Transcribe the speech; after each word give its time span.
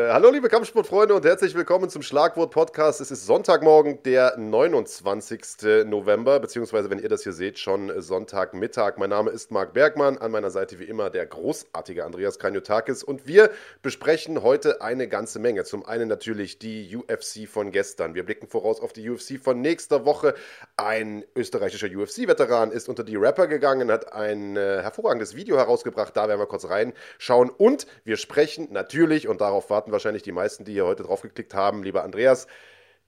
Äh, 0.00 0.12
hallo 0.12 0.30
liebe 0.30 0.48
Kampfsportfreunde 0.48 1.14
und 1.14 1.26
herzlich 1.26 1.54
willkommen 1.54 1.90
zum 1.90 2.00
Schlagwort 2.00 2.52
Podcast. 2.52 3.02
Es 3.02 3.10
ist 3.10 3.26
Sonntagmorgen, 3.26 4.02
der 4.02 4.38
29. 4.38 5.84
November, 5.84 6.40
beziehungsweise 6.40 6.88
wenn 6.88 7.00
ihr 7.00 7.08
das 7.10 7.22
hier 7.22 7.34
seht, 7.34 7.58
schon 7.58 7.92
Sonntagmittag. 8.00 8.96
Mein 8.96 9.10
Name 9.10 9.30
ist 9.30 9.50
Marc 9.50 9.74
Bergmann, 9.74 10.16
an 10.16 10.30
meiner 10.30 10.50
Seite 10.50 10.78
wie 10.78 10.84
immer 10.84 11.10
der 11.10 11.26
großartige 11.26 12.06
Andreas 12.06 12.38
Kranjotakis 12.38 13.02
und 13.02 13.26
wir 13.26 13.50
besprechen 13.82 14.42
heute 14.42 14.80
eine 14.80 15.06
ganze 15.06 15.38
Menge. 15.38 15.64
Zum 15.64 15.84
einen 15.84 16.08
natürlich 16.08 16.58
die 16.58 16.96
UFC 16.96 17.46
von 17.46 17.70
gestern. 17.70 18.14
Wir 18.14 18.24
blicken 18.24 18.48
voraus 18.48 18.80
auf 18.80 18.94
die 18.94 19.10
UFC 19.10 19.38
von 19.38 19.60
nächster 19.60 20.06
Woche. 20.06 20.34
Ein 20.78 21.24
österreichischer 21.36 21.88
UFC-Veteran 21.88 22.70
ist 22.70 22.88
unter 22.88 23.04
die 23.04 23.16
Rapper 23.16 23.48
gegangen, 23.48 23.90
hat 23.90 24.14
ein 24.14 24.56
äh, 24.56 24.80
hervorragendes 24.80 25.36
Video 25.36 25.58
herausgebracht, 25.58 26.16
da 26.16 26.26
werden 26.26 26.40
wir 26.40 26.46
kurz 26.46 26.64
reinschauen 26.64 27.50
und 27.50 27.86
wir 28.04 28.16
sprechen 28.16 28.68
natürlich, 28.70 29.28
und 29.28 29.42
darauf 29.42 29.68
war 29.68 29.89
erwarten 29.90 29.92
wahrscheinlich 29.92 30.22
die 30.22 30.32
meisten, 30.32 30.64
die 30.64 30.72
hier 30.72 30.86
heute 30.86 31.02
drauf 31.02 31.22
geklickt 31.22 31.54
haben, 31.54 31.82
lieber 31.82 32.04
Andreas, 32.04 32.46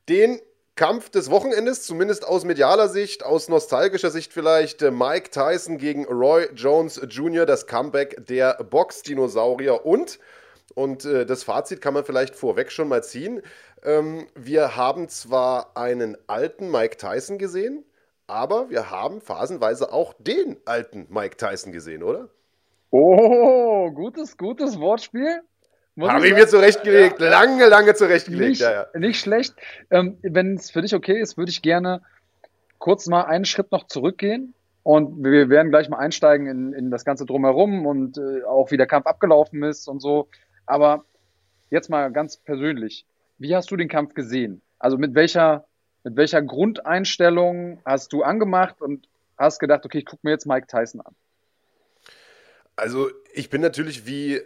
den 0.09 0.41
Kampf 0.75 1.11
des 1.11 1.31
Wochenendes, 1.31 1.83
zumindest 1.85 2.27
aus 2.27 2.45
medialer 2.45 2.89
Sicht, 2.89 3.25
aus 3.25 3.49
nostalgischer 3.49 4.11
Sicht 4.11 4.33
vielleicht, 4.33 4.83
äh, 4.83 4.91
Mike 4.91 5.31
Tyson 5.31 5.77
gegen 5.77 6.07
Roy 6.07 6.49
Jones 6.55 7.01
Jr., 7.09 7.45
das 7.47 7.67
Comeback 7.67 8.27
der 8.27 8.55
Box-Dinosaurier 8.55 9.85
und, 9.85 10.19
und 10.75 11.05
äh, 11.05 11.27
das 11.27 11.45
Fazit 11.45 11.81
kann 11.81 11.95
man 11.95 12.05
vielleicht 12.05 12.35
vorweg 12.35 12.73
schon 12.73 12.89
mal 12.89 13.05
ziehen, 13.05 13.43
ähm, 13.85 14.27
wir 14.35 14.77
haben 14.77 15.09
zwar 15.09 15.77
einen 15.77 16.17
alten 16.27 16.71
Mike 16.71 16.97
Tyson 16.97 17.37
gesehen, 17.37 17.85
aber 18.27 18.71
wir 18.71 18.91
haben 18.91 19.21
phasenweise 19.21 19.93
auch 19.93 20.15
den 20.19 20.57
alten 20.65 21.07
Mike 21.11 21.37
Tyson 21.37 21.73
gesehen, 21.73 22.03
oder? 22.03 22.31
Oh, 22.91 23.91
gutes, 23.91 24.39
gutes 24.39 24.79
Wortspiel. 24.79 25.43
Habe 26.01 26.27
ich 26.27 26.35
mir 26.35 26.49
zurechtgelegt, 26.49 27.21
ja, 27.21 27.29
lange, 27.29 27.67
lange 27.67 27.95
zurechtgelegt. 27.95 28.51
Nicht, 28.51 28.61
ja, 28.63 28.87
ja. 28.93 28.99
nicht 28.99 29.21
schlecht. 29.21 29.55
Ähm, 29.91 30.17
Wenn 30.23 30.55
es 30.55 30.71
für 30.71 30.81
dich 30.81 30.95
okay 30.95 31.21
ist, 31.21 31.37
würde 31.37 31.51
ich 31.51 31.61
gerne 31.61 32.01
kurz 32.79 33.07
mal 33.07 33.23
einen 33.23 33.45
Schritt 33.45 33.71
noch 33.71 33.87
zurückgehen 33.87 34.55
und 34.83 35.23
wir 35.23 35.49
werden 35.51 35.71
gleich 35.71 35.89
mal 35.89 35.99
einsteigen 35.99 36.47
in, 36.47 36.73
in 36.73 36.91
das 36.91 37.05
Ganze 37.05 37.27
drumherum 37.27 37.87
und 37.87 38.19
äh, 38.19 38.43
auch 38.45 38.71
wie 38.71 38.77
der 38.77 38.87
Kampf 38.87 39.07
abgelaufen 39.07 39.63
ist 39.63 39.87
und 39.87 40.01
so. 40.01 40.29
Aber 40.67 41.05
jetzt 41.71 41.91
mal 41.91 42.11
ganz 42.11 42.39
persönlich, 42.39 43.07
wie 43.39 43.55
hast 43.55 43.71
du 43.71 43.77
den 43.77 43.89
Kampf 43.89 44.15
gesehen? 44.15 44.63
Also 44.79 44.99
mit 44.99 45.15
welcher, 45.15 45.67
mit 46.05 46.17
welcher 46.17 46.43
Grundeinstellung 46.43 47.81
hast 47.85 48.13
du 48.13 48.23
angemacht 48.23 48.81
und 48.81 49.09
hast 49.39 49.59
gedacht, 49.59 49.85
okay, 49.85 49.99
ich 49.99 50.07
gucke 50.07 50.21
mir 50.25 50.31
jetzt 50.31 50.47
Mike 50.47 50.67
Tyson 50.67 51.03
an? 51.03 51.15
Also 52.77 53.11
ich 53.33 53.51
bin 53.51 53.61
natürlich 53.61 54.07
wie 54.07 54.41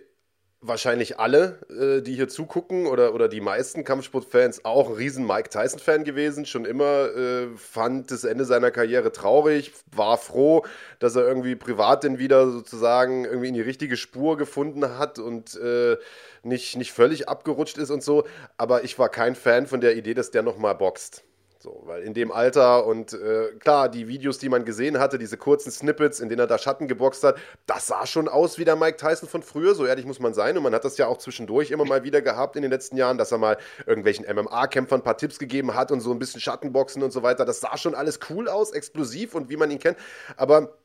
wahrscheinlich 0.69 1.19
alle, 1.19 1.59
äh, 1.71 2.03
die 2.03 2.15
hier 2.15 2.29
zugucken 2.29 2.87
oder, 2.87 3.15
oder 3.15 3.29
die 3.29 3.41
meisten 3.41 3.85
Kampfsportfans 3.85 4.65
auch 4.65 4.89
ein 4.89 4.97
riesen 4.97 5.27
Mike 5.27 5.51
Tyson-Fan 5.51 6.05
gewesen. 6.05 6.47
Schon 6.47 6.65
immer 6.65 7.15
äh, 7.15 7.49
fand 7.57 8.11
das 8.11 8.25
Ende 8.25 8.45
seiner 8.45 8.71
Karriere 8.71 9.13
traurig, 9.13 9.73
war 9.95 10.19
froh, 10.19 10.65
dass 10.99 11.17
er 11.17 11.27
irgendwie 11.27 11.57
privat 11.57 12.05
denn 12.05 12.19
wieder 12.19 12.51
sozusagen 12.51 13.25
irgendwie 13.25 13.49
in 13.49 13.55
die 13.55 13.61
richtige 13.61 13.97
Spur 13.97 14.37
gefunden 14.37 14.99
hat 14.99 15.19
und 15.19 15.57
äh, 15.57 15.97
nicht, 16.43 16.77
nicht 16.77 16.93
völlig 16.93 17.29
abgerutscht 17.29 17.79
ist 17.79 17.91
und 17.91 18.03
so. 18.03 18.25
Aber 18.57 18.85
ich 18.85 18.99
war 18.99 19.09
kein 19.09 19.35
Fan 19.35 19.67
von 19.67 19.81
der 19.81 19.97
Idee, 19.97 20.15
dass 20.15 20.31
der 20.31 20.43
nochmal 20.43 20.75
boxt. 20.75 21.26
So, 21.67 21.83
weil 21.85 22.05
in 22.05 22.15
dem 22.15 22.31
Alter 22.31 22.87
und 22.87 23.13
äh, 23.13 23.49
klar, 23.59 23.89
die 23.89 24.07
Videos, 24.07 24.39
die 24.39 24.49
man 24.49 24.65
gesehen 24.65 25.01
hatte, 25.01 25.19
diese 25.19 25.37
kurzen 25.37 25.73
Snippets, 25.73 26.21
in 26.21 26.29
denen 26.29 26.39
er 26.39 26.47
da 26.47 26.59
Schatten 26.59 26.87
geboxt 26.87 27.25
hat, 27.25 27.39
das 27.67 27.89
sah 27.89 28.07
schon 28.07 28.29
aus 28.29 28.57
wie 28.57 28.65
der 28.65 28.77
Mike 28.77 28.99
Tyson 28.99 29.29
von 29.29 29.43
früher, 29.43 29.75
so 29.75 29.85
ehrlich 29.85 30.07
muss 30.07 30.21
man 30.21 30.33
sein. 30.33 30.57
Und 30.57 30.63
man 30.63 30.73
hat 30.73 30.85
das 30.85 30.97
ja 30.97 31.09
auch 31.09 31.19
zwischendurch 31.19 31.73
immer 31.73 31.85
mal 31.85 32.05
wieder 32.05 32.23
gehabt 32.23 32.55
in 32.55 32.63
den 32.63 32.71
letzten 32.71 32.97
Jahren, 32.97 33.19
dass 33.19 33.33
er 33.33 33.39
mal 33.39 33.57
irgendwelchen 33.85 34.27
MMA-Kämpfern 34.33 35.01
ein 35.01 35.03
paar 35.03 35.17
Tipps 35.17 35.41
gegeben 35.41 35.75
hat 35.75 35.91
und 35.91 35.99
so 35.99 36.13
ein 36.13 36.21
bisschen 36.21 36.41
Schattenboxen 36.41 37.03
und 37.03 37.13
so 37.13 37.25
weiter. 37.25 37.45
Das 37.45 37.59
sah 37.59 37.77
schon 37.77 37.97
alles 37.97 38.21
cool 38.31 38.47
aus, 38.47 38.71
explosiv 38.71 39.35
und 39.35 39.51
wie 39.51 39.57
man 39.57 39.69
ihn 39.73 39.81
kennt. 39.81 39.99
Aber 40.37 40.79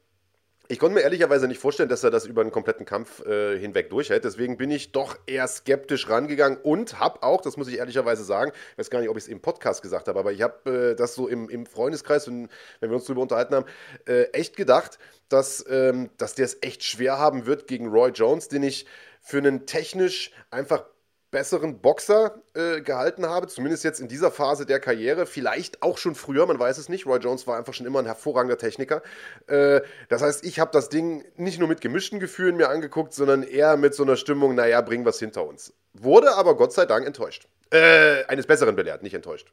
ich 0.71 0.79
konnte 0.79 0.95
mir 0.95 1.01
ehrlicherweise 1.01 1.49
nicht 1.49 1.59
vorstellen, 1.59 1.89
dass 1.89 2.01
er 2.01 2.11
das 2.11 2.25
über 2.25 2.39
einen 2.39 2.51
kompletten 2.51 2.85
Kampf 2.85 3.25
äh, 3.25 3.59
hinweg 3.59 3.89
durchhält. 3.89 4.23
Deswegen 4.23 4.55
bin 4.55 4.71
ich 4.71 4.93
doch 4.93 5.17
eher 5.25 5.45
skeptisch 5.45 6.09
rangegangen 6.09 6.57
und 6.63 6.97
habe 6.97 7.23
auch, 7.23 7.41
das 7.41 7.57
muss 7.57 7.67
ich 7.67 7.77
ehrlicherweise 7.79 8.23
sagen, 8.23 8.53
ich 8.71 8.77
weiß 8.77 8.89
gar 8.89 9.01
nicht, 9.01 9.09
ob 9.09 9.17
ich 9.17 9.23
es 9.23 9.27
im 9.27 9.41
Podcast 9.41 9.81
gesagt 9.81 10.07
habe, 10.07 10.17
aber 10.17 10.31
ich 10.31 10.41
habe 10.41 10.91
äh, 10.91 10.95
das 10.95 11.13
so 11.13 11.27
im, 11.27 11.49
im 11.49 11.65
Freundeskreis, 11.65 12.25
wenn, 12.27 12.47
wenn 12.79 12.89
wir 12.89 12.95
uns 12.95 13.03
darüber 13.03 13.21
unterhalten 13.21 13.53
haben, 13.53 13.65
äh, 14.07 14.23
echt 14.31 14.55
gedacht, 14.55 14.97
dass, 15.27 15.65
ähm, 15.69 16.09
dass 16.17 16.35
der 16.35 16.45
es 16.45 16.57
echt 16.61 16.85
schwer 16.85 17.19
haben 17.19 17.45
wird 17.45 17.67
gegen 17.67 17.87
Roy 17.87 18.11
Jones, 18.11 18.47
den 18.47 18.63
ich 18.63 18.85
für 19.19 19.39
einen 19.39 19.65
technisch 19.65 20.31
einfach 20.51 20.85
besseren 21.31 21.79
Boxer 21.79 22.35
äh, 22.53 22.81
gehalten 22.81 23.25
habe, 23.25 23.47
zumindest 23.47 23.85
jetzt 23.85 24.01
in 24.01 24.09
dieser 24.09 24.31
Phase 24.31 24.65
der 24.65 24.79
Karriere, 24.79 25.25
vielleicht 25.25 25.81
auch 25.81 25.97
schon 25.97 26.13
früher, 26.13 26.45
man 26.45 26.59
weiß 26.59 26.77
es 26.77 26.89
nicht. 26.89 27.05
Roy 27.05 27.19
Jones 27.19 27.47
war 27.47 27.57
einfach 27.57 27.73
schon 27.73 27.85
immer 27.85 27.99
ein 27.99 28.05
hervorragender 28.05 28.57
Techniker. 28.57 29.01
Äh, 29.47 29.81
das 30.09 30.21
heißt, 30.21 30.45
ich 30.45 30.59
habe 30.59 30.71
das 30.73 30.89
Ding 30.89 31.23
nicht 31.37 31.57
nur 31.57 31.69
mit 31.69 31.79
gemischten 31.79 32.19
Gefühlen 32.19 32.57
mir 32.57 32.69
angeguckt, 32.69 33.13
sondern 33.13 33.43
eher 33.43 33.77
mit 33.77 33.95
so 33.95 34.03
einer 34.03 34.17
Stimmung, 34.17 34.55
naja, 34.55 34.81
bringen 34.81 35.05
wir 35.05 35.11
es 35.11 35.19
hinter 35.19 35.47
uns. 35.47 35.73
Wurde 35.93 36.35
aber 36.35 36.55
Gott 36.55 36.73
sei 36.73 36.85
Dank 36.85 37.07
enttäuscht. 37.07 37.47
Äh, 37.71 38.25
eines 38.25 38.45
Besseren 38.45 38.75
belehrt, 38.75 39.01
nicht 39.01 39.13
enttäuscht. 39.13 39.51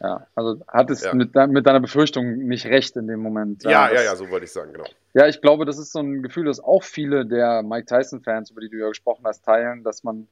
Ja, 0.00 0.26
also 0.34 0.60
hat 0.68 0.90
es 0.90 1.02
ja. 1.02 1.12
mit, 1.12 1.34
mit, 1.34 1.66
deiner 1.66 1.80
Befürchtung 1.80 2.46
nicht 2.46 2.66
recht 2.66 2.96
in 2.96 3.08
dem 3.08 3.20
Moment. 3.20 3.64
Ja, 3.64 3.70
ja, 3.70 3.88
das, 3.88 3.92
ja, 3.94 4.02
ja, 4.04 4.16
so 4.16 4.30
wollte 4.30 4.44
ich 4.44 4.52
sagen, 4.52 4.72
genau. 4.72 4.86
Ja, 5.14 5.26
ich 5.26 5.40
glaube, 5.40 5.64
das 5.64 5.78
ist 5.78 5.90
so 5.90 5.98
ein 5.98 6.22
Gefühl, 6.22 6.44
das 6.44 6.60
auch 6.60 6.84
viele 6.84 7.26
der 7.26 7.62
Mike 7.64 7.86
Tyson-Fans, 7.86 8.50
über 8.50 8.60
die 8.60 8.68
du 8.68 8.76
ja 8.76 8.88
gesprochen 8.88 9.24
hast, 9.24 9.44
teilen, 9.44 9.82
dass 9.82 10.04
man 10.04 10.28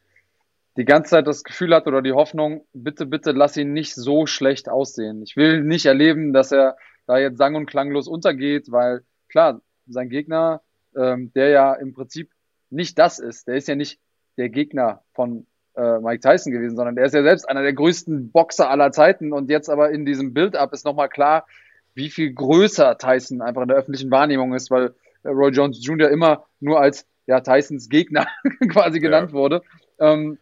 die 0.77 0.85
ganze 0.85 1.11
Zeit 1.11 1.27
das 1.27 1.45
Gefühl 1.45 1.75
hat 1.75 1.87
oder 1.87 2.03
die 2.03 2.13
Hoffnung, 2.13 2.67
bitte, 2.73 3.07
bitte 3.07 3.33
lass 3.33 3.57
ihn 3.57 3.73
nicht 3.73 3.95
so 3.95 4.27
schlecht 4.27 4.69
aussehen. 4.69 5.23
Ich 5.23 5.37
will 5.37 5.63
nicht 5.63 5.87
erleben, 5.87 6.33
dass 6.33 6.53
er 6.53 6.77
da 7.07 7.19
jetzt 7.19 7.39
sang- 7.39 7.55
und 7.55 7.67
klanglos 7.67 8.09
untergeht, 8.09 8.71
weil 8.71 9.03
klar, 9.29 9.61
sein 9.87 10.11
Gegner, 10.11 10.61
ähm, 10.97 11.33
der 11.35 11.49
ja 11.49 11.75
im 11.75 11.95
Prinzip 11.95 12.31
nicht 12.71 12.99
das 12.99 13.19
ist, 13.19 13.47
der 13.49 13.57
ist 13.57 13.69
ja 13.69 13.75
nicht 13.75 13.99
der 14.37 14.49
Gegner 14.49 15.03
von 15.13 15.47
äh, 15.77 15.99
Mike 16.01 16.21
Tyson 16.21 16.53
gewesen, 16.53 16.77
sondern 16.77 16.97
der 16.97 17.07
ist 17.07 17.15
ja 17.15 17.23
selbst 17.23 17.49
einer 17.49 17.63
der 17.63 17.73
größten 17.73 18.31
Boxer 18.31 18.69
aller 18.69 18.93
Zeiten 18.93 19.33
und 19.33 19.49
jetzt 19.51 19.71
aber 19.71 19.91
in 19.91 20.05
diesem 20.05 20.35
Build-up 20.35 20.73
ist 20.73 20.85
nochmal 20.85 21.09
klar, 21.09 21.47
wie 21.95 22.11
viel 22.11 22.35
größer 22.35 22.99
Tyson 22.99 23.41
einfach 23.41 23.63
in 23.63 23.69
der 23.69 23.79
öffentlichen 23.79 24.11
Wahrnehmung 24.11 24.53
ist, 24.53 24.71
weil 24.71 24.95
äh, 25.23 25.29
Roy 25.29 25.51
Jones 25.51 25.85
Jr. 25.85 26.11
immer 26.11 26.45
nur 26.61 26.81
als 26.81 27.07
ja, 27.27 27.41
Tysons 27.41 27.89
Gegner 27.89 28.27
quasi 28.69 29.01
genannt 29.01 29.31
ja. 29.31 29.35
wurde. 29.35 29.63
Ähm, 29.99 30.39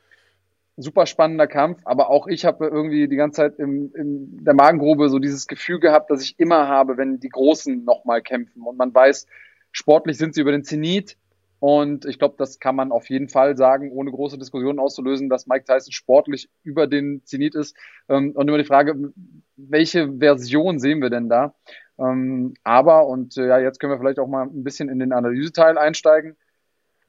super 0.77 1.07
spannender 1.07 1.47
Kampf, 1.47 1.81
aber 1.85 2.11
auch 2.11 2.27
ich 2.27 2.45
habe 2.45 2.67
irgendwie 2.67 3.09
die 3.09 3.17
ganze 3.17 3.43
Zeit 3.43 3.59
im, 3.59 3.93
in 3.95 4.45
der 4.45 4.55
Magengrube 4.55 5.09
so 5.09 5.19
dieses 5.19 5.47
Gefühl 5.47 5.79
gehabt, 5.79 6.11
dass 6.11 6.23
ich 6.23 6.39
immer 6.39 6.69
habe, 6.69 6.97
wenn 6.97 7.21
die 7.21 7.29
Großen 7.29 7.85
nochmal 7.85 8.23
kämpfen. 8.23 8.63
Und 8.63 8.77
man 8.77 8.93
weiß, 8.93 9.27
sportlich 9.71 10.19
sind 10.19 10.35
sie 10.35 10.41
über 10.41 10.53
den 10.53 10.65
Zenit. 10.65 11.17
Und 11.61 12.05
ich 12.05 12.19
glaube, 12.19 12.35
das 12.37 12.59
kann 12.59 12.77
man 12.77 12.93
auf 12.93 13.09
jeden 13.09 13.29
Fall 13.29 13.57
sagen, 13.57 13.91
ohne 13.93 14.11
große 14.11 14.37
Diskussionen 14.37 14.79
auszulösen, 14.79 15.31
dass 15.31 15.47
Mike 15.47 15.65
Tyson 15.65 15.93
sportlich 15.93 16.51
über 16.63 16.87
den 16.87 17.25
Zenit 17.25 17.55
ist. 17.55 17.77
Ähm, 18.09 18.33
und 18.35 18.49
immer 18.49 18.59
die 18.59 18.65
Frage, 18.65 19.13
welche 19.57 20.19
Version 20.19 20.79
sehen 20.79 21.01
wir 21.01 21.09
denn 21.09 21.29
da? 21.29 21.55
Ähm, 21.99 22.55
aber, 22.65 23.07
und 23.07 23.37
äh, 23.39 23.47
ja, 23.47 23.61
jetzt 23.61 23.79
können 23.79 23.93
wir 23.93 23.99
vielleicht 23.99 24.19
auch 24.19 24.27
mal 24.27 24.43
ein 24.43 24.65
bisschen 24.65 24.89
in 24.89 24.99
den 24.99 25.13
Analyseteil 25.13 25.79
einsteigen 25.79 26.37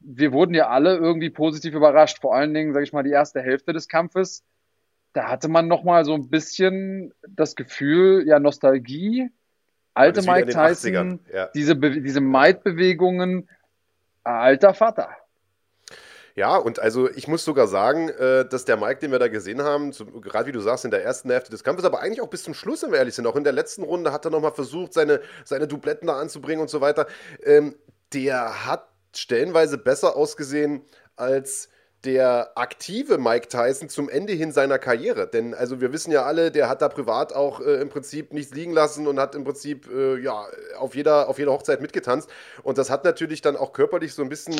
wir 0.06 0.32
wurden 0.32 0.54
ja 0.54 0.70
alle 0.70 0.96
irgendwie 0.98 1.30
positiv 1.30 1.74
überrascht. 1.74 2.22
Vor 2.22 2.36
allen 2.36 2.54
Dingen, 2.54 2.74
sage 2.74 2.84
ich 2.84 2.94
mal, 2.94 3.04
die 3.04 3.12
erste 3.12 3.42
Hälfte 3.42 3.74
des 3.74 3.88
Kampfes. 3.88 4.44
Da 5.14 5.30
hatte 5.30 5.48
man 5.48 5.68
noch 5.68 5.84
mal 5.84 6.06
so 6.06 6.14
ein 6.14 6.30
bisschen 6.30 7.14
das 7.28 7.56
Gefühl, 7.56 8.28
ja, 8.28 8.40
Nostalgie, 8.40 9.30
alte 9.94 10.22
Mike 10.22 10.52
Tyson, 10.52 11.22
ja. 11.34 11.50
diese, 11.56 11.76
diese 11.76 12.22
Might-Bewegungen, 12.22 13.50
alter 14.24 14.74
Vater. 14.74 15.10
Ja, 16.36 16.58
und 16.58 16.80
also 16.80 17.10
ich 17.10 17.30
muss 17.30 17.46
sogar 17.46 17.66
sagen, 17.68 18.10
äh, 18.10 18.46
dass 18.46 18.66
der 18.66 18.76
Mike, 18.76 19.00
den 19.00 19.12
wir 19.12 19.20
da 19.20 19.30
gesehen 19.30 19.62
haben, 19.62 19.92
gerade 20.20 20.48
wie 20.48 20.52
du 20.52 20.60
sagst, 20.60 20.84
in 20.84 20.92
der 20.92 21.02
ersten 21.02 21.30
Hälfte 21.30 21.50
des 21.50 21.64
Kampfes, 21.64 21.86
aber 21.86 22.02
eigentlich 22.02 22.20
auch 22.20 22.30
bis 22.30 22.44
zum 22.44 22.54
Schluss, 22.54 22.84
wenn 22.84 22.92
wir 22.92 23.00
ehrlich 23.00 23.16
sind, 23.16 23.26
auch 23.26 23.38
in 23.38 23.46
der 23.46 23.54
letzten 23.54 23.84
Runde 23.84 24.12
hat 24.12 24.26
er 24.26 24.32
nochmal 24.32 24.52
versucht, 24.52 24.92
seine, 24.92 25.22
seine 25.46 25.66
Dubletten 25.66 26.08
da 26.08 26.20
anzubringen 26.20 26.62
und 26.62 26.70
so 26.70 26.82
weiter. 26.82 27.08
Ähm, 27.42 27.76
der 28.14 28.66
hat 28.66 28.90
stellenweise 29.18 29.78
besser 29.78 30.16
ausgesehen 30.16 30.84
als 31.16 31.70
der 32.06 32.52
aktive 32.56 33.18
Mike 33.18 33.48
Tyson 33.48 33.90
zum 33.90 34.10
Ende 34.10 34.34
hin 34.34 34.52
seiner 34.52 34.78
Karriere. 34.78 35.28
Denn 35.28 35.54
also 35.54 35.82
wir 35.82 35.92
wissen 35.92 36.12
ja 36.12 36.24
alle, 36.24 36.52
der 36.52 36.70
hat 36.70 36.82
da 36.82 36.90
privat 36.90 37.34
auch 37.34 37.60
äh, 37.60 37.82
im 37.82 37.90
Prinzip 37.90 38.32
nichts 38.32 38.54
liegen 38.54 38.72
lassen 38.72 39.08
und 39.08 39.20
hat 39.20 39.36
im 39.36 39.44
Prinzip 39.44 39.90
äh, 39.92 40.18
ja 40.20 40.46
auf 40.78 40.96
jeder, 40.96 41.28
auf 41.28 41.40
jeder 41.40 41.52
Hochzeit 41.52 41.82
mitgetanzt. 41.82 42.30
Und 42.64 42.78
das 42.78 42.90
hat 42.90 43.04
natürlich 43.04 43.42
dann 43.42 43.56
auch 43.56 43.74
körperlich 43.74 44.14
so 44.14 44.22
ein 44.22 44.30
bisschen 44.30 44.56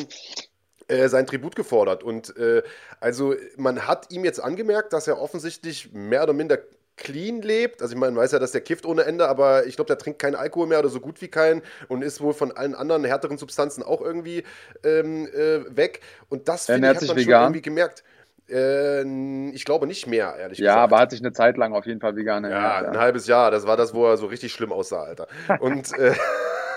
äh, 0.88 1.08
sein 1.08 1.26
Tribut 1.26 1.56
gefordert. 1.56 2.02
Und 2.02 2.36
äh, 2.36 2.62
also 3.00 3.34
man 3.56 3.86
hat 3.86 4.12
ihm 4.12 4.24
jetzt 4.24 4.40
angemerkt, 4.40 4.92
dass 4.92 5.06
er 5.06 5.20
offensichtlich 5.20 5.92
mehr 5.92 6.24
oder 6.24 6.32
minder 6.32 6.58
clean 6.96 7.42
lebt. 7.42 7.82
Also 7.82 7.94
ich 7.94 8.00
meine, 8.00 8.12
man 8.12 8.22
weiß 8.22 8.32
ja, 8.32 8.38
dass 8.38 8.52
der 8.52 8.60
kifft 8.60 8.86
ohne 8.86 9.04
Ende, 9.04 9.28
aber 9.28 9.66
ich 9.66 9.76
glaube, 9.76 9.88
der 9.88 9.98
trinkt 9.98 10.18
keinen 10.18 10.34
Alkohol 10.34 10.66
mehr 10.66 10.78
oder 10.78 10.88
so 10.88 11.00
gut 11.00 11.20
wie 11.20 11.28
keinen 11.28 11.62
und 11.88 12.02
ist 12.02 12.20
wohl 12.20 12.34
von 12.34 12.52
allen 12.52 12.74
anderen 12.74 13.04
härteren 13.04 13.38
Substanzen 13.38 13.82
auch 13.82 14.00
irgendwie 14.00 14.44
ähm, 14.84 15.26
äh, 15.26 15.76
weg. 15.76 16.00
Und 16.28 16.48
das 16.48 16.66
finde 16.66 16.90
ich, 16.90 16.96
hat 16.96 17.06
man 17.06 17.16
vegan. 17.16 17.24
schon 17.24 17.42
irgendwie 17.42 17.62
gemerkt. 17.62 18.04
Äh, 18.48 19.50
ich 19.50 19.64
glaube 19.64 19.86
nicht 19.86 20.06
mehr, 20.06 20.36
ehrlich 20.38 20.58
ja, 20.58 20.64
gesagt. 20.64 20.76
Ja, 20.76 20.84
aber 20.84 20.98
hat 20.98 21.10
sich 21.10 21.20
eine 21.20 21.32
Zeit 21.32 21.56
lang 21.56 21.74
auf 21.74 21.86
jeden 21.86 22.00
Fall 22.00 22.16
vegan 22.16 22.44
ernährt. 22.44 22.84
Ja, 22.84 22.90
ein 22.90 22.98
halbes 22.98 23.26
Jahr. 23.26 23.50
Das 23.50 23.66
war 23.66 23.76
das, 23.76 23.94
wo 23.94 24.06
er 24.06 24.16
so 24.16 24.26
richtig 24.26 24.52
schlimm 24.52 24.72
aussah, 24.72 25.02
Alter. 25.02 25.26
Und 25.60 25.92
äh, 25.98 26.14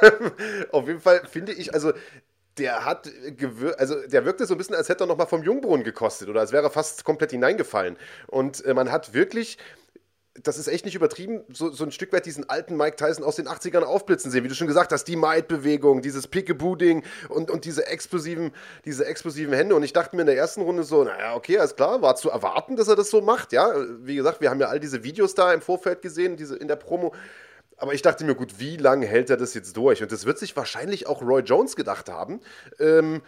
auf 0.72 0.88
jeden 0.88 1.00
Fall 1.02 1.22
finde 1.30 1.54
ich, 1.54 1.74
also 1.74 1.94
der 2.58 2.84
hat 2.86 3.10
also 3.78 3.96
der 4.08 4.26
wirkte 4.26 4.46
so 4.46 4.54
ein 4.54 4.58
bisschen, 4.58 4.76
als 4.76 4.90
hätte 4.90 5.06
er 5.06 5.08
noch 5.08 5.18
mal 5.18 5.26
vom 5.26 5.44
Jungbrunnen 5.44 5.84
gekostet 5.84 6.28
oder 6.28 6.42
als 6.42 6.52
wäre 6.52 6.64
er 6.64 6.70
fast 6.70 7.06
komplett 7.06 7.32
hineingefallen. 7.32 7.96
Und 8.28 8.66
äh, 8.66 8.74
man 8.74 8.92
hat 8.92 9.14
wirklich 9.14 9.58
das 10.44 10.58
ist 10.58 10.68
echt 10.68 10.86
nicht 10.86 10.96
übertrieben, 10.96 11.44
so, 11.52 11.72
so 11.72 11.84
ein 11.84 11.92
Stück 11.92 12.14
weit 12.14 12.26
diesen 12.26 12.50
alten 12.50 12.78
Mike 12.78 12.96
Tyson 12.96 13.24
aus 13.24 13.36
den 13.36 13.48
80ern 13.48 13.82
aufblitzen 13.82 14.32
sehen, 14.32 14.44
wie 14.44 14.48
du 14.48 14.56
schon 14.56 14.68
gesagt 14.68 14.92
hast, 14.92 15.06
die 15.06 15.16
Might-Bewegung, 15.16 16.02
dieses 16.02 16.28
Pickaboo-Ding 16.28 17.04
und, 17.30 17.52
und 17.52 17.66
diese 17.66 17.88
explosiven, 17.88 18.52
diese 18.86 19.06
explosiven 19.06 19.54
Hände. 19.54 19.76
Und 19.76 19.84
ich 19.84 19.94
dachte 19.94 20.16
mir 20.16 20.24
in 20.24 20.28
der 20.28 20.38
ersten 20.38 20.62
Runde 20.62 20.84
so, 20.84 21.04
naja, 21.04 21.36
okay, 21.36 21.58
alles 21.58 21.76
klar, 21.76 22.02
war 22.02 22.16
zu 22.16 22.30
erwarten, 22.30 22.76
dass 22.76 22.88
er 22.88 22.96
das 22.96 23.10
so 23.10 23.22
macht, 23.22 23.52
ja. 23.54 23.74
Wie 24.02 24.16
gesagt, 24.16 24.42
wir 24.42 24.50
haben 24.50 24.60
ja 24.60 24.68
all 24.68 24.80
diese 24.80 25.04
Videos 25.04 25.36
da 25.36 25.54
im 25.54 25.62
Vorfeld 25.62 26.02
gesehen, 26.02 26.38
diese 26.38 26.56
in 26.56 26.68
der 26.68 26.76
Promo. 26.76 27.14
Aber 27.78 27.94
ich 27.94 28.02
dachte 28.02 28.26
mir, 28.26 28.36
gut, 28.36 28.60
wie 28.60 28.78
lange 28.78 29.06
hält 29.06 29.30
er 29.30 29.38
das 29.38 29.54
jetzt 29.54 29.78
durch? 29.78 30.04
Und 30.04 30.12
das 30.12 30.26
wird 30.26 30.38
sich 30.38 30.56
wahrscheinlich 30.56 31.08
auch 31.08 31.22
Roy 31.22 31.42
Jones 31.42 31.76
gedacht 31.78 32.10
haben. 32.10 32.42
Ähm, 32.78 33.22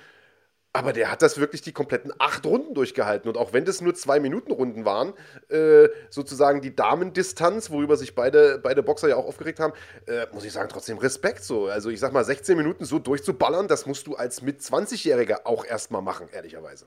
aber 0.74 0.94
der 0.94 1.12
hat 1.12 1.22
das 1.22 1.38
wirklich 1.38 1.62
die 1.62 1.74
kompletten 1.74 2.14
acht 2.18 2.46
Runden 2.46 2.74
durchgehalten. 2.74 3.28
Und 3.28 3.38
auch 3.38 3.52
wenn 3.52 3.66
das 3.66 3.82
nur 3.82 3.94
zwei 3.94 4.20
Minuten 4.20 4.52
Runden 4.52 4.86
waren, 4.86 5.14
äh, 5.50 5.90
sozusagen 6.10 6.62
die 6.62 6.76
Damendistanz, 6.76 7.72
worüber 7.72 7.98
sich 7.98 8.16
beide, 8.16 8.60
beide 8.64 8.82
Boxer 8.82 9.10
ja 9.10 9.18
auch 9.18 9.28
aufgeregt 9.28 9.60
haben, 9.60 9.74
äh, 10.08 10.28
muss 10.34 10.46
ich 10.46 10.54
sagen, 10.54 10.70
trotzdem 10.70 10.98
Respekt 10.98 11.44
so. 11.44 11.68
Also 11.68 11.90
ich 11.90 12.00
sag 12.00 12.14
mal, 12.14 12.24
16 12.24 12.56
Minuten 12.56 12.86
so 12.86 13.00
durchzuballern, 13.00 13.68
das 13.68 13.86
musst 13.86 14.08
du 14.08 14.16
als 14.16 14.42
mit 14.42 14.62
20-Jähriger 14.62 15.46
auch 15.46 15.66
erstmal 15.66 16.02
machen, 16.02 16.28
ehrlicherweise. 16.32 16.86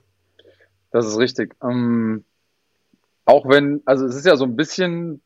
Das 0.91 1.05
ist 1.05 1.19
richtig. 1.19 1.55
Ähm, 1.61 2.23
auch 3.25 3.47
wenn, 3.47 3.83
also 3.85 4.05
es 4.05 4.15
ist 4.15 4.25
ja 4.25 4.35
so 4.35 4.45
ein 4.45 4.55
bisschen 4.55 5.21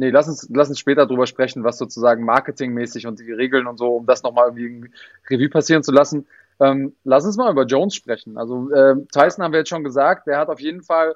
Nee, 0.00 0.10
lass 0.10 0.28
uns, 0.28 0.48
lass 0.54 0.68
uns 0.68 0.78
später 0.78 1.06
drüber 1.06 1.26
sprechen, 1.26 1.64
was 1.64 1.76
sozusagen 1.76 2.24
marketingmäßig 2.24 3.08
und 3.08 3.18
die 3.18 3.32
Regeln 3.32 3.66
und 3.66 3.78
so, 3.78 3.96
um 3.96 4.06
das 4.06 4.22
nochmal 4.22 4.56
irgendwie 4.56 4.92
Revue 5.28 5.48
passieren 5.48 5.82
zu 5.82 5.90
lassen. 5.90 6.24
Ähm, 6.60 6.96
lass 7.04 7.24
uns 7.24 7.36
mal 7.36 7.50
über 7.50 7.64
Jones 7.64 7.94
sprechen. 7.94 8.36
Also 8.36 8.70
äh, 8.70 8.96
Tyson 9.12 9.44
haben 9.44 9.52
wir 9.52 9.60
jetzt 9.60 9.68
schon 9.68 9.84
gesagt, 9.84 10.26
der 10.26 10.38
hat 10.38 10.48
auf 10.48 10.60
jeden 10.60 10.82
Fall 10.82 11.14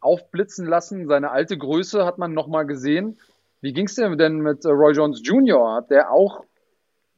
aufblitzen 0.00 0.66
lassen. 0.66 1.08
Seine 1.08 1.30
alte 1.30 1.58
Größe 1.58 2.04
hat 2.04 2.18
man 2.18 2.32
nochmal 2.32 2.66
gesehen. 2.66 3.20
Wie 3.60 3.72
ging 3.72 3.86
es 3.86 3.94
dir 3.94 4.14
denn 4.16 4.38
mit 4.38 4.64
äh, 4.64 4.68
Roy 4.68 4.92
Jones 4.92 5.20
Jr.? 5.24 5.74
Hat 5.74 5.90
der 5.90 6.12
auch 6.12 6.44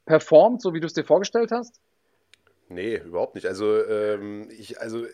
performt, 0.06 0.62
so 0.62 0.72
wie 0.72 0.80
du 0.80 0.86
es 0.86 0.94
dir 0.94 1.04
vorgestellt 1.04 1.50
hast? 1.50 1.80
Nee, 2.70 2.96
überhaupt 2.96 3.34
nicht. 3.34 3.46
Also, 3.46 3.84
ähm, 3.84 4.48
ich, 4.50 4.80
also 4.80 5.04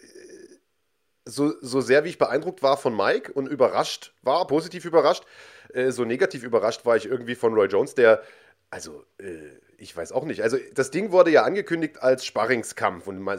so, 1.24 1.52
so 1.60 1.80
sehr 1.80 2.04
wie 2.04 2.10
ich 2.10 2.18
beeindruckt 2.18 2.62
war 2.62 2.76
von 2.76 2.96
Mike 2.96 3.32
und 3.32 3.48
überrascht 3.48 4.12
war, 4.22 4.46
positiv 4.46 4.84
überrascht, 4.84 5.24
äh, 5.72 5.90
so 5.90 6.04
negativ 6.04 6.44
überrascht 6.44 6.84
war 6.84 6.96
ich 6.96 7.06
irgendwie 7.06 7.34
von 7.34 7.54
Roy 7.54 7.66
Jones, 7.66 7.94
der, 7.94 8.22
also, 8.70 9.04
äh, 9.18 9.34
ich 9.78 9.96
weiß 9.96 10.12
auch 10.12 10.24
nicht. 10.24 10.42
Also 10.42 10.56
das 10.74 10.90
Ding 10.90 11.12
wurde 11.12 11.30
ja 11.30 11.42
angekündigt 11.42 12.02
als 12.02 12.24
Sparringskampf 12.24 13.06
und 13.06 13.20
man, 13.20 13.38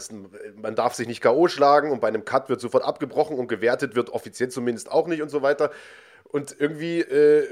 man 0.56 0.76
darf 0.76 0.94
sich 0.94 1.08
nicht 1.08 1.22
K.O. 1.22 1.48
schlagen 1.48 1.92
und 1.92 2.02
bei 2.02 2.08
einem 2.08 2.26
Cut 2.26 2.50
wird 2.50 2.62
sofort 2.62 2.84
abgebrochen 2.84 3.38
und 3.38 3.48
gewertet 3.48 3.96
wird 3.96 4.10
offiziell 4.10 4.50
zumindest 4.50 4.92
auch 4.92 5.08
nicht 5.08 5.22
und 5.22 5.30
so 5.30 5.42
weiter. 5.42 5.72
Und 6.24 6.56
irgendwie 6.60 7.00
äh, 7.00 7.48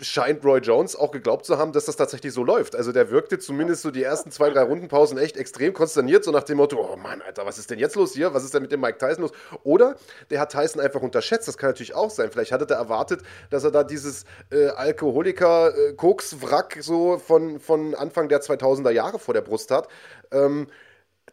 scheint 0.00 0.44
Roy 0.44 0.60
Jones 0.60 0.94
auch 0.96 1.10
geglaubt 1.10 1.46
zu 1.46 1.58
haben, 1.58 1.72
dass 1.72 1.86
das 1.86 1.96
tatsächlich 1.96 2.32
so 2.32 2.44
läuft. 2.44 2.76
Also 2.76 2.92
der 2.92 3.10
wirkte 3.10 3.38
zumindest 3.38 3.82
so 3.82 3.90
die 3.90 4.02
ersten 4.02 4.30
zwei, 4.30 4.50
drei 4.50 4.62
Rundenpausen 4.62 5.18
echt 5.18 5.36
extrem 5.36 5.72
konsterniert, 5.72 6.24
so 6.24 6.30
nach 6.30 6.44
dem 6.44 6.58
Motto, 6.58 6.78
oh 6.80 6.96
Mann, 6.96 7.22
Alter, 7.22 7.46
was 7.46 7.58
ist 7.58 7.70
denn 7.70 7.78
jetzt 7.78 7.96
los 7.96 8.12
hier? 8.12 8.34
Was 8.34 8.44
ist 8.44 8.52
denn 8.54 8.62
mit 8.62 8.72
dem 8.72 8.80
Mike 8.80 8.98
Tyson 8.98 9.22
los? 9.22 9.32
Oder 9.64 9.96
der 10.30 10.40
hat 10.40 10.52
Tyson 10.52 10.80
einfach 10.80 11.02
unterschätzt, 11.02 11.48
das 11.48 11.58
kann 11.58 11.70
natürlich 11.70 11.94
auch 11.94 12.10
sein. 12.10 12.30
Vielleicht 12.30 12.52
hatte 12.52 12.66
er 12.68 12.76
erwartet, 12.76 13.22
dass 13.50 13.64
er 13.64 13.70
da 13.70 13.84
dieses 13.84 14.24
äh, 14.50 14.68
Alkoholiker-Koks-Wrack 14.68 16.76
äh, 16.76 16.82
so 16.82 17.18
von, 17.18 17.60
von 17.60 17.94
Anfang 17.94 18.28
der 18.28 18.40
2000er 18.40 18.90
Jahre 18.90 19.18
vor 19.18 19.34
der 19.34 19.42
Brust 19.42 19.70
hat. 19.70 19.88
Ähm, 20.30 20.68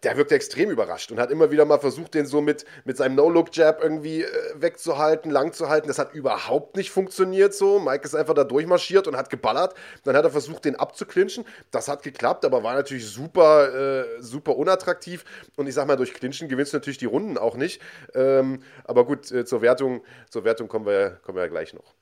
der 0.03 0.17
wirkte 0.17 0.35
extrem 0.35 0.69
überrascht 0.69 1.11
und 1.11 1.19
hat 1.19 1.31
immer 1.31 1.51
wieder 1.51 1.65
mal 1.65 1.79
versucht, 1.79 2.13
den 2.13 2.25
so 2.25 2.41
mit, 2.41 2.65
mit 2.83 2.97
seinem 2.97 3.15
No-Look-Jab 3.15 3.81
irgendwie 3.81 4.23
äh, 4.23 4.27
wegzuhalten, 4.55 5.31
lang 5.31 5.53
zu 5.53 5.69
halten. 5.69 5.87
Das 5.87 5.99
hat 5.99 6.13
überhaupt 6.13 6.75
nicht 6.75 6.91
funktioniert 6.91 7.53
so. 7.53 7.79
Mike 7.79 8.03
ist 8.03 8.15
einfach 8.15 8.33
da 8.33 8.43
durchmarschiert 8.43 9.07
und 9.07 9.15
hat 9.15 9.29
geballert. 9.29 9.73
Dann 10.03 10.15
hat 10.15 10.23
er 10.23 10.31
versucht, 10.31 10.65
den 10.65 10.75
abzuklinchen. 10.75 11.45
Das 11.71 11.87
hat 11.87 12.03
geklappt, 12.03 12.45
aber 12.45 12.63
war 12.63 12.75
natürlich 12.75 13.07
super, 13.07 13.73
äh, 13.73 14.21
super 14.21 14.57
unattraktiv. 14.57 15.23
Und 15.55 15.67
ich 15.67 15.73
sag 15.73 15.87
mal, 15.87 15.95
durch 15.95 16.13
Clinchen 16.13 16.49
gewinnst 16.49 16.73
du 16.73 16.77
natürlich 16.77 16.97
die 16.97 17.05
Runden 17.05 17.37
auch 17.37 17.55
nicht. 17.55 17.81
Ähm, 18.13 18.61
aber 18.83 19.05
gut, 19.05 19.31
äh, 19.31 19.45
zur 19.45 19.61
Wertung, 19.61 20.03
zur 20.29 20.43
Wertung 20.43 20.67
kommen 20.67 20.85
wir, 20.85 21.19
kommen 21.23 21.37
wir 21.37 21.43
ja 21.43 21.49
gleich 21.49 21.73
noch. 21.73 21.93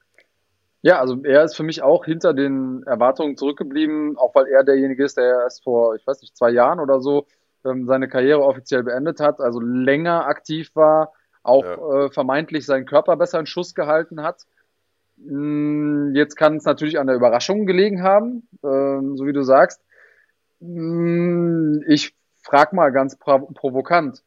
Ja, 0.82 1.00
also 1.00 1.18
er 1.24 1.46
ist 1.46 1.56
für 1.56 1.64
mich 1.64 1.82
auch 1.82 2.04
hinter 2.04 2.34
den 2.34 2.84
Erwartungen 2.86 3.38
zurückgeblieben, 3.38 4.18
auch 4.18 4.36
weil 4.36 4.48
er 4.48 4.66
derjenige 4.66 5.06
ist, 5.06 5.16
der 5.16 5.44
erst 5.44 5.64
vor, 5.64 5.96
ich 5.96 6.06
weiß 6.06 6.22
nicht, 6.22 6.36
zwei 6.36 6.50
Jahren 6.50 6.82
oder 6.82 7.00
so 7.00 7.26
ähm, 7.66 7.86
seine 7.88 8.08
Karriere 8.08 8.44
offiziell 8.44 8.84
beendet 8.84 9.20
hat, 9.20 9.40
also 9.40 9.60
länger 9.60 10.26
aktiv 10.26 10.72
war, 10.76 11.14
auch 11.44 11.64
ja. 11.64 12.06
äh, 12.06 12.12
vermeintlich 12.12 12.66
seinen 12.66 12.86
Körper 12.86 13.18
besser 13.18 13.40
in 13.40 13.46
Schuss 13.46 13.76
gehalten 13.76 14.22
hat. 14.22 14.44
Mm, 15.18 16.16
jetzt 16.16 16.36
kann 16.36 16.58
es 16.58 16.66
natürlich 16.66 17.00
an 17.00 17.08
der 17.08 17.16
Überraschung 17.16 17.66
gelegen 17.66 18.04
haben, 18.04 18.48
äh, 18.64 19.16
so 19.16 19.26
wie 19.26 19.34
du 19.34 19.44
sagst. 19.44 19.82
Mm, 20.60 21.82
ich 21.88 22.16
frag 22.42 22.74
mal 22.74 22.92
ganz 22.92 23.18
provokant, 23.18 24.24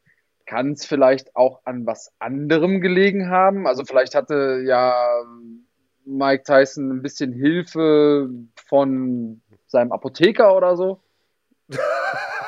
kann 0.47 0.73
es 0.73 0.87
vielleicht 0.87 1.35
auch 1.35 1.61
an 1.65 1.87
was 1.87 2.13
anderem 2.19 2.81
gelegen 2.81 3.31
haben? 3.31 3.67
Also 3.67 3.85
vielleicht 3.85 4.15
hatte 4.15 4.63
ja 4.65 4.95
Mike 6.05 6.45
Tyson 6.45 6.91
ein 6.91 7.03
bisschen 7.03 7.33
Hilfe 7.33 8.31
von 8.69 9.43
seinem 9.67 9.93
Apotheker 9.93 10.57
oder 10.57 10.77
so? 10.77 11.01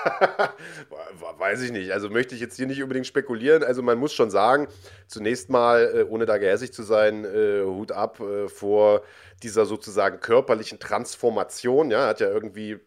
Weiß 1.38 1.62
ich 1.62 1.72
nicht. 1.72 1.92
Also 1.92 2.10
möchte 2.10 2.34
ich 2.34 2.40
jetzt 2.40 2.56
hier 2.56 2.66
nicht 2.66 2.82
unbedingt 2.82 3.06
spekulieren. 3.06 3.62
Also 3.62 3.82
man 3.82 3.98
muss 3.98 4.12
schon 4.12 4.30
sagen, 4.30 4.68
zunächst 5.06 5.50
mal, 5.50 5.90
äh, 5.94 6.02
ohne 6.04 6.26
da 6.26 6.38
gehässig 6.38 6.72
zu 6.72 6.82
sein, 6.82 7.24
äh, 7.24 7.62
Hut 7.64 7.92
ab 7.92 8.20
äh, 8.20 8.48
vor 8.48 9.02
dieser 9.42 9.66
sozusagen 9.66 10.20
körperlichen 10.20 10.78
Transformation. 10.78 11.90
Ja, 11.90 12.08
hat 12.08 12.20
ja 12.20 12.28
irgendwie, 12.28 12.78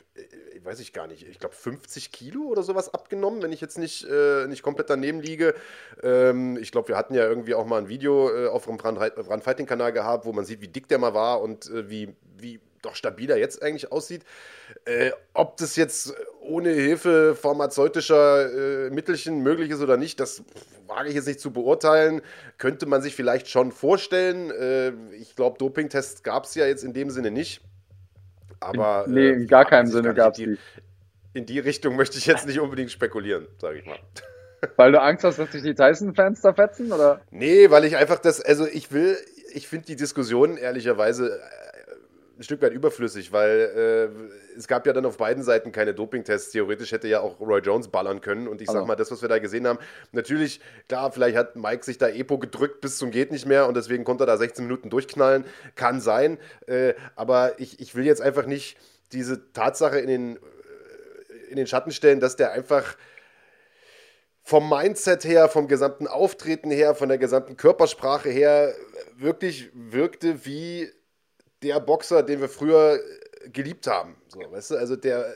weiß 0.64 0.82
ich 0.82 0.92
gar 0.92 1.08
nicht, 1.08 1.28
ich 1.28 1.40
glaube 1.40 1.56
50 1.56 2.12
Kilo 2.12 2.44
oder 2.44 2.62
sowas 2.62 2.94
abgenommen, 2.94 3.42
wenn 3.42 3.54
ich 3.54 3.62
jetzt 3.62 3.78
nicht, 3.78 4.06
nicht 4.48 4.62
komplett 4.62 4.90
daneben 4.90 5.22
liege. 5.22 5.56
Ähm, 6.04 6.58
ich 6.58 6.74
glaube, 6.74 6.90
wir 6.90 6.98
hatten 6.98 7.14
ja 7.14 7.26
irgendwie 7.26 7.56
auch 7.56 7.66
mal 7.66 7.78
ein 7.78 7.88
Video 7.88 8.50
auf 8.50 8.66
dem 8.66 8.76
Run 8.76 9.42
Fighting 9.42 9.66
Kanal 9.66 9.94
gehabt, 9.94 10.26
wo 10.26 10.34
man 10.34 10.44
sieht, 10.44 10.60
wie 10.60 10.68
dick 10.68 10.90
der 10.90 10.98
mal 10.98 11.14
war 11.14 11.42
und 11.42 11.72
wie, 11.74 12.14
wie 12.38 12.60
doch 12.82 12.96
stabiler 12.96 13.38
jetzt 13.38 13.62
eigentlich 13.62 13.92
aussieht. 13.92 14.24
Äh, 14.86 15.12
ob 15.34 15.58
das 15.58 15.76
jetzt 15.76 16.16
ohne 16.42 16.70
Hilfe 16.72 17.36
pharmazeutischer 17.36 18.88
äh, 18.88 18.90
Mittelchen 18.90 19.42
möglich 19.42 19.72
ist 19.72 19.82
oder 19.82 19.98
nicht, 19.98 20.20
das 20.20 20.44
wage 20.88 21.10
ich 21.10 21.16
jetzt 21.16 21.28
nicht 21.28 21.40
zu 21.40 21.52
beurteilen. 21.52 22.22
Könnte 22.58 22.86
man 22.86 23.02
sich 23.02 23.16
vielleicht 23.16 23.50
schon 23.50 23.72
vorstellen. 23.72 24.52
Äh, 24.52 24.92
ich 25.16 25.36
glaube, 25.36 25.58
Dopingtests 25.58 26.24
gab 26.24 26.46
es 26.46 26.56
ja 26.56 26.66
jetzt 26.66 26.84
in 26.84 26.94
dem 26.94 27.10
Sinne 27.10 27.32
nicht. 27.32 27.62
Aber, 28.60 29.06
nee, 29.08 29.30
in 29.30 29.44
äh, 29.44 29.46
gar 29.46 29.66
keinem 29.66 29.88
Sinne 29.88 30.14
gab 30.14 30.34
es 30.34 30.38
die. 30.38 30.58
In 31.34 31.46
die 31.46 31.60
Richtung 31.60 31.96
möchte 31.96 32.18
ich 32.18 32.26
jetzt 32.26 32.46
nicht 32.46 32.60
unbedingt 32.60 32.92
spekulieren, 32.92 33.48
sage 33.58 33.80
ich 33.80 33.86
mal. 33.86 34.00
Weil 34.76 34.92
du 34.92 35.02
Angst 35.02 35.24
hast, 35.24 35.40
dass 35.40 35.52
sich 35.52 35.64
die 35.64 35.74
Tyson-Fans 35.74 36.42
da 36.42 36.54
fetzen, 36.54 36.92
oder? 36.92 37.22
Nee, 37.32 37.72
weil 37.72 37.84
ich 37.84 37.98
einfach 37.98 38.20
das, 38.20 38.40
also 38.40 38.68
ich 38.68 38.92
will, 38.92 39.18
ich 39.54 39.68
finde 39.68 39.88
die 39.88 39.96
Diskussion 39.96 40.56
ehrlicherweise 40.56 41.40
ein 42.42 42.44
Stück 42.44 42.62
weit 42.64 42.74
überflüssig, 42.74 43.32
weil 43.32 44.12
äh, 44.54 44.58
es 44.58 44.68
gab 44.68 44.88
ja 44.88 44.94
dann 44.94 45.06
auf 45.06 45.18
beiden 45.18 45.44
Seiten 45.44 45.72
keine 45.72 45.94
Dopingtests. 45.94 46.52
Theoretisch 46.52 46.92
hätte 46.92 47.08
ja 47.08 47.20
auch 47.20 47.40
Roy 47.40 47.60
Jones 47.60 47.90
ballern 47.90 48.20
können. 48.20 48.48
Und 48.48 48.62
ich 48.62 48.68
sag 48.68 48.78
also. 48.78 48.88
mal, 48.88 48.96
das, 48.96 49.12
was 49.12 49.22
wir 49.22 49.30
da 49.30 49.38
gesehen 49.38 49.68
haben, 49.68 49.78
natürlich, 50.12 50.60
klar, 50.90 51.12
vielleicht 51.12 51.38
hat 51.38 51.56
Mike 51.56 51.86
sich 51.86 52.00
da 52.00 52.10
Epo 52.10 52.40
gedrückt 52.40 52.82
bis 52.82 52.98
zum 52.98 53.12
Geht 53.12 53.32
nicht 53.32 53.46
mehr 53.46 53.68
und 53.68 53.78
deswegen 53.78 54.04
konnte 54.04 54.24
er 54.24 54.28
da 54.28 54.38
16 54.38 54.66
Minuten 54.66 54.90
durchknallen. 54.90 55.46
Kann 55.76 56.02
sein. 56.02 56.40
Äh, 56.66 56.96
aber 57.16 57.60
ich, 57.60 57.80
ich 57.80 57.94
will 57.94 58.06
jetzt 58.06 58.24
einfach 58.24 58.48
nicht 58.48 58.76
diese 59.12 59.54
Tatsache 59.54 60.00
in 60.00 60.08
den, 60.08 60.40
in 61.50 61.58
den 61.58 61.68
Schatten 61.68 61.92
stellen, 61.92 62.20
dass 62.20 62.38
der 62.38 62.54
einfach 62.54 62.98
vom 64.42 64.68
Mindset 64.68 65.26
her, 65.26 65.48
vom 65.48 65.68
gesamten 65.68 66.08
Auftreten 66.08 66.72
her, 66.72 66.96
von 66.96 67.08
der 67.08 67.20
gesamten 67.20 67.56
Körpersprache 67.56 68.30
her 68.30 68.74
wirklich 69.16 69.70
wirkte 69.74 70.44
wie 70.46 70.90
der 71.64 71.80
Boxer, 71.80 72.24
den 72.24 72.42
wir 72.42 72.50
früher 72.50 72.96
äh, 72.96 73.50
geliebt 73.50 73.88
haben. 73.88 74.16
So, 74.28 74.40
weißt 74.40 74.72
du, 74.72 74.76
also 74.78 74.96
der, 74.96 75.34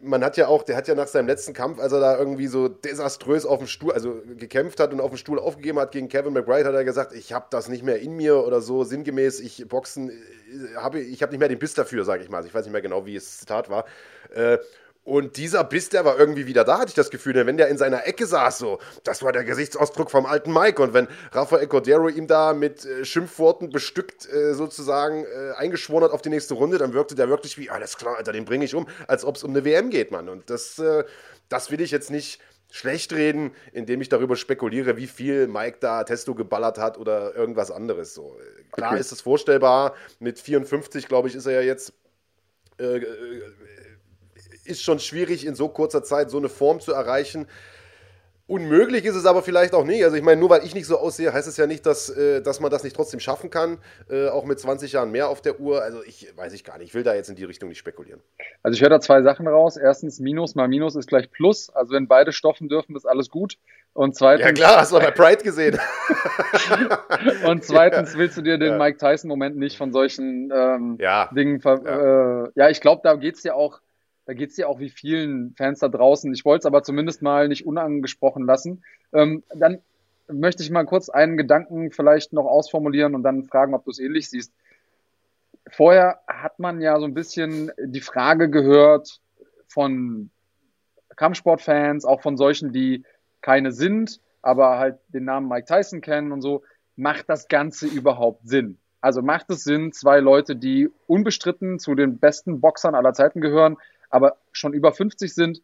man 0.00 0.24
hat 0.24 0.36
ja 0.36 0.48
auch, 0.48 0.62
der 0.62 0.76
hat 0.76 0.88
ja 0.88 0.94
nach 0.94 1.06
seinem 1.06 1.26
letzten 1.26 1.52
Kampf, 1.52 1.78
als 1.78 1.92
er 1.92 2.00
da 2.00 2.18
irgendwie 2.18 2.46
so 2.46 2.68
desaströs 2.68 3.46
auf 3.46 3.58
dem 3.58 3.66
Stuhl, 3.66 3.92
also 3.92 4.22
gekämpft 4.36 4.80
hat 4.80 4.92
und 4.92 5.00
auf 5.00 5.10
dem 5.10 5.16
Stuhl 5.16 5.38
aufgegeben 5.38 5.78
hat 5.78 5.92
gegen 5.92 6.08
Kevin 6.08 6.32
McBride, 6.32 6.66
hat 6.66 6.74
er 6.74 6.84
gesagt, 6.84 7.12
ich 7.14 7.32
habe 7.32 7.46
das 7.50 7.68
nicht 7.68 7.84
mehr 7.84 8.00
in 8.00 8.16
mir 8.16 8.44
oder 8.44 8.60
so, 8.60 8.84
sinngemäß, 8.84 9.40
ich 9.40 9.66
Boxen, 9.68 10.10
äh, 10.10 10.76
habe, 10.76 11.00
ich 11.00 11.22
habe 11.22 11.32
nicht 11.32 11.40
mehr 11.40 11.48
den 11.48 11.58
Biss 11.58 11.74
dafür, 11.74 12.04
sage 12.04 12.22
ich 12.22 12.30
mal. 12.30 12.44
Ich 12.44 12.54
weiß 12.54 12.64
nicht 12.64 12.72
mehr 12.72 12.82
genau, 12.82 13.06
wie 13.06 13.16
es 13.16 13.38
Zitat 13.38 13.70
war. 13.70 13.84
Äh, 14.34 14.58
Und 15.10 15.38
dieser 15.38 15.64
Biss, 15.64 15.88
der 15.88 16.04
war 16.04 16.16
irgendwie 16.20 16.46
wieder 16.46 16.62
da, 16.62 16.78
hatte 16.78 16.90
ich 16.90 16.94
das 16.94 17.10
Gefühl. 17.10 17.32
Denn 17.32 17.44
wenn 17.48 17.56
der 17.56 17.66
in 17.66 17.78
seiner 17.78 18.06
Ecke 18.06 18.26
saß, 18.26 18.58
so, 18.58 18.78
das 19.02 19.24
war 19.24 19.32
der 19.32 19.42
Gesichtsausdruck 19.42 20.08
vom 20.08 20.24
alten 20.24 20.52
Mike. 20.52 20.80
Und 20.80 20.94
wenn 20.94 21.08
Rafael 21.32 21.66
Cordero 21.66 22.08
ihm 22.08 22.28
da 22.28 22.52
mit 22.52 22.84
äh, 22.84 23.04
Schimpfworten 23.04 23.70
bestückt 23.70 24.32
äh, 24.32 24.54
sozusagen 24.54 25.24
äh, 25.24 25.50
eingeschworen 25.56 26.04
hat 26.04 26.12
auf 26.12 26.22
die 26.22 26.28
nächste 26.28 26.54
Runde, 26.54 26.78
dann 26.78 26.92
wirkte 26.92 27.16
der 27.16 27.28
wirklich 27.28 27.58
wie, 27.58 27.70
alles 27.70 27.96
klar, 27.96 28.18
Alter, 28.18 28.30
den 28.30 28.44
bringe 28.44 28.64
ich 28.64 28.72
um, 28.72 28.86
als 29.08 29.24
ob 29.24 29.34
es 29.34 29.42
um 29.42 29.50
eine 29.50 29.64
WM 29.64 29.90
geht, 29.90 30.12
Mann. 30.12 30.28
Und 30.28 30.48
das, 30.48 30.78
äh, 30.78 31.02
das 31.48 31.72
will 31.72 31.80
ich 31.80 31.90
jetzt 31.90 32.12
nicht 32.12 32.40
schlecht 32.70 33.12
reden, 33.12 33.50
indem 33.72 34.00
ich 34.00 34.10
darüber 34.10 34.36
spekuliere, 34.36 34.96
wie 34.96 35.08
viel 35.08 35.48
Mike 35.48 35.78
da 35.80 36.04
Testo 36.04 36.36
geballert 36.36 36.78
hat 36.78 36.98
oder 36.98 37.34
irgendwas 37.34 37.72
anderes. 37.72 38.14
So, 38.14 38.38
klar 38.70 38.92
okay. 38.92 39.00
ist 39.00 39.10
es 39.10 39.22
vorstellbar. 39.22 39.96
Mit 40.20 40.38
54, 40.38 41.08
glaube 41.08 41.26
ich, 41.26 41.34
ist 41.34 41.46
er 41.46 41.54
ja 41.54 41.62
jetzt. 41.62 41.94
Ist 44.70 44.82
schon 44.82 45.00
schwierig, 45.00 45.44
in 45.44 45.54
so 45.54 45.68
kurzer 45.68 46.04
Zeit 46.04 46.30
so 46.30 46.38
eine 46.38 46.48
Form 46.48 46.80
zu 46.80 46.92
erreichen. 46.92 47.46
Unmöglich 48.50 49.04
ist 49.04 49.14
es 49.14 49.26
aber 49.26 49.42
vielleicht 49.42 49.74
auch 49.74 49.84
nicht. 49.84 50.02
Also 50.02 50.16
ich 50.16 50.24
meine, 50.24 50.40
nur 50.40 50.50
weil 50.50 50.64
ich 50.64 50.74
nicht 50.74 50.86
so 50.86 50.98
aussehe, 50.98 51.32
heißt 51.32 51.46
es 51.46 51.56
ja 51.56 51.68
nicht, 51.68 51.86
dass, 51.86 52.10
äh, 52.10 52.42
dass 52.42 52.58
man 52.58 52.68
das 52.68 52.82
nicht 52.82 52.96
trotzdem 52.96 53.20
schaffen 53.20 53.48
kann, 53.48 53.78
äh, 54.10 54.26
auch 54.26 54.44
mit 54.44 54.58
20 54.58 54.90
Jahren 54.90 55.12
mehr 55.12 55.28
auf 55.28 55.40
der 55.40 55.60
Uhr. 55.60 55.82
Also 55.82 56.02
ich 56.02 56.36
weiß 56.36 56.52
ich 56.52 56.64
gar 56.64 56.76
nicht, 56.78 56.88
ich 56.88 56.94
will 56.94 57.04
da 57.04 57.14
jetzt 57.14 57.30
in 57.30 57.36
die 57.36 57.44
Richtung 57.44 57.68
nicht 57.68 57.78
spekulieren. 57.78 58.20
Also 58.64 58.74
ich 58.74 58.82
höre 58.82 58.90
da 58.90 59.00
zwei 59.00 59.22
Sachen 59.22 59.46
raus. 59.46 59.76
Erstens, 59.76 60.18
Minus 60.18 60.56
mal 60.56 60.66
Minus 60.66 60.96
ist 60.96 61.06
gleich 61.06 61.30
Plus. 61.30 61.70
Also 61.70 61.94
wenn 61.94 62.08
beide 62.08 62.32
stoffen 62.32 62.68
dürfen, 62.68 62.96
ist 62.96 63.06
alles 63.06 63.30
gut. 63.30 63.56
Und 63.92 64.16
zweitens... 64.16 64.46
Ja 64.46 64.52
klar, 64.52 64.80
hast 64.80 64.90
du 64.90 64.98
bei 64.98 65.12
Pride 65.12 65.44
gesehen. 65.44 65.78
und 67.46 67.62
zweitens 67.62 68.16
willst 68.16 68.36
du 68.36 68.42
dir 68.42 68.58
den 68.58 68.72
ja. 68.72 68.78
Mike 68.78 68.98
Tyson-Moment 68.98 69.58
nicht 69.58 69.76
von 69.76 69.92
solchen 69.92 70.50
ähm, 70.52 70.96
ja. 71.00 71.30
Dingen... 71.32 71.60
Ver 71.60 71.82
ja. 71.84 72.44
Äh, 72.46 72.50
ja, 72.56 72.68
ich 72.68 72.80
glaube, 72.80 73.02
da 73.04 73.14
geht 73.14 73.36
es 73.36 73.44
ja 73.44 73.54
auch 73.54 73.80
da 74.30 74.34
geht 74.34 74.50
es 74.50 74.56
ja 74.56 74.68
auch 74.68 74.78
wie 74.78 74.90
vielen 74.90 75.56
Fans 75.56 75.80
da 75.80 75.88
draußen. 75.88 76.32
Ich 76.32 76.44
wollte 76.44 76.60
es 76.60 76.66
aber 76.66 76.84
zumindest 76.84 77.20
mal 77.20 77.48
nicht 77.48 77.66
unangesprochen 77.66 78.46
lassen. 78.46 78.84
Ähm, 79.12 79.42
dann 79.52 79.80
möchte 80.28 80.62
ich 80.62 80.70
mal 80.70 80.86
kurz 80.86 81.08
einen 81.08 81.36
Gedanken 81.36 81.90
vielleicht 81.90 82.32
noch 82.32 82.44
ausformulieren 82.44 83.16
und 83.16 83.24
dann 83.24 83.42
fragen, 83.46 83.74
ob 83.74 83.84
du 83.84 83.90
es 83.90 83.98
ähnlich 83.98 84.30
siehst. 84.30 84.52
Vorher 85.68 86.20
hat 86.28 86.60
man 86.60 86.80
ja 86.80 87.00
so 87.00 87.06
ein 87.06 87.14
bisschen 87.14 87.72
die 87.76 88.00
Frage 88.00 88.48
gehört 88.50 89.20
von 89.66 90.30
Kampfsportfans, 91.16 92.04
auch 92.04 92.22
von 92.22 92.36
solchen, 92.36 92.70
die 92.70 93.02
keine 93.40 93.72
sind, 93.72 94.20
aber 94.42 94.78
halt 94.78 95.00
den 95.08 95.24
Namen 95.24 95.48
Mike 95.48 95.66
Tyson 95.66 96.02
kennen 96.02 96.30
und 96.30 96.40
so, 96.40 96.62
macht 96.94 97.28
das 97.28 97.48
Ganze 97.48 97.88
überhaupt 97.88 98.46
Sinn? 98.46 98.78
Also 99.00 99.22
macht 99.22 99.50
es 99.50 99.64
Sinn, 99.64 99.92
zwei 99.92 100.20
Leute, 100.20 100.54
die 100.54 100.88
unbestritten 101.08 101.80
zu 101.80 101.96
den 101.96 102.18
besten 102.18 102.60
Boxern 102.60 102.94
aller 102.94 103.12
Zeiten 103.12 103.40
gehören, 103.40 103.76
aber 104.10 104.36
schon 104.52 104.74
über 104.74 104.92
50 104.92 105.32
sind, 105.32 105.62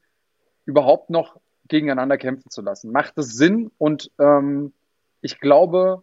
überhaupt 0.64 1.10
noch 1.10 1.40
gegeneinander 1.68 2.16
kämpfen 2.16 2.50
zu 2.50 2.62
lassen. 2.62 2.92
Macht 2.92 3.18
es 3.18 3.34
Sinn? 3.36 3.70
Und 3.78 4.10
ähm, 4.18 4.72
ich 5.20 5.40
glaube, 5.40 6.02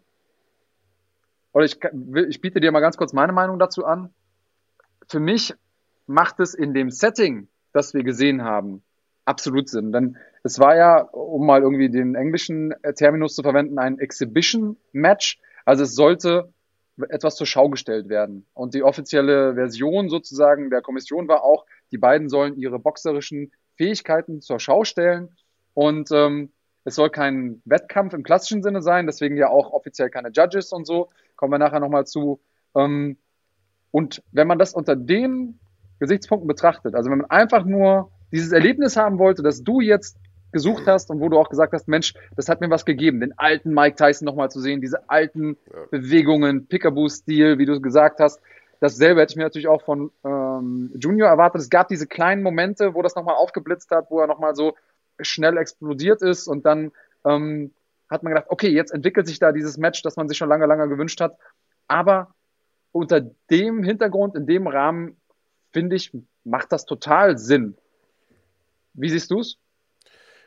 oder 1.53 1.65
ich, 1.65 1.79
ich 2.27 2.41
biete 2.41 2.59
dir 2.59 2.71
mal 2.71 2.79
ganz 2.79 2.97
kurz 2.97 3.13
meine 3.13 3.33
Meinung 3.33 3.59
dazu 3.59 3.85
an. 3.85 4.09
Für 5.07 5.19
mich 5.19 5.53
macht 6.07 6.39
es 6.39 6.53
in 6.53 6.73
dem 6.73 6.89
Setting, 6.89 7.47
das 7.71 7.93
wir 7.93 8.03
gesehen 8.03 8.43
haben, 8.43 8.83
absolut 9.25 9.69
Sinn. 9.69 9.91
Denn 9.91 10.17
es 10.43 10.59
war 10.59 10.75
ja, 10.75 11.01
um 11.01 11.45
mal 11.45 11.61
irgendwie 11.61 11.89
den 11.89 12.15
englischen 12.15 12.73
Terminus 12.95 13.35
zu 13.35 13.43
verwenden, 13.43 13.79
ein 13.79 13.99
Exhibition-Match. 13.99 15.39
Also 15.65 15.83
es 15.83 15.95
sollte 15.95 16.51
etwas 17.09 17.35
zur 17.35 17.47
Schau 17.47 17.69
gestellt 17.69 18.09
werden. 18.09 18.45
Und 18.53 18.73
die 18.73 18.83
offizielle 18.83 19.55
Version 19.55 20.09
sozusagen 20.09 20.69
der 20.69 20.81
Kommission 20.81 21.27
war 21.27 21.43
auch, 21.43 21.65
die 21.93 21.97
beiden 21.97 22.27
sollen 22.27 22.57
ihre 22.57 22.79
boxerischen 22.79 23.51
Fähigkeiten 23.77 24.41
zur 24.41 24.59
Schau 24.59 24.83
stellen. 24.83 25.29
Und 25.73 26.11
ähm, 26.11 26.51
es 26.83 26.95
soll 26.95 27.09
kein 27.09 27.61
Wettkampf 27.65 28.13
im 28.13 28.23
klassischen 28.23 28.63
Sinne 28.63 28.81
sein, 28.81 29.05
deswegen 29.05 29.37
ja 29.37 29.49
auch 29.49 29.71
offiziell 29.71 30.09
keine 30.09 30.29
Judges 30.29 30.73
und 30.73 30.85
so. 30.85 31.09
Kommen 31.35 31.53
wir 31.53 31.59
nachher 31.59 31.79
nochmal 31.79 32.05
zu. 32.05 32.41
Ähm, 32.75 33.17
und 33.91 34.21
wenn 34.31 34.47
man 34.47 34.59
das 34.59 34.73
unter 34.73 34.95
den 34.95 35.59
Gesichtspunkten 35.99 36.47
betrachtet, 36.47 36.95
also 36.95 37.09
wenn 37.09 37.19
man 37.19 37.29
einfach 37.29 37.63
nur 37.63 38.11
dieses 38.31 38.51
Erlebnis 38.51 38.97
haben 38.97 39.19
wollte, 39.19 39.43
dass 39.43 39.63
du 39.63 39.79
jetzt 39.79 40.17
gesucht 40.51 40.83
hast 40.87 41.09
und 41.09 41.19
wo 41.19 41.29
du 41.29 41.37
auch 41.37 41.49
gesagt 41.49 41.73
hast, 41.73 41.87
Mensch, 41.87 42.13
das 42.35 42.49
hat 42.49 42.61
mir 42.61 42.69
was 42.69 42.85
gegeben, 42.85 43.19
den 43.19 43.37
alten 43.37 43.73
Mike 43.73 43.95
Tyson 43.95 44.25
nochmal 44.25 44.49
zu 44.51 44.59
sehen, 44.59 44.81
diese 44.81 45.09
alten 45.09 45.57
ja. 45.71 45.85
Bewegungen, 45.91 46.67
Pickaboo-Stil, 46.67 47.57
wie 47.57 47.65
du 47.65 47.81
gesagt 47.81 48.19
hast. 48.19 48.41
Dasselbe 48.83 49.21
hätte 49.21 49.31
ich 49.31 49.37
mir 49.37 49.43
natürlich 49.43 49.69
auch 49.69 49.81
von 49.81 50.11
ähm, 50.25 50.91
Junior 50.99 51.29
erwartet. 51.29 51.61
Es 51.61 51.69
gab 51.69 51.87
diese 51.87 52.05
kleinen 52.05 52.43
Momente, 52.43 52.93
wo 52.93 53.01
das 53.01 53.15
nochmal 53.15 53.35
aufgeblitzt 53.35 53.89
hat, 53.91 54.11
wo 54.11 54.19
er 54.19 54.27
nochmal 54.27 54.55
so 54.55 54.75
schnell 55.21 55.55
explodiert 55.55 56.21
ist 56.21 56.49
und 56.49 56.65
dann 56.65 56.91
ähm, 57.23 57.71
hat 58.09 58.23
man 58.23 58.33
gedacht, 58.33 58.47
okay, 58.49 58.67
jetzt 58.67 58.91
entwickelt 58.91 59.25
sich 59.25 59.39
da 59.39 59.53
dieses 59.53 59.77
Match, 59.77 60.01
das 60.01 60.17
man 60.17 60.27
sich 60.27 60.37
schon 60.37 60.49
lange, 60.49 60.65
lange 60.65 60.89
gewünscht 60.89 61.21
hat. 61.21 61.37
Aber 61.87 62.35
unter 62.91 63.21
dem 63.49 63.83
Hintergrund, 63.83 64.35
in 64.35 64.47
dem 64.47 64.67
Rahmen, 64.67 65.15
finde 65.71 65.95
ich, 65.95 66.11
macht 66.43 66.73
das 66.73 66.83
total 66.85 67.37
Sinn. 67.37 67.77
Wie 68.93 69.07
siehst 69.07 69.31
du 69.31 69.39
es? 69.39 69.59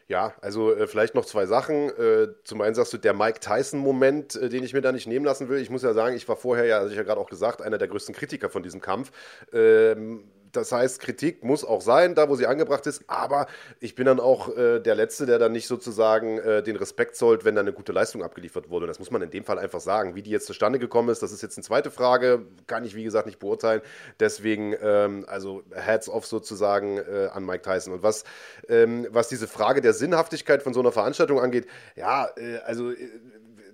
Ja, 0.09 0.35
also 0.41 0.73
äh, 0.73 0.87
vielleicht 0.87 1.17
noch 1.17 1.25
zwei 1.25 1.47
Sachen. 1.47 1.91
Äh, 1.91 2.29
zum 2.45 2.61
einen 2.61 2.77
sagst 2.77 2.93
du, 2.93 2.99
der 2.99 3.13
Mike 3.13 3.41
Tyson-Moment, 3.41 4.37
äh, 4.37 4.49
den 4.49 4.63
ich 4.63 4.73
mir 4.73 4.81
da 4.81 4.93
nicht 4.93 5.09
nehmen 5.09 5.25
lassen 5.25 5.49
will. 5.49 5.59
Ich 5.61 5.69
muss 5.69 5.83
ja 5.83 5.95
sagen, 5.95 6.15
ich 6.15 6.29
war 6.29 6.37
vorher 6.37 6.65
ja, 6.65 6.79
also 6.79 6.91
ich 6.91 6.97
ja 6.97 7.03
gerade 7.03 7.21
auch 7.21 7.29
gesagt, 7.29 7.61
einer 7.61 7.79
der 7.79 7.89
größten 7.89 8.15
Kritiker 8.15 8.49
von 8.49 8.63
diesem 8.63 8.81
Kampf. 8.81 9.11
Ähm, 9.53 10.31
das 10.57 10.73
heißt, 10.73 11.01
Kritik 11.01 11.45
muss 11.45 11.65
auch 11.65 11.81
sein, 11.81 12.15
da 12.15 12.29
wo 12.29 12.37
sie 12.37 12.47
angebracht 12.47 12.87
ist, 12.87 13.05
aber 13.07 13.47
ich 13.81 13.95
bin 13.95 14.07
dann 14.07 14.21
auch 14.21 14.57
äh, 14.57 14.81
der 14.81 14.95
Letzte, 14.95 15.27
der 15.27 15.39
dann 15.39 15.53
nicht 15.53 15.67
sozusagen 15.67 16.39
äh, 16.39 16.63
den 16.63 16.77
Respekt 16.77 17.17
zollt, 17.17 17.45
wenn 17.45 17.55
da 17.55 17.61
eine 17.61 17.73
gute 17.73 17.93
Leistung 17.93 18.23
abgeliefert 18.23 18.71
wurde. 18.71 18.85
Und 18.85 18.89
das 18.89 18.99
muss 18.99 19.11
man 19.11 19.23
in 19.23 19.31
dem 19.31 19.45
Fall 19.45 19.59
einfach 19.59 19.81
sagen. 19.81 20.15
Wie 20.15 20.23
die 20.23 20.31
jetzt 20.31 20.47
zustande 20.47 20.79
gekommen 20.79 21.09
ist, 21.09 21.23
das 21.23 21.33
ist 21.33 21.43
jetzt 21.43 21.57
eine 21.59 21.65
zweite 21.65 21.91
Frage, 21.91 22.47
kann 22.67 22.85
ich 22.85 22.95
wie 22.95 23.05
gesagt 23.05 23.27
nicht 23.27 23.39
beurteilen. 23.39 23.83
Deswegen, 24.19 24.75
ähm, 24.81 25.25
also 25.29 25.63
Hats 25.75 26.09
off 26.09 26.27
sozusagen 26.27 26.99
äh, 26.99 27.29
an 27.33 27.45
Mike 27.45 27.63
Tyson. 27.63 27.93
Und 27.93 28.03
was, 28.03 28.25
ähm, 28.69 29.07
was 29.11 29.29
diese 29.29 29.47
Frage 29.47 29.81
der 29.81 29.93
Sinnhaftigkeit 29.93 30.63
von 30.63 30.75
so 30.75 30.81
einer 30.81 30.93
Veranstaltung 30.93 31.41
angeht, 31.41 31.67
ja, 31.95 32.29
äh, 32.37 32.59
also 32.65 32.91
äh, 32.91 32.97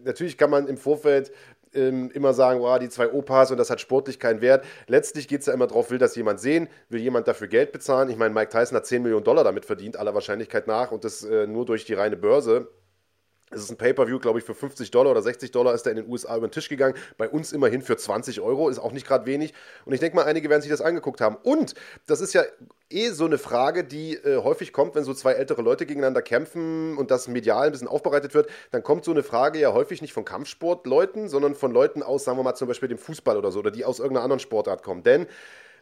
natürlich 0.04 0.36
kann 0.36 0.50
man 0.50 0.66
im 0.66 0.76
Vorfeld 0.76 1.32
ähm, 1.74 2.10
immer 2.12 2.34
sagen, 2.34 2.60
wow, 2.60 2.78
die 2.78 2.88
zwei 2.88 3.10
Opas 3.12 3.50
und 3.50 3.58
das 3.58 3.70
hat 3.70 3.80
sportlich 3.80 4.18
keinen 4.18 4.40
Wert. 4.40 4.64
Letztlich 4.86 5.28
geht 5.28 5.40
es 5.40 5.46
ja 5.46 5.52
immer 5.52 5.66
darauf, 5.66 5.90
will 5.90 5.98
das 5.98 6.16
jemand 6.16 6.40
sehen, 6.40 6.68
will 6.88 7.00
jemand 7.00 7.28
dafür 7.28 7.48
Geld 7.48 7.72
bezahlen. 7.72 8.08
Ich 8.10 8.16
meine, 8.16 8.34
Mike 8.34 8.50
Tyson 8.50 8.76
hat 8.76 8.86
10 8.86 9.02
Millionen 9.02 9.24
Dollar 9.24 9.44
damit 9.44 9.64
verdient, 9.64 9.96
aller 9.96 10.14
Wahrscheinlichkeit 10.14 10.66
nach, 10.66 10.92
und 10.92 11.04
das 11.04 11.22
äh, 11.22 11.46
nur 11.46 11.64
durch 11.66 11.84
die 11.84 11.94
reine 11.94 12.16
Börse. 12.16 12.68
Es 13.54 13.62
ist 13.62 13.70
ein 13.70 13.76
Pay-Per-View, 13.76 14.18
glaube 14.18 14.38
ich, 14.38 14.44
für 14.44 14.54
50 14.54 14.90
Dollar 14.90 15.10
oder 15.10 15.22
60 15.22 15.50
Dollar 15.50 15.74
ist 15.74 15.86
er 15.86 15.92
in 15.92 15.96
den 15.96 16.08
USA 16.08 16.36
über 16.36 16.48
den 16.48 16.52
Tisch 16.52 16.68
gegangen. 16.68 16.94
Bei 17.18 17.28
uns 17.28 17.52
immerhin 17.52 17.82
für 17.82 17.96
20 17.96 18.40
Euro, 18.40 18.68
ist 18.68 18.78
auch 18.78 18.92
nicht 18.92 19.06
gerade 19.06 19.26
wenig. 19.26 19.52
Und 19.84 19.92
ich 19.92 20.00
denke 20.00 20.16
mal, 20.16 20.24
einige 20.24 20.48
werden 20.48 20.62
sich 20.62 20.70
das 20.70 20.80
angeguckt 20.80 21.20
haben. 21.20 21.36
Und 21.42 21.74
das 22.06 22.20
ist 22.20 22.32
ja 22.32 22.44
eh 22.90 23.10
so 23.10 23.24
eine 23.24 23.38
Frage, 23.38 23.84
die 23.84 24.14
äh, 24.14 24.42
häufig 24.42 24.72
kommt, 24.72 24.94
wenn 24.94 25.04
so 25.04 25.14
zwei 25.14 25.32
ältere 25.32 25.62
Leute 25.62 25.86
gegeneinander 25.86 26.22
kämpfen 26.22 26.96
und 26.96 27.10
das 27.10 27.28
medial 27.28 27.66
ein 27.66 27.72
bisschen 27.72 27.88
aufbereitet 27.88 28.34
wird. 28.34 28.48
Dann 28.70 28.82
kommt 28.82 29.04
so 29.04 29.10
eine 29.10 29.22
Frage 29.22 29.58
ja 29.58 29.72
häufig 29.72 30.02
nicht 30.02 30.12
von 30.12 30.24
Kampfsportleuten, 30.24 31.28
sondern 31.28 31.54
von 31.54 31.72
Leuten 31.72 32.02
aus, 32.02 32.24
sagen 32.24 32.38
wir 32.38 32.42
mal 32.42 32.54
zum 32.54 32.68
Beispiel 32.68 32.88
dem 32.88 32.98
Fußball 32.98 33.36
oder 33.36 33.52
so, 33.52 33.58
oder 33.58 33.70
die 33.70 33.84
aus 33.84 33.98
irgendeiner 33.98 34.24
anderen 34.24 34.40
Sportart 34.40 34.82
kommen. 34.82 35.02
Denn 35.02 35.26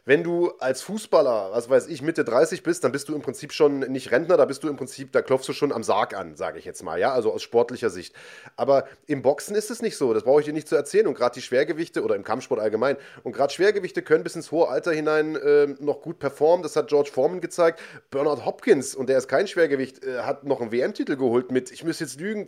wenn 0.05 0.23
du 0.23 0.51
als 0.59 0.81
Fußballer, 0.81 1.51
was 1.51 1.69
weiß 1.69 1.87
ich, 1.87 2.01
Mitte 2.01 2.23
30 2.23 2.63
bist, 2.63 2.83
dann 2.83 2.91
bist 2.91 3.07
du 3.07 3.15
im 3.15 3.21
Prinzip 3.21 3.53
schon 3.53 3.79
nicht 3.79 4.11
Rentner, 4.11 4.35
da 4.35 4.45
bist 4.45 4.63
du 4.63 4.69
im 4.69 4.75
Prinzip, 4.75 5.11
da 5.11 5.21
klopfst 5.21 5.47
du 5.47 5.53
schon 5.53 5.71
am 5.71 5.83
Sarg 5.83 6.15
an, 6.15 6.35
sage 6.35 6.57
ich 6.57 6.65
jetzt 6.65 6.81
mal, 6.83 6.99
ja, 6.99 7.13
also 7.13 7.31
aus 7.31 7.43
sportlicher 7.43 7.89
Sicht. 7.89 8.15
Aber 8.55 8.87
im 9.05 9.21
Boxen 9.21 9.55
ist 9.55 9.69
es 9.69 9.81
nicht 9.81 9.97
so, 9.97 10.13
das 10.13 10.23
brauche 10.23 10.39
ich 10.39 10.45
dir 10.45 10.53
nicht 10.53 10.67
zu 10.67 10.75
erzählen 10.75 11.07
und 11.07 11.13
gerade 11.13 11.35
die 11.35 11.41
Schwergewichte 11.41 12.03
oder 12.03 12.15
im 12.15 12.23
Kampfsport 12.23 12.59
allgemein 12.59 12.97
und 13.23 13.33
gerade 13.33 13.53
Schwergewichte 13.53 14.01
können 14.01 14.23
bis 14.23 14.35
ins 14.35 14.51
hohe 14.51 14.67
Alter 14.67 14.91
hinein 14.91 15.35
äh, 15.35 15.67
noch 15.79 16.01
gut 16.01 16.17
performen, 16.17 16.63
das 16.63 16.75
hat 16.75 16.87
George 16.87 17.11
Foreman 17.13 17.41
gezeigt. 17.41 17.79
Bernard 18.09 18.45
Hopkins, 18.45 18.95
und 18.95 19.07
der 19.07 19.19
ist 19.19 19.27
kein 19.27 19.47
Schwergewicht, 19.47 20.03
äh, 20.03 20.19
hat 20.19 20.43
noch 20.43 20.61
einen 20.61 20.71
WM-Titel 20.71 21.15
geholt 21.15 21.51
mit, 21.51 21.71
ich 21.71 21.83
muss 21.83 21.99
jetzt 21.99 22.19
lügen, 22.19 22.47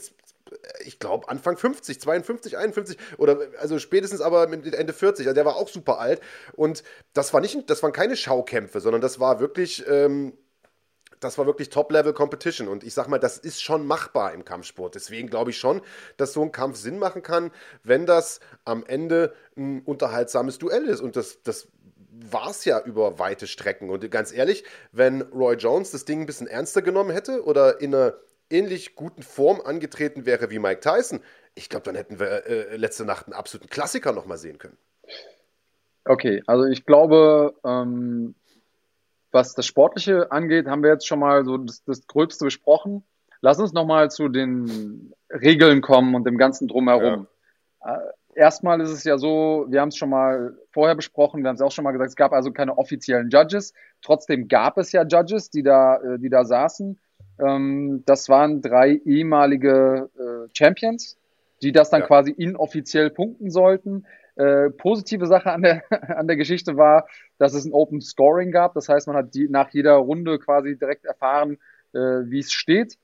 ich 0.86 1.00
glaube, 1.00 1.29
Anfang 1.29 1.57
50, 1.57 2.00
52, 2.00 2.57
51 2.57 2.98
oder 3.17 3.39
also 3.60 3.79
spätestens 3.79 4.22
aber 4.22 4.48
mit 4.48 4.74
Ende 4.74 4.93
40. 4.93 5.27
Also 5.27 5.36
der 5.36 5.45
war 5.45 5.55
auch 5.55 5.69
super 5.69 6.00
alt. 6.00 6.22
Und 6.53 6.83
das 7.13 7.33
war 7.33 7.41
nicht, 7.41 7.69
das 7.69 7.83
waren 7.83 7.93
keine 7.93 8.15
Schaukämpfe, 8.15 8.79
sondern 8.79 9.01
das 9.01 9.19
war 9.19 9.39
wirklich. 9.39 9.88
Ähm, 9.88 10.33
das 11.19 11.38
war 11.38 11.45
wirklich 11.45 11.69
Top-Level-Competition. 11.69 12.67
Und 12.67 12.83
ich 12.83 12.93
sag 12.93 13.07
mal, 13.07 13.17
das 13.17 13.38
ist 13.38 13.63
schon 13.63 13.88
machbar 13.88 14.33
im 14.33 14.43
Kampfsport. 14.43 14.95
Deswegen 14.95 15.29
glaube 15.29 15.51
ich 15.51 15.57
schon, 15.57 15.81
dass 16.17 16.33
so 16.33 16.41
ein 16.41 16.51
Kampf 16.51 16.77
Sinn 16.77 17.00
machen 17.00 17.24
kann, 17.24 17.51
wenn 17.81 18.05
das 18.05 18.41
am 18.65 18.86
Ende 18.86 19.33
ein 19.55 19.83
unterhaltsames 19.83 20.57
Duell 20.57 20.86
ist. 20.86 21.00
Und 21.00 21.15
das, 21.15 21.41
das 21.43 21.69
war 22.12 22.50
es 22.50 22.65
ja 22.65 22.81
über 22.81 23.19
weite 23.19 23.48
Strecken. 23.48 23.89
Und 23.89 24.10
ganz 24.12 24.31
ehrlich, 24.31 24.63
wenn 24.91 25.22
Roy 25.22 25.55
Jones 25.55 25.91
das 25.91 26.05
Ding 26.05 26.22
ein 26.22 26.25
bisschen 26.25 26.48
ernster 26.48 26.81
genommen 26.81 27.12
hätte 27.12 27.43
oder 27.43 27.81
in 27.81 27.95
einer 27.95 28.13
ähnlich 28.50 28.95
guten 28.95 29.23
Form 29.23 29.62
angetreten 29.62 30.25
wäre 30.25 30.51
wie 30.51 30.59
Mike 30.59 30.81
Tyson, 30.81 31.21
ich 31.55 31.69
glaube, 31.69 31.85
dann 31.85 31.95
hätten 31.95 32.19
wir 32.19 32.45
äh, 32.45 32.77
letzte 32.77 33.05
Nacht 33.05 33.27
einen 33.27 33.33
absoluten 33.33 33.69
Klassiker 33.69 34.12
nochmal 34.12 34.38
sehen 34.38 34.57
können. 34.57 34.77
Okay, 36.05 36.43
also 36.47 36.65
ich 36.65 36.85
glaube, 36.85 37.53
ähm, 37.63 38.35
was 39.31 39.53
das 39.53 39.65
Sportliche 39.65 40.31
angeht, 40.31 40.67
haben 40.67 40.83
wir 40.83 40.91
jetzt 40.91 41.07
schon 41.07 41.19
mal 41.19 41.45
so 41.45 41.57
das, 41.57 41.83
das 41.85 42.05
Gröbste 42.07 42.45
besprochen. 42.45 43.03
Lass 43.41 43.59
uns 43.59 43.73
nochmal 43.73 44.12
zu 44.12 44.29
den 44.29 45.13
Regeln 45.29 45.81
kommen 45.81 46.15
und 46.15 46.25
dem 46.25 46.38
ganzen 46.38 46.67
Drumherum. 46.67 47.27
Ja. 47.83 47.95
Äh, 47.95 48.00
erstmal 48.35 48.81
ist 48.81 48.89
es 48.89 49.03
ja 49.03 49.17
so, 49.17 49.65
wir 49.69 49.81
haben 49.81 49.89
es 49.89 49.97
schon 49.97 50.09
mal 50.09 50.57
vorher 50.71 50.95
besprochen, 50.95 51.43
wir 51.43 51.50
haben 51.50 51.55
es 51.55 51.62
auch 51.62 51.71
schon 51.71 51.83
mal 51.83 51.91
gesagt, 51.91 52.09
es 52.09 52.15
gab 52.15 52.33
also 52.33 52.51
keine 52.51 52.77
offiziellen 52.77 53.29
Judges. 53.29 53.73
Trotzdem 54.01 54.47
gab 54.47 54.77
es 54.77 54.91
ja 54.91 55.03
Judges, 55.03 55.50
die 55.50 55.63
da, 55.63 55.97
äh, 55.97 56.19
die 56.19 56.29
da 56.29 56.45
saßen. 56.45 57.00
Ähm, 57.40 58.04
das 58.06 58.30
waren 58.30 58.62
drei 58.62 59.02
ehemalige 59.06 60.10
äh, 60.18 60.50
Champions, 60.54 61.18
die 61.62 61.72
das 61.72 61.90
dann 61.90 62.02
ja. 62.02 62.08
quasi 62.08 62.32
inoffiziell 62.32 63.10
punkten 63.10 63.50
sollten. 63.50 64.06
Äh, 64.36 64.72
positive 64.72 65.28
Sache 65.28 65.52
an 65.52 65.62
der, 65.62 65.84
an 66.18 66.28
der 66.28 66.38
Geschichte 66.38 66.75
war, 66.75 67.08
dass 67.38 67.54
es 67.54 67.66
ein 67.66 67.74
Open 67.74 68.02
Scoring 68.02 68.52
gab. 68.52 68.74
Das 68.74 68.90
heißt, 68.90 69.08
man 69.08 69.16
hat 69.16 69.34
die, 69.34 69.48
nach 69.48 69.70
jeder 69.70 69.94
Runde 69.94 70.40
quasi 70.40 70.78
direkt 70.78 71.06
erfahren, 71.06 71.58
äh, 71.94 72.00
wie 72.00 72.40
es 72.40 72.52
steht. 72.52 72.98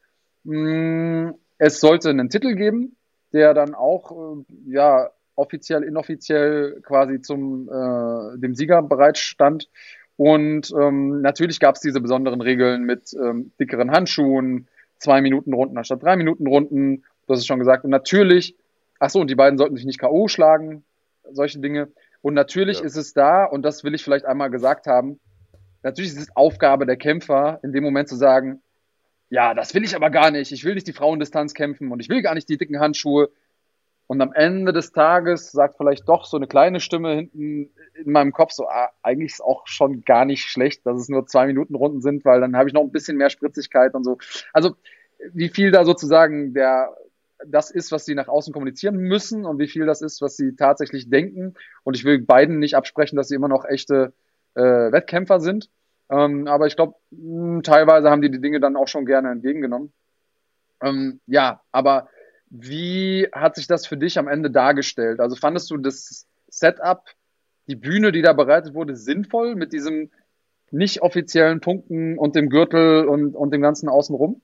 Mm, 0.43 1.31
es 1.57 1.79
sollte 1.79 2.09
einen 2.09 2.29
Titel 2.29 2.55
geben, 2.55 2.95
der 3.33 3.53
dann 3.53 3.75
auch 3.75 4.11
äh, 4.11 4.43
ja 4.65 5.11
offiziell, 5.35 5.83
inoffiziell 5.83 6.81
quasi 6.81 7.21
zum 7.21 7.69
äh, 7.69 8.37
dem 8.37 8.55
Sieger 8.55 8.81
bereitstand. 8.81 9.69
Und 10.19 10.73
ähm, 10.77 11.21
natürlich 11.21 11.61
gab 11.61 11.75
es 11.75 11.81
diese 11.81 12.01
besonderen 12.01 12.41
Regeln 12.41 12.83
mit 12.83 13.13
ähm, 13.13 13.53
dickeren 13.57 13.89
Handschuhen, 13.89 14.67
zwei 14.97 15.21
Minuten 15.21 15.53
Runden 15.53 15.77
anstatt 15.77 16.03
drei 16.03 16.17
Minuten 16.17 16.45
Runden. 16.45 17.05
Das 17.25 17.39
ist 17.39 17.47
schon 17.47 17.57
gesagt. 17.57 17.85
Und 17.85 17.89
natürlich, 17.89 18.53
ach 18.99 19.09
so, 19.09 19.21
und 19.21 19.29
die 19.29 19.35
beiden 19.35 19.57
sollten 19.57 19.77
sich 19.77 19.85
nicht 19.85 19.97
K.O. 19.97 20.27
schlagen, 20.27 20.83
solche 21.31 21.59
Dinge. 21.59 21.87
Und 22.21 22.33
natürlich 22.33 22.79
ja. 22.79 22.85
ist 22.85 22.97
es 22.97 23.13
da, 23.13 23.45
und 23.45 23.61
das 23.61 23.85
will 23.85 23.95
ich 23.95 24.03
vielleicht 24.03 24.25
einmal 24.25 24.49
gesagt 24.49 24.87
haben, 24.87 25.21
natürlich 25.83 26.11
ist 26.11 26.19
es 26.19 26.35
Aufgabe 26.35 26.85
der 26.85 26.97
Kämpfer, 26.97 27.61
in 27.63 27.71
dem 27.71 27.85
Moment 27.85 28.09
zu 28.09 28.17
sagen, 28.17 28.61
ja, 29.29 29.53
das 29.53 29.73
will 29.73 29.85
ich 29.85 29.95
aber 29.95 30.09
gar 30.09 30.31
nicht. 30.31 30.51
Ich 30.51 30.65
will 30.65 30.75
nicht 30.75 30.87
die 30.87 30.91
Frauendistanz 30.91 31.53
kämpfen 31.53 31.93
und 31.93 32.01
ich 32.01 32.09
will 32.09 32.21
gar 32.21 32.33
nicht 32.33 32.49
die 32.49 32.57
dicken 32.57 32.81
Handschuhe. 32.81 33.29
Und 34.09 34.21
am 34.21 34.33
Ende 34.33 34.73
des 34.73 34.91
Tages 34.91 35.51
sagt 35.51 35.77
vielleicht 35.77 36.09
doch 36.09 36.25
so 36.25 36.35
eine 36.35 36.47
kleine 36.47 36.79
Stimme 36.79 37.13
hinten 37.13 37.69
in 37.93 38.11
meinem 38.11 38.31
Kopf 38.31 38.53
so, 38.53 38.67
ah, 38.67 38.89
eigentlich 39.03 39.33
ist 39.33 39.41
auch 39.41 39.67
schon 39.67 40.01
gar 40.01 40.25
nicht 40.25 40.45
schlecht, 40.45 40.83
dass 40.87 40.99
es 40.99 41.09
nur 41.09 41.27
zwei 41.27 41.45
Minuten 41.45 41.75
Runden 41.75 42.01
sind, 42.01 42.25
weil 42.25 42.41
dann 42.41 42.57
habe 42.57 42.67
ich 42.67 42.73
noch 42.73 42.81
ein 42.81 42.91
bisschen 42.91 43.17
mehr 43.17 43.29
Spritzigkeit 43.29 43.93
und 43.93 44.03
so. 44.03 44.17
Also 44.51 44.75
wie 45.31 45.49
viel 45.49 45.69
da 45.69 45.85
sozusagen 45.85 46.55
der 46.55 46.89
das 47.45 47.69
ist, 47.69 47.91
was 47.91 48.03
sie 48.03 48.15
nach 48.15 48.27
außen 48.27 48.51
kommunizieren 48.51 48.97
müssen 48.97 49.45
und 49.45 49.59
wie 49.59 49.67
viel 49.67 49.85
das 49.85 50.01
ist, 50.01 50.23
was 50.23 50.35
sie 50.35 50.55
tatsächlich 50.55 51.11
denken. 51.11 51.53
Und 51.83 51.95
ich 51.95 52.03
will 52.03 52.19
beiden 52.19 52.57
nicht 52.57 52.75
absprechen, 52.75 53.15
dass 53.15 53.27
sie 53.27 53.35
immer 53.35 53.47
noch 53.47 53.63
echte 53.63 54.13
äh, 54.55 54.61
Wettkämpfer 54.91 55.39
sind. 55.39 55.69
Ähm, 56.09 56.47
aber 56.47 56.65
ich 56.65 56.75
glaube, 56.75 56.95
hm, 57.11 57.61
teilweise 57.61 58.09
haben 58.09 58.23
die 58.23 58.31
die 58.31 58.41
Dinge 58.41 58.59
dann 58.59 58.75
auch 58.75 58.87
schon 58.87 59.05
gerne 59.05 59.29
entgegengenommen. 59.29 59.93
Ähm, 60.81 61.19
ja, 61.27 61.61
aber 61.71 62.09
wie 62.49 63.27
hat 63.31 63.55
sich 63.55 63.67
das 63.67 63.85
für 63.85 63.97
dich 63.97 64.17
am 64.17 64.27
Ende 64.27 64.49
dargestellt? 64.51 65.19
Also 65.19 65.35
fandest 65.35 65.69
du 65.71 65.77
das 65.77 66.27
Setup, 66.47 67.03
die 67.67 67.75
Bühne, 67.75 68.11
die 68.11 68.21
da 68.21 68.33
bereitet 68.33 68.73
wurde, 68.73 68.95
sinnvoll 68.95 69.55
mit 69.55 69.71
diesem 69.73 70.09
nicht 70.71 71.01
offiziellen 71.01 71.61
Punkten 71.61 72.17
und 72.17 72.35
dem 72.35 72.49
Gürtel 72.49 73.07
und, 73.07 73.35
und 73.35 73.51
dem 73.51 73.61
ganzen 73.61 73.89
Außenrum? 73.89 74.41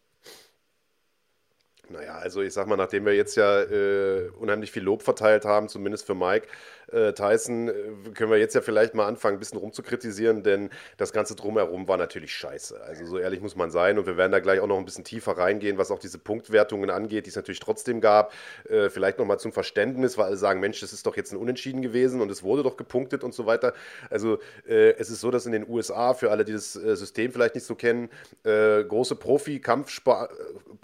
Naja, 1.90 2.16
also 2.16 2.42
ich 2.42 2.54
sag 2.54 2.68
mal, 2.68 2.78
nachdem 2.78 3.06
wir 3.06 3.16
jetzt 3.16 3.36
ja 3.36 3.62
äh, 3.62 4.30
unheimlich 4.40 4.72
viel 4.72 4.84
Lob 4.84 5.04
verteilt 5.04 5.46
haben, 5.46 5.70
zumindest 5.70 6.06
für 6.06 6.16
Mike, 6.16 6.48
äh, 6.92 7.14
Tyson, 7.14 7.70
äh, 7.70 7.74
können 8.14 8.32
wir 8.32 8.38
jetzt 8.38 8.56
ja 8.56 8.62
vielleicht 8.62 8.94
mal 8.94 9.06
anfangen, 9.08 9.38
ein 9.38 9.40
bisschen 9.40 9.60
rumzukritisieren, 9.60 10.44
denn 10.44 10.70
das 10.98 11.14
Ganze 11.14 11.36
drumherum 11.36 11.88
war 11.88 11.98
natürlich 11.98 12.34
scheiße. 12.34 12.82
Also 12.82 13.06
so 13.06 13.18
ehrlich 13.18 13.42
muss 13.42 13.56
man 13.56 13.72
sein 13.72 13.98
und 13.98 14.06
wir 14.06 14.18
werden 14.18 14.32
da 14.32 14.40
gleich 14.40 14.60
auch 14.60 14.68
noch 14.68 14.78
ein 14.78 14.86
bisschen 14.86 15.04
tiefer 15.04 15.38
reingehen, 15.38 15.78
was 15.78 15.92
auch 15.92 16.00
diese 16.00 16.18
Punktwertungen 16.18 16.90
angeht, 16.90 17.26
die 17.26 17.30
es 17.30 17.36
natürlich 17.36 17.60
trotzdem 17.60 18.02
gab. 18.02 18.34
Äh, 18.70 18.90
vielleicht 18.90 19.20
nochmal 19.20 19.40
zum 19.40 19.52
Verständnis, 19.52 20.18
weil 20.18 20.26
alle 20.26 20.38
sagen, 20.38 20.60
Mensch, 20.60 20.80
das 20.82 20.94
ist 20.94 21.06
doch 21.06 21.16
jetzt 21.16 21.32
ein 21.32 21.38
Unentschieden 21.38 21.82
gewesen 21.82 22.22
und 22.22 22.32
es 22.32 22.44
wurde 22.44 22.64
doch 22.64 22.78
gepunktet 22.78 23.24
und 23.24 23.34
so 23.34 23.46
weiter. 23.46 23.74
Also 24.10 24.40
äh, 24.68 24.92
es 24.98 25.10
ist 25.10 25.22
so, 25.22 25.32
dass 25.32 25.46
in 25.46 25.52
den 25.52 25.68
USA, 25.68 26.14
für 26.14 26.32
alle, 26.32 26.46
die 26.46 26.54
das 26.54 26.76
äh, 26.76 26.96
System 26.96 27.32
vielleicht 27.32 27.56
nicht 27.56 27.66
so 27.66 27.76
kennen, 27.76 28.10
äh, 28.44 28.84
große 28.84 29.16
Profi-Kampfsport 29.16 30.32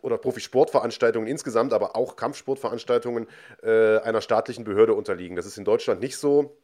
oder 0.02 0.18
Profisportveranstaltungen 0.18 1.28
insgesamt, 1.28 1.74
aber 1.74 1.96
auch 1.96 2.16
Kampfsportveranstaltungen 2.16 3.28
einer 3.62 4.22
staatlichen 4.22 4.64
Behörde 4.64 4.94
unterliegen. 4.94 5.36
Das 5.36 5.46
ist 5.46 5.58
in 5.58 5.66
Deutschland 5.66 5.91
Deutschland 5.92 6.02
nicht 6.02 6.18
so. 6.18 6.58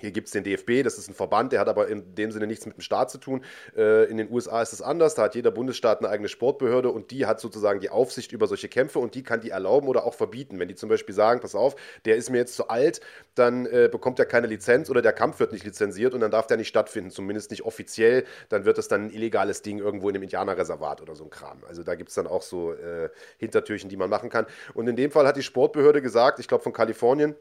Hier 0.00 0.12
gibt 0.12 0.28
es 0.28 0.32
den 0.32 0.44
DFB, 0.44 0.84
das 0.84 0.96
ist 0.96 1.08
ein 1.08 1.14
Verband, 1.14 1.50
der 1.50 1.58
hat 1.58 1.68
aber 1.68 1.88
in 1.88 2.14
dem 2.14 2.30
Sinne 2.30 2.46
nichts 2.46 2.64
mit 2.66 2.76
dem 2.76 2.82
Staat 2.82 3.10
zu 3.10 3.18
tun. 3.18 3.44
Äh, 3.76 4.04
in 4.08 4.16
den 4.16 4.30
USA 4.30 4.62
ist 4.62 4.72
es 4.72 4.80
anders, 4.80 5.16
da 5.16 5.22
hat 5.22 5.34
jeder 5.34 5.50
Bundesstaat 5.50 5.98
eine 5.98 6.08
eigene 6.08 6.28
Sportbehörde 6.28 6.90
und 6.90 7.10
die 7.10 7.26
hat 7.26 7.40
sozusagen 7.40 7.80
die 7.80 7.90
Aufsicht 7.90 8.30
über 8.30 8.46
solche 8.46 8.68
Kämpfe 8.68 9.00
und 9.00 9.16
die 9.16 9.24
kann 9.24 9.40
die 9.40 9.50
erlauben 9.50 9.88
oder 9.88 10.04
auch 10.04 10.14
verbieten. 10.14 10.60
Wenn 10.60 10.68
die 10.68 10.76
zum 10.76 10.88
Beispiel 10.88 11.16
sagen, 11.16 11.40
pass 11.40 11.56
auf, 11.56 11.74
der 12.04 12.14
ist 12.14 12.30
mir 12.30 12.38
jetzt 12.38 12.54
zu 12.54 12.68
alt, 12.68 13.00
dann 13.34 13.66
äh, 13.66 13.88
bekommt 13.90 14.20
er 14.20 14.26
keine 14.26 14.46
Lizenz 14.46 14.88
oder 14.88 15.02
der 15.02 15.12
Kampf 15.12 15.40
wird 15.40 15.50
nicht 15.50 15.64
lizenziert 15.64 16.14
und 16.14 16.20
dann 16.20 16.30
darf 16.30 16.46
der 16.46 16.58
nicht 16.58 16.68
stattfinden, 16.68 17.10
zumindest 17.10 17.50
nicht 17.50 17.64
offiziell. 17.64 18.24
Dann 18.50 18.64
wird 18.64 18.78
das 18.78 18.86
dann 18.86 19.06
ein 19.06 19.10
illegales 19.10 19.62
Ding 19.62 19.78
irgendwo 19.78 20.08
in 20.08 20.14
einem 20.14 20.22
Indianerreservat 20.22 21.02
oder 21.02 21.16
so 21.16 21.24
ein 21.24 21.30
Kram. 21.30 21.64
Also 21.66 21.82
da 21.82 21.96
gibt 21.96 22.10
es 22.10 22.14
dann 22.14 22.28
auch 22.28 22.42
so 22.42 22.72
äh, 22.72 23.10
Hintertürchen, 23.38 23.90
die 23.90 23.96
man 23.96 24.10
machen 24.10 24.30
kann. 24.30 24.46
Und 24.74 24.86
in 24.86 24.94
dem 24.94 25.10
Fall 25.10 25.26
hat 25.26 25.36
die 25.36 25.42
Sportbehörde 25.42 26.02
gesagt, 26.02 26.38
ich 26.38 26.46
glaube 26.46 26.62
von 26.62 26.72
Kalifornien, 26.72 27.34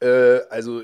äh, 0.00 0.40
also 0.50 0.82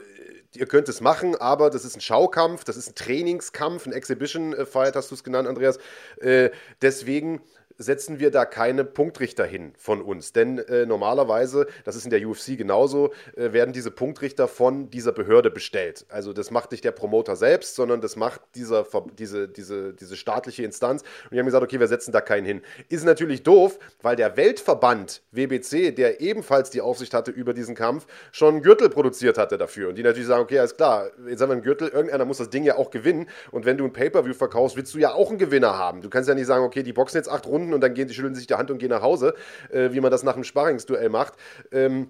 ihr 0.54 0.66
könnt 0.66 0.88
es 0.88 1.00
machen, 1.00 1.34
aber 1.36 1.70
das 1.70 1.84
ist 1.84 1.96
ein 1.96 2.00
Schaukampf, 2.00 2.64
das 2.64 2.76
ist 2.76 2.90
ein 2.90 2.94
Trainingskampf, 2.94 3.86
ein 3.86 3.92
Exhibition 3.92 4.54
Fight, 4.66 4.96
hast 4.96 5.10
du 5.10 5.14
es 5.14 5.24
genannt, 5.24 5.48
Andreas. 5.48 5.78
Äh, 6.20 6.50
deswegen 6.82 7.40
setzen 7.82 8.18
wir 8.20 8.30
da 8.30 8.44
keine 8.44 8.84
Punktrichter 8.84 9.44
hin 9.44 9.72
von 9.76 10.00
uns. 10.00 10.32
Denn 10.32 10.58
äh, 10.58 10.86
normalerweise, 10.86 11.66
das 11.84 11.96
ist 11.96 12.04
in 12.04 12.10
der 12.10 12.26
UFC 12.26 12.56
genauso, 12.56 13.12
äh, 13.36 13.52
werden 13.52 13.72
diese 13.72 13.90
Punktrichter 13.90 14.48
von 14.48 14.90
dieser 14.90 15.12
Behörde 15.12 15.50
bestellt. 15.50 16.06
Also 16.08 16.32
das 16.32 16.50
macht 16.50 16.70
nicht 16.72 16.84
der 16.84 16.92
Promoter 16.92 17.36
selbst, 17.36 17.74
sondern 17.74 18.00
das 18.00 18.16
macht 18.16 18.40
dieser, 18.54 18.86
diese, 19.18 19.48
diese, 19.48 19.92
diese 19.94 20.16
staatliche 20.16 20.64
Instanz. 20.64 21.02
Und 21.24 21.32
die 21.32 21.38
haben 21.38 21.46
gesagt, 21.46 21.64
okay, 21.64 21.80
wir 21.80 21.88
setzen 21.88 22.12
da 22.12 22.20
keinen 22.20 22.46
hin. 22.46 22.62
Ist 22.88 23.04
natürlich 23.04 23.42
doof, 23.42 23.78
weil 24.02 24.16
der 24.16 24.36
Weltverband 24.36 25.22
WBC, 25.32 25.92
der 25.92 26.20
ebenfalls 26.20 26.70
die 26.70 26.80
Aufsicht 26.80 27.14
hatte 27.14 27.30
über 27.30 27.54
diesen 27.54 27.74
Kampf, 27.74 28.06
schon 28.30 28.54
einen 28.54 28.62
Gürtel 28.62 28.88
produziert 28.88 29.38
hatte 29.38 29.58
dafür. 29.58 29.88
Und 29.88 29.96
die 29.96 30.02
natürlich 30.02 30.28
sagen, 30.28 30.42
okay, 30.42 30.58
alles 30.58 30.76
klar, 30.76 31.10
jetzt 31.26 31.40
haben 31.40 31.48
wir 31.48 31.54
einen 31.54 31.62
Gürtel, 31.62 31.88
irgendeiner 31.88 32.24
muss 32.24 32.38
das 32.38 32.50
Ding 32.50 32.64
ja 32.64 32.76
auch 32.76 32.90
gewinnen. 32.90 33.28
Und 33.50 33.64
wenn 33.64 33.76
du 33.76 33.84
ein 33.84 33.92
Pay-Per-View 33.92 34.34
verkaufst, 34.34 34.76
willst 34.76 34.94
du 34.94 34.98
ja 34.98 35.12
auch 35.12 35.30
einen 35.30 35.38
Gewinner 35.38 35.78
haben. 35.78 36.02
Du 36.02 36.10
kannst 36.10 36.28
ja 36.28 36.34
nicht 36.34 36.46
sagen, 36.46 36.64
okay, 36.64 36.82
die 36.82 36.92
boxen 36.92 37.16
jetzt 37.16 37.28
acht 37.28 37.46
Runden 37.46 37.71
und 37.74 37.80
dann 37.80 37.94
gehen 37.94 38.08
die 38.08 38.14
schütteln 38.14 38.34
sich 38.34 38.46
die 38.46 38.54
Hand 38.54 38.70
und 38.70 38.78
gehen 38.78 38.90
nach 38.90 39.02
Hause, 39.02 39.34
äh, 39.70 39.90
wie 39.92 40.00
man 40.00 40.10
das 40.10 40.22
nach 40.22 40.34
einem 40.34 40.44
Sparringsduell 40.44 41.08
macht. 41.08 41.34
Ähm, 41.70 42.08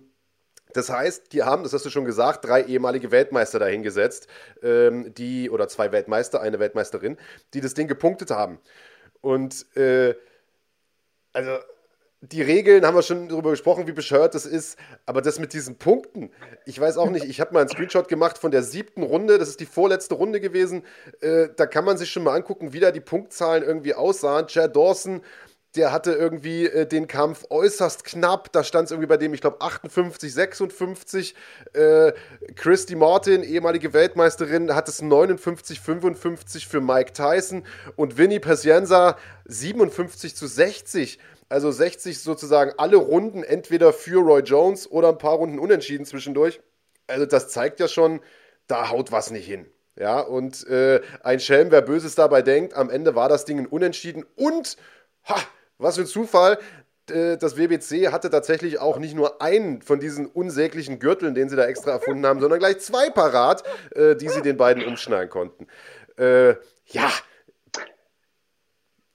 das 0.72 0.88
heißt, 0.90 1.32
die 1.32 1.42
haben, 1.42 1.62
das 1.62 1.72
hast 1.72 1.84
du 1.84 1.90
schon 1.90 2.04
gesagt, 2.04 2.44
drei 2.44 2.62
ehemalige 2.62 3.10
Weltmeister 3.10 3.58
dahingesetzt, 3.58 4.26
ähm, 4.62 5.12
die, 5.14 5.50
oder 5.50 5.68
zwei 5.68 5.92
Weltmeister, 5.92 6.40
eine 6.40 6.58
Weltmeisterin, 6.58 7.18
die 7.54 7.60
das 7.60 7.74
Ding 7.74 7.88
gepunktet 7.88 8.30
haben. 8.30 8.58
Und 9.20 9.66
äh, 9.76 10.14
also 11.32 11.58
die 12.20 12.42
Regeln 12.42 12.86
haben 12.86 12.94
wir 12.94 13.02
schon 13.02 13.28
darüber 13.28 13.50
gesprochen, 13.50 13.88
wie 13.88 13.92
bescheuert 13.92 14.34
das 14.34 14.46
ist, 14.46 14.78
aber 15.06 15.22
das 15.22 15.40
mit 15.40 15.52
diesen 15.52 15.76
Punkten, 15.76 16.30
ich 16.66 16.80
weiß 16.80 16.96
auch 16.96 17.10
nicht, 17.10 17.24
ich 17.24 17.40
habe 17.40 17.52
mal 17.52 17.60
einen 17.60 17.68
Screenshot 17.68 18.06
gemacht 18.06 18.38
von 18.38 18.52
der 18.52 18.62
siebten 18.62 19.02
Runde, 19.02 19.38
das 19.38 19.48
ist 19.48 19.58
die 19.58 19.66
vorletzte 19.66 20.14
Runde 20.14 20.40
gewesen, 20.40 20.84
äh, 21.20 21.48
da 21.56 21.66
kann 21.66 21.84
man 21.84 21.98
sich 21.98 22.10
schon 22.10 22.22
mal 22.22 22.36
angucken, 22.36 22.72
wie 22.72 22.78
da 22.78 22.92
die 22.92 23.00
Punktzahlen 23.00 23.64
irgendwie 23.64 23.94
aussahen. 23.94 24.46
Chad 24.46 24.76
Dawson 24.76 25.20
der 25.76 25.90
hatte 25.90 26.12
irgendwie 26.12 26.66
äh, 26.66 26.86
den 26.86 27.06
Kampf 27.06 27.46
äußerst 27.48 28.04
knapp. 28.04 28.52
Da 28.52 28.62
stand 28.62 28.86
es 28.86 28.90
irgendwie 28.90 29.08
bei 29.08 29.16
dem, 29.16 29.32
ich 29.32 29.40
glaube, 29.40 29.60
58, 29.60 30.32
56. 30.32 31.34
Äh, 31.72 32.12
Christy 32.56 32.94
Martin, 32.94 33.42
ehemalige 33.42 33.92
Weltmeisterin, 33.92 34.74
hat 34.74 34.88
es 34.88 35.00
59, 35.00 35.80
55 35.80 36.66
für 36.68 36.80
Mike 36.80 37.12
Tyson. 37.14 37.64
Und 37.96 38.18
Vinny 38.18 38.38
Pacienza 38.38 39.16
57 39.46 40.36
zu 40.36 40.46
60. 40.46 41.18
Also 41.48 41.70
60 41.70 42.20
sozusagen 42.20 42.72
alle 42.76 42.96
Runden 42.96 43.42
entweder 43.42 43.92
für 43.92 44.20
Roy 44.20 44.42
Jones 44.42 44.90
oder 44.90 45.08
ein 45.08 45.18
paar 45.18 45.34
Runden 45.34 45.58
unentschieden 45.58 46.04
zwischendurch. 46.04 46.60
Also 47.06 47.26
das 47.26 47.48
zeigt 47.48 47.80
ja 47.80 47.88
schon, 47.88 48.20
da 48.66 48.90
haut 48.90 49.12
was 49.12 49.30
nicht 49.30 49.46
hin. 49.46 49.66
Ja, 49.96 50.20
und 50.20 50.66
äh, 50.68 51.02
ein 51.22 51.40
Schelm, 51.40 51.70
wer 51.70 51.82
Böses 51.82 52.14
dabei 52.14 52.40
denkt, 52.40 52.74
am 52.74 52.88
Ende 52.88 53.14
war 53.14 53.28
das 53.28 53.44
Ding 53.44 53.58
ein 53.58 53.66
Unentschieden 53.66 54.24
und 54.36 54.78
ha, 55.28 55.36
was 55.82 55.96
für 55.96 56.02
ein 56.02 56.06
Zufall. 56.06 56.58
Äh, 57.10 57.36
das 57.36 57.56
WBC 57.56 58.12
hatte 58.12 58.30
tatsächlich 58.30 58.78
auch 58.78 58.98
nicht 58.98 59.14
nur 59.14 59.42
einen 59.42 59.82
von 59.82 60.00
diesen 60.00 60.26
unsäglichen 60.26 60.98
Gürteln, 60.98 61.34
den 61.34 61.48
sie 61.48 61.56
da 61.56 61.64
extra 61.64 61.90
erfunden 61.90 62.26
haben, 62.26 62.40
sondern 62.40 62.58
gleich 62.58 62.78
zwei 62.78 63.10
parat, 63.10 63.62
äh, 63.94 64.16
die 64.16 64.28
sie 64.28 64.42
den 64.42 64.56
beiden 64.56 64.84
umschneiden 64.84 65.30
konnten. 65.30 65.66
Äh, 66.16 66.50
ja, 66.86 67.10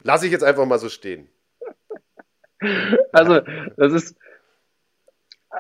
lasse 0.03 0.25
ich 0.25 0.31
jetzt 0.31 0.43
einfach 0.43 0.65
mal 0.65 0.79
so 0.79 0.89
stehen. 0.89 1.29
Also, 3.11 3.41
das 3.77 3.93
ist 3.93 4.17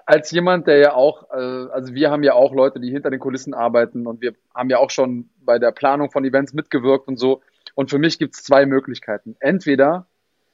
als 0.07 0.31
jemand, 0.31 0.67
der 0.67 0.77
ja 0.77 0.93
auch, 0.93 1.29
also 1.29 1.93
wir 1.93 2.09
haben 2.09 2.23
ja 2.23 2.33
auch 2.33 2.53
Leute, 2.53 2.79
die 2.79 2.91
hinter 2.91 3.09
den 3.09 3.19
Kulissen 3.19 3.53
arbeiten 3.53 4.07
und 4.07 4.19
wir 4.19 4.33
haben 4.53 4.69
ja 4.69 4.79
auch 4.79 4.89
schon 4.89 5.29
bei 5.39 5.59
der 5.59 5.71
Planung 5.71 6.11
von 6.11 6.25
Events 6.25 6.53
mitgewirkt 6.53 7.07
und 7.07 7.17
so. 7.17 7.41
Und 7.75 7.89
für 7.89 7.99
mich 7.99 8.17
gibt 8.17 8.35
es 8.35 8.43
zwei 8.43 8.65
Möglichkeiten. 8.65 9.35
Entweder 9.39 10.07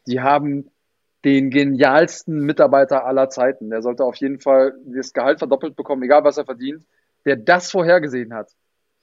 die 0.08 0.22
haben 0.22 0.70
den 1.24 1.50
genialsten 1.50 2.40
Mitarbeiter 2.40 3.06
aller 3.06 3.30
Zeiten. 3.30 3.70
Der 3.70 3.82
sollte 3.82 4.04
auf 4.04 4.16
jeden 4.18 4.40
Fall 4.40 4.74
das 4.86 5.14
Gehalt 5.14 5.40
verdoppelt 5.40 5.76
bekommen, 5.76 6.04
egal 6.04 6.24
was 6.24 6.38
er 6.38 6.46
verdient, 6.46 6.86
der 7.26 7.38
das 7.38 7.72
vorhergesehen 7.72 8.34
hat. 8.34 8.52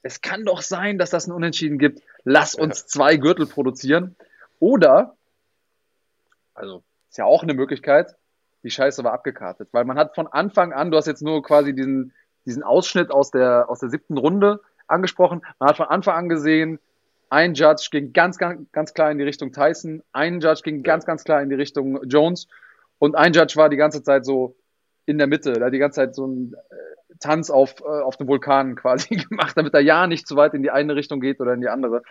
Es 0.03 0.21
kann 0.21 0.45
doch 0.45 0.63
sein, 0.63 0.99
dass 0.99 1.11
das 1.11 1.27
ein 1.27 1.33
Unentschieden 1.33 1.79
gibt. 1.79 2.03
Lass 2.25 2.55
uns 2.55 2.87
zwei 2.87 3.17
Gürtel 3.17 3.47
produzieren. 3.47 4.17
Oder, 4.59 5.17
also 6.55 6.83
ist 7.09 7.19
ja 7.19 7.25
auch 7.25 7.43
eine 7.43 7.55
Möglichkeit, 7.55 8.17
die 8.63 8.71
Scheiße 8.71 9.03
war 9.05 9.13
abgekartet. 9.13 9.69
Weil 9.73 9.85
man 9.85 9.99
hat 9.99 10.15
von 10.15 10.27
Anfang 10.27 10.73
an, 10.73 10.91
du 10.91 10.97
hast 10.97 11.07
jetzt 11.07 11.23
nur 11.23 11.43
quasi 11.43 11.75
diesen, 11.75 12.13
diesen 12.47 12.63
Ausschnitt 12.63 13.11
aus 13.11 13.31
der, 13.31 13.69
aus 13.69 13.81
der 13.81 13.89
siebten 13.89 14.19
Runde 14.19 14.61
angesprochen, 14.87 15.43
man 15.59 15.69
hat 15.71 15.77
von 15.77 15.87
Anfang 15.87 16.17
an 16.17 16.29
gesehen, 16.29 16.79
ein 17.31 17.55
Judge 17.55 17.89
ging 17.91 18.13
ganz, 18.13 18.37
ganz, 18.39 18.71
ganz 18.73 18.93
klar 18.93 19.11
in 19.11 19.19
die 19.19 19.25
Richtung 19.25 19.53
Tyson, 19.53 20.03
ein 20.13 20.41
Judge 20.41 20.63
ging 20.63 20.83
ganz, 20.83 21.07
ganz 21.07 21.25
klar 21.25 21.41
in 21.43 21.49
die 21.49 21.55
Richtung 21.55 22.03
Jones 22.05 22.49
und 22.99 23.17
ein 23.17 23.33
Judge 23.33 23.55
war 23.57 23.69
die 23.69 23.77
ganze 23.77 24.03
Zeit 24.03 24.27
so 24.27 24.57
in 25.07 25.19
der 25.19 25.27
Mitte, 25.27 25.55
da 25.55 25.67
hat 25.67 25.73
die 25.73 25.79
ganze 25.79 25.97
Zeit 25.97 26.15
so 26.15 26.27
ein 26.27 26.55
äh, 26.55 27.15
Tanz 27.21 27.51
auf, 27.51 27.81
äh, 27.81 27.85
auf 27.85 28.17
dem 28.17 28.29
Vulkan 28.29 28.75
quasi 28.77 29.17
gemacht, 29.17 29.57
damit 29.57 29.75
er 29.75 29.81
ja 29.81 30.07
nicht 30.07 30.27
zu 30.27 30.37
weit 30.37 30.55
in 30.55 30.63
die 30.63 30.71
eine 30.71 30.95
Richtung 30.97 31.21
geht 31.21 31.41
oder 31.41 31.55
in 31.55 31.61
die 31.61 31.69
andere. 31.69 32.03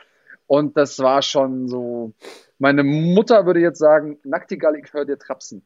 Und 0.47 0.77
das 0.77 0.97
war 0.97 1.21
schon 1.21 1.67
so, 1.67 2.13
meine 2.57 2.83
Mutter 2.83 3.45
würde 3.45 3.59
jetzt 3.59 3.77
sagen, 3.77 4.17
Nacktigall, 4.23 4.75
ich 4.77 4.91
höre 4.91 5.05
dir 5.05 5.19
trapsen. 5.19 5.63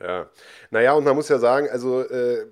Ja, 0.00 0.28
naja, 0.70 0.94
und 0.94 1.04
man 1.04 1.14
muss 1.14 1.28
ja 1.28 1.38
sagen, 1.38 1.68
also 1.70 2.02
äh, 2.02 2.44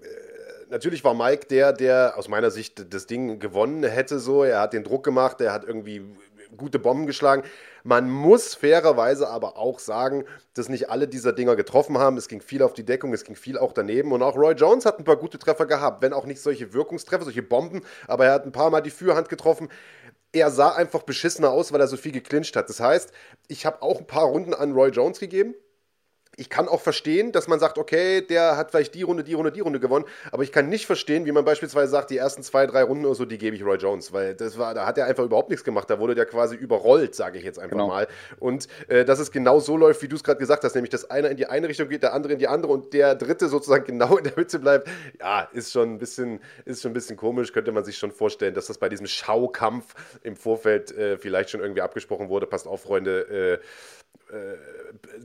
natürlich 0.70 1.04
war 1.04 1.14
Mike 1.14 1.46
der, 1.48 1.72
der 1.72 2.14
aus 2.16 2.28
meiner 2.28 2.50
Sicht 2.50 2.94
das 2.94 3.07
Ding 3.07 3.38
gewonnen 3.38 3.83
hätte. 3.83 4.18
So, 4.18 4.44
er 4.44 4.61
hat 4.61 4.72
den 4.72 4.85
Druck 4.85 5.04
gemacht, 5.04 5.40
er 5.40 5.52
hat 5.52 5.64
irgendwie 5.64 6.02
gute 6.57 6.79
Bomben 6.79 7.07
geschlagen. 7.07 7.43
Man 7.83 8.11
muss 8.11 8.55
fairerweise 8.55 9.29
aber 9.29 9.59
auch 9.59 9.79
sagen, 9.79 10.25
dass 10.55 10.69
nicht 10.69 10.90
alle 10.90 11.09
dieser 11.09 11.33
Dinger 11.33 11.57
getroffen 11.57 11.99
haben. 11.99 12.17
Es 12.17 12.29
ging 12.29 12.40
viel 12.40 12.62
auf 12.62 12.73
die 12.73 12.85
Deckung, 12.85 13.12
es 13.12 13.25
ging 13.25 13.37
viel 13.37 13.59
auch 13.59 13.73
daneben. 13.73 14.12
Und 14.12 14.23
auch 14.23 14.37
Roy 14.37 14.55
Jones 14.55 14.87
hat 14.87 14.99
ein 14.99 15.05
paar 15.05 15.17
gute 15.17 15.38
Treffer 15.38 15.67
gehabt, 15.67 16.03
wenn 16.03 16.12
auch 16.12 16.27
nicht 16.27 16.40
solche 16.40 16.73
Wirkungstreffer, 16.73 17.25
solche 17.25 17.43
Bomben, 17.43 17.83
aber 18.09 18.27
er 18.27 18.33
hat 18.33 18.47
ein 18.47 18.53
paar 18.53 18.71
Mal 18.71 18.81
die 18.81 18.90
Fürhand 18.90 19.29
getroffen. 19.29 19.69
Er 20.33 20.51
sah 20.51 20.71
einfach 20.71 21.03
beschissener 21.03 21.51
aus, 21.51 21.73
weil 21.73 21.81
er 21.81 21.87
so 21.87 21.97
viel 21.97 22.12
geklincht 22.12 22.57
hat. 22.57 22.69
Das 22.69 22.81
heißt, 22.81 23.12
ich 23.49 23.67
habe 23.67 23.83
auch 23.83 24.01
ein 24.01 24.07
paar 24.07 24.25
Runden 24.25 24.55
an 24.55 24.73
Roy 24.73 24.88
Jones 24.88 25.21
gegeben 25.21 25.55
ich 26.37 26.51
kann 26.51 26.68
auch 26.68 26.81
verstehen, 26.81 27.33
dass 27.33 27.49
man 27.49 27.61
sagt, 27.61 27.79
okay, 27.79 28.20
der 28.20 28.57
hat 28.57 28.70
vielleicht 28.70 28.94
die 28.94 29.03
Runde, 29.03 29.25
die 29.25 29.35
Runde, 29.35 29.53
die 29.53 29.61
Runde 29.61 29.81
gewonnen, 29.81 30.05
aber 30.33 30.42
ich 30.42 30.53
kann 30.53 30.68
nicht 30.68 30.87
verstehen, 30.87 31.27
wie 31.27 31.33
man 31.33 31.44
beispielsweise 31.44 31.90
sagt, 31.90 32.11
die 32.11 32.16
ersten 32.16 32.42
zwei, 32.42 32.66
drei 32.66 32.83
Runden 32.83 33.05
oder 33.05 33.14
so, 33.14 33.25
die 33.25 33.38
gebe 33.38 33.57
ich 33.57 33.64
Roy 33.64 33.77
Jones, 33.77 34.12
weil 34.12 34.35
das 34.35 34.59
war, 34.59 34.75
da 34.75 34.87
hat 34.87 34.99
er 34.99 35.07
einfach 35.07 35.25
überhaupt 35.25 35.51
nichts 35.51 35.64
gemacht, 35.64 35.88
da 35.90 35.99
wurde 35.99 36.14
der 36.14 36.27
quasi 36.27 36.57
überrollt, 36.57 37.14
sage 37.14 37.38
ich 37.38 37.44
jetzt 37.44 37.59
einfach 37.59 37.77
genau. 37.77 37.88
mal. 37.88 38.09
Und 38.38 38.68
äh, 38.88 39.05
dass 39.05 39.18
es 39.18 39.31
genau 39.31 39.61
so 39.61 39.77
läuft, 39.77 40.03
wie 40.03 40.09
du 40.09 40.16
es 40.16 40.25
gerade 40.25 40.38
gesagt 40.38 40.64
hast, 40.64 40.75
nämlich 40.75 40.90
dass 40.90 41.11
einer 41.11 41.31
in 41.31 41.37
die 41.37 41.47
eine 41.47 41.68
Richtung 41.68 41.88
geht, 41.88 42.03
der 42.03 42.14
andere 42.14 42.33
in 42.33 42.38
die 42.38 42.49
andere 42.49 42.73
und 42.73 42.92
der 42.92 43.14
dritte 43.14 43.49
sozusagen 43.49 43.85
genau 43.87 44.16
in 44.16 44.25
der 44.25 44.35
Mitte 44.37 44.59
bleibt, 44.59 44.88
ja, 45.20 45.49
ist 45.53 45.73
schon 45.73 45.94
ein 45.94 45.99
bisschen, 45.99 46.40
ist 46.64 46.83
schon 46.83 46.90
ein 46.90 46.94
bisschen 46.94 47.16
komisch, 47.16 47.53
könnte 47.53 47.73
man 47.73 47.85
sich 47.85 47.99
schon 47.99 48.11
vorstellen, 48.11 48.55
dass 48.55 48.66
das 48.66 48.79
bei 48.79 48.88
diesem 48.88 49.07
Schaukampf 49.07 49.94
im 50.23 50.37
Vorfeld 50.37 50.97
äh, 50.97 51.16
vielleicht 51.16 51.51
schon 51.51 51.61
irgendwie 51.61 51.83
abgesprochen 51.83 52.29
wurde. 52.29 52.47
Passt 52.47 52.66
auf, 52.66 52.83
Freunde, 52.83 53.61
äh, 53.61 54.35
äh, 54.35 54.57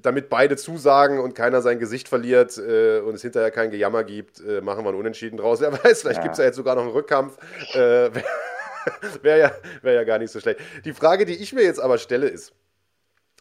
damit 0.02 0.30
beide 0.30 0.56
zusagen 0.56 0.98
und 1.07 1.35
keiner 1.35 1.62
sein 1.62 1.79
Gesicht 1.79 2.09
verliert 2.09 2.57
äh, 2.57 2.99
und 2.99 3.15
es 3.15 3.21
hinterher 3.21 3.51
kein 3.51 3.71
Gejammer 3.71 4.03
gibt, 4.03 4.41
äh, 4.41 4.62
machen 4.62 4.83
wir 4.83 4.89
einen 4.89 4.99
Unentschieden 4.99 5.38
draus. 5.38 5.62
Wer 5.62 5.71
weiß, 5.71 6.01
vielleicht 6.01 6.17
ja. 6.17 6.23
gibt 6.23 6.33
es 6.33 6.39
ja 6.39 6.45
jetzt 6.45 6.57
sogar 6.57 6.75
noch 6.75 6.83
einen 6.83 6.91
Rückkampf. 6.91 7.38
Äh, 7.73 8.12
Wäre 9.21 9.39
ja, 9.39 9.51
wär 9.81 9.93
ja 9.93 10.03
gar 10.03 10.19
nicht 10.19 10.31
so 10.31 10.39
schlecht. 10.39 10.59
Die 10.85 10.93
Frage, 10.93 11.25
die 11.25 11.35
ich 11.35 11.53
mir 11.53 11.63
jetzt 11.63 11.79
aber 11.79 11.97
stelle, 11.97 12.27
ist: 12.27 12.53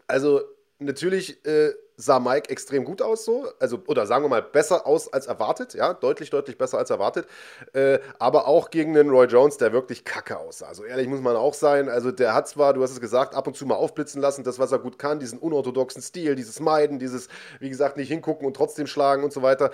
Also, 0.06 0.42
natürlich 0.78 1.44
äh, 1.46 1.72
sah 2.00 2.20
Mike 2.20 2.48
extrem 2.48 2.84
gut 2.84 3.02
aus, 3.02 3.24
so, 3.24 3.48
also 3.58 3.82
oder 3.88 4.06
sagen 4.06 4.24
wir 4.24 4.28
mal 4.28 4.40
besser 4.40 4.87
aus 4.87 5.12
als 5.12 5.26
erwartet, 5.26 5.74
ja, 5.74 5.94
deutlich, 5.94 6.30
deutlich 6.30 6.56
besser 6.56 6.78
als 6.78 6.90
erwartet, 6.90 7.26
äh, 7.72 7.98
aber 8.20 8.46
auch 8.46 8.70
gegen 8.70 8.94
den 8.94 9.11
Roy 9.11 9.26
Jones, 9.26 9.56
der 9.56 9.72
wirklich 9.72 10.04
kacke 10.04 10.38
aussah. 10.38 10.68
Also 10.68 10.84
ehrlich 10.84 11.08
muss 11.08 11.20
man 11.20 11.34
auch 11.34 11.54
sein, 11.54 11.88
also 11.88 12.12
der 12.12 12.34
hat 12.34 12.48
zwar, 12.48 12.72
du 12.72 12.82
hast 12.84 12.92
es 12.92 13.00
gesagt, 13.00 13.34
ab 13.34 13.48
und 13.48 13.56
zu 13.56 13.66
mal 13.66 13.74
aufblitzen 13.74 14.22
lassen, 14.22 14.44
das, 14.44 14.61
was 14.61 14.70
er 14.70 14.78
gut 14.78 14.96
kann, 14.96 15.18
diesen 15.18 15.40
unorthodoxen 15.40 16.00
Stil, 16.00 16.37
dieses 16.37 16.61
Meiden, 16.61 17.00
dieses, 17.00 17.28
wie 17.58 17.68
gesagt, 17.68 17.96
nicht 17.96 18.08
hingucken 18.08 18.46
und 18.46 18.54
trotzdem 18.54 18.87
schlagen 18.87 19.24
und 19.24 19.32
so 19.32 19.42
weiter. 19.42 19.72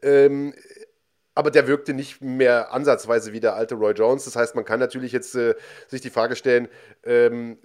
Ähm, 0.00 0.54
aber 1.34 1.50
der 1.50 1.66
wirkte 1.66 1.92
nicht 1.92 2.22
mehr 2.22 2.72
ansatzweise 2.72 3.34
wie 3.34 3.40
der 3.40 3.54
alte 3.54 3.74
Roy 3.74 3.92
Jones. 3.92 4.24
Das 4.24 4.34
heißt, 4.34 4.54
man 4.54 4.64
kann 4.64 4.80
natürlich 4.80 5.12
jetzt 5.12 5.34
äh, 5.34 5.54
sich 5.88 6.00
die 6.00 6.08
Frage 6.08 6.34
stellen, 6.36 6.68
ähm, 7.04 7.58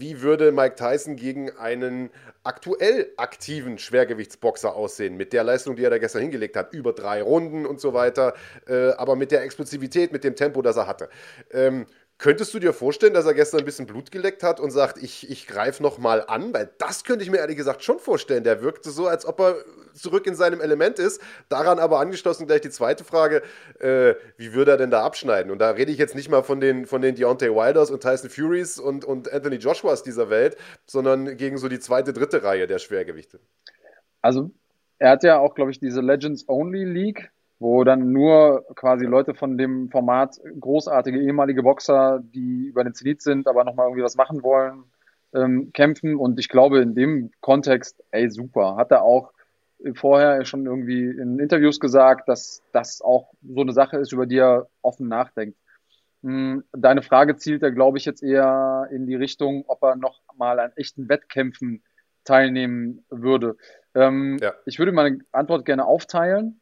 wie 0.00 0.22
würde 0.22 0.52
Mike 0.52 0.76
Tyson 0.76 1.16
gegen 1.16 1.50
einen 1.56 2.10
aktuell 2.42 3.12
aktiven 3.16 3.78
Schwergewichtsboxer 3.78 4.74
aussehen, 4.74 5.16
mit 5.16 5.32
der 5.32 5.44
Leistung, 5.44 5.76
die 5.76 5.84
er 5.84 5.90
da 5.90 5.98
gestern 5.98 6.22
hingelegt 6.22 6.56
hat, 6.56 6.72
über 6.74 6.92
drei 6.92 7.22
Runden 7.22 7.64
und 7.66 7.80
so 7.80 7.94
weiter, 7.94 8.34
äh, 8.68 8.90
aber 8.90 9.16
mit 9.16 9.32
der 9.32 9.42
Explosivität, 9.42 10.12
mit 10.12 10.24
dem 10.24 10.36
Tempo, 10.36 10.60
das 10.62 10.76
er 10.76 10.86
hatte. 10.86 11.08
Ähm, 11.50 11.86
Könntest 12.18 12.54
du 12.54 12.60
dir 12.60 12.72
vorstellen, 12.72 13.12
dass 13.12 13.26
er 13.26 13.34
gestern 13.34 13.60
ein 13.60 13.66
bisschen 13.66 13.86
Blut 13.86 14.12
geleckt 14.12 14.44
hat 14.44 14.60
und 14.60 14.70
sagt, 14.70 15.02
ich, 15.02 15.28
ich 15.30 15.48
greife 15.48 15.82
nochmal 15.82 16.24
an? 16.26 16.54
Weil 16.54 16.70
das 16.78 17.02
könnte 17.02 17.24
ich 17.24 17.30
mir 17.30 17.38
ehrlich 17.38 17.56
gesagt 17.56 17.82
schon 17.82 17.98
vorstellen. 17.98 18.44
Der 18.44 18.62
wirkte 18.62 18.90
so, 18.90 19.08
als 19.08 19.26
ob 19.26 19.40
er 19.40 19.56
zurück 19.94 20.26
in 20.26 20.36
seinem 20.36 20.60
Element 20.60 20.98
ist. 21.00 21.20
Daran 21.48 21.80
aber 21.80 21.98
angeschlossen 21.98 22.46
gleich 22.46 22.60
die 22.60 22.70
zweite 22.70 23.02
Frage, 23.02 23.42
äh, 23.80 24.14
wie 24.36 24.52
würde 24.52 24.72
er 24.72 24.76
denn 24.76 24.90
da 24.90 25.02
abschneiden? 25.02 25.50
Und 25.50 25.58
da 25.58 25.70
rede 25.70 25.90
ich 25.90 25.98
jetzt 25.98 26.14
nicht 26.14 26.28
mal 26.28 26.42
von 26.42 26.60
den, 26.60 26.86
von 26.86 27.02
den 27.02 27.16
Deontay 27.16 27.50
Wilders 27.50 27.90
und 27.90 28.00
Tyson 28.00 28.30
Furies 28.30 28.78
und, 28.78 29.04
und 29.04 29.32
Anthony 29.32 29.56
Joshuas 29.56 30.04
dieser 30.04 30.30
Welt, 30.30 30.56
sondern 30.86 31.36
gegen 31.36 31.58
so 31.58 31.68
die 31.68 31.80
zweite, 31.80 32.12
dritte 32.12 32.44
Reihe 32.44 32.66
der 32.66 32.78
Schwergewichte. 32.78 33.40
Also 34.22 34.50
er 34.98 35.10
hat 35.10 35.24
ja 35.24 35.38
auch, 35.38 35.54
glaube 35.54 35.72
ich, 35.72 35.80
diese 35.80 36.00
Legends 36.00 36.48
Only 36.48 36.84
League 36.84 37.30
wo 37.64 37.82
dann 37.82 38.12
nur 38.12 38.62
quasi 38.74 39.06
Leute 39.06 39.32
von 39.34 39.56
dem 39.56 39.88
Format, 39.88 40.38
großartige 40.60 41.18
ehemalige 41.18 41.62
Boxer, 41.62 42.20
die 42.22 42.66
über 42.66 42.84
den 42.84 42.92
Zenit 42.92 43.22
sind, 43.22 43.48
aber 43.48 43.64
nochmal 43.64 43.86
irgendwie 43.86 44.04
was 44.04 44.16
machen 44.16 44.42
wollen, 44.42 44.84
ähm, 45.34 45.70
kämpfen. 45.72 46.16
Und 46.16 46.38
ich 46.38 46.50
glaube, 46.50 46.80
in 46.80 46.94
dem 46.94 47.30
Kontext, 47.40 48.04
ey, 48.10 48.28
super. 48.28 48.76
Hat 48.76 48.90
er 48.90 49.00
auch 49.02 49.32
vorher 49.94 50.44
schon 50.44 50.66
irgendwie 50.66 51.06
in 51.08 51.38
Interviews 51.38 51.80
gesagt, 51.80 52.28
dass 52.28 52.62
das 52.72 53.00
auch 53.00 53.32
so 53.42 53.62
eine 53.62 53.72
Sache 53.72 53.96
ist, 53.96 54.12
über 54.12 54.26
die 54.26 54.36
er 54.36 54.66
offen 54.82 55.08
nachdenkt. 55.08 55.56
Hm, 56.22 56.64
deine 56.72 57.00
Frage 57.00 57.36
zielt 57.36 57.62
ja, 57.62 57.70
glaube 57.70 57.96
ich, 57.96 58.04
jetzt 58.04 58.22
eher 58.22 58.88
in 58.90 59.06
die 59.06 59.16
Richtung, 59.16 59.64
ob 59.68 59.82
er 59.82 59.96
noch 59.96 60.20
mal 60.36 60.60
an 60.60 60.72
echten 60.76 61.08
Wettkämpfen 61.08 61.82
teilnehmen 62.24 63.06
würde. 63.08 63.56
Ähm, 63.94 64.36
ja. 64.42 64.52
Ich 64.66 64.78
würde 64.78 64.92
meine 64.92 65.20
Antwort 65.32 65.64
gerne 65.64 65.86
aufteilen. 65.86 66.60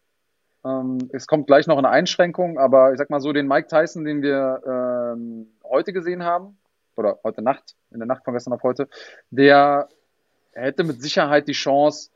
Ähm, 0.64 1.10
es 1.12 1.26
kommt 1.26 1.46
gleich 1.46 1.66
noch 1.66 1.78
eine 1.78 1.90
Einschränkung, 1.90 2.58
aber 2.58 2.92
ich 2.92 2.98
sag 2.98 3.10
mal 3.10 3.20
so, 3.20 3.32
den 3.32 3.48
Mike 3.48 3.68
Tyson, 3.68 4.04
den 4.04 4.22
wir 4.22 4.62
ähm, 4.66 5.48
heute 5.64 5.92
gesehen 5.92 6.24
haben, 6.24 6.56
oder 6.96 7.18
heute 7.24 7.42
Nacht, 7.42 7.74
in 7.90 7.98
der 7.98 8.06
Nacht 8.06 8.24
von 8.24 8.34
gestern 8.34 8.52
auf 8.52 8.62
heute, 8.62 8.88
der 9.30 9.88
hätte 10.52 10.84
mit 10.84 11.02
Sicherheit 11.02 11.48
die 11.48 11.52
Chance, 11.52 12.10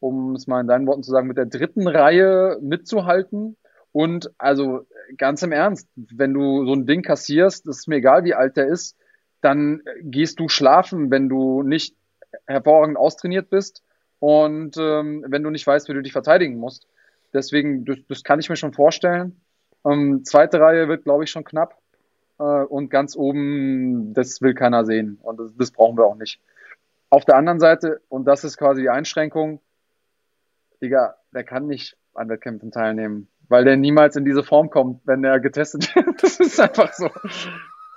um 0.00 0.34
es 0.34 0.46
mal 0.46 0.60
in 0.60 0.68
deinen 0.68 0.86
Worten 0.86 1.02
zu 1.02 1.10
sagen, 1.10 1.26
mit 1.26 1.36
der 1.36 1.46
dritten 1.46 1.88
Reihe 1.88 2.58
mitzuhalten. 2.60 3.56
Und 3.92 4.30
also 4.38 4.86
ganz 5.16 5.42
im 5.42 5.52
Ernst, 5.52 5.88
wenn 5.96 6.34
du 6.34 6.66
so 6.66 6.72
ein 6.72 6.86
Ding 6.86 7.02
kassierst, 7.02 7.66
ist 7.66 7.88
mir 7.88 7.96
egal, 7.96 8.24
wie 8.24 8.34
alt 8.34 8.56
der 8.56 8.68
ist, 8.68 8.96
dann 9.40 9.82
gehst 10.02 10.38
du 10.40 10.48
schlafen, 10.48 11.10
wenn 11.10 11.28
du 11.28 11.62
nicht 11.62 11.96
hervorragend 12.46 12.96
austrainiert 12.96 13.50
bist 13.50 13.82
und 14.18 14.76
ähm, 14.78 15.24
wenn 15.26 15.42
du 15.42 15.50
nicht 15.50 15.66
weißt, 15.66 15.88
wie 15.88 15.94
du 15.94 16.02
dich 16.02 16.12
verteidigen 16.12 16.58
musst. 16.58 16.86
Deswegen, 17.32 17.84
das, 17.84 17.98
das 18.08 18.24
kann 18.24 18.40
ich 18.40 18.48
mir 18.48 18.56
schon 18.56 18.72
vorstellen. 18.72 19.40
Ähm, 19.84 20.24
zweite 20.24 20.60
Reihe 20.60 20.88
wird, 20.88 21.04
glaube 21.04 21.24
ich, 21.24 21.30
schon 21.30 21.44
knapp. 21.44 21.78
Äh, 22.38 22.42
und 22.42 22.90
ganz 22.90 23.16
oben, 23.16 24.14
das 24.14 24.40
will 24.40 24.54
keiner 24.54 24.84
sehen. 24.84 25.18
Und 25.22 25.38
das, 25.38 25.54
das 25.56 25.70
brauchen 25.70 25.96
wir 25.96 26.06
auch 26.06 26.16
nicht. 26.16 26.40
Auf 27.10 27.24
der 27.24 27.36
anderen 27.36 27.60
Seite, 27.60 28.00
und 28.08 28.26
das 28.26 28.44
ist 28.44 28.58
quasi 28.58 28.82
die 28.82 28.90
Einschränkung, 28.90 29.60
Digga, 30.82 31.16
der 31.34 31.44
kann 31.44 31.66
nicht 31.66 31.96
an 32.14 32.28
Wettkämpfen 32.28 32.70
teilnehmen, 32.70 33.28
weil 33.48 33.64
der 33.64 33.76
niemals 33.76 34.16
in 34.16 34.24
diese 34.24 34.42
Form 34.42 34.70
kommt, 34.70 35.00
wenn 35.06 35.24
er 35.24 35.40
getestet 35.40 35.94
wird. 35.94 36.22
das 36.22 36.38
ist 36.40 36.60
einfach 36.60 36.92
so. 36.92 37.10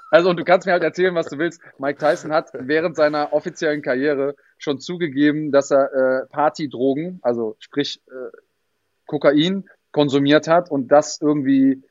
Also, 0.10 0.30
und 0.30 0.38
du 0.38 0.44
kannst 0.44 0.66
mir 0.66 0.74
halt 0.74 0.84
erzählen, 0.84 1.16
was 1.16 1.28
du 1.28 1.38
willst. 1.38 1.62
Mike 1.78 2.00
Tyson 2.00 2.34
hat 2.34 2.50
während 2.54 2.96
seiner 2.96 3.32
offiziellen 3.32 3.82
Karriere 3.82 4.36
schon 4.58 4.80
zugegeben, 4.80 5.52
dass 5.52 5.72
er 5.72 5.94
äh, 5.94 6.26
Partydrogen, 6.28 7.20
also 7.22 7.56
sprich 7.60 8.02
äh, 8.08 8.38
Kokain 9.12 9.66
konsumiert 9.92 10.48
hat 10.48 10.72
und 10.72 10.88
das 10.90 11.20
irgendwie 11.22 11.84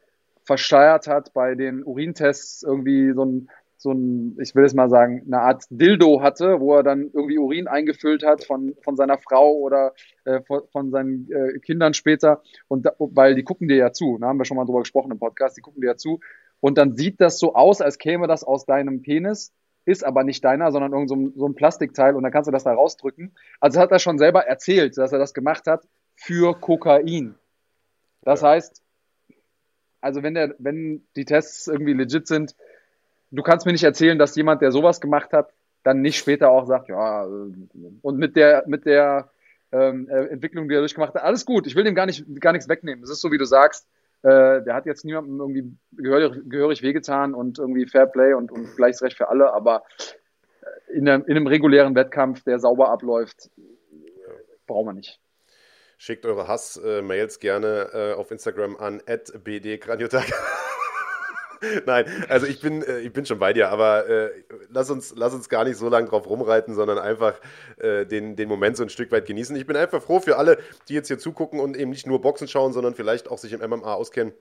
versteuert 0.44 1.06
hat 1.06 1.34
bei 1.34 1.54
den 1.54 1.84
Urintests 1.84 2.62
irgendwie 2.62 3.12
so 3.12 3.24
ein, 3.24 3.50
so 3.76 3.92
ein, 3.92 4.38
ich 4.40 4.54
will 4.54 4.64
es 4.64 4.72
mal 4.72 4.88
sagen, 4.88 5.22
eine 5.26 5.40
Art 5.40 5.64
Dildo 5.68 6.22
hatte, 6.22 6.60
wo 6.60 6.76
er 6.76 6.82
dann 6.82 7.10
irgendwie 7.12 7.38
Urin 7.38 7.68
eingefüllt 7.68 8.24
hat 8.24 8.44
von, 8.44 8.74
von 8.82 8.96
seiner 8.96 9.18
Frau 9.18 9.52
oder 9.52 9.92
äh, 10.24 10.40
von, 10.42 10.62
von, 10.72 10.90
seinen 10.90 11.30
äh, 11.30 11.58
Kindern 11.60 11.92
später. 11.92 12.42
Und 12.68 12.86
da, 12.86 12.92
weil 12.98 13.34
die 13.34 13.44
gucken 13.44 13.68
dir 13.68 13.76
ja 13.76 13.92
zu, 13.92 14.16
da 14.18 14.26
ne, 14.26 14.30
haben 14.30 14.38
wir 14.38 14.46
schon 14.46 14.56
mal 14.56 14.64
drüber 14.64 14.80
gesprochen 14.80 15.12
im 15.12 15.18
Podcast, 15.18 15.56
die 15.58 15.62
gucken 15.62 15.82
dir 15.82 15.88
ja 15.88 15.96
zu. 15.96 16.20
Und 16.60 16.78
dann 16.78 16.96
sieht 16.96 17.20
das 17.20 17.38
so 17.38 17.54
aus, 17.54 17.80
als 17.82 17.98
käme 17.98 18.26
das 18.26 18.44
aus 18.44 18.64
deinem 18.64 19.02
Penis. 19.02 19.52
ist 19.84 20.04
aber 20.04 20.24
nicht 20.24 20.42
deiner, 20.44 20.72
sondern 20.72 20.92
irgend 20.92 21.08
so 21.10 21.16
ein, 21.16 21.32
so 21.36 21.46
ein 21.46 21.54
Plastikteil 21.54 22.14
und 22.14 22.22
dann 22.22 22.32
kannst 22.32 22.48
du 22.48 22.52
das 22.52 22.64
da 22.64 22.72
rausdrücken. 22.72 23.34
Also 23.60 23.78
hat 23.78 23.92
er 23.92 23.98
schon 23.98 24.18
selber 24.18 24.46
erzählt, 24.46 24.96
dass 24.96 25.12
er 25.12 25.18
das 25.18 25.34
gemacht 25.34 25.66
hat 25.66 25.84
für 26.20 26.54
Kokain. 26.54 27.34
Das 28.22 28.42
ja. 28.42 28.50
heißt, 28.50 28.82
also 30.02 30.22
wenn 30.22 30.34
der, 30.34 30.54
wenn 30.58 31.02
die 31.16 31.24
Tests 31.24 31.66
irgendwie 31.66 31.94
legit 31.94 32.26
sind, 32.26 32.54
du 33.30 33.42
kannst 33.42 33.64
mir 33.64 33.72
nicht 33.72 33.84
erzählen, 33.84 34.18
dass 34.18 34.36
jemand, 34.36 34.60
der 34.60 34.70
sowas 34.70 35.00
gemacht 35.00 35.32
hat, 35.32 35.52
dann 35.82 36.02
nicht 36.02 36.18
später 36.18 36.50
auch 36.50 36.66
sagt, 36.66 36.88
ja, 36.88 37.22
und 37.22 38.18
mit 38.18 38.36
der, 38.36 38.64
mit 38.66 38.84
der 38.84 39.30
ähm, 39.72 40.08
äh, 40.10 40.26
Entwicklung, 40.26 40.68
die 40.68 40.74
er 40.74 40.80
durchgemacht 40.80 41.14
hat, 41.14 41.22
alles 41.22 41.46
gut, 41.46 41.66
ich 41.66 41.74
will 41.74 41.84
dem 41.84 41.94
gar 41.94 42.06
nicht, 42.06 42.24
gar 42.40 42.52
nichts 42.52 42.68
wegnehmen. 42.68 43.02
Es 43.02 43.10
ist 43.10 43.22
so, 43.22 43.32
wie 43.32 43.38
du 43.38 43.46
sagst, 43.46 43.88
äh, 44.22 44.62
der 44.62 44.74
hat 44.74 44.84
jetzt 44.84 45.06
niemandem 45.06 45.40
irgendwie 45.40 45.76
gehörig, 45.92 46.42
gehörig 46.50 46.82
wehgetan 46.82 47.32
und 47.32 47.58
irgendwie 47.58 47.86
Fair 47.86 48.06
Play 48.06 48.34
und, 48.34 48.52
und 48.52 48.76
gleiches 48.76 49.00
Recht 49.00 49.16
für 49.16 49.28
alle, 49.28 49.54
aber 49.54 49.84
in 50.92 51.08
einem, 51.08 51.24
in 51.24 51.36
einem 51.36 51.46
regulären 51.46 51.94
Wettkampf, 51.94 52.42
der 52.44 52.58
sauber 52.58 52.90
abläuft, 52.90 53.48
brauchen 54.66 54.88
wir 54.88 54.92
nicht. 54.92 55.18
Schickt 56.02 56.24
eure 56.24 56.48
Hass-Mails 56.48 57.40
gerne 57.40 57.90
äh, 57.92 58.12
auf 58.14 58.30
Instagram 58.30 58.74
an 58.78 59.02
bdgraniotak. 59.04 60.32
Nein, 61.84 62.06
also 62.26 62.46
ich 62.46 62.62
bin, 62.62 62.82
äh, 62.82 63.00
ich 63.00 63.12
bin 63.12 63.26
schon 63.26 63.38
bei 63.38 63.52
dir, 63.52 63.68
aber 63.68 64.08
äh, 64.08 64.30
lass, 64.70 64.88
uns, 64.88 65.12
lass 65.14 65.34
uns 65.34 65.50
gar 65.50 65.64
nicht 65.64 65.76
so 65.76 65.90
lange 65.90 66.08
drauf 66.08 66.26
rumreiten, 66.26 66.74
sondern 66.74 66.98
einfach 66.98 67.38
äh, 67.76 68.06
den, 68.06 68.34
den 68.34 68.48
Moment 68.48 68.78
so 68.78 68.82
ein 68.82 68.88
Stück 68.88 69.12
weit 69.12 69.26
genießen. 69.26 69.54
Ich 69.56 69.66
bin 69.66 69.76
einfach 69.76 70.02
froh 70.02 70.20
für 70.20 70.38
alle, 70.38 70.56
die 70.88 70.94
jetzt 70.94 71.08
hier 71.08 71.18
zugucken 71.18 71.60
und 71.60 71.76
eben 71.76 71.90
nicht 71.90 72.06
nur 72.06 72.22
Boxen 72.22 72.48
schauen, 72.48 72.72
sondern 72.72 72.94
vielleicht 72.94 73.30
auch 73.30 73.36
sich 73.36 73.52
im 73.52 73.60
MMA 73.60 73.92
auskennen 73.92 74.32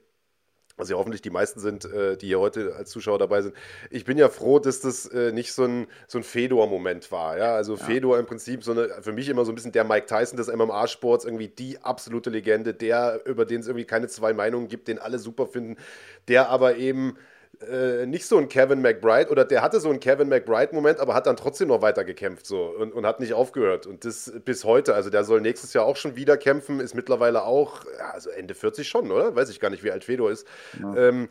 was 0.79 0.89
ja 0.89 0.95
hoffentlich 0.95 1.21
die 1.21 1.29
meisten 1.29 1.59
sind, 1.59 1.85
äh, 1.85 2.17
die 2.17 2.27
hier 2.27 2.39
heute 2.39 2.75
als 2.75 2.89
Zuschauer 2.89 3.19
dabei 3.19 3.41
sind. 3.41 3.55
Ich 3.89 4.05
bin 4.05 4.17
ja 4.17 4.29
froh, 4.29 4.59
dass 4.59 4.79
das 4.79 5.05
äh, 5.07 5.31
nicht 5.31 5.53
so 5.53 5.65
ein, 5.65 5.87
so 6.07 6.17
ein 6.17 6.23
Fedor-Moment 6.23 7.11
war. 7.11 7.37
Ja? 7.37 7.53
Also 7.53 7.75
ja. 7.75 7.83
Fedor 7.83 8.17
im 8.17 8.25
Prinzip 8.25 8.63
so 8.63 8.71
eine, 8.71 8.89
für 9.01 9.11
mich 9.11 9.27
immer 9.29 9.45
so 9.45 9.51
ein 9.51 9.55
bisschen 9.55 9.73
der 9.73 9.83
Mike 9.83 10.07
Tyson 10.07 10.37
des 10.37 10.47
MMA-Sports, 10.47 11.25
irgendwie 11.25 11.49
die 11.49 11.79
absolute 11.79 12.29
Legende, 12.29 12.73
der, 12.73 13.21
über 13.25 13.45
den 13.45 13.59
es 13.59 13.67
irgendwie 13.67 13.85
keine 13.85 14.07
zwei 14.07 14.33
Meinungen 14.33 14.69
gibt, 14.69 14.87
den 14.87 14.99
alle 14.99 15.19
super 15.19 15.47
finden, 15.47 15.75
der 16.27 16.49
aber 16.49 16.77
eben 16.77 17.17
äh, 17.61 18.05
nicht 18.05 18.25
so 18.25 18.37
ein 18.37 18.47
Kevin 18.47 18.81
McBride 18.81 19.29
oder 19.29 19.43
der 19.43 19.61
hatte 19.61 19.79
so 19.79 19.89
einen 19.89 19.99
Kevin 19.99 20.29
McBride-Moment, 20.29 20.99
aber 20.99 21.13
hat 21.13 21.27
dann 21.27 21.37
trotzdem 21.37 21.67
noch 21.67 21.81
weiter 21.81 22.03
gekämpft 22.03 22.45
so 22.45 22.63
und, 22.63 22.93
und 22.93 23.05
hat 23.05 23.19
nicht 23.19 23.33
aufgehört. 23.33 23.85
Und 23.85 24.05
das 24.05 24.31
bis 24.45 24.63
heute. 24.63 24.95
Also 24.95 25.09
der 25.09 25.23
soll 25.23 25.41
nächstes 25.41 25.73
Jahr 25.73 25.85
auch 25.85 25.97
schon 25.97 26.15
wieder 26.15 26.37
kämpfen, 26.37 26.79
ist 26.79 26.95
mittlerweile 26.95 27.43
auch, 27.43 27.85
ja, 27.97 28.11
also 28.11 28.29
Ende 28.29 28.53
40 28.53 28.87
schon, 28.87 29.11
oder? 29.11 29.35
Weiß 29.35 29.49
ich 29.49 29.59
gar 29.59 29.69
nicht, 29.69 29.83
wie 29.83 29.91
alt 29.91 30.03
Fedor 30.03 30.31
ist. 30.31 30.47
Ja. 30.79 30.95
Ähm, 30.95 31.29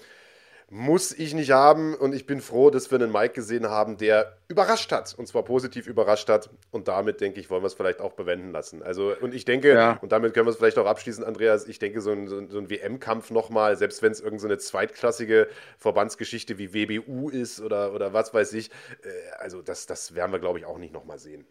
muss 0.71 1.13
ich 1.13 1.35
nicht 1.35 1.51
haben 1.51 1.95
und 1.95 2.15
ich 2.15 2.27
bin 2.27 2.41
froh, 2.41 2.71
dass 2.71 2.91
wir 2.91 3.01
einen 3.01 3.13
Mike 3.13 3.35
gesehen 3.35 3.69
haben, 3.69 3.97
der 3.97 4.38
überrascht 4.49 4.93
hat 4.93 5.15
und 5.19 5.29
zwar 5.29 5.43
positiv 5.43 5.87
überrascht 5.87 6.31
hat 6.31 6.49
und 6.71 6.89
damit 6.89 7.21
denke 7.21 7.39
ich, 7.39 7.51
wollen 7.51 7.63
wir 7.63 7.67
es 7.67 7.75
vielleicht 7.75 8.01
auch 8.01 8.15
bewenden 8.15 8.51
lassen. 8.51 8.83
Also 8.83 9.13
und 9.21 9.35
ich 9.35 9.45
denke, 9.45 9.75
ja. 9.75 9.99
und 10.01 10.11
damit 10.11 10.33
können 10.33 10.47
wir 10.47 10.51
es 10.51 10.57
vielleicht 10.57 10.79
auch 10.79 10.87
abschließen, 10.87 11.23
Andreas, 11.23 11.69
ich 11.69 11.79
denke, 11.79 12.01
so 12.01 12.13
ein, 12.13 12.29
so 12.29 12.39
ein, 12.39 12.49
so 12.49 12.59
ein 12.59 12.71
WM-Kampf 12.71 13.31
nochmal, 13.31 13.77
selbst 13.77 14.03
wenn 14.03 14.11
es 14.11 14.21
irgendeine 14.21 14.55
so 14.55 14.71
zweitklassige 14.71 15.49
Verbandsgeschichte 15.77 16.57
wie 16.57 16.73
WBU 16.73 17.29
ist 17.29 17.61
oder, 17.61 17.93
oder 17.93 18.15
was 18.15 18.33
weiß 18.33 18.55
ich, 18.55 18.71
äh, 19.03 19.09
also 19.39 19.61
das, 19.61 19.87
das 19.87 20.15
werden 20.15 20.33
wir, 20.33 20.39
glaube 20.39 20.59
ich, 20.59 20.65
auch 20.65 20.79
nicht 20.79 20.95
nochmal 20.95 21.19
sehen. 21.19 21.45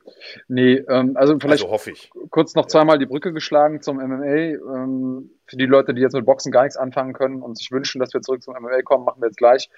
Nee, 0.47 0.83
ähm, 0.89 1.15
also 1.17 1.37
vielleicht 1.39 1.61
also 1.61 1.71
hoffe 1.71 1.91
ich. 1.91 2.09
kurz 2.31 2.55
noch 2.55 2.65
zweimal 2.65 2.97
die 2.97 3.05
Brücke 3.05 3.31
geschlagen 3.31 3.81
zum 3.81 3.97
MMA. 3.97 4.25
Ähm, 4.25 5.29
für 5.45 5.55
die 5.55 5.65
Leute, 5.65 5.93
die 5.93 6.01
jetzt 6.01 6.13
mit 6.13 6.25
Boxen 6.25 6.51
gar 6.51 6.63
nichts 6.63 6.77
anfangen 6.77 7.13
können 7.13 7.41
und 7.41 7.57
sich 7.57 7.71
wünschen, 7.71 7.99
dass 7.99 8.13
wir 8.13 8.21
zurück 8.21 8.43
zum 8.43 8.53
MMA 8.55 8.81
kommen, 8.81 9.05
machen 9.05 9.21
wir 9.21 9.27
jetzt 9.27 9.37
gleich. 9.37 9.69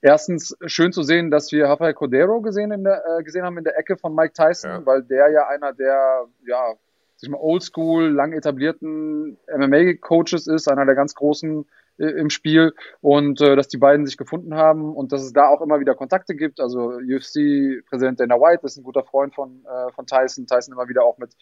Erstens 0.00 0.56
schön 0.66 0.92
zu 0.92 1.02
sehen, 1.02 1.30
dass 1.30 1.52
wir 1.52 1.66
Rafael 1.66 1.94
Cordero 1.94 2.40
gesehen, 2.40 2.72
in 2.72 2.84
der, 2.84 3.02
äh, 3.06 3.22
gesehen 3.22 3.44
haben 3.44 3.58
in 3.58 3.64
der 3.64 3.78
Ecke 3.78 3.96
von 3.96 4.14
Mike 4.14 4.32
Tyson, 4.34 4.70
ja. 4.70 4.86
weil 4.86 5.02
der 5.02 5.30
ja 5.30 5.46
einer 5.48 5.72
der, 5.72 6.26
ja, 6.46 6.74
sich 7.16 7.30
mal 7.30 7.38
oldschool, 7.40 8.08
lang 8.08 8.32
etablierten 8.32 9.38
MMA-Coaches 9.46 10.48
ist, 10.48 10.68
einer 10.68 10.84
der 10.86 10.96
ganz 10.96 11.14
großen 11.14 11.64
äh, 11.98 12.06
im 12.06 12.30
Spiel 12.30 12.74
und 13.00 13.40
äh, 13.40 13.54
dass 13.54 13.68
die 13.68 13.78
beiden 13.78 14.06
sich 14.06 14.16
gefunden 14.16 14.54
haben 14.54 14.94
und 14.94 15.12
dass 15.12 15.22
es 15.22 15.32
da 15.32 15.48
auch 15.48 15.60
immer 15.60 15.78
wieder 15.78 15.94
Kontakte 15.94 16.34
gibt. 16.34 16.58
Also 16.58 16.98
UFC-Präsident 16.98 18.18
Dana 18.18 18.36
White 18.36 18.66
ist 18.66 18.76
ein 18.76 18.82
guter 18.82 19.04
Freund 19.04 19.34
von, 19.34 19.64
äh, 19.64 19.92
von 19.92 20.06
Tyson. 20.06 20.46
Tyson 20.46 20.74
immer 20.74 20.88
wieder 20.88 21.04
auch 21.04 21.18
mit 21.18 21.36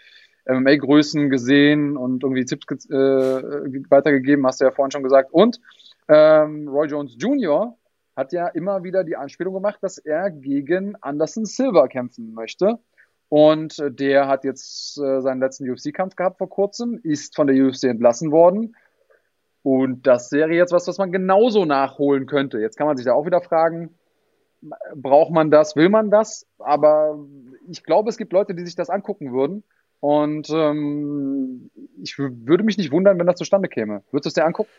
MMA-Größen 0.46 1.30
gesehen 1.30 1.96
und 1.96 2.22
irgendwie 2.22 2.44
Tipps 2.44 2.66
äh, 2.90 2.94
weitergegeben, 3.90 4.46
hast 4.46 4.60
du 4.60 4.66
ja 4.66 4.70
vorhin 4.70 4.90
schon 4.90 5.02
gesagt. 5.02 5.32
Und 5.32 5.60
ähm, 6.08 6.68
Roy 6.68 6.88
Jones 6.88 7.16
Jr. 7.18 7.76
hat 8.20 8.32
ja 8.32 8.48
immer 8.48 8.84
wieder 8.84 9.02
die 9.02 9.16
Anspielung 9.16 9.54
gemacht, 9.54 9.78
dass 9.80 9.98
er 9.98 10.30
gegen 10.30 10.94
Anderson 11.00 11.46
Silva 11.46 11.88
kämpfen 11.88 12.34
möchte. 12.34 12.78
Und 13.30 13.78
äh, 13.78 13.90
der 13.90 14.28
hat 14.28 14.44
jetzt 14.44 14.98
äh, 14.98 15.20
seinen 15.20 15.40
letzten 15.40 15.68
UFC-Kampf 15.70 16.16
gehabt 16.16 16.38
vor 16.38 16.50
kurzem, 16.50 17.00
ist 17.02 17.34
von 17.34 17.46
der 17.46 17.56
UFC 17.56 17.84
entlassen 17.84 18.30
worden. 18.30 18.76
Und 19.62 20.06
das 20.06 20.32
wäre 20.32 20.52
jetzt 20.52 20.72
was, 20.72 20.86
was 20.86 20.98
man 20.98 21.12
genauso 21.12 21.64
nachholen 21.64 22.26
könnte. 22.26 22.58
Jetzt 22.58 22.76
kann 22.76 22.86
man 22.86 22.96
sich 22.96 23.06
da 23.06 23.12
auch 23.14 23.26
wieder 23.26 23.40
fragen, 23.40 23.94
braucht 24.94 25.32
man 25.32 25.50
das, 25.50 25.76
will 25.76 25.88
man 25.88 26.10
das? 26.10 26.46
Aber 26.58 27.18
ich 27.68 27.82
glaube, 27.84 28.10
es 28.10 28.18
gibt 28.18 28.32
Leute, 28.32 28.54
die 28.54 28.64
sich 28.64 28.74
das 28.74 28.90
angucken 28.90 29.32
würden 29.32 29.64
und 30.00 30.50
ähm, 30.50 31.70
ich 32.02 32.18
würde 32.18 32.64
mich 32.64 32.78
nicht 32.78 32.92
wundern, 32.92 33.18
wenn 33.18 33.26
das 33.26 33.36
zustande 33.36 33.68
käme. 33.68 34.02
Würdest 34.10 34.26
du 34.26 34.28
es 34.28 34.34
dir 34.34 34.44
angucken? 34.44 34.70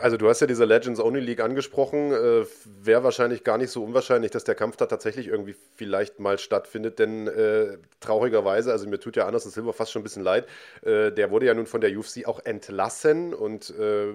Also 0.00 0.16
du 0.16 0.26
hast 0.26 0.40
ja 0.40 0.46
diese 0.46 0.64
Legends 0.64 1.00
Only 1.00 1.20
League 1.20 1.40
angesprochen. 1.40 2.12
Äh, 2.12 2.46
Wäre 2.82 3.04
wahrscheinlich 3.04 3.44
gar 3.44 3.58
nicht 3.58 3.70
so 3.70 3.84
unwahrscheinlich, 3.84 4.30
dass 4.30 4.44
der 4.44 4.54
Kampf 4.54 4.76
da 4.76 4.86
tatsächlich 4.86 5.28
irgendwie 5.28 5.54
vielleicht 5.74 6.18
mal 6.18 6.38
stattfindet, 6.38 6.98
denn 6.98 7.28
äh, 7.28 7.76
traurigerweise, 8.00 8.72
also 8.72 8.88
mir 8.88 8.98
tut 8.98 9.16
ja 9.16 9.26
Anderson 9.26 9.52
Silver 9.52 9.74
fast 9.74 9.92
schon 9.92 10.00
ein 10.00 10.02
bisschen 10.02 10.22
leid, 10.22 10.46
äh, 10.82 11.12
der 11.12 11.30
wurde 11.30 11.44
ja 11.44 11.52
nun 11.52 11.66
von 11.66 11.82
der 11.82 11.96
UFC 11.96 12.26
auch 12.26 12.40
entlassen 12.42 13.34
und 13.34 13.74
äh, 13.78 14.06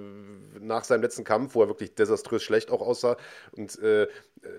nach 0.60 0.84
seinem 0.84 1.04
letzten 1.04 1.24
Kampf, 1.24 1.54
wo 1.54 1.62
er 1.62 1.68
wirklich 1.68 1.94
desaströs 1.94 2.42
schlecht 2.42 2.72
auch 2.72 2.82
aussah 2.82 3.16
und 3.52 3.78
äh, 3.84 4.08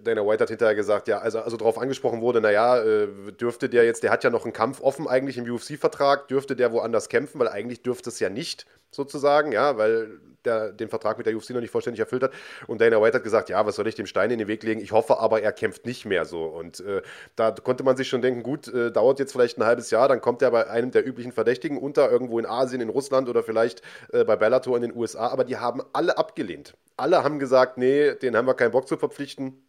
Dana 0.03 0.27
White 0.27 0.43
hat 0.43 0.51
hinterher 0.51 0.75
gesagt, 0.75 1.09
ja, 1.09 1.19
also, 1.19 1.41
also 1.41 1.57
darauf 1.57 1.79
angesprochen 1.79 2.21
wurde, 2.21 2.41
naja, 2.41 2.81
äh, 2.83 3.09
dürfte 3.33 3.69
der 3.69 3.85
jetzt, 3.85 4.03
der 4.05 4.11
hat 4.11 4.23
ja 4.23 4.31
noch 4.31 4.45
einen 4.45 4.53
Kampf 4.53 4.81
offen 4.81 5.09
eigentlich 5.09 5.37
im 5.37 5.51
UFC-Vertrag, 5.51 6.29
dürfte 6.29 6.55
der 6.57 6.73
woanders 6.73 7.09
kämpfen, 7.09 7.41
weil 7.41 7.49
eigentlich 7.49 7.83
dürfte 7.83 8.11
es 8.11 8.21
ja 8.21 8.29
nicht 8.31 8.67
sozusagen, 8.91 9.53
ja, 9.53 9.77
weil 9.77 10.21
der 10.47 10.73
den 10.73 10.89
Vertrag 10.89 11.19
mit 11.19 11.27
der 11.27 11.37
UFC 11.37 11.51
noch 11.51 11.61
nicht 11.61 11.71
vollständig 11.71 12.01
erfüllt 12.01 12.23
hat. 12.23 12.33
Und 12.67 12.81
Dana 12.81 13.01
White 13.03 13.17
hat 13.17 13.25
gesagt, 13.25 13.49
ja, 13.49 13.65
was 13.67 13.77
soll 13.77 13.87
ich 13.87 13.95
dem 13.95 14.07
Stein 14.07 14.31
in 14.31 14.39
den 14.39 14.49
Weg 14.49 14.63
legen? 14.63 14.81
Ich 14.81 14.93
hoffe 14.93 15.19
aber, 15.19 15.43
er 15.43 15.53
kämpft 15.53 15.87
nicht 15.87 16.05
mehr 16.07 16.25
so. 16.25 16.45
Und 16.45 16.81
äh, 16.81 17.03
da 17.35 17.51
konnte 17.51 17.85
man 17.85 17.97
sich 17.97 18.09
schon 18.09 18.23
denken, 18.23 18.43
gut, 18.43 18.69
äh, 18.69 18.91
dauert 18.91 19.19
jetzt 19.19 19.33
vielleicht 19.33 19.59
ein 19.59 19.65
halbes 19.65 19.91
Jahr, 19.91 20.09
dann 20.09 20.21
kommt 20.21 20.43
er 20.43 20.51
bei 20.51 20.69
einem 20.69 20.91
der 20.91 21.07
üblichen 21.07 21.33
Verdächtigen 21.33 21.79
unter, 21.79 22.11
irgendwo 22.11 22.39
in 22.39 22.47
Asien, 22.47 22.81
in 22.81 22.89
Russland 22.89 23.29
oder 23.29 23.43
vielleicht 23.43 23.83
äh, 24.13 24.25
bei 24.25 24.37
Bellator 24.37 24.77
in 24.77 24.83
den 24.83 24.97
USA. 24.97 25.29
Aber 25.29 25.45
die 25.45 25.57
haben 25.57 25.83
alle 25.93 26.17
abgelehnt. 26.19 26.75
Alle 26.97 27.23
haben 27.23 27.39
gesagt, 27.39 27.79
nee, 27.79 28.15
den 28.15 28.37
haben 28.37 28.47
wir 28.47 28.55
keinen 28.55 28.71
Bock 28.71 28.89
zu 28.89 28.97
verpflichten 28.97 29.63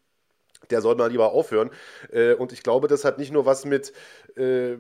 der 0.70 0.82
soll 0.82 0.96
mal 0.96 1.10
lieber 1.10 1.32
aufhören. 1.32 1.70
Äh, 2.12 2.34
und 2.34 2.52
ich 2.52 2.64
glaube, 2.64 2.88
das 2.88 3.06
hat 3.06 3.18
nicht 3.18 3.32
nur 3.32 3.46
was 3.46 3.66
mit 3.66 3.94
äh, 4.36 4.76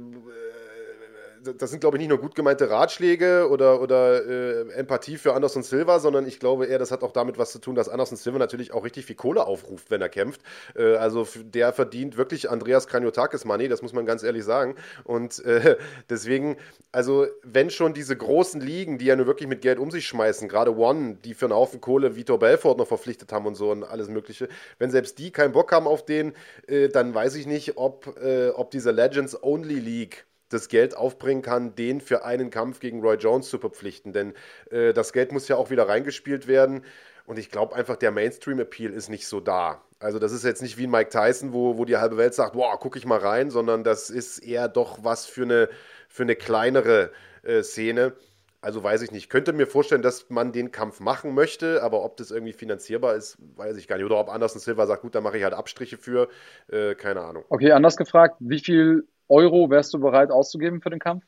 das 1.57 1.69
sind, 1.71 1.79
glaube 1.79 1.97
ich, 1.97 1.99
nicht 1.99 2.09
nur 2.09 2.19
gut 2.19 2.35
gemeinte 2.35 2.69
Ratschläge 2.69 3.49
oder, 3.49 3.81
oder 3.81 4.25
äh, 4.25 4.71
Empathie 4.73 5.17
für 5.17 5.33
Anderson 5.33 5.63
Silva, 5.63 5.99
sondern 5.99 6.27
ich 6.27 6.39
glaube 6.39 6.65
eher, 6.65 6.79
das 6.79 6.91
hat 6.91 7.03
auch 7.03 7.11
damit 7.11 7.37
was 7.37 7.51
zu 7.51 7.59
tun, 7.59 7.75
dass 7.75 7.89
Anderson 7.89 8.17
Silva 8.17 8.39
natürlich 8.39 8.73
auch 8.73 8.83
richtig 8.83 9.05
viel 9.05 9.15
Kohle 9.15 9.45
aufruft, 9.45 9.89
wenn 9.91 10.01
er 10.01 10.09
kämpft. 10.09 10.41
Äh, 10.75 10.95
also 10.95 11.27
der 11.35 11.73
verdient 11.73 12.17
wirklich 12.17 12.49
Andreas 12.49 12.87
Kraniotakis 12.87 13.45
Money, 13.45 13.67
das 13.67 13.81
muss 13.81 13.93
man 13.93 14.05
ganz 14.05 14.23
ehrlich 14.23 14.43
sagen. 14.43 14.75
Und 15.03 15.43
äh, 15.45 15.77
deswegen, 16.09 16.57
also 16.91 17.27
wenn 17.43 17.69
schon 17.69 17.93
diese 17.93 18.15
großen 18.15 18.61
Ligen, 18.61 18.97
die 18.97 19.05
ja 19.05 19.15
nur 19.15 19.27
wirklich 19.27 19.47
mit 19.47 19.61
Geld 19.61 19.79
um 19.79 19.91
sich 19.91 20.07
schmeißen, 20.07 20.47
gerade 20.47 20.75
One, 20.75 21.17
die 21.23 21.33
für 21.33 21.45
einen 21.45 21.55
Haufen 21.55 21.81
Kohle 21.81 22.15
Vitor 22.15 22.39
Belfort 22.39 22.77
noch 22.77 22.87
verpflichtet 22.87 23.31
haben 23.31 23.45
und 23.45 23.55
so 23.55 23.71
und 23.71 23.83
alles 23.83 24.09
Mögliche, 24.09 24.47
wenn 24.79 24.91
selbst 24.91 25.19
die 25.19 25.31
keinen 25.31 25.51
Bock 25.51 25.71
haben 25.71 25.87
auf 25.87 26.05
den, 26.05 26.33
äh, 26.67 26.89
dann 26.89 27.13
weiß 27.13 27.35
ich 27.35 27.47
nicht, 27.47 27.77
ob, 27.77 28.17
äh, 28.21 28.49
ob 28.49 28.71
diese 28.71 28.91
Legends 28.91 29.41
Only 29.41 29.79
League 29.79 30.25
das 30.49 30.69
Geld 30.69 30.95
aufbringen 30.95 31.41
kann, 31.41 31.75
den 31.75 32.01
für 32.01 32.23
einen 32.23 32.49
Kampf 32.49 32.79
gegen 32.79 33.01
Roy 33.01 33.15
Jones 33.15 33.49
zu 33.49 33.57
verpflichten. 33.57 34.13
Denn 34.13 34.33
äh, 34.71 34.93
das 34.93 35.13
Geld 35.13 35.31
muss 35.31 35.47
ja 35.47 35.55
auch 35.55 35.69
wieder 35.69 35.87
reingespielt 35.87 36.47
werden. 36.47 36.83
Und 37.25 37.37
ich 37.37 37.51
glaube 37.51 37.75
einfach, 37.75 37.97
der 37.97 38.11
Mainstream-Appeal 38.11 38.93
ist 38.93 39.09
nicht 39.09 39.27
so 39.27 39.41
da. 39.41 39.81
Also 39.99 40.17
das 40.17 40.31
ist 40.31 40.45
jetzt 40.45 40.61
nicht 40.61 40.77
wie 40.77 40.87
Mike 40.87 41.09
Tyson, 41.09 41.51
wo, 41.51 41.77
wo 41.77 41.83
die 41.83 41.97
halbe 41.97 42.17
Welt 42.17 42.33
sagt, 42.33 42.55
wow, 42.55 42.79
gucke 42.79 42.97
ich 42.97 43.05
mal 43.05 43.19
rein, 43.19 43.49
sondern 43.49 43.83
das 43.83 44.09
ist 44.09 44.39
eher 44.39 44.69
doch 44.69 45.03
was 45.03 45.25
für 45.25 45.43
eine, 45.43 45.69
für 46.07 46.23
eine 46.23 46.35
kleinere 46.35 47.11
äh, 47.43 47.63
Szene. 47.63 48.13
Also 48.61 48.83
weiß 48.83 49.01
ich 49.01 49.11
nicht. 49.11 49.25
Ich 49.25 49.29
könnte 49.29 49.53
mir 49.53 49.67
vorstellen, 49.67 50.01
dass 50.01 50.29
man 50.29 50.51
den 50.51 50.71
Kampf 50.71 50.99
machen 50.99 51.33
möchte, 51.33 51.83
aber 51.83 52.03
ob 52.03 52.17
das 52.17 52.31
irgendwie 52.31 52.53
finanzierbar 52.53 53.15
ist, 53.15 53.37
weiß 53.55 53.77
ich 53.77 53.87
gar 53.87 53.97
nicht. 53.97 54.05
Oder 54.05 54.19
ob 54.19 54.29
Anderson 54.29 54.59
Silva 54.59 54.87
sagt, 54.87 55.01
gut, 55.01 55.13
da 55.13 55.21
mache 55.21 55.37
ich 55.37 55.43
halt 55.43 55.53
Abstriche 55.53 55.97
für. 55.97 56.29
Äh, 56.69 56.95
keine 56.95 57.21
Ahnung. 57.21 57.43
Okay, 57.49 57.71
anders 57.71 57.97
gefragt, 57.97 58.37
wie 58.39 58.59
viel 58.59 59.07
Euro 59.29 59.69
wärst 59.69 59.93
du 59.93 59.99
bereit 59.99 60.31
auszugeben 60.31 60.81
für 60.81 60.89
den 60.89 60.99
Kampf? 60.99 61.25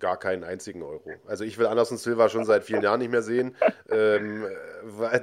Gar 0.00 0.18
keinen 0.18 0.44
einzigen 0.44 0.82
Euro. 0.82 1.10
Also 1.26 1.44
ich 1.44 1.58
will 1.58 1.66
Anderson 1.66 1.98
Silva 1.98 2.28
schon 2.28 2.44
seit 2.44 2.64
vielen 2.64 2.82
Jahren 2.82 3.00
nicht 3.00 3.10
mehr 3.10 3.22
sehen. 3.22 3.56
Ähm, 3.90 4.46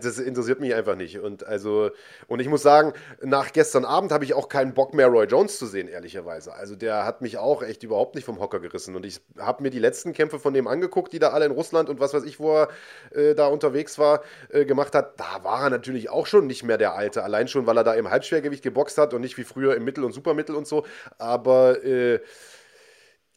das 0.01 0.19
interessiert 0.19 0.59
mich 0.59 0.73
einfach 0.73 0.95
nicht. 0.95 1.19
Und 1.19 1.45
also, 1.45 1.89
und 2.27 2.39
ich 2.39 2.47
muss 2.47 2.61
sagen, 2.61 2.93
nach 3.21 3.51
gestern 3.53 3.85
Abend 3.85 4.11
habe 4.11 4.23
ich 4.23 4.33
auch 4.33 4.49
keinen 4.49 4.73
Bock 4.73 4.93
mehr, 4.93 5.07
Roy 5.07 5.25
Jones 5.25 5.57
zu 5.57 5.65
sehen, 5.65 5.87
ehrlicherweise. 5.87 6.53
Also 6.53 6.75
der 6.75 7.05
hat 7.05 7.21
mich 7.21 7.37
auch 7.37 7.63
echt 7.63 7.83
überhaupt 7.83 8.15
nicht 8.15 8.25
vom 8.25 8.39
Hocker 8.39 8.59
gerissen. 8.59 8.95
Und 8.95 9.05
ich 9.05 9.21
habe 9.37 9.63
mir 9.63 9.69
die 9.69 9.79
letzten 9.79 10.13
Kämpfe 10.13 10.39
von 10.39 10.53
dem 10.53 10.67
angeguckt, 10.67 11.13
die 11.13 11.19
da 11.19 11.29
alle 11.29 11.45
in 11.45 11.51
Russland 11.51 11.89
und 11.89 11.99
was 11.99 12.13
weiß 12.13 12.23
ich, 12.23 12.39
wo 12.39 12.55
er 12.55 12.67
äh, 13.11 13.35
da 13.35 13.47
unterwegs 13.47 13.97
war, 13.97 14.21
äh, 14.49 14.65
gemacht 14.65 14.93
hat. 14.93 15.19
Da 15.19 15.43
war 15.43 15.63
er 15.63 15.69
natürlich 15.69 16.09
auch 16.09 16.27
schon 16.27 16.45
nicht 16.45 16.63
mehr 16.63 16.77
der 16.77 16.93
Alte. 16.93 17.23
Allein 17.23 17.47
schon, 17.47 17.65
weil 17.65 17.77
er 17.77 17.83
da 17.83 17.93
im 17.93 18.09
Halbschwergewicht 18.09 18.63
geboxt 18.63 18.97
hat 18.97 19.13
und 19.13 19.21
nicht 19.21 19.37
wie 19.37 19.43
früher 19.43 19.75
im 19.75 19.83
Mittel- 19.83 20.03
und 20.03 20.13
Supermittel 20.13 20.55
und 20.55 20.67
so. 20.67 20.85
Aber 21.17 21.83
äh, 21.83 22.19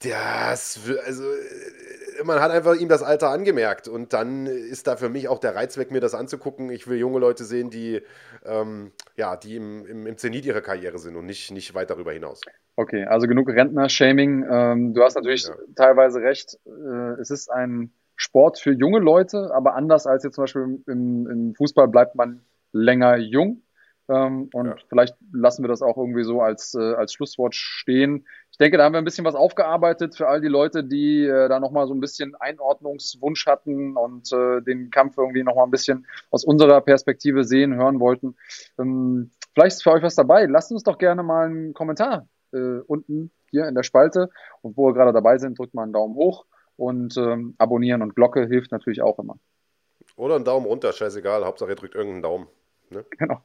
das, 0.02 0.80
also 1.04 1.24
äh, 1.24 2.24
man 2.24 2.40
hat 2.40 2.50
einfach 2.50 2.74
ihm 2.74 2.88
das 2.88 3.02
Alter 3.02 3.30
angemerkt 3.30 3.88
und 3.88 4.12
dann 4.12 4.46
ist 4.46 4.86
da 4.86 4.96
für 4.96 5.08
mich 5.08 5.28
auch 5.28 5.38
der 5.38 5.54
Reiz 5.54 5.76
weg, 5.76 5.90
mir 5.90 6.00
das 6.00 6.14
anzugucken. 6.14 6.70
Ich 6.70 6.88
will 6.88 6.98
junge 6.98 7.18
Leute 7.18 7.44
sehen, 7.44 7.70
die, 7.70 8.02
ähm, 8.44 8.92
ja, 9.16 9.36
die 9.36 9.56
im, 9.56 9.86
im, 9.86 10.06
im 10.06 10.16
Zenit 10.16 10.46
ihrer 10.46 10.62
Karriere 10.62 10.98
sind 10.98 11.16
und 11.16 11.26
nicht, 11.26 11.50
nicht 11.50 11.74
weit 11.74 11.90
darüber 11.90 12.12
hinaus. 12.12 12.40
Okay, 12.76 13.04
also 13.04 13.26
genug 13.26 13.48
Rentner-Shaming. 13.48 14.46
Ähm, 14.50 14.94
du 14.94 15.02
hast 15.02 15.14
natürlich 15.14 15.44
ja. 15.44 15.54
teilweise 15.76 16.20
recht. 16.20 16.58
Äh, 16.66 17.20
es 17.20 17.30
ist 17.30 17.50
ein 17.50 17.92
Sport 18.16 18.58
für 18.58 18.72
junge 18.72 19.00
Leute, 19.00 19.50
aber 19.54 19.74
anders 19.74 20.06
als 20.06 20.24
jetzt 20.24 20.34
zum 20.34 20.44
Beispiel 20.44 20.82
im, 20.86 21.26
im 21.26 21.54
Fußball 21.54 21.88
bleibt 21.88 22.14
man 22.14 22.42
länger 22.72 23.16
jung. 23.16 23.62
Ähm, 24.10 24.50
und 24.52 24.66
ja. 24.66 24.76
vielleicht 24.88 25.16
lassen 25.32 25.62
wir 25.62 25.68
das 25.68 25.82
auch 25.82 25.96
irgendwie 25.96 26.24
so 26.24 26.42
als, 26.42 26.74
äh, 26.74 26.94
als 26.94 27.12
Schlusswort 27.14 27.54
stehen 27.54 28.24
denke, 28.60 28.76
da 28.76 28.84
haben 28.84 28.92
wir 28.92 28.98
ein 28.98 29.04
bisschen 29.04 29.24
was 29.24 29.34
aufgearbeitet 29.34 30.14
für 30.14 30.28
all 30.28 30.40
die 30.40 30.48
Leute, 30.48 30.84
die 30.84 31.24
äh, 31.24 31.48
da 31.48 31.58
nochmal 31.58 31.86
so 31.86 31.94
ein 31.94 32.00
bisschen 32.00 32.34
Einordnungswunsch 32.34 33.46
hatten 33.46 33.96
und 33.96 34.30
äh, 34.32 34.60
den 34.60 34.90
Kampf 34.90 35.16
irgendwie 35.16 35.42
nochmal 35.42 35.64
ein 35.64 35.70
bisschen 35.70 36.06
aus 36.30 36.44
unserer 36.44 36.80
Perspektive 36.82 37.44
sehen, 37.44 37.74
hören 37.74 38.00
wollten. 38.00 38.36
Ähm, 38.78 39.30
vielleicht 39.54 39.76
ist 39.76 39.82
für 39.82 39.92
euch 39.92 40.02
was 40.02 40.14
dabei. 40.14 40.44
Lasst 40.44 40.70
uns 40.70 40.82
doch 40.82 40.98
gerne 40.98 41.22
mal 41.22 41.46
einen 41.46 41.72
Kommentar 41.72 42.28
äh, 42.52 42.80
unten 42.86 43.30
hier 43.50 43.66
in 43.66 43.74
der 43.74 43.82
Spalte. 43.82 44.28
Und 44.60 44.76
wo 44.76 44.90
ihr 44.90 44.94
gerade 44.94 45.14
dabei 45.14 45.38
sind, 45.38 45.58
drückt 45.58 45.72
mal 45.72 45.84
einen 45.84 45.94
Daumen 45.94 46.14
hoch 46.14 46.44
und 46.76 47.16
ähm, 47.16 47.54
abonnieren 47.56 48.02
und 48.02 48.14
Glocke 48.14 48.46
hilft 48.46 48.72
natürlich 48.72 49.00
auch 49.00 49.18
immer. 49.18 49.38
Oder 50.16 50.36
einen 50.36 50.44
Daumen 50.44 50.66
runter, 50.66 50.92
scheißegal. 50.92 51.46
Hauptsache 51.46 51.70
ihr 51.70 51.76
drückt 51.76 51.94
irgendeinen 51.94 52.22
Daumen. 52.22 52.46
Ne? 52.90 53.06
Genau. 53.18 53.40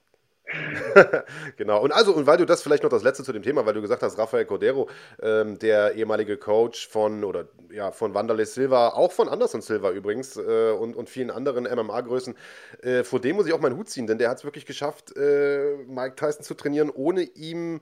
genau. 1.57 1.81
Und 1.81 1.91
also, 1.91 2.13
und 2.13 2.27
weil 2.27 2.37
du 2.37 2.45
das 2.45 2.61
vielleicht 2.61 2.83
noch 2.83 2.89
das 2.89 3.03
letzte 3.03 3.23
zu 3.23 3.33
dem 3.33 3.43
Thema, 3.43 3.65
weil 3.65 3.73
du 3.73 3.81
gesagt 3.81 4.03
hast, 4.03 4.17
Rafael 4.17 4.45
Cordero, 4.45 4.89
ähm, 5.21 5.59
der 5.59 5.95
ehemalige 5.95 6.37
Coach 6.37 6.87
von 6.87 7.23
oder 7.23 7.47
ja 7.71 7.91
von 7.91 8.13
Wanderlei 8.13 8.45
Silva, 8.45 8.89
auch 8.89 9.11
von 9.11 9.29
Anderson 9.29 9.61
Silva 9.61 9.91
übrigens 9.91 10.37
äh, 10.37 10.71
und, 10.71 10.95
und 10.95 11.09
vielen 11.09 11.31
anderen 11.31 11.65
MMA-Größen, 11.65 12.35
äh, 12.81 13.03
vor 13.03 13.19
dem 13.19 13.35
muss 13.35 13.47
ich 13.47 13.53
auch 13.53 13.59
meinen 13.59 13.77
Hut 13.77 13.89
ziehen, 13.89 14.07
denn 14.07 14.17
der 14.17 14.29
hat 14.29 14.37
es 14.37 14.43
wirklich 14.43 14.65
geschafft, 14.65 15.15
äh, 15.17 15.75
Mike 15.87 16.15
Tyson 16.15 16.43
zu 16.43 16.53
trainieren, 16.53 16.89
ohne 16.89 17.23
ihm 17.23 17.81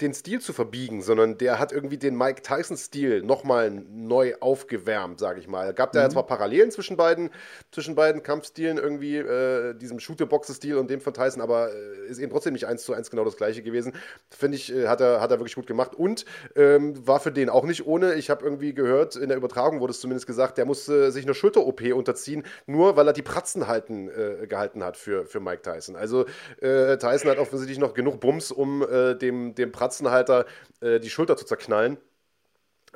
den 0.00 0.12
Stil 0.12 0.40
zu 0.40 0.52
verbiegen, 0.52 1.02
sondern 1.02 1.38
der 1.38 1.58
hat 1.58 1.72
irgendwie 1.72 1.96
den 1.96 2.16
Mike 2.16 2.42
Tyson-Stil 2.42 3.22
nochmal 3.22 3.70
neu 3.70 4.34
aufgewärmt, 4.38 5.18
sage 5.18 5.40
ich 5.40 5.48
mal. 5.48 5.72
Gab 5.72 5.92
da 5.92 6.04
mhm. 6.04 6.10
zwar 6.10 6.26
Parallelen 6.26 6.70
zwischen 6.70 6.96
beiden, 6.96 7.30
zwischen 7.72 7.94
beiden 7.94 8.22
Kampfstilen, 8.22 8.76
irgendwie 8.76 9.16
äh, 9.16 9.74
diesem 9.74 9.98
Shooter-Boxe-Stil 9.98 10.76
und 10.76 10.90
dem 10.90 11.00
von 11.00 11.14
Tyson, 11.14 11.40
aber 11.40 11.70
äh, 11.72 12.10
ist 12.10 12.18
eben 12.18 12.30
trotzdem 12.30 12.52
nicht 12.52 12.66
eins 12.66 12.84
zu 12.84 12.92
eins 12.92 13.10
genau 13.10 13.24
das 13.24 13.36
gleiche 13.36 13.62
gewesen. 13.62 13.94
Finde 14.30 14.56
ich, 14.56 14.72
äh, 14.72 14.88
hat, 14.88 15.00
er, 15.00 15.22
hat 15.22 15.30
er 15.30 15.38
wirklich 15.38 15.54
gut 15.54 15.66
gemacht 15.66 15.94
und 15.94 16.26
ähm, 16.54 17.06
war 17.06 17.18
für 17.18 17.32
den 17.32 17.48
auch 17.48 17.64
nicht 17.64 17.86
ohne. 17.86 18.14
Ich 18.14 18.28
habe 18.28 18.44
irgendwie 18.44 18.74
gehört, 18.74 19.16
in 19.16 19.28
der 19.28 19.38
Übertragung 19.38 19.80
wurde 19.80 19.92
es 19.92 20.00
zumindest 20.00 20.26
gesagt, 20.26 20.58
der 20.58 20.66
musste 20.66 21.10
sich 21.10 21.24
eine 21.24 21.34
Schulter-OP 21.34 21.80
unterziehen, 21.94 22.44
nur 22.66 22.96
weil 22.96 23.06
er 23.06 23.14
die 23.14 23.22
Pratzen 23.22 23.66
halten, 23.66 24.08
äh, 24.08 24.46
gehalten 24.46 24.84
hat 24.84 24.98
für, 24.98 25.24
für 25.24 25.40
Mike 25.40 25.62
Tyson. 25.62 25.96
Also 25.96 26.26
äh, 26.60 26.98
Tyson 26.98 27.30
hat 27.30 27.38
offensichtlich 27.38 27.78
noch 27.78 27.94
genug 27.94 28.20
Bums, 28.20 28.52
um 28.52 28.82
äh, 28.82 29.14
dem, 29.14 29.54
dem 29.54 29.72
Pratzenhalter 29.78 30.44
äh, 30.80 30.98
die 30.98 31.10
Schulter 31.10 31.36
zu 31.36 31.44
zerknallen. 31.44 31.98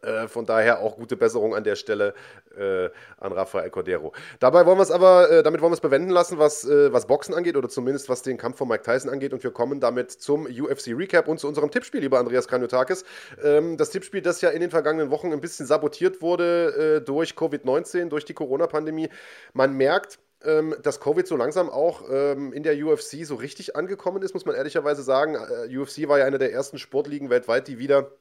Äh, 0.02 0.26
von 0.26 0.46
daher 0.46 0.80
auch 0.80 0.96
gute 0.96 1.16
Besserung 1.16 1.54
an 1.54 1.62
der 1.62 1.76
Stelle 1.76 2.14
äh, 2.58 2.88
an 3.18 3.32
Rafael 3.32 3.70
Cordero. 3.70 4.12
Dabei 4.40 4.66
wollen 4.66 4.78
wir 4.78 4.82
es 4.82 4.90
aber, 4.90 5.30
äh, 5.30 5.42
damit 5.44 5.60
wollen 5.60 5.70
wir 5.70 5.76
es 5.76 5.80
bewenden 5.80 6.10
lassen, 6.10 6.38
was, 6.38 6.64
äh, 6.64 6.92
was 6.92 7.06
Boxen 7.06 7.34
angeht 7.34 7.56
oder 7.56 7.68
zumindest 7.68 8.08
was 8.08 8.22
den 8.22 8.36
Kampf 8.36 8.58
von 8.58 8.66
Mike 8.66 8.82
Tyson 8.82 9.10
angeht. 9.10 9.32
Und 9.32 9.44
wir 9.44 9.52
kommen 9.52 9.78
damit 9.78 10.10
zum 10.10 10.46
UFC 10.46 10.88
Recap 10.88 11.28
und 11.28 11.38
zu 11.38 11.46
unserem 11.46 11.70
Tippspiel, 11.70 12.00
lieber 12.00 12.18
Andreas 12.18 12.48
Kranjotakis. 12.48 13.04
Ähm, 13.44 13.76
das 13.76 13.90
Tippspiel, 13.90 14.22
das 14.22 14.40
ja 14.40 14.50
in 14.50 14.60
den 14.60 14.70
vergangenen 14.70 15.10
Wochen 15.10 15.32
ein 15.32 15.40
bisschen 15.40 15.66
sabotiert 15.66 16.20
wurde 16.20 16.96
äh, 16.96 17.04
durch 17.04 17.34
Covid-19, 17.34 18.08
durch 18.08 18.24
die 18.24 18.34
Corona-Pandemie. 18.34 19.08
Man 19.52 19.76
merkt, 19.76 20.18
ähm, 20.44 20.74
dass 20.82 21.00
Covid 21.00 21.26
so 21.26 21.36
langsam 21.36 21.70
auch 21.70 22.02
ähm, 22.10 22.52
in 22.52 22.62
der 22.62 22.74
UFC 22.84 23.24
so 23.24 23.36
richtig 23.36 23.76
angekommen 23.76 24.22
ist, 24.22 24.34
muss 24.34 24.46
man 24.46 24.54
ehrlicherweise 24.54 25.02
sagen. 25.02 25.34
Äh, 25.34 25.76
UFC 25.76 26.08
war 26.08 26.18
ja 26.18 26.24
eine 26.24 26.38
der 26.38 26.52
ersten 26.52 26.78
Sportligen 26.78 27.30
weltweit, 27.30 27.68
die 27.68 27.78
wieder 27.78 28.12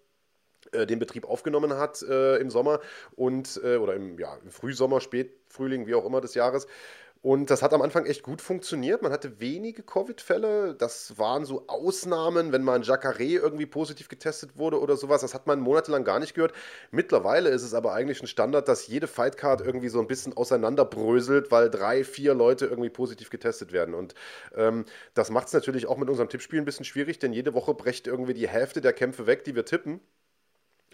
äh, 0.71 0.85
den 0.85 0.99
Betrieb 0.99 1.25
aufgenommen 1.25 1.73
hat 1.73 2.01
äh, 2.03 2.37
im 2.37 2.49
Sommer 2.49 2.79
und 3.15 3.59
äh, 3.63 3.77
oder 3.77 3.95
im, 3.95 4.17
ja, 4.19 4.37
im 4.43 4.51
Frühsommer, 4.51 5.01
Spätfrühling, 5.01 5.87
wie 5.87 5.95
auch 5.95 6.05
immer 6.05 6.21
des 6.21 6.33
Jahres. 6.33 6.67
Und 7.23 7.51
das 7.51 7.61
hat 7.61 7.71
am 7.73 7.83
Anfang 7.83 8.07
echt 8.07 8.23
gut 8.23 8.41
funktioniert. 8.41 9.03
Man 9.03 9.11
hatte 9.11 9.39
wenige 9.39 9.83
Covid-Fälle. 9.83 10.73
Das 10.73 11.19
waren 11.19 11.45
so 11.45 11.67
Ausnahmen, 11.67 12.51
wenn 12.51 12.63
mal 12.63 12.73
ein 12.73 12.81
Jacare 12.81 13.23
irgendwie 13.23 13.67
positiv 13.67 14.07
getestet 14.07 14.57
wurde 14.57 14.79
oder 14.79 14.97
sowas. 14.97 15.21
Das 15.21 15.35
hat 15.35 15.45
man 15.45 15.59
monatelang 15.59 16.03
gar 16.03 16.17
nicht 16.19 16.33
gehört. 16.33 16.53
Mittlerweile 16.89 17.49
ist 17.49 17.61
es 17.61 17.75
aber 17.75 17.93
eigentlich 17.93 18.23
ein 18.23 18.27
Standard, 18.27 18.67
dass 18.67 18.87
jede 18.87 19.05
Fightcard 19.05 19.61
irgendwie 19.61 19.89
so 19.89 19.99
ein 19.99 20.07
bisschen 20.07 20.35
auseinanderbröselt, 20.35 21.51
weil 21.51 21.69
drei, 21.69 22.03
vier 22.03 22.33
Leute 22.33 22.65
irgendwie 22.65 22.89
positiv 22.89 23.29
getestet 23.29 23.71
werden. 23.71 23.93
Und 23.93 24.15
ähm, 24.55 24.85
das 25.13 25.29
macht 25.29 25.45
es 25.45 25.53
natürlich 25.53 25.85
auch 25.85 25.97
mit 25.97 26.09
unserem 26.09 26.29
Tippspiel 26.29 26.59
ein 26.59 26.65
bisschen 26.65 26.85
schwierig, 26.85 27.19
denn 27.19 27.33
jede 27.33 27.53
Woche 27.53 27.75
brecht 27.75 28.07
irgendwie 28.07 28.33
die 28.33 28.47
Hälfte 28.47 28.81
der 28.81 28.93
Kämpfe 28.93 29.27
weg, 29.27 29.43
die 29.43 29.53
wir 29.55 29.65
tippen. 29.65 29.99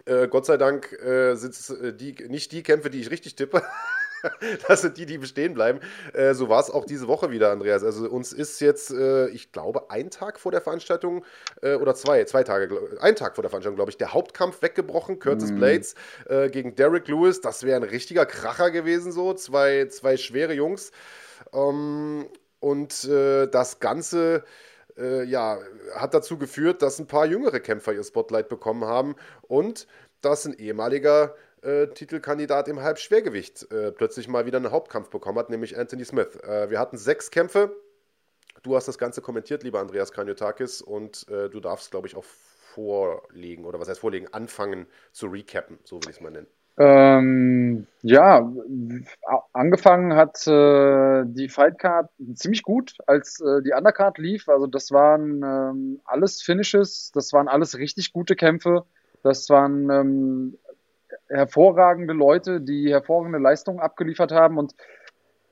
Äh, 0.04 0.28
Gott 0.28 0.44
sei 0.44 0.58
Dank 0.58 0.92
äh, 0.92 1.36
sind 1.36 1.54
es 1.54 1.70
äh, 1.70 1.94
die, 1.94 2.12
nicht 2.28 2.52
die 2.52 2.62
Kämpfe, 2.62 2.90
die 2.90 3.00
ich 3.00 3.10
richtig 3.10 3.34
tippe. 3.34 3.62
das 4.68 4.82
sind 4.82 4.96
die, 4.98 5.06
die 5.06 5.18
bestehen 5.18 5.54
bleiben. 5.54 5.80
Äh, 6.12 6.34
so 6.34 6.48
war 6.48 6.60
es 6.60 6.70
auch 6.70 6.84
diese 6.84 7.08
Woche 7.08 7.30
wieder, 7.30 7.50
Andreas. 7.50 7.84
Also 7.84 8.08
uns 8.08 8.32
ist 8.32 8.60
jetzt, 8.60 8.90
äh, 8.90 9.28
ich 9.28 9.52
glaube, 9.52 9.90
ein 9.90 10.10
Tag 10.10 10.38
vor 10.40 10.52
der 10.52 10.60
Veranstaltung 10.60 11.24
äh, 11.62 11.74
oder 11.74 11.94
zwei, 11.94 12.24
zwei 12.24 12.42
Tage, 12.44 12.98
ein 13.00 13.16
Tag 13.16 13.34
vor 13.34 13.42
der 13.42 13.50
Veranstaltung, 13.50 13.76
glaube 13.76 13.90
ich, 13.90 13.98
der 13.98 14.12
Hauptkampf 14.12 14.62
weggebrochen. 14.62 15.18
Curtis 15.18 15.50
mm. 15.52 15.56
Blades 15.56 15.94
äh, 16.28 16.48
gegen 16.50 16.74
Derek 16.74 17.08
Lewis. 17.08 17.40
Das 17.40 17.62
wäre 17.64 17.76
ein 17.76 17.88
richtiger 17.88 18.26
Kracher 18.26 18.70
gewesen, 18.70 19.12
so. 19.12 19.34
Zwei, 19.34 19.86
zwei 19.86 20.16
schwere 20.16 20.52
Jungs. 20.52 20.92
Ähm, 21.52 22.26
und 22.60 23.04
äh, 23.04 23.46
das 23.46 23.80
Ganze 23.80 24.44
äh, 24.96 25.24
ja, 25.24 25.58
hat 25.94 26.14
dazu 26.14 26.38
geführt, 26.38 26.82
dass 26.82 26.98
ein 26.98 27.06
paar 27.06 27.26
jüngere 27.26 27.60
Kämpfer 27.60 27.92
ihr 27.92 28.04
Spotlight 28.04 28.48
bekommen 28.48 28.84
haben 28.84 29.14
und 29.42 29.86
dass 30.20 30.44
ein 30.46 30.54
ehemaliger 30.54 31.34
äh, 31.62 31.88
Titelkandidat 31.88 32.68
im 32.68 32.80
Halbschwergewicht 32.82 33.70
äh, 33.72 33.92
plötzlich 33.92 34.28
mal 34.28 34.46
wieder 34.46 34.58
einen 34.58 34.70
Hauptkampf 34.70 35.10
bekommen 35.10 35.38
hat, 35.38 35.50
nämlich 35.50 35.78
Anthony 35.78 36.04
Smith. 36.04 36.36
Äh, 36.42 36.70
wir 36.70 36.78
hatten 36.78 36.96
sechs 36.96 37.30
Kämpfe. 37.30 37.74
Du 38.62 38.76
hast 38.76 38.88
das 38.88 38.98
Ganze 38.98 39.22
kommentiert, 39.22 39.62
lieber 39.62 39.80
Andreas 39.80 40.12
Kranjotakis, 40.12 40.82
und 40.82 41.26
äh, 41.28 41.48
du 41.48 41.60
darfst, 41.60 41.90
glaube 41.90 42.08
ich, 42.08 42.16
auch 42.16 42.24
vorlegen, 42.24 43.64
oder 43.64 43.80
was 43.80 43.88
heißt 43.88 44.00
vorlegen, 44.00 44.28
anfangen 44.32 44.86
zu 45.12 45.26
recappen, 45.26 45.78
so 45.84 45.96
will 45.96 46.10
ich 46.10 46.16
es 46.16 46.20
mal 46.20 46.30
nennen. 46.30 46.48
Ähm, 46.80 47.86
ja, 48.02 48.52
angefangen 49.52 50.14
hat 50.14 50.46
äh, 50.46 51.24
die 51.26 51.48
Fightcard 51.48 52.08
ziemlich 52.34 52.62
gut, 52.62 52.96
als 53.06 53.38
die 53.38 53.72
Undercard 53.76 54.18
lief. 54.18 54.48
Also 54.48 54.68
das 54.68 54.92
waren 54.92 55.42
ähm, 55.42 56.00
alles 56.04 56.40
Finishes, 56.40 57.10
das 57.12 57.32
waren 57.32 57.48
alles 57.48 57.78
richtig 57.78 58.12
gute 58.12 58.36
Kämpfe. 58.36 58.84
Das 59.24 59.50
waren 59.50 59.90
ähm, 59.90 60.58
hervorragende 61.28 62.14
Leute, 62.14 62.60
die 62.60 62.90
hervorragende 62.90 63.38
Leistungen 63.38 63.80
abgeliefert 63.80 64.32
haben 64.32 64.58
und 64.58 64.74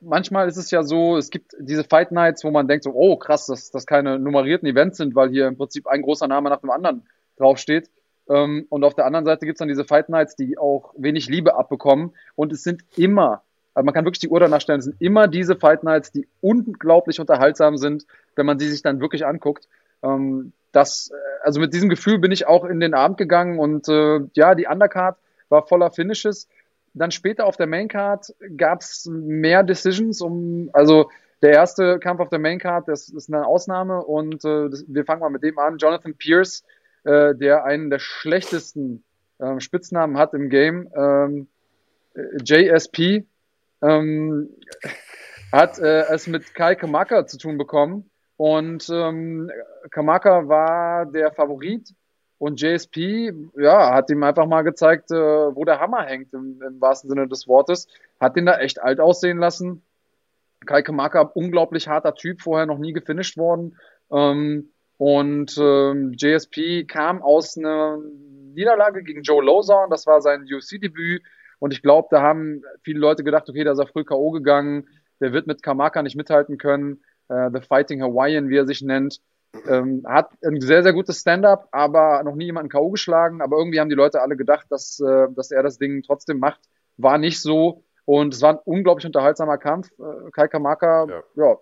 manchmal 0.01 0.49
ist 0.49 0.57
es 0.57 0.71
ja 0.71 0.83
so, 0.83 1.17
es 1.17 1.31
gibt 1.31 1.53
diese 1.59 1.85
Fight 1.85 2.13
Nights, 2.13 2.45
wo 2.45 2.51
man 2.51 2.69
denkt 2.69 2.85
so, 2.85 2.93
oh 2.95 3.17
krass, 3.17 3.47
dass 3.47 3.71
das 3.71 3.87
keine 3.87 4.19
nummerierten 4.19 4.69
Events 4.69 4.99
sind, 4.99 5.15
weil 5.15 5.31
hier 5.31 5.47
im 5.47 5.57
Prinzip 5.57 5.87
ein 5.87 6.03
großer 6.03 6.29
Name 6.29 6.51
nach 6.51 6.61
dem 6.61 6.71
anderen 6.71 7.07
draufsteht. 7.37 7.91
Ähm, 8.29 8.67
und 8.69 8.85
auf 8.85 8.95
der 8.95 9.07
anderen 9.07 9.25
Seite 9.25 9.47
gibt 9.47 9.57
es 9.57 9.59
dann 9.59 9.69
diese 9.69 9.85
Fight 9.85 10.09
Nights, 10.09 10.37
die 10.37 10.59
auch 10.59 10.93
wenig 10.97 11.29
Liebe 11.29 11.57
abbekommen. 11.57 12.15
Und 12.35 12.53
es 12.53 12.63
sind 12.63 12.83
immer, 12.97 13.43
also 13.75 13.85
man 13.85 13.95
kann 13.95 14.05
wirklich 14.05 14.21
die 14.21 14.29
Uhr 14.29 14.41
danach 14.41 14.61
stellen, 14.61 14.81
es 14.81 14.87
sind 14.87 15.01
immer 15.01 15.29
diese 15.29 15.57
Fight 15.57 15.85
Nights, 15.85 16.13
die 16.13 16.29
unglaublich 16.41 17.21
unterhaltsam 17.21 17.77
sind, 17.77 18.07
wenn 18.35 18.47
man 18.47 18.59
sie 18.59 18.69
sich 18.69 18.83
dann 18.83 19.01
wirklich 19.01 19.27
anguckt. 19.27 19.69
Ähm, 20.03 20.53
das, 20.73 21.11
äh, 21.13 21.45
also 21.45 21.61
mit 21.61 21.73
diesem 21.73 21.89
Gefühl 21.89 22.19
bin 22.19 22.33
ich 22.33 22.47
auch 22.47 22.65
in 22.65 22.81
den 22.81 22.95
Abend 22.95 23.19
gegangen 23.19 23.59
und 23.59 23.89
äh, 23.89 24.21
ja, 24.35 24.55
die 24.55 24.67
Undercard 24.67 25.17
war 25.49 25.67
voller 25.67 25.91
Finishes. 25.91 26.49
Dann 26.95 27.11
später 27.11 27.47
auf 27.47 27.57
der 27.57 27.67
Maincard 27.67 28.35
gab 28.57 28.81
es 28.81 29.07
mehr 29.11 29.63
Decisions, 29.63 30.21
um, 30.21 30.71
also 30.73 31.11
der 31.43 31.53
erste 31.53 31.99
Kampf 31.99 32.21
auf 32.21 32.31
der 32.31 32.39
Maincard, 32.39 32.89
das 32.89 33.09
ist 33.09 33.33
eine 33.33 33.47
Ausnahme 33.47 34.03
und 34.03 34.45
äh, 34.45 34.71
das, 34.71 34.85
wir 34.89 35.05
fangen 35.05 35.21
mal 35.21 35.31
mit 35.31 35.43
dem 35.43 35.59
an. 35.59 35.77
Jonathan 35.77 36.15
Pierce, 36.15 36.65
äh, 37.05 37.35
der 37.35 37.65
einen 37.65 37.91
der 37.91 37.99
schlechtesten 37.99 39.05
ähm, 39.39 39.61
Spitznamen 39.61 40.17
hat 40.17 40.33
im 40.33 40.49
Game, 40.49 40.89
ähm, 40.97 41.49
JSP, 42.43 43.27
ähm, 43.83 44.49
hat 45.53 45.79
äh, 45.79 46.05
es 46.09 46.27
mit 46.27 46.55
Kai 46.55 46.75
Kamaka 46.75 47.27
zu 47.27 47.39
tun 47.39 47.59
bekommen. 47.59 48.11
Und 48.39 48.89
ähm, 48.91 49.51
Kamaka 49.91 50.49
war 50.49 51.07
der 51.07 51.33
Favorit 51.33 51.95
und 52.39 52.61
JSP, 52.61 53.33
ja, 53.57 53.95
hat 53.95 54.11
ihm 54.11 54.23
einfach 54.23 54.47
mal 54.47 54.63
gezeigt, 54.63 55.11
äh, 55.11 55.15
wo 55.17 55.65
der 55.65 55.81
Hammer 55.81 56.05
hängt, 56.05 56.35
im, 56.35 56.61
im 56.63 56.81
wahrsten 56.81 57.09
Sinne 57.09 57.29
des 57.29 57.49
Wortes. 57.49 57.89
Hat 58.21 58.37
ihn 58.37 58.47
da 58.47 58.59
echt 58.59 58.83
alt 58.83 59.01
aussehen 59.01 59.39
lassen. 59.39 59.83
Kai 60.67 60.83
Kamaka, 60.83 61.23
unglaublich 61.23 61.89
harter 61.89 62.15
Typ, 62.15 62.43
vorher 62.43 62.67
noch 62.67 62.79
nie 62.79 62.93
gefinisht 62.93 63.39
worden. 63.39 63.79
Ähm, 64.11 64.71
und 64.99 65.57
ähm, 65.59 66.13
JSP 66.17 66.85
kam 66.87 67.23
aus 67.23 67.57
einer 67.57 67.99
Niederlage 68.55 69.03
gegen 69.03 69.23
Joe 69.23 69.45
Lozon, 69.45 69.91
das 69.91 70.07
war 70.07 70.21
sein 70.21 70.43
UFC-Debüt. 70.51 71.23
Und 71.59 71.73
ich 71.73 71.83
glaube, 71.83 72.09
da 72.11 72.21
haben 72.21 72.63
viele 72.83 72.99
Leute 72.99 73.25
gedacht, 73.25 73.49
okay, 73.49 73.65
da 73.65 73.73
ist 73.73 73.79
er 73.79 73.87
früh 73.87 74.05
K.O. 74.05 74.31
gegangen, 74.31 74.89
der 75.21 75.33
wird 75.33 75.47
mit 75.47 75.63
Kamaka 75.63 76.03
nicht 76.03 76.17
mithalten 76.17 76.59
können. 76.59 77.03
Äh, 77.29 77.51
The 77.53 77.61
Fighting 77.61 78.03
Hawaiian, 78.03 78.51
wie 78.51 78.59
er 78.59 78.67
sich 78.67 78.83
nennt. 78.83 79.21
Ähm, 79.69 80.03
hat 80.07 80.31
ein 80.45 80.61
sehr, 80.61 80.83
sehr 80.83 80.93
gutes 80.93 81.21
Stand-up, 81.21 81.69
aber 81.73 82.23
noch 82.25 82.35
nie 82.35 82.47
jemanden 82.47 82.69
K.O. 82.69 82.91
geschlagen. 82.91 83.41
Aber 83.41 83.57
irgendwie 83.57 83.81
haben 83.81 83.89
die 83.89 83.95
Leute 83.95 84.21
alle 84.21 84.37
gedacht, 84.37 84.67
dass, 84.71 85.01
äh, 85.01 85.29
dass 85.35 85.51
er 85.51 85.63
das 85.63 85.79
Ding 85.79 86.03
trotzdem 86.03 86.39
macht. 86.39 86.61
War 86.97 87.19
nicht 87.19 87.41
so. 87.41 87.85
Und 88.05 88.35
es 88.35 88.43
war 88.43 88.55
ein 88.55 88.61
unglaublich 88.65 89.07
unterhaltsamer 89.07 89.59
Kampf. 89.59 89.91
Äh, 89.99 90.31
Kai 90.33 90.49
Kamaka, 90.49 91.07
ja. 91.09 91.23
ja, 91.37 91.57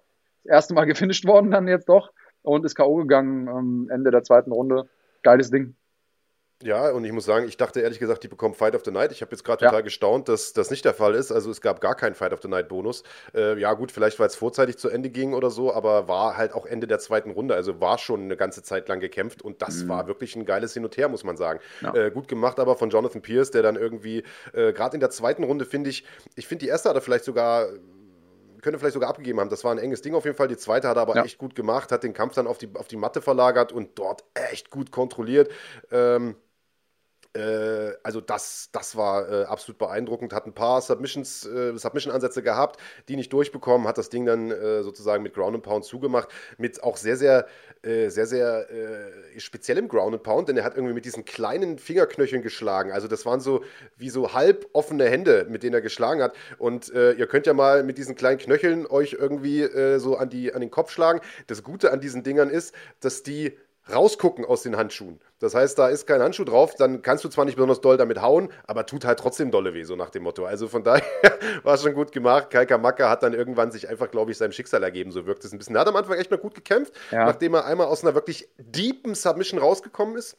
das 0.45 0.53
erste 0.53 0.75
Mal 0.75 0.85
gefinisht 0.87 1.27
worden 1.27 1.51
dann 1.51 1.69
jetzt 1.69 1.89
doch 1.89 2.13
und 2.43 2.65
ist 2.65 2.75
K.O. 2.75 2.97
gegangen 2.97 3.49
am 3.49 3.89
Ende 3.91 4.11
der 4.11 4.23
zweiten 4.23 4.53
Runde. 4.53 4.89
Geiles 5.23 5.51
Ding. 5.51 5.77
Ja, 6.63 6.91
und 6.91 7.05
ich 7.05 7.13
muss 7.13 7.25
sagen, 7.25 7.47
ich 7.47 7.57
dachte 7.57 7.81
ehrlich 7.81 7.99
gesagt, 7.99 8.23
die 8.23 8.29
bekommen 8.29 8.55
Fight 8.55 8.75
of 8.75 8.85
the 8.85 8.91
Night. 8.91 9.13
Ich 9.13 9.21
habe 9.21 9.33
jetzt 9.33 9.45
gerade 9.45 9.65
ja. 9.65 9.71
total 9.71 9.83
gestaunt, 9.83 10.29
dass 10.29 10.53
das 10.53 10.71
nicht 10.71 10.85
der 10.85 10.95
Fall 10.95 11.15
ist. 11.15 11.33
Also 11.33 11.51
es 11.51 11.61
gab 11.61 11.81
gar 11.81 11.95
keinen 11.95 12.15
Fight 12.15 12.33
of 12.33 12.41
the 12.43 12.49
Night 12.49 12.69
Bonus. 12.69 13.03
Äh, 13.35 13.59
ja 13.59 13.75
gut, 13.75 13.91
vielleicht 13.93 14.19
weil 14.19 14.29
es 14.29 14.37
vorzeitig 14.37 14.79
zu 14.79 14.89
Ende 14.89 15.11
ging 15.11 15.35
oder 15.35 15.51
so, 15.51 15.75
aber 15.75 16.09
war 16.09 16.37
halt 16.37 16.55
auch 16.55 16.65
Ende 16.65 16.87
der 16.87 17.01
zweiten 17.01 17.31
Runde. 17.31 17.55
Also 17.55 17.81
war 17.81 17.99
schon 17.99 18.23
eine 18.23 18.37
ganze 18.37 18.63
Zeit 18.63 18.89
lang 18.89 19.01
gekämpft 19.01 19.43
und 19.43 19.63
das 19.63 19.83
mhm. 19.83 19.89
war 19.89 20.07
wirklich 20.07 20.37
ein 20.37 20.47
geiles 20.47 20.75
Hin 20.75 20.85
und 20.85 20.97
Her, 20.97 21.09
muss 21.09 21.25
man 21.25 21.37
sagen. 21.37 21.61
Ja. 21.83 21.95
Äh, 21.95 22.11
gut 22.11 22.29
gemacht 22.29 22.59
aber 22.61 22.77
von 22.77 22.89
Jonathan 22.89 23.21
Pierce, 23.21 23.51
der 23.51 23.63
dann 23.63 23.77
irgendwie, 23.77 24.23
äh, 24.53 24.73
gerade 24.73 24.95
in 24.95 25.01
der 25.01 25.11
zweiten 25.11 25.45
Runde 25.45 25.65
finde 25.65 25.91
ich, 25.91 26.05
ich 26.37 26.47
finde 26.47 26.65
die 26.65 26.71
erste 26.71 26.89
hat 26.89 26.97
er 26.97 27.03
vielleicht 27.03 27.25
sogar 27.25 27.69
könnte 28.65 28.79
vielleicht 28.79 28.95
sogar 28.95 29.11
abgegeben 29.11 29.39
haben. 29.39 29.51
Das 29.51 29.63
war 29.63 29.73
ein 29.73 29.79
enges 29.79 30.01
Ding 30.01 30.15
auf 30.15 30.25
jeden 30.25 30.37
Fall. 30.37 30.49
Die 30.49 30.57
zweite 30.57 30.89
hat 30.89 30.97
er 30.97 31.03
aber 31.03 31.17
ja. 31.17 31.25
echt 31.25 31.37
gut 31.37 31.55
gemacht, 31.55 31.93
hat 31.93 32.03
den 32.03 32.15
Kampf 32.15 32.35
dann 32.35 32.47
auf 32.47 32.57
die, 32.57 32.71
auf 32.75 32.89
die 32.89 32.97
Matte 32.97 33.21
verlagert 33.21 33.73
und 33.73 33.99
dort 33.99 34.25
echt 34.33 34.71
gut 34.71 34.91
kontrolliert. 34.91 35.51
Ähm, 35.93 36.35
äh, 37.35 37.93
also 38.03 38.21
das, 38.21 38.69
das 38.73 38.97
war 38.97 39.29
äh, 39.29 39.45
absolut 39.45 39.79
beeindruckend. 39.79 40.33
Hat 40.33 40.47
ein 40.47 40.55
paar 40.55 40.81
Submissions, 40.81 41.45
äh, 41.45 41.77
Submission-Ansätze 41.77 42.43
gehabt, 42.43 42.81
die 43.09 43.17
nicht 43.17 43.33
durchbekommen, 43.33 43.89
hat 43.89 43.99
das 43.99 44.09
Ding 44.09 44.25
dann 44.25 44.51
äh, 44.51 44.83
sozusagen 44.83 45.23
mit 45.23 45.35
Ground 45.35 45.55
and 45.55 45.65
Pound 45.65 45.85
zugemacht, 45.85 46.29
mit 46.59 46.83
auch 46.83 46.97
sehr, 46.97 47.17
sehr, 47.17 47.47
äh, 47.83 48.09
sehr, 48.09 48.27
sehr 48.27 48.71
äh, 48.71 49.41
speziellem 49.41 49.89
Ground 49.89 50.15
and 50.15 50.23
Pound, 50.23 50.49
denn 50.49 50.57
er 50.57 50.65
hat 50.65 50.77
irgendwie 50.77 50.95
mit 50.95 51.05
diesen 51.05 51.25
kleinen 51.25 51.79
Fingerknöcheln 51.79 52.43
geschlagen. 52.43 52.93
Also 52.93 53.09
das 53.09 53.27
waren 53.27 53.41
so 53.41 53.65
wie 53.97 54.11
so 54.11 54.33
halb 54.33 54.69
offene 54.73 55.07
Hände, 55.07 55.47
mit 55.49 55.63
denen 55.63 55.75
er 55.75 55.81
geschlagen 55.81 56.23
hat. 56.23 56.35
Und 56.59 56.89
ihr 56.89 57.27
könnt 57.27 57.47
ja 57.47 57.55
mal 57.55 57.83
mit 57.83 57.99
diesen 57.99 58.15
kleinen 58.15 58.39
Knöcheln 58.39 58.87
euch 58.87 59.15
irgendwie 59.19 59.99
so 59.99 60.17
an, 60.17 60.29
die, 60.31 60.53
an 60.53 60.61
den 60.61 60.71
Kopf 60.71 60.91
schlagen. 60.91 61.21
Das 61.47 61.63
Gute 61.63 61.93
an 61.93 62.01
diesen 62.01 62.23
Dingern 62.23 62.51
ist, 62.51 62.75
dass 63.01 63.23
die 63.23 63.57
rausgucken 63.93 64.45
aus 64.45 64.63
den 64.63 64.77
Handschuhen. 64.77 65.21
Das 65.39 65.55
heißt, 65.55 65.79
da 65.79 65.89
ist 65.89 66.07
kein 66.07 66.23
Handschuh 66.23 66.45
drauf, 66.45 66.75
dann 66.75 67.03
kannst 67.03 67.25
du 67.25 67.29
zwar 67.29 67.45
nicht 67.45 67.57
besonders 67.57 67.81
doll 67.81 67.97
damit 67.97 68.23
hauen, 68.23 68.51
aber 68.67 68.87
tut 68.87 69.05
halt 69.05 69.19
trotzdem 69.19 69.51
dolle 69.51 69.75
weh, 69.75 69.85
so 69.85 69.97
nach 69.97 70.11
dem 70.11 70.23
Motto. 70.23 70.45
Also 70.47 70.69
von 70.69 70.83
daher 70.85 71.03
war 71.63 71.75
es 71.75 71.83
schon 71.83 71.95
gut 71.95 72.13
gemacht. 72.13 72.51
Kai 72.51 72.67
Kamaka 72.67 73.11
hat 73.11 73.23
dann 73.23 73.35
irgendwann 73.35 73.71
sich 73.71 73.89
einfach, 73.89 74.11
glaube 74.11 74.31
ich, 74.31 74.39
seinem 74.39 74.53
Schicksal 74.53 74.83
ergeben, 74.83 75.11
so 75.11 75.27
wirkt 75.27 75.45
es 75.45 75.53
ein 75.53 75.59
bisschen. 75.59 75.77
Er 75.77 75.83
hat 75.83 75.89
am 75.89 75.97
Anfang 75.97 76.19
echt 76.19 76.31
mal 76.31 76.39
gut 76.39 76.55
gekämpft, 76.55 76.95
ja. 77.11 77.27
nachdem 77.27 77.55
er 77.55 77.67
einmal 77.67 77.87
aus 77.87 78.03
einer 78.03 78.15
wirklich 78.15 78.49
deepen 78.59 79.15
Submission 79.15 79.61
rausgekommen 79.61 80.17
ist. 80.17 80.37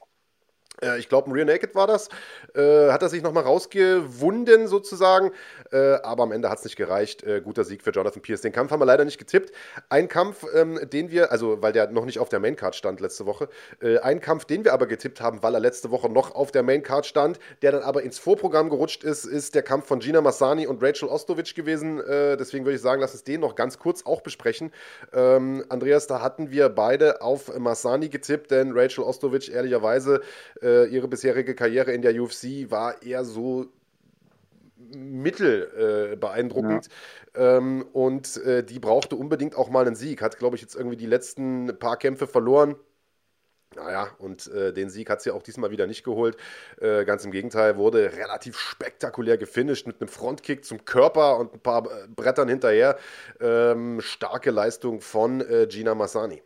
Äh, 0.82 1.00
ich 1.00 1.10
glaube, 1.10 1.30
ein 1.30 1.34
Rear 1.34 1.46
Naked 1.46 1.76
war 1.76 1.88
das. 1.88 2.10
Äh, 2.54 2.92
hat 2.92 3.02
er 3.02 3.10
sich 3.10 3.22
nochmal 3.22 3.44
rausgewunden 3.44 4.68
sozusagen. 4.68 5.32
Äh, 5.72 5.96
aber 6.04 6.24
am 6.24 6.32
Ende 6.32 6.50
hat 6.50 6.60
es 6.60 6.64
nicht 6.64 6.76
gereicht. 6.76 7.24
Äh, 7.24 7.42
guter 7.42 7.64
Sieg 7.64 7.82
für 7.82 7.92
Jonathan 7.92 8.22
Pierce. 8.22 8.42
Den 8.42 8.52
Kampf 8.52 8.72
haben 8.72 8.80
wir 8.80 8.86
leider 8.86 9.06
nicht 9.06 9.18
getippt. 9.18 9.52
Ein 9.90 10.08
Kampf, 10.08 10.46
ähm, 10.54 10.80
den 10.92 11.12
wir, 11.12 11.32
also 11.32 11.62
weil 11.62 11.74
der 11.74 11.90
noch 11.92 12.06
nicht 12.06 12.20
auf 12.20 12.30
der 12.30 12.40
Maincard 12.40 12.76
stand 12.76 13.00
letzte 13.00 13.26
Woche. 13.26 13.50
Äh, 13.82 14.00
ein 14.00 14.22
Kampf, 14.22 14.46
den 14.46 14.64
wir 14.64 14.74
aber 14.74 14.86
getippt 14.86 15.22
haben, 15.22 15.44
weil 15.44 15.54
er 15.54 15.60
letzte 15.60 15.92
Woche 15.92 16.10
noch 16.10 16.36
auf 16.36 16.52
der 16.52 16.64
Maincard 16.64 17.06
stand, 17.06 17.40
der 17.62 17.72
dann 17.72 17.84
aber 17.84 18.04
ins 18.04 18.20
Vorprogramm 18.20 18.70
gerutscht 18.70 19.04
ist, 19.04 19.26
ist 19.26 19.56
der 19.56 19.64
Kampf 19.64 19.88
von 19.88 20.00
Gina 20.00 20.22
Massani 20.22 20.68
und 20.68 20.82
Rachel 20.84 21.10
Ostovic 21.10 21.56
gewesen. 21.56 22.00
Äh, 22.00 22.38
deswegen 22.38 22.66
würde 22.66 22.76
ich 22.76 22.82
sagen, 22.82 23.02
lass 23.02 23.14
uns 23.14 23.24
den 23.24 23.42
noch 23.42 23.56
ganz 23.56 23.80
kurz 23.80 24.06
auch 24.06 24.22
besprechen. 24.22 24.72
Ähm, 25.14 25.66
Andreas, 25.70 26.08
da 26.08 26.22
hatten 26.22 26.52
wir 26.52 26.70
beide 26.70 27.22
auf 27.22 27.58
Massani 27.58 28.10
getippt, 28.10 28.52
denn 28.52 28.72
Rachel 28.78 29.04
Ostovic 29.04 29.50
ehrlicherweise 29.50 30.22
äh, 30.66 30.86
ihre 30.88 31.08
bisherige 31.08 31.56
Karriere 31.56 31.92
in 31.92 32.02
der 32.02 32.20
UFC 32.20 32.70
war 32.70 33.02
eher 33.04 33.24
so 33.24 33.68
mittel 34.78 36.12
äh, 36.14 36.16
beeindruckend. 36.16 36.90
Ja. 37.36 37.58
Ähm, 37.58 37.86
und 37.94 38.38
äh, 38.38 38.64
die 38.64 38.80
brauchte 38.80 39.16
unbedingt 39.16 39.56
auch 39.56 39.70
mal 39.70 39.86
einen 39.86 39.96
Sieg. 39.96 40.22
Hat, 40.22 40.38
glaube 40.38 40.56
ich, 40.56 40.62
jetzt 40.62 40.76
irgendwie 40.76 40.98
die 40.98 41.06
letzten 41.06 41.78
paar 41.80 41.98
Kämpfe 41.98 42.28
verloren. 42.28 42.76
Naja, 43.76 44.08
und 44.20 44.48
äh, 44.48 44.72
den 44.72 44.90
Sieg 44.90 45.10
hat 45.10 45.22
sie 45.22 45.32
auch 45.32 45.44
diesmal 45.44 45.70
wieder 45.70 45.86
nicht 45.86 46.04
geholt. 46.04 46.38
Äh, 46.80 47.04
ganz 47.04 47.26
im 47.26 47.32
Gegenteil, 47.32 47.76
wurde 47.76 48.14
relativ 48.14 48.58
spektakulär 48.58 49.38
gefinisht 49.38 49.86
mit 49.86 50.00
einem 50.00 50.08
Frontkick 50.08 50.64
zum 50.64 50.86
Körper 50.86 51.38
und 51.40 51.54
ein 51.54 51.60
paar 51.60 51.86
äh, 51.86 52.08
Brettern 52.08 52.48
hinterher. 52.48 52.98
Ähm, 53.42 54.00
starke 54.00 54.52
Leistung 54.52 55.02
von 55.02 55.42
äh, 55.42 55.68
Gina 55.70 55.94
Massani 55.94 56.42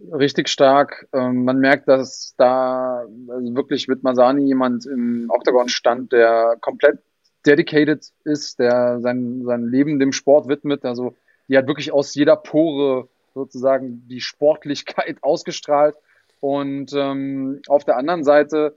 richtig 0.00 0.48
stark. 0.48 1.08
Ähm, 1.12 1.44
man 1.44 1.58
merkt, 1.58 1.88
dass 1.88 2.34
da 2.36 3.04
also 3.28 3.54
wirklich 3.54 3.88
mit 3.88 4.02
Masani 4.02 4.46
jemand 4.46 4.86
im 4.86 5.30
Octagon 5.30 5.68
stand, 5.68 6.12
der 6.12 6.56
komplett 6.60 7.00
dedicated 7.46 8.12
ist, 8.24 8.58
der 8.58 9.00
sein, 9.00 9.44
sein 9.44 9.64
Leben 9.64 9.98
dem 9.98 10.12
Sport 10.12 10.48
widmet. 10.48 10.84
Also 10.84 11.14
die 11.48 11.56
hat 11.56 11.66
wirklich 11.66 11.92
aus 11.92 12.14
jeder 12.14 12.36
Pore 12.36 13.08
sozusagen 13.34 14.06
die 14.08 14.20
Sportlichkeit 14.20 15.18
ausgestrahlt. 15.22 15.96
Und 16.40 16.92
ähm, 16.92 17.60
auf 17.68 17.84
der 17.84 17.96
anderen 17.96 18.22
Seite, 18.22 18.76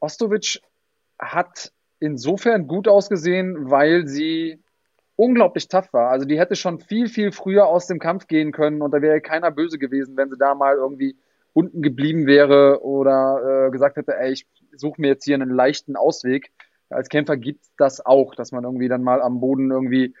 Ostovic 0.00 0.60
hat 1.18 1.72
insofern 2.00 2.66
gut 2.66 2.88
ausgesehen, 2.88 3.70
weil 3.70 4.06
sie 4.06 4.58
unglaublich 5.16 5.68
tough 5.68 5.92
war. 5.92 6.10
Also 6.10 6.26
die 6.26 6.38
hätte 6.38 6.56
schon 6.56 6.80
viel, 6.80 7.08
viel 7.08 7.32
früher 7.32 7.66
aus 7.66 7.86
dem 7.86 7.98
Kampf 7.98 8.26
gehen 8.26 8.52
können 8.52 8.82
und 8.82 8.92
da 8.92 9.02
wäre 9.02 9.20
keiner 9.20 9.50
böse 9.50 9.78
gewesen, 9.78 10.16
wenn 10.16 10.30
sie 10.30 10.38
da 10.38 10.54
mal 10.54 10.76
irgendwie 10.76 11.16
unten 11.52 11.82
geblieben 11.82 12.26
wäre 12.26 12.82
oder 12.82 13.66
äh, 13.66 13.70
gesagt 13.70 13.96
hätte, 13.96 14.16
ey, 14.16 14.32
ich 14.32 14.46
suche 14.74 15.00
mir 15.00 15.08
jetzt 15.08 15.24
hier 15.24 15.34
einen 15.34 15.50
leichten 15.50 15.96
Ausweg. 15.96 16.50
Als 16.88 17.08
Kämpfer 17.08 17.36
gibt 17.36 17.64
das 17.76 18.04
auch, 18.04 18.34
dass 18.34 18.52
man 18.52 18.64
irgendwie 18.64 18.88
dann 18.88 19.02
mal 19.02 19.20
am 19.20 19.40
Boden 19.40 19.70
irgendwie 19.70 20.14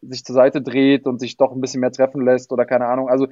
sich 0.00 0.24
zur 0.24 0.34
Seite 0.34 0.62
dreht 0.62 1.06
und 1.06 1.20
sich 1.20 1.36
doch 1.36 1.52
ein 1.52 1.60
bisschen 1.60 1.80
mehr 1.80 1.92
treffen 1.92 2.24
lässt 2.24 2.52
oder 2.52 2.64
keine 2.64 2.86
Ahnung. 2.86 3.08
Also 3.08 3.28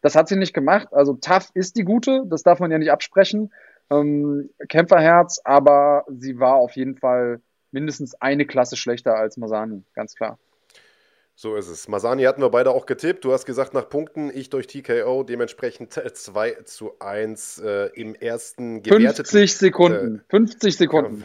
das 0.00 0.14
hat 0.14 0.28
sie 0.28 0.36
nicht 0.36 0.54
gemacht. 0.54 0.88
Also 0.92 1.14
tough 1.14 1.50
ist 1.54 1.76
die 1.76 1.84
gute, 1.84 2.22
das 2.26 2.42
darf 2.42 2.60
man 2.60 2.70
ja 2.70 2.78
nicht 2.78 2.92
absprechen. 2.92 3.52
Ähm, 3.90 4.50
Kämpferherz, 4.68 5.40
aber 5.44 6.04
sie 6.08 6.38
war 6.38 6.56
auf 6.56 6.72
jeden 6.76 6.96
Fall 6.96 7.40
mindestens 7.70 8.14
eine 8.20 8.46
Klasse 8.46 8.76
schlechter 8.76 9.16
als 9.16 9.36
Masani, 9.36 9.82
ganz 9.94 10.14
klar. 10.14 10.38
So 11.38 11.54
ist 11.54 11.68
es. 11.68 11.86
Masani 11.86 12.22
hatten 12.22 12.40
wir 12.40 12.48
beide 12.48 12.70
auch 12.70 12.86
getippt. 12.86 13.22
Du 13.22 13.32
hast 13.32 13.44
gesagt 13.44 13.74
nach 13.74 13.90
Punkten, 13.90 14.30
ich 14.32 14.48
durch 14.48 14.66
TKO, 14.66 15.22
dementsprechend 15.22 15.92
2 16.14 16.62
zu 16.64 16.98
1 16.98 17.58
äh, 17.58 17.90
im 17.94 18.14
ersten 18.14 18.82
gewerteten. 18.82 19.26
50 19.26 19.56
Sekunden. 19.56 20.16
Äh, 20.20 20.30
50 20.30 20.76
Sekunden. 20.76 21.24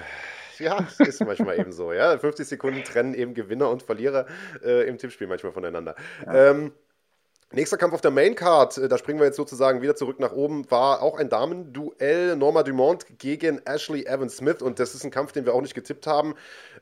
Ja, 0.59 0.85
ist 0.99 1.25
manchmal 1.25 1.59
eben 1.59 1.71
so. 1.71 1.93
Ja? 1.93 2.17
50 2.17 2.45
Sekunden 2.45 2.83
trennen 2.83 3.13
eben 3.13 3.33
Gewinner 3.33 3.69
und 3.69 3.83
Verlierer 3.83 4.27
äh, 4.63 4.87
im 4.87 4.97
Tippspiel 4.97 5.27
manchmal 5.27 5.53
voneinander. 5.53 5.95
Ja. 6.25 6.51
Ähm, 6.51 6.73
Nächster 7.53 7.75
Kampf 7.75 7.93
auf 7.93 7.99
der 7.99 8.11
Main 8.11 8.35
Card, 8.35 8.77
äh, 8.77 8.87
da 8.87 8.97
springen 8.97 9.19
wir 9.19 9.25
jetzt 9.25 9.35
sozusagen 9.35 9.81
wieder 9.81 9.93
zurück 9.93 10.21
nach 10.21 10.31
oben, 10.31 10.71
war 10.71 11.01
auch 11.01 11.17
ein 11.17 11.27
Damenduell. 11.27 12.37
Norma 12.37 12.63
Dumont 12.63 13.05
gegen 13.19 13.59
Ashley 13.65 14.05
Evans 14.05 14.37
Smith 14.37 14.61
und 14.61 14.79
das 14.79 14.95
ist 14.95 15.03
ein 15.03 15.11
Kampf, 15.11 15.33
den 15.33 15.45
wir 15.45 15.53
auch 15.53 15.61
nicht 15.61 15.73
getippt 15.73 16.07
haben. 16.07 16.35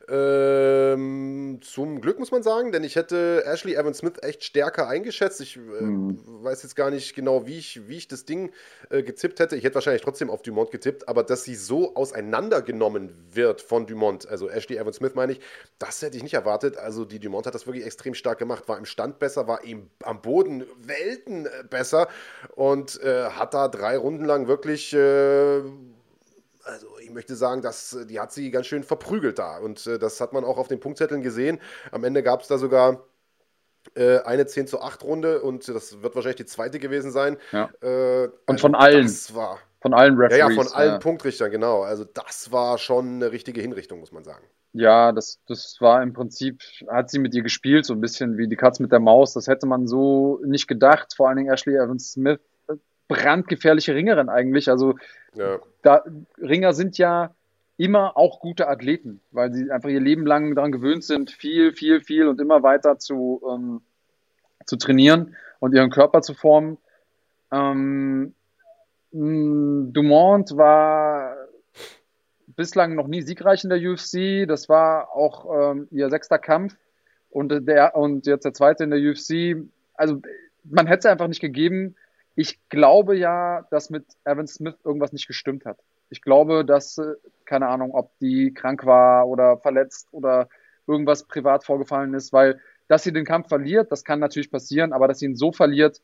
Ähm, 0.08 1.58
zum 1.62 2.00
Glück 2.00 2.20
muss 2.20 2.30
man 2.30 2.44
sagen, 2.44 2.70
denn 2.70 2.84
ich 2.84 2.94
hätte 2.94 3.42
Ashley 3.46 3.74
Evans 3.74 3.98
Smith 3.98 4.14
echt 4.22 4.44
stärker 4.44 4.88
eingeschätzt. 4.88 5.40
Ich 5.40 5.56
äh, 5.56 5.60
mhm. 5.60 6.18
weiß 6.44 6.62
jetzt 6.62 6.76
gar 6.76 6.90
nicht 6.90 7.16
genau, 7.16 7.46
wie 7.46 7.58
ich, 7.58 7.88
wie 7.88 7.96
ich 7.96 8.06
das 8.06 8.24
Ding 8.24 8.52
äh, 8.90 9.02
getippt 9.02 9.40
hätte. 9.40 9.56
Ich 9.56 9.64
hätte 9.64 9.74
wahrscheinlich 9.74 10.02
trotzdem 10.02 10.30
auf 10.30 10.42
Dumont 10.42 10.70
getippt, 10.70 11.08
aber 11.08 11.24
dass 11.24 11.42
sie 11.42 11.56
so 11.56 11.96
auseinandergenommen 11.96 13.12
wird 13.32 13.60
von 13.60 13.88
Dumont, 13.88 14.28
also 14.28 14.48
Ashley 14.48 14.76
Evans 14.76 14.96
Smith 14.96 15.16
meine 15.16 15.32
ich, 15.32 15.40
das 15.80 16.00
hätte 16.02 16.16
ich 16.16 16.22
nicht 16.22 16.34
erwartet. 16.34 16.76
Also 16.76 17.04
die 17.04 17.18
Dumont 17.18 17.46
hat 17.46 17.56
das 17.56 17.66
wirklich 17.66 17.84
extrem 17.84 18.14
stark 18.14 18.38
gemacht, 18.38 18.68
war 18.68 18.78
im 18.78 18.84
Stand 18.84 19.18
besser, 19.18 19.48
war 19.48 19.64
eben 19.64 19.90
am 20.04 20.22
Boden 20.22 20.59
Welten 20.78 21.46
äh, 21.46 21.64
besser 21.68 22.08
und 22.54 23.00
äh, 23.02 23.30
hat 23.30 23.54
da 23.54 23.68
drei 23.68 23.96
Runden 23.96 24.24
lang 24.24 24.48
wirklich. 24.48 24.92
Äh, 24.92 25.62
also 26.62 26.86
ich 27.02 27.10
möchte 27.10 27.34
sagen, 27.34 27.62
dass, 27.62 27.96
die 28.08 28.20
hat 28.20 28.32
sie 28.32 28.50
ganz 28.50 28.66
schön 28.66 28.84
verprügelt 28.84 29.38
da. 29.38 29.58
Und 29.58 29.86
äh, 29.86 29.98
das 29.98 30.20
hat 30.20 30.32
man 30.32 30.44
auch 30.44 30.58
auf 30.58 30.68
den 30.68 30.78
Punktzetteln 30.78 31.22
gesehen. 31.22 31.60
Am 31.90 32.04
Ende 32.04 32.22
gab 32.22 32.42
es 32.42 32.48
da 32.48 32.58
sogar 32.58 33.04
äh, 33.94 34.18
eine 34.20 34.46
10 34.46 34.66
zu 34.66 34.80
8 34.80 35.02
Runde 35.04 35.40
und 35.40 35.66
das 35.68 36.02
wird 36.02 36.14
wahrscheinlich 36.14 36.36
die 36.36 36.46
zweite 36.46 36.78
gewesen 36.78 37.10
sein. 37.10 37.38
Ja. 37.52 37.70
Äh, 37.80 38.24
und 38.24 38.32
also 38.46 38.62
von 38.62 38.74
allen. 38.74 39.02
Das 39.02 39.34
war, 39.34 39.58
von 39.80 39.94
allen 39.94 40.16
Referees. 40.16 40.38
Ja, 40.38 40.50
ja, 40.50 40.54
von 40.54 40.72
allen 40.72 40.92
ja. 40.92 40.98
Punktrichtern, 40.98 41.50
genau. 41.50 41.82
Also 41.82 42.04
das 42.04 42.52
war 42.52 42.78
schon 42.78 43.16
eine 43.16 43.32
richtige 43.32 43.60
Hinrichtung, 43.60 44.00
muss 44.00 44.12
man 44.12 44.24
sagen. 44.24 44.44
Ja, 44.72 45.10
das, 45.12 45.40
das 45.48 45.78
war 45.80 46.02
im 46.02 46.12
Prinzip, 46.12 46.62
hat 46.88 47.10
sie 47.10 47.18
mit 47.18 47.34
ihr 47.34 47.42
gespielt, 47.42 47.84
so 47.84 47.94
ein 47.94 48.00
bisschen 48.00 48.38
wie 48.38 48.46
die 48.46 48.56
Katz 48.56 48.78
mit 48.78 48.92
der 48.92 49.00
Maus. 49.00 49.32
Das 49.32 49.48
hätte 49.48 49.66
man 49.66 49.88
so 49.88 50.40
nicht 50.44 50.68
gedacht. 50.68 51.14
Vor 51.16 51.28
allen 51.28 51.38
Dingen 51.38 51.52
Ashley 51.52 51.74
Evans 51.74 52.12
Smith, 52.12 52.40
brandgefährliche 53.08 53.94
Ringerin 53.94 54.28
eigentlich. 54.28 54.68
Also 54.70 54.94
ja. 55.34 55.58
da, 55.82 56.04
Ringer 56.38 56.72
sind 56.72 56.98
ja 56.98 57.34
immer 57.76 58.16
auch 58.16 58.40
gute 58.40 58.68
Athleten, 58.68 59.20
weil 59.32 59.52
sie 59.52 59.70
einfach 59.70 59.88
ihr 59.88 60.00
Leben 60.00 60.26
lang 60.26 60.54
daran 60.54 60.70
gewöhnt 60.70 61.02
sind, 61.02 61.30
viel, 61.30 61.72
viel, 61.72 62.02
viel 62.02 62.28
und 62.28 62.40
immer 62.40 62.62
weiter 62.62 62.98
zu, 62.98 63.42
ähm, 63.50 63.80
zu 64.66 64.76
trainieren 64.76 65.34
und 65.58 65.74
ihren 65.74 65.90
Körper 65.90 66.22
zu 66.22 66.34
formen. 66.34 66.78
Ähm, 67.50 68.34
Dumont 69.12 70.56
war 70.56 71.29
bislang 72.56 72.94
noch 72.94 73.06
nie 73.06 73.22
siegreich 73.22 73.64
in 73.64 73.70
der 73.70 73.78
UFC. 73.78 74.46
Das 74.48 74.68
war 74.68 75.10
auch 75.14 75.72
ähm, 75.72 75.88
ihr 75.90 76.10
sechster 76.10 76.38
Kampf 76.38 76.76
und 77.30 77.66
der 77.66 77.96
und 77.96 78.26
jetzt 78.26 78.44
der 78.44 78.52
zweite 78.52 78.84
in 78.84 78.90
der 78.90 79.00
UFC. 79.00 79.68
Also 79.94 80.20
man 80.64 80.86
hätte 80.86 81.00
es 81.00 81.06
einfach 81.06 81.28
nicht 81.28 81.40
gegeben. 81.40 81.96
Ich 82.34 82.58
glaube 82.68 83.16
ja, 83.16 83.66
dass 83.70 83.90
mit 83.90 84.04
Evan 84.24 84.46
Smith 84.46 84.76
irgendwas 84.84 85.12
nicht 85.12 85.26
gestimmt 85.26 85.64
hat. 85.64 85.78
Ich 86.10 86.22
glaube, 86.22 86.64
dass, 86.64 86.98
äh, 86.98 87.14
keine 87.44 87.68
Ahnung, 87.68 87.94
ob 87.94 88.10
die 88.18 88.52
krank 88.52 88.84
war 88.84 89.28
oder 89.28 89.58
verletzt 89.58 90.08
oder 90.12 90.48
irgendwas 90.86 91.24
privat 91.24 91.64
vorgefallen 91.64 92.14
ist, 92.14 92.32
weil 92.32 92.60
dass 92.88 93.04
sie 93.04 93.12
den 93.12 93.24
Kampf 93.24 93.48
verliert, 93.48 93.92
das 93.92 94.02
kann 94.02 94.18
natürlich 94.18 94.50
passieren, 94.50 94.92
aber 94.92 95.06
dass 95.06 95.20
sie 95.20 95.26
ihn 95.26 95.36
so 95.36 95.52
verliert, 95.52 96.00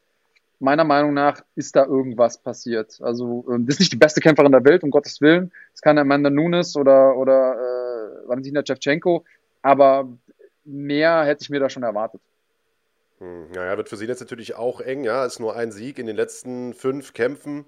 meiner 0.59 0.85
Meinung 0.85 1.15
nach 1.15 1.43
ist 1.55 1.77
da 1.77 1.85
irgendwas 1.85 2.39
passiert. 2.39 2.99
Also 3.01 3.45
ähm, 3.51 3.67
das 3.67 3.77
ist 3.77 3.81
nicht 3.81 3.93
die 3.93 3.99
beste 3.99 4.21
Kämpferin 4.21 4.53
der 4.53 4.65
Welt, 4.65 4.83
um 4.83 4.91
Gottes 4.91 5.21
Willen. 5.21 5.53
Es 5.75 5.81
kann 5.81 5.99
Amanda 5.99 6.31
Nunes 6.31 6.77
oder, 6.77 7.17
oder 7.17 7.55
äh, 7.55 8.29
Valentina 8.29 8.63
Shevchenko, 8.65 9.25
aber 9.63 10.09
mehr 10.65 11.25
hätte 11.25 11.43
ich 11.43 11.51
mir 11.51 11.61
da 11.61 11.69
schon 11.69 11.83
erwartet. 11.83 12.21
Hm, 13.19 13.51
naja, 13.53 13.77
wird 13.77 13.89
für 13.89 13.97
sie 13.97 14.07
jetzt 14.07 14.21
natürlich 14.21 14.57
auch 14.57 14.81
eng, 14.81 15.05
ja. 15.05 15.25
Ist 15.25 15.41
nur 15.41 15.57
ein 15.57 15.73
Sieg 15.73 15.99
in 15.99 16.07
den 16.07 16.17
letzten 16.17 16.75
fünf 16.75 17.13
Kämpfen. 17.13 17.65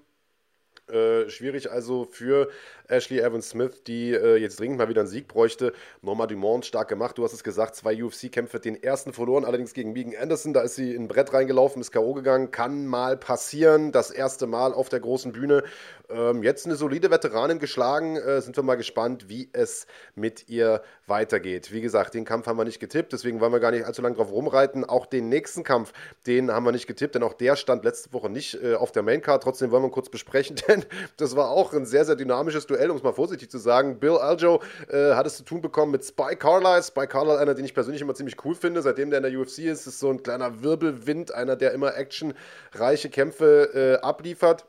Äh, 0.87 1.29
schwierig 1.29 1.71
also 1.71 2.05
für 2.05 2.49
Ashley 2.89 3.19
Evans 3.19 3.49
Smith, 3.49 3.83
die 3.85 4.11
äh, 4.11 4.37
jetzt 4.37 4.59
dringend 4.59 4.77
mal 4.77 4.89
wieder 4.89 5.01
einen 5.01 5.09
Sieg 5.09 5.27
bräuchte. 5.27 5.73
Norma 6.01 6.27
Dumont 6.27 6.65
stark 6.65 6.87
gemacht, 6.87 7.17
du 7.17 7.23
hast 7.23 7.33
es 7.33 7.43
gesagt, 7.43 7.75
zwei 7.75 8.03
UFC-Kämpfe, 8.03 8.59
den 8.59 8.81
ersten 8.81 9.13
verloren, 9.13 9.45
allerdings 9.45 9.73
gegen 9.73 9.93
Megan 9.93 10.15
Anderson, 10.19 10.53
da 10.53 10.61
ist 10.61 10.75
sie 10.75 10.95
in 10.95 11.03
ein 11.03 11.07
Brett 11.07 11.33
reingelaufen, 11.33 11.81
ist 11.81 11.91
K.O. 11.91 12.13
gegangen, 12.13 12.51
kann 12.51 12.87
mal 12.87 13.15
passieren, 13.17 13.91
das 13.91 14.11
erste 14.11 14.47
Mal 14.47 14.73
auf 14.73 14.89
der 14.89 14.99
großen 14.99 15.31
Bühne. 15.31 15.63
Ähm, 16.09 16.41
jetzt 16.41 16.65
eine 16.65 16.75
solide 16.75 17.11
Veteranin 17.11 17.59
geschlagen, 17.59 18.17
äh, 18.17 18.41
sind 18.41 18.57
wir 18.57 18.63
mal 18.63 18.75
gespannt, 18.75 19.29
wie 19.29 19.49
es 19.53 19.85
mit 20.15 20.49
ihr 20.49 20.81
weitergeht. 21.05 21.71
Wie 21.71 21.81
gesagt, 21.81 22.15
den 22.15 22.25
Kampf 22.25 22.47
haben 22.47 22.57
wir 22.57 22.65
nicht 22.65 22.79
getippt, 22.79 23.13
deswegen 23.13 23.39
wollen 23.39 23.51
wir 23.51 23.59
gar 23.59 23.71
nicht 23.71 23.85
allzu 23.85 24.01
lange 24.01 24.15
drauf 24.15 24.31
rumreiten. 24.31 24.85
Auch 24.85 25.05
den 25.05 25.29
nächsten 25.29 25.63
Kampf, 25.63 25.93
den 26.25 26.51
haben 26.51 26.65
wir 26.65 26.71
nicht 26.71 26.87
getippt, 26.87 27.13
denn 27.13 27.23
auch 27.23 27.33
der 27.33 27.55
stand 27.55 27.83
letzte 27.83 28.11
Woche 28.13 28.29
nicht 28.29 28.55
äh, 28.63 28.73
auf 28.73 28.91
der 28.91 29.03
Maincard, 29.03 29.43
trotzdem 29.43 29.69
wollen 29.69 29.83
wir 29.83 29.91
kurz 29.91 30.09
besprechen, 30.09 30.55
denn 30.67 30.83
das 31.17 31.35
war 31.35 31.51
auch 31.51 31.73
ein 31.73 31.85
sehr, 31.85 32.05
sehr 32.05 32.15
dynamisches 32.15 32.65
Duell 32.65 32.78
Duell, 32.79 32.91
um 32.91 32.97
es 32.97 33.03
mal 33.03 33.11
vorsichtig 33.11 33.51
zu 33.51 33.57
sagen. 33.57 33.99
Bill 33.99 34.17
Aljo 34.17 34.61
äh, 34.89 35.13
hat 35.13 35.27
es 35.27 35.35
zu 35.35 35.43
tun 35.43 35.59
bekommen 35.59 35.91
mit 35.91 36.05
Spy 36.05 36.35
Carlisle. 36.37 36.81
Spy 36.81 37.07
Carlisle, 37.07 37.37
einer, 37.37 37.53
den 37.53 37.65
ich 37.65 37.73
persönlich 37.73 38.01
immer 38.01 38.15
ziemlich 38.15 38.37
cool 38.45 38.55
finde, 38.55 38.81
seitdem 38.81 39.09
der 39.09 39.17
in 39.17 39.29
der 39.29 39.37
UFC 39.37 39.59
ist, 39.59 39.85
ist 39.85 39.99
so 39.99 40.09
ein 40.09 40.23
kleiner 40.23 40.63
Wirbelwind, 40.63 41.33
einer, 41.33 41.57
der 41.57 41.73
immer 41.73 41.97
actionreiche 41.97 43.09
Kämpfe 43.09 43.99
äh, 44.01 44.05
abliefert. 44.05 44.65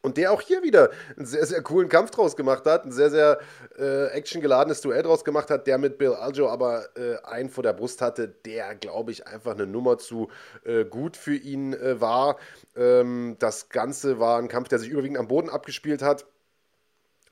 Und 0.00 0.16
der 0.16 0.30
auch 0.32 0.40
hier 0.40 0.62
wieder 0.62 0.90
einen 1.16 1.26
sehr, 1.26 1.44
sehr 1.44 1.60
coolen 1.60 1.88
Kampf 1.88 2.12
draus 2.12 2.36
gemacht 2.36 2.66
hat, 2.66 2.84
ein 2.84 2.92
sehr, 2.92 3.10
sehr 3.10 3.40
äh, 3.76 4.06
actiongeladenes 4.16 4.80
Duell 4.80 5.02
draus 5.02 5.24
gemacht 5.24 5.50
hat, 5.50 5.66
der 5.66 5.76
mit 5.76 5.98
Bill 5.98 6.14
Aljo 6.14 6.48
aber 6.48 6.96
äh, 6.96 7.16
einen 7.24 7.50
vor 7.50 7.64
der 7.64 7.72
Brust 7.72 8.00
hatte, 8.00 8.28
der, 8.28 8.76
glaube 8.76 9.10
ich, 9.10 9.26
einfach 9.26 9.54
eine 9.54 9.66
Nummer 9.66 9.98
zu 9.98 10.28
äh, 10.64 10.84
gut 10.84 11.16
für 11.16 11.34
ihn 11.34 11.72
äh, 11.72 12.00
war. 12.00 12.36
Ähm, 12.76 13.34
das 13.40 13.70
Ganze 13.70 14.20
war 14.20 14.38
ein 14.38 14.46
Kampf, 14.46 14.68
der 14.68 14.78
sich 14.78 14.88
überwiegend 14.88 15.18
am 15.18 15.26
Boden 15.26 15.50
abgespielt 15.50 16.00
hat 16.00 16.26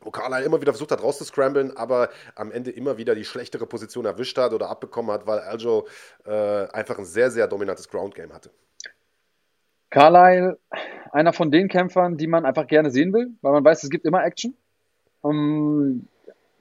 wo 0.07 0.11
Carlyle 0.11 0.45
immer 0.45 0.61
wieder 0.61 0.73
versucht 0.73 0.93
hat 0.93 1.03
rauszuscramblen, 1.03 1.77
aber 1.77 2.11
am 2.37 2.53
Ende 2.53 2.71
immer 2.71 2.97
wieder 2.97 3.15
die 3.15 3.25
schlechtere 3.25 3.67
Position 3.67 4.05
erwischt 4.05 4.39
hat 4.39 4.53
oder 4.53 4.71
abbekommen 4.71 5.11
hat, 5.11 5.27
weil 5.27 5.41
Aljo 5.41 5.87
äh, 6.25 6.69
einfach 6.69 6.99
ein 6.99 7.05
sehr, 7.05 7.31
sehr 7.31 7.49
dominantes 7.49 7.89
Ground-Game 7.89 8.33
hatte. 8.33 8.51
Carlyle, 9.91 10.59
einer 11.11 11.33
von 11.33 11.51
den 11.51 11.69
Kämpfern, 11.69 12.17
die 12.17 12.27
man 12.27 12.45
einfach 12.45 12.67
gerne 12.67 12.91
sehen 12.91 13.13
will, 13.13 13.31
weil 13.43 13.53
man 13.53 13.65
weiß, 13.65 13.83
es 13.83 13.91
gibt 13.91 14.05
immer 14.05 14.25
Action. 14.25 14.57
Um, 15.23 16.07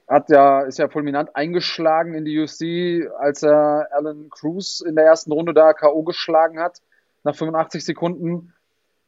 hat 0.08 0.28
ja, 0.30 0.62
ist 0.62 0.78
ja 0.78 0.88
fulminant 0.88 1.34
eingeschlagen 1.34 2.14
in 2.14 2.24
die 2.24 2.38
UFC, 2.40 3.10
als 3.18 3.42
er 3.42 3.88
Alan 3.92 4.28
Cruz 4.30 4.80
in 4.80 4.94
der 4.96 5.04
ersten 5.04 5.32
Runde 5.32 5.52
da 5.52 5.72
K.O. 5.72 6.02
geschlagen 6.02 6.60
hat, 6.60 6.80
nach 7.24 7.34
85 7.34 7.84
Sekunden. 7.84 8.52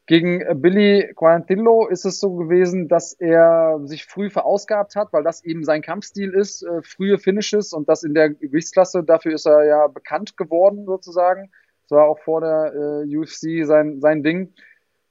Gegen 0.09 0.41
äh, 0.41 0.55
Billy 0.57 1.13
Quarantillo 1.15 1.87
ist 1.87 2.07
es 2.07 2.19
so 2.19 2.35
gewesen, 2.35 2.89
dass 2.89 3.13
er 3.13 3.79
sich 3.85 4.07
früh 4.07 4.31
verausgabt 4.31 4.97
hat, 4.97 5.13
weil 5.13 5.23
das 5.23 5.45
eben 5.45 5.65
sein 5.65 5.83
Kampfstil 5.83 6.33
ist, 6.33 6.63
äh, 6.63 6.81
frühe 6.83 7.19
Finishes 7.19 7.75
und 7.75 7.91
das 7.91 8.05
in 8.05 8.15
der 8.15 8.31
Gewichtsklasse, 8.31 9.05
dafür 9.05 9.35
ist 9.35 9.47
er 9.47 9.65
ja 9.67 9.87
bekannt 9.87 10.39
geworden 10.39 10.87
sozusagen. 10.87 11.51
Das 11.83 11.99
war 11.99 12.07
auch 12.07 12.19
vor 12.21 12.41
der 12.41 13.05
äh, 13.05 13.17
UFC 13.19 13.67
sein, 13.67 14.01
sein 14.01 14.23
Ding. 14.23 14.55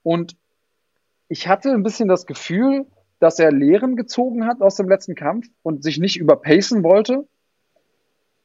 Und 0.02 0.36
ich 1.28 1.46
hatte 1.46 1.70
ein 1.70 1.84
bisschen 1.84 2.08
das 2.08 2.26
Gefühl, 2.26 2.84
dass 3.20 3.38
er 3.38 3.52
Lehren 3.52 3.94
gezogen 3.94 4.46
hat 4.46 4.60
aus 4.60 4.74
dem 4.74 4.88
letzten 4.88 5.14
Kampf 5.14 5.46
und 5.62 5.84
sich 5.84 5.98
nicht 5.98 6.18
überpacen 6.18 6.82
wollte. 6.82 7.28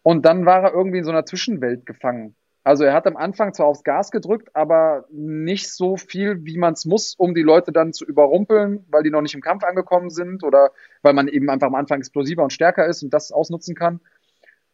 Und 0.04 0.24
dann 0.24 0.46
war 0.46 0.62
er 0.62 0.74
irgendwie 0.74 1.00
in 1.00 1.04
so 1.04 1.12
einer 1.12 1.26
Zwischenwelt 1.26 1.88
gefangen. 1.88 2.36
Also 2.66 2.86
er 2.86 2.94
hat 2.94 3.08
am 3.08 3.18
Anfang 3.18 3.54
zwar 3.54 3.66
aufs 3.66 3.84
Gas 3.84 4.10
gedrückt, 4.10 4.56
aber 4.56 5.06
nicht 5.12 5.70
so 5.70 5.98
viel, 5.98 6.46
wie 6.46 6.58
man 6.58 6.74
es 6.74 6.86
muss, 6.86 7.14
um 7.14 7.36
die 7.36 7.42
Leute 7.42 7.74
dann 7.74 7.92
zu 7.92 8.06
überrumpeln, 8.06 8.86
weil 8.90 9.04
die 9.04 9.10
noch 9.10 9.22
nicht 9.22 9.36
im 9.36 9.42
Kampf 9.42 9.64
angekommen 9.64 10.10
sind 10.10 10.44
oder 10.44 10.72
weil 11.02 11.14
man 11.14 11.28
eben 11.28 11.50
einfach 11.50 11.68
am 11.68 11.76
Anfang 11.76 12.00
explosiver 12.00 12.44
und 12.44 12.54
stärker 12.54 12.86
ist 12.86 13.04
und 13.04 13.14
das 13.14 13.34
ausnutzen 13.34 13.76
kann. 13.76 14.00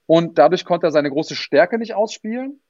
Und 0.06 0.38
dadurch 0.38 0.66
konnte 0.66 0.88
er 0.88 0.92
seine 0.92 1.10
große 1.10 1.36
Stärke 1.36 1.80
nicht 1.80 1.96
ausspielen. 1.96 2.62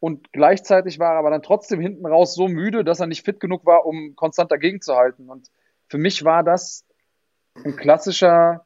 Und 0.00 0.32
gleichzeitig 0.32 1.00
war 1.00 1.14
er 1.14 1.18
aber 1.18 1.30
dann 1.30 1.42
trotzdem 1.42 1.80
hinten 1.80 2.06
raus 2.06 2.36
so 2.36 2.46
müde, 2.46 2.84
dass 2.84 3.00
er 3.00 3.08
nicht 3.08 3.24
fit 3.24 3.40
genug 3.40 3.66
war, 3.66 3.84
um 3.84 4.14
konstant 4.14 4.52
dagegen 4.52 4.80
zu 4.80 4.94
halten. 4.94 5.28
Und 5.28 5.48
für 5.88 5.98
mich 5.98 6.24
war 6.24 6.44
das 6.44 6.84
ein 7.64 7.74
klassischer, 7.74 8.64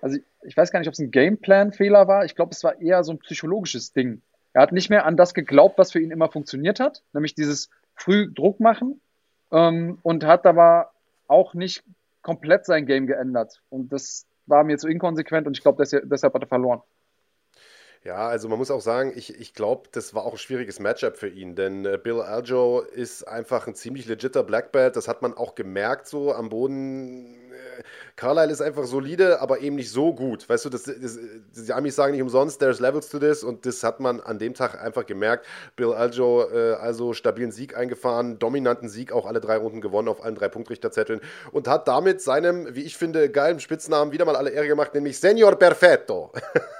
also 0.00 0.16
ich 0.44 0.56
weiß 0.56 0.70
gar 0.70 0.78
nicht, 0.78 0.86
ob 0.86 0.94
es 0.94 1.00
ein 1.00 1.10
Gameplan-Fehler 1.10 2.06
war. 2.06 2.24
Ich 2.24 2.36
glaube, 2.36 2.52
es 2.52 2.62
war 2.62 2.80
eher 2.80 3.02
so 3.02 3.12
ein 3.12 3.18
psychologisches 3.18 3.92
Ding 3.92 4.22
er 4.52 4.62
hat 4.62 4.72
nicht 4.72 4.90
mehr 4.90 5.06
an 5.06 5.16
das 5.16 5.34
geglaubt, 5.34 5.78
was 5.78 5.92
für 5.92 6.00
ihn 6.00 6.10
immer 6.10 6.30
funktioniert 6.30 6.80
hat, 6.80 7.02
nämlich 7.12 7.34
dieses 7.34 7.70
früh 7.94 8.32
Druck 8.32 8.60
machen 8.60 9.00
ähm, 9.52 9.98
und 10.02 10.24
hat 10.24 10.46
aber 10.46 10.90
auch 11.28 11.54
nicht 11.54 11.84
komplett 12.22 12.66
sein 12.66 12.86
Game 12.86 13.06
geändert. 13.06 13.62
Und 13.70 13.92
das 13.92 14.26
war 14.46 14.64
mir 14.64 14.78
zu 14.78 14.88
inkonsequent 14.88 15.46
und 15.46 15.56
ich 15.56 15.62
glaube, 15.62 15.82
deshalb 15.82 16.34
hat 16.34 16.42
er 16.42 16.48
verloren. 16.48 16.82
Ja, 18.02 18.28
also 18.28 18.48
man 18.48 18.58
muss 18.58 18.70
auch 18.70 18.80
sagen, 18.80 19.12
ich, 19.14 19.38
ich 19.38 19.52
glaube, 19.52 19.88
das 19.92 20.14
war 20.14 20.24
auch 20.24 20.32
ein 20.32 20.38
schwieriges 20.38 20.80
Matchup 20.80 21.18
für 21.18 21.28
ihn, 21.28 21.54
denn 21.54 21.84
äh, 21.84 21.98
Bill 22.02 22.22
Aljo 22.22 22.80
ist 22.80 23.28
einfach 23.28 23.66
ein 23.66 23.74
ziemlich 23.74 24.06
legitter 24.06 24.42
Black 24.42 24.72
Belt, 24.72 24.96
das 24.96 25.06
hat 25.06 25.20
man 25.20 25.34
auch 25.34 25.54
gemerkt 25.54 26.06
so 26.06 26.32
am 26.32 26.48
Boden. 26.48 27.36
Carlyle 28.20 28.52
ist 28.52 28.60
einfach 28.60 28.84
solide, 28.84 29.40
aber 29.40 29.60
eben 29.60 29.76
nicht 29.76 29.90
so 29.90 30.12
gut. 30.12 30.46
Weißt 30.46 30.66
du, 30.66 30.68
das, 30.68 30.82
das, 30.82 31.18
die 31.54 31.72
Amis 31.72 31.96
sagen 31.96 32.12
nicht 32.12 32.20
umsonst, 32.20 32.60
there's 32.60 32.78
levels 32.78 33.08
to 33.08 33.18
this 33.18 33.42
und 33.42 33.64
das 33.64 33.82
hat 33.82 33.98
man 33.98 34.20
an 34.20 34.38
dem 34.38 34.52
Tag 34.52 34.78
einfach 34.78 35.06
gemerkt. 35.06 35.46
Bill 35.74 35.94
Aljo 35.94 36.42
äh, 36.52 36.74
also 36.74 37.14
stabilen 37.14 37.50
Sieg 37.50 37.78
eingefahren, 37.78 38.38
dominanten 38.38 38.90
Sieg, 38.90 39.10
auch 39.12 39.24
alle 39.24 39.40
drei 39.40 39.56
Runden 39.56 39.80
gewonnen 39.80 40.08
auf 40.08 40.22
allen 40.22 40.34
drei 40.34 40.48
Punktrichterzetteln 40.48 41.22
und 41.50 41.66
hat 41.66 41.88
damit 41.88 42.20
seinem, 42.20 42.74
wie 42.74 42.82
ich 42.82 42.98
finde, 42.98 43.30
geilen 43.30 43.58
Spitznamen 43.58 44.12
wieder 44.12 44.26
mal 44.26 44.36
alle 44.36 44.50
Ehre 44.50 44.66
gemacht, 44.66 44.92
nämlich 44.92 45.18
Senor 45.18 45.56
Perfetto. 45.56 46.30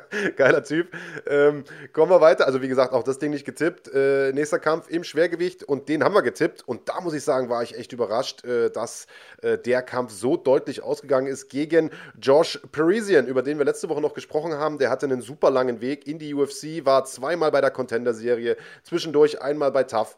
Geiler 0.36 0.62
Typ. 0.62 0.88
Ähm, 1.26 1.64
kommen 1.92 2.10
wir 2.10 2.20
weiter. 2.20 2.46
Also, 2.46 2.62
wie 2.62 2.68
gesagt, 2.68 2.92
auch 2.92 3.02
das 3.02 3.18
Ding 3.18 3.30
nicht 3.30 3.44
getippt. 3.44 3.92
Äh, 3.94 4.32
nächster 4.32 4.58
Kampf 4.58 4.88
im 4.88 5.04
Schwergewicht 5.04 5.64
und 5.64 5.88
den 5.88 6.04
haben 6.04 6.14
wir 6.14 6.22
getippt. 6.22 6.66
Und 6.66 6.88
da 6.88 7.00
muss 7.00 7.14
ich 7.14 7.24
sagen, 7.24 7.48
war 7.48 7.62
ich 7.62 7.76
echt 7.76 7.92
überrascht, 7.92 8.44
äh, 8.44 8.70
dass 8.70 9.06
äh, 9.42 9.58
der 9.58 9.82
Kampf 9.82 10.12
so 10.12 10.36
deutlich 10.36 10.82
ausgegangen 10.82 11.26
ist 11.26 11.48
gegen 11.48 11.90
Josh 12.20 12.60
Parisian, 12.72 13.26
über 13.26 13.42
den 13.42 13.58
wir 13.58 13.64
letzte 13.64 13.88
Woche 13.88 14.00
noch 14.00 14.14
gesprochen 14.14 14.54
haben. 14.54 14.78
Der 14.78 14.90
hatte 14.90 15.06
einen 15.06 15.20
super 15.20 15.50
langen 15.50 15.80
Weg 15.80 16.06
in 16.06 16.18
die 16.18 16.34
UFC, 16.34 16.84
war 16.84 17.04
zweimal 17.04 17.50
bei 17.50 17.60
der 17.60 17.70
Contender-Serie, 17.70 18.56
zwischendurch 18.82 19.42
einmal 19.42 19.72
bei 19.72 19.84
TAF 19.84 20.16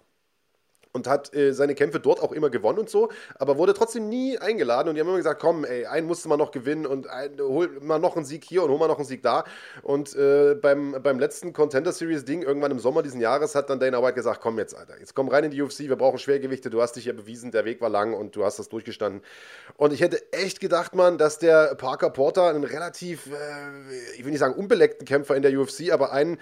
und 0.93 1.07
hat 1.07 1.34
äh, 1.34 1.53
seine 1.53 1.74
Kämpfe 1.74 2.01
dort 2.01 2.20
auch 2.20 2.32
immer 2.32 2.51
gewonnen 2.51 2.80
und 2.80 2.91
so, 2.91 3.11
aber 3.36 3.59
wurde 3.59 3.74
trotzdem 3.74 4.09
nie 4.09 4.38
eingeladen 4.38 4.88
und 4.88 4.95
die 4.95 5.01
haben 5.01 5.09
immer 5.09 5.16
gesagt, 5.16 5.41
komm, 5.41 5.64
ey, 5.64 5.86
einen 5.86 6.07
musste 6.07 6.28
man 6.28 6.38
noch 6.38 6.51
gewinnen 6.51 6.86
und 6.86 7.09
ein, 7.09 7.38
hol 7.41 7.68
mal 7.80 7.99
noch 7.99 8.16
einen 8.16 8.24
Sieg 8.24 8.45
hier 8.45 8.62
und 8.62 8.70
hol 8.70 8.78
mal 8.78 8.88
noch 8.88 8.99
einen 8.99 9.07
Sieg 9.07 9.22
da. 9.22 9.45
Und 9.82 10.14
äh, 10.16 10.55
beim, 10.55 10.97
beim 11.03 11.18
letzten 11.18 11.53
Contender 11.53 11.93
Series 11.93 12.24
Ding 12.24 12.43
irgendwann 12.43 12.70
im 12.70 12.78
Sommer 12.78 13.03
diesen 13.03 13.20
Jahres 13.20 13.55
hat 13.55 13.70
dann 13.70 13.80
Dana 13.80 14.03
White 14.03 14.14
gesagt, 14.14 14.41
komm 14.41 14.59
jetzt, 14.59 14.76
Alter, 14.76 14.99
jetzt 14.99 15.14
komm 15.14 15.28
rein 15.28 15.45
in 15.45 15.51
die 15.51 15.62
UFC, 15.62 15.80
wir 15.80 15.97
brauchen 15.97 16.18
Schwergewichte, 16.18 16.70
du 16.70 16.82
hast 16.82 16.97
dich 16.97 17.05
ja 17.05 17.12
bewiesen, 17.12 17.51
der 17.53 17.64
Weg 17.64 17.80
war 17.80 17.88
lang 17.88 18.14
und 18.14 18.34
du 18.36 18.45
hast 18.45 18.59
das 18.59 18.68
durchgestanden. 18.68 19.22
Und 19.76 19.93
ich 19.93 20.01
hätte 20.01 20.32
echt 20.32 20.61
gedacht, 20.61 20.95
man, 20.95 21.18
dass 21.18 21.38
der 21.38 21.74
Parker 21.76 22.11
Porter 22.11 22.49
einen 22.49 22.64
relativ, 22.64 23.26
äh, 23.26 24.16
ich 24.16 24.24
will 24.24 24.30
nicht 24.30 24.41
sagen 24.41 24.55
unbeleckten 24.55 25.07
Kämpfer 25.07 25.36
in 25.36 25.43
der 25.43 25.59
UFC, 25.59 25.93
aber 25.93 26.12
einen 26.12 26.38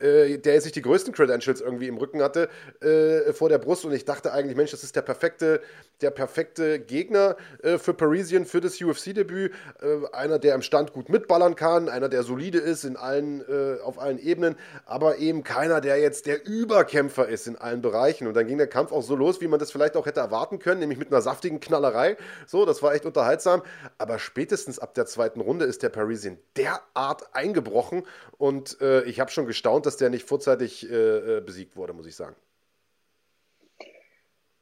äh, 0.00 0.38
der 0.38 0.60
sich 0.60 0.72
die 0.72 0.82
größten 0.82 1.12
Credentials 1.12 1.60
irgendwie 1.60 1.88
im 1.88 1.96
Rücken 1.96 2.22
hatte, 2.22 2.48
äh, 2.80 3.32
vor 3.32 3.48
der 3.48 3.58
Brust. 3.58 3.84
Und 3.84 3.92
ich 3.92 4.04
dachte 4.04 4.32
eigentlich, 4.32 4.56
Mensch, 4.56 4.70
das 4.70 4.82
ist 4.82 4.96
der 4.96 5.02
perfekte, 5.02 5.60
der 6.00 6.10
perfekte 6.10 6.80
Gegner 6.80 7.36
äh, 7.62 7.78
für 7.78 7.94
Parisian, 7.94 8.44
für 8.44 8.60
das 8.60 8.80
UFC-Debüt. 8.80 9.52
Äh, 9.80 10.14
einer, 10.14 10.38
der 10.38 10.54
im 10.54 10.62
Stand 10.62 10.92
gut 10.92 11.08
mitballern 11.08 11.56
kann, 11.56 11.88
einer, 11.88 12.08
der 12.08 12.22
solide 12.22 12.58
ist 12.58 12.84
in 12.84 12.96
allen, 12.96 13.40
äh, 13.40 13.80
auf 13.82 13.98
allen 13.98 14.18
Ebenen, 14.18 14.56
aber 14.86 15.18
eben 15.18 15.42
keiner, 15.42 15.80
der 15.80 15.98
jetzt 15.98 16.26
der 16.26 16.46
Überkämpfer 16.46 17.28
ist 17.28 17.46
in 17.46 17.56
allen 17.56 17.82
Bereichen. 17.82 18.26
Und 18.26 18.34
dann 18.34 18.46
ging 18.46 18.58
der 18.58 18.66
Kampf 18.66 18.92
auch 18.92 19.02
so 19.02 19.14
los, 19.14 19.40
wie 19.40 19.48
man 19.48 19.58
das 19.58 19.70
vielleicht 19.70 19.96
auch 19.96 20.06
hätte 20.06 20.20
erwarten 20.20 20.58
können, 20.58 20.80
nämlich 20.80 20.98
mit 20.98 21.08
einer 21.08 21.20
saftigen 21.20 21.60
Knallerei. 21.60 22.16
So, 22.46 22.64
das 22.64 22.82
war 22.82 22.94
echt 22.94 23.04
unterhaltsam. 23.04 23.62
Aber 23.98 24.18
spätestens 24.18 24.78
ab 24.78 24.94
der 24.94 25.06
zweiten 25.06 25.40
Runde 25.40 25.64
ist 25.64 25.82
der 25.82 25.90
Parisian 25.90 26.38
derart 26.56 27.34
eingebrochen 27.34 28.04
und 28.38 28.80
äh, 28.80 29.02
ich 29.02 29.20
habe 29.20 29.30
schon 29.30 29.46
gestaunt, 29.46 29.84
dass 29.86 29.89
der 29.96 30.10
nicht 30.10 30.28
vorzeitig 30.28 30.88
äh, 30.90 31.38
äh, 31.38 31.40
besiegt 31.40 31.76
wurde, 31.76 31.92
muss 31.92 32.06
ich 32.06 32.16
sagen. 32.16 32.36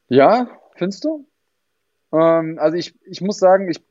Ja, 0.07 0.47
findest 0.75 1.05
du? 1.05 1.27
Ähm, 2.11 2.57
also 2.59 2.77
ich, 2.77 2.95
ich 3.05 3.21
muss 3.21 3.37
sagen, 3.37 3.69
ich 3.69 3.83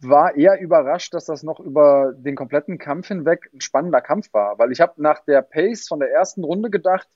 war 0.00 0.36
eher 0.36 0.60
überrascht, 0.60 1.14
dass 1.14 1.26
das 1.26 1.42
noch 1.42 1.60
über 1.60 2.12
den 2.16 2.34
kompletten 2.34 2.78
Kampf 2.78 3.08
hinweg 3.08 3.48
ein 3.54 3.60
spannender 3.60 4.00
Kampf 4.00 4.32
war, 4.32 4.58
weil 4.58 4.72
ich 4.72 4.80
habe 4.80 5.00
nach 5.00 5.20
der 5.20 5.42
Pace 5.42 5.86
von 5.86 6.00
der 6.00 6.10
ersten 6.10 6.42
Runde 6.42 6.68
gedacht, 6.68 7.08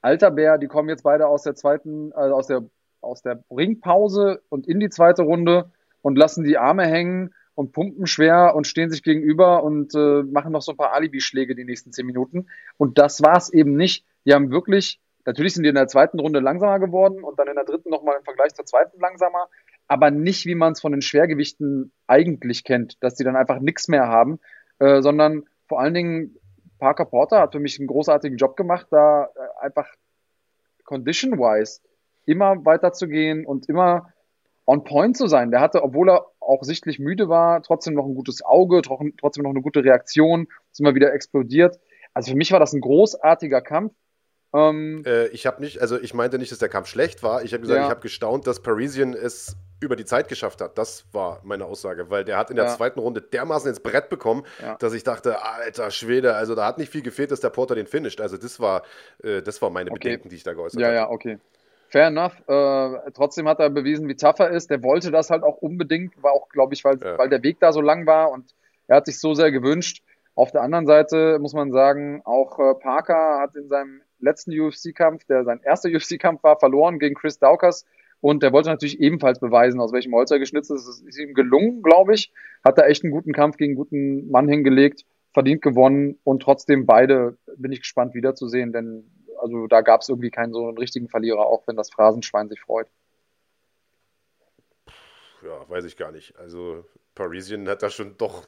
alter 0.00 0.30
Bär, 0.30 0.58
die 0.58 0.68
kommen 0.68 0.88
jetzt 0.88 1.02
beide 1.02 1.26
aus 1.26 1.42
der 1.42 1.56
zweiten, 1.56 2.12
also 2.12 2.36
aus 2.36 2.46
der 2.46 2.62
aus 3.02 3.22
der 3.22 3.42
Ringpause 3.50 4.42
und 4.48 4.66
in 4.66 4.80
die 4.80 4.88
zweite 4.88 5.22
Runde 5.22 5.70
und 6.00 6.16
lassen 6.16 6.44
die 6.44 6.56
Arme 6.56 6.86
hängen 6.86 7.34
und 7.54 7.72
pumpen 7.72 8.06
schwer 8.06 8.54
und 8.54 8.66
stehen 8.66 8.90
sich 8.90 9.02
gegenüber 9.02 9.62
und 9.62 9.94
äh, 9.94 10.22
machen 10.22 10.52
noch 10.52 10.62
so 10.62 10.72
ein 10.72 10.76
paar 10.76 10.92
Alibi-Schläge 10.92 11.54
die 11.54 11.64
nächsten 11.64 11.92
zehn 11.92 12.06
Minuten. 12.06 12.46
Und 12.76 12.98
das 12.98 13.22
war 13.22 13.36
es 13.36 13.52
eben 13.52 13.76
nicht. 13.76 14.04
Die 14.24 14.32
haben 14.32 14.50
wirklich, 14.50 15.00
natürlich 15.24 15.54
sind 15.54 15.64
die 15.64 15.68
in 15.68 15.74
der 15.74 15.88
zweiten 15.88 16.18
Runde 16.18 16.40
langsamer 16.40 16.78
geworden 16.78 17.22
und 17.22 17.38
dann 17.38 17.48
in 17.48 17.54
der 17.54 17.64
dritten 17.64 17.90
nochmal 17.90 18.16
im 18.18 18.24
Vergleich 18.24 18.54
zur 18.54 18.64
zweiten 18.64 18.98
langsamer, 19.00 19.48
aber 19.88 20.10
nicht, 20.10 20.46
wie 20.46 20.54
man 20.54 20.72
es 20.72 20.80
von 20.80 20.92
den 20.92 21.02
Schwergewichten 21.02 21.92
eigentlich 22.06 22.64
kennt, 22.64 23.02
dass 23.02 23.14
die 23.14 23.24
dann 23.24 23.36
einfach 23.36 23.60
nichts 23.60 23.88
mehr 23.88 24.08
haben, 24.08 24.38
äh, 24.78 25.02
sondern 25.02 25.44
vor 25.68 25.80
allen 25.80 25.94
Dingen 25.94 26.36
Parker 26.78 27.04
Porter 27.04 27.40
hat 27.40 27.52
für 27.52 27.60
mich 27.60 27.78
einen 27.78 27.88
großartigen 27.88 28.38
Job 28.38 28.56
gemacht, 28.56 28.86
da 28.90 29.24
äh, 29.24 29.64
einfach 29.64 29.88
condition-wise 30.84 31.80
immer 32.24 32.64
weiterzugehen 32.64 33.46
und 33.46 33.68
immer 33.68 34.12
on 34.66 34.84
point 34.84 35.16
zu 35.16 35.26
sein. 35.26 35.50
Der 35.50 35.60
hatte, 35.60 35.82
obwohl 35.82 36.10
er 36.10 36.26
auch 36.40 36.62
sichtlich 36.62 36.98
müde 36.98 37.28
war, 37.28 37.62
trotzdem 37.62 37.94
noch 37.94 38.06
ein 38.06 38.14
gutes 38.14 38.44
Auge, 38.44 38.82
trotzdem 38.82 39.42
noch 39.42 39.50
eine 39.50 39.62
gute 39.62 39.84
Reaktion, 39.84 40.48
ist 40.70 40.80
immer 40.80 40.94
wieder 40.94 41.12
explodiert. 41.12 41.78
Also 42.14 42.32
für 42.32 42.36
mich 42.36 42.52
war 42.52 42.60
das 42.60 42.72
ein 42.72 42.80
großartiger 42.80 43.60
Kampf. 43.62 43.94
Ähm, 44.54 45.02
äh, 45.06 45.28
ich 45.28 45.46
habe 45.46 45.62
nicht, 45.62 45.80
also 45.80 45.98
ich 45.98 46.12
meinte 46.12 46.38
nicht, 46.38 46.52
dass 46.52 46.58
der 46.58 46.68
Kampf 46.68 46.88
schlecht 46.88 47.22
war. 47.22 47.42
Ich 47.42 47.52
habe 47.54 47.62
gesagt, 47.62 47.78
ja. 47.78 47.84
ich 47.84 47.90
habe 47.90 48.00
gestaunt, 48.00 48.46
dass 48.46 48.60
Parisian 48.60 49.14
es 49.14 49.56
über 49.80 49.96
die 49.96 50.04
Zeit 50.04 50.28
geschafft 50.28 50.60
hat. 50.60 50.76
Das 50.78 51.06
war 51.12 51.40
meine 51.42 51.64
Aussage, 51.64 52.10
weil 52.10 52.24
der 52.24 52.36
hat 52.36 52.50
in 52.50 52.56
der 52.56 52.66
ja. 52.66 52.76
zweiten 52.76 53.00
Runde 53.00 53.22
dermaßen 53.22 53.68
ins 53.68 53.80
Brett 53.80 54.10
bekommen, 54.10 54.44
ja. 54.60 54.76
dass 54.76 54.92
ich 54.92 55.04
dachte, 55.04 55.42
alter 55.42 55.90
Schwede, 55.90 56.34
also 56.34 56.54
da 56.54 56.66
hat 56.66 56.78
nicht 56.78 56.92
viel 56.92 57.02
gefehlt, 57.02 57.30
dass 57.30 57.40
der 57.40 57.50
Porter 57.50 57.74
den 57.74 57.86
finisht. 57.86 58.20
Also 58.20 58.36
das 58.36 58.60
war, 58.60 58.82
äh, 59.22 59.42
das 59.42 59.62
war 59.62 59.70
meine 59.70 59.90
okay. 59.90 60.10
Bedenken, 60.10 60.28
die 60.28 60.36
ich 60.36 60.44
da 60.44 60.52
geäußert 60.52 60.82
habe. 60.82 60.94
Ja, 60.94 61.00
ja, 61.02 61.10
okay. 61.10 61.38
Fair 61.92 62.06
enough. 62.06 62.32
Äh, 62.48 63.10
trotzdem 63.12 63.46
hat 63.46 63.60
er 63.60 63.68
bewiesen, 63.68 64.08
wie 64.08 64.16
tough 64.16 64.38
er 64.38 64.48
ist. 64.48 64.70
Der 64.70 64.82
wollte 64.82 65.10
das 65.10 65.28
halt 65.28 65.42
auch 65.42 65.58
unbedingt, 65.58 66.20
war 66.22 66.32
auch, 66.32 66.48
glaube 66.48 66.72
ich, 66.72 66.82
weil, 66.84 66.98
ja. 66.98 67.18
weil 67.18 67.28
der 67.28 67.42
Weg 67.42 67.60
da 67.60 67.70
so 67.70 67.82
lang 67.82 68.06
war 68.06 68.30
und 68.30 68.54
er 68.88 68.96
hat 68.96 69.06
sich 69.06 69.20
so 69.20 69.34
sehr 69.34 69.52
gewünscht. 69.52 70.02
Auf 70.34 70.50
der 70.52 70.62
anderen 70.62 70.86
Seite 70.86 71.38
muss 71.38 71.52
man 71.52 71.70
sagen, 71.70 72.22
auch 72.24 72.58
äh, 72.58 72.74
Parker 72.80 73.40
hat 73.40 73.56
in 73.56 73.68
seinem 73.68 74.00
letzten 74.20 74.58
UFC-Kampf, 74.58 75.24
der 75.24 75.44
sein 75.44 75.60
erster 75.62 75.90
UFC-Kampf 75.90 76.42
war, 76.42 76.58
verloren 76.58 76.98
gegen 76.98 77.14
Chris 77.14 77.38
Daukers. 77.38 77.84
Und 78.22 78.42
der 78.42 78.54
wollte 78.54 78.70
natürlich 78.70 78.98
ebenfalls 78.98 79.38
beweisen, 79.38 79.78
aus 79.78 79.92
welchem 79.92 80.14
Holz 80.14 80.30
er 80.30 80.38
geschnitzt 80.38 80.70
ist. 80.70 80.86
Es 80.86 81.02
ist 81.02 81.18
ihm 81.18 81.34
gelungen, 81.34 81.82
glaube 81.82 82.14
ich. 82.14 82.32
Hat 82.64 82.78
da 82.78 82.86
echt 82.86 83.04
einen 83.04 83.12
guten 83.12 83.34
Kampf 83.34 83.58
gegen 83.58 83.72
einen 83.72 83.76
guten 83.76 84.30
Mann 84.30 84.48
hingelegt, 84.48 85.04
verdient 85.34 85.60
gewonnen 85.60 86.18
und 86.24 86.40
trotzdem 86.40 86.86
beide 86.86 87.36
bin 87.58 87.72
ich 87.72 87.80
gespannt 87.80 88.14
wiederzusehen, 88.14 88.72
denn 88.72 89.04
also 89.42 89.66
da 89.66 89.80
gab 89.80 90.02
es 90.02 90.08
irgendwie 90.08 90.30
keinen 90.30 90.52
so 90.52 90.68
einen 90.68 90.78
richtigen 90.78 91.08
Verlierer, 91.08 91.46
auch 91.46 91.66
wenn 91.66 91.76
das 91.76 91.90
Phrasenschwein 91.90 92.48
sich 92.48 92.60
freut. 92.60 92.88
Ja, 95.42 95.68
weiß 95.68 95.84
ich 95.84 95.96
gar 95.96 96.12
nicht. 96.12 96.36
Also 96.36 96.84
Parisian 97.14 97.68
hat 97.68 97.82
da 97.82 97.90
schon 97.90 98.16
doch 98.16 98.46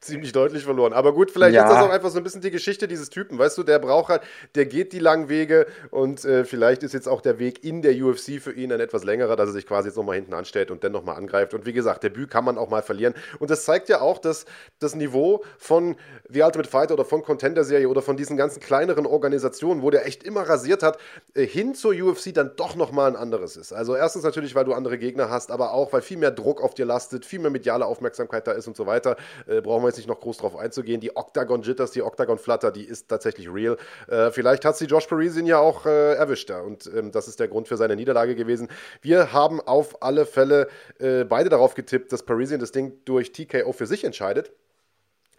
ziemlich 0.00 0.32
deutlich 0.32 0.64
verloren. 0.64 0.92
Aber 0.92 1.12
gut, 1.12 1.30
vielleicht 1.30 1.54
ja. 1.54 1.64
ist 1.64 1.72
das 1.72 1.82
auch 1.82 1.90
einfach 1.90 2.10
so 2.10 2.18
ein 2.18 2.24
bisschen 2.24 2.40
die 2.40 2.50
Geschichte 2.50 2.86
dieses 2.86 3.10
Typen. 3.10 3.38
Weißt 3.38 3.58
du, 3.58 3.62
der 3.62 3.78
braucht 3.78 4.10
halt, 4.10 4.22
der 4.54 4.66
geht 4.66 4.92
die 4.92 5.00
langen 5.00 5.28
Wege 5.28 5.66
und 5.90 6.24
äh, 6.24 6.44
vielleicht 6.44 6.82
ist 6.82 6.94
jetzt 6.94 7.08
auch 7.08 7.20
der 7.20 7.38
Weg 7.38 7.64
in 7.64 7.82
der 7.82 7.92
UFC 7.92 8.40
für 8.40 8.52
ihn 8.52 8.72
ein 8.72 8.80
etwas 8.80 9.04
längerer, 9.04 9.34
dass 9.34 9.48
er 9.48 9.52
sich 9.52 9.66
quasi 9.66 9.88
jetzt 9.88 9.96
nochmal 9.96 10.16
hinten 10.16 10.34
anstellt 10.34 10.70
und 10.70 10.84
dann 10.84 10.92
nochmal 10.92 11.16
angreift. 11.16 11.52
Und 11.52 11.66
wie 11.66 11.72
gesagt, 11.72 12.04
Debüt 12.04 12.30
kann 12.30 12.44
man 12.44 12.58
auch 12.58 12.70
mal 12.70 12.82
verlieren. 12.82 13.14
Und 13.40 13.50
das 13.50 13.64
zeigt 13.64 13.88
ja 13.88 14.00
auch, 14.00 14.18
dass 14.18 14.46
das 14.78 14.94
Niveau 14.94 15.42
von 15.58 15.96
The 16.28 16.42
Ultimate 16.42 16.68
Fighter 16.68 16.94
oder 16.94 17.04
von 17.04 17.22
Contender-Serie 17.22 17.88
oder 17.88 18.02
von 18.02 18.16
diesen 18.16 18.36
ganzen 18.36 18.60
kleineren 18.60 19.06
Organisationen, 19.06 19.82
wo 19.82 19.90
der 19.90 20.06
echt 20.06 20.22
immer 20.22 20.42
rasiert 20.42 20.82
hat, 20.82 20.98
äh, 21.34 21.44
hin 21.46 21.74
zur 21.74 21.92
UFC 21.92 22.32
dann 22.32 22.52
doch 22.56 22.76
nochmal 22.76 23.10
ein 23.10 23.16
anderes 23.16 23.56
ist. 23.56 23.72
Also 23.72 23.96
erstens 23.96 24.22
natürlich, 24.22 24.54
weil 24.54 24.64
du 24.64 24.74
andere 24.74 24.96
Gegner 24.98 25.28
hast, 25.28 25.50
aber 25.50 25.72
auch, 25.72 25.92
weil 25.92 26.02
viel 26.02 26.18
mehr 26.18 26.30
Druck 26.30 26.62
auf 26.62 26.74
dir 26.74 26.86
lastet, 26.86 27.26
viel 27.26 27.40
mehr 27.40 27.50
mediale 27.50 27.84
Aufmerksamkeit 27.84 28.46
da 28.46 28.52
ist 28.52 28.68
und 28.68 28.76
so 28.76 28.86
weiter. 28.86 29.16
Äh, 29.46 29.60
brauchen 29.60 29.82
wir 29.82 29.87
jetzt 29.88 29.96
nicht 29.96 30.08
noch 30.08 30.20
groß 30.20 30.38
drauf 30.38 30.56
einzugehen. 30.56 31.00
Die 31.00 31.16
Octagon 31.16 31.62
Jitters, 31.62 31.90
die 31.90 32.02
Octagon 32.02 32.38
Flutter, 32.38 32.70
die 32.70 32.84
ist 32.84 33.08
tatsächlich 33.08 33.52
real. 33.52 33.76
Äh, 34.08 34.30
vielleicht 34.30 34.64
hat 34.64 34.76
sie 34.76 34.86
Josh 34.86 35.06
Parisian 35.06 35.46
ja 35.46 35.58
auch 35.58 35.86
äh, 35.86 36.14
erwischt 36.14 36.50
da 36.50 36.60
und 36.60 36.90
ähm, 36.94 37.12
das 37.12 37.28
ist 37.28 37.40
der 37.40 37.48
Grund 37.48 37.68
für 37.68 37.76
seine 37.76 37.96
Niederlage 37.96 38.34
gewesen. 38.34 38.68
Wir 39.02 39.32
haben 39.32 39.60
auf 39.60 40.02
alle 40.02 40.26
Fälle 40.26 40.68
äh, 40.98 41.24
beide 41.24 41.48
darauf 41.48 41.74
getippt, 41.74 42.12
dass 42.12 42.22
Parisian 42.22 42.60
das 42.60 42.72
Ding 42.72 42.92
durch 43.04 43.32
TKO 43.32 43.72
für 43.72 43.86
sich 43.86 44.04
entscheidet. 44.04 44.52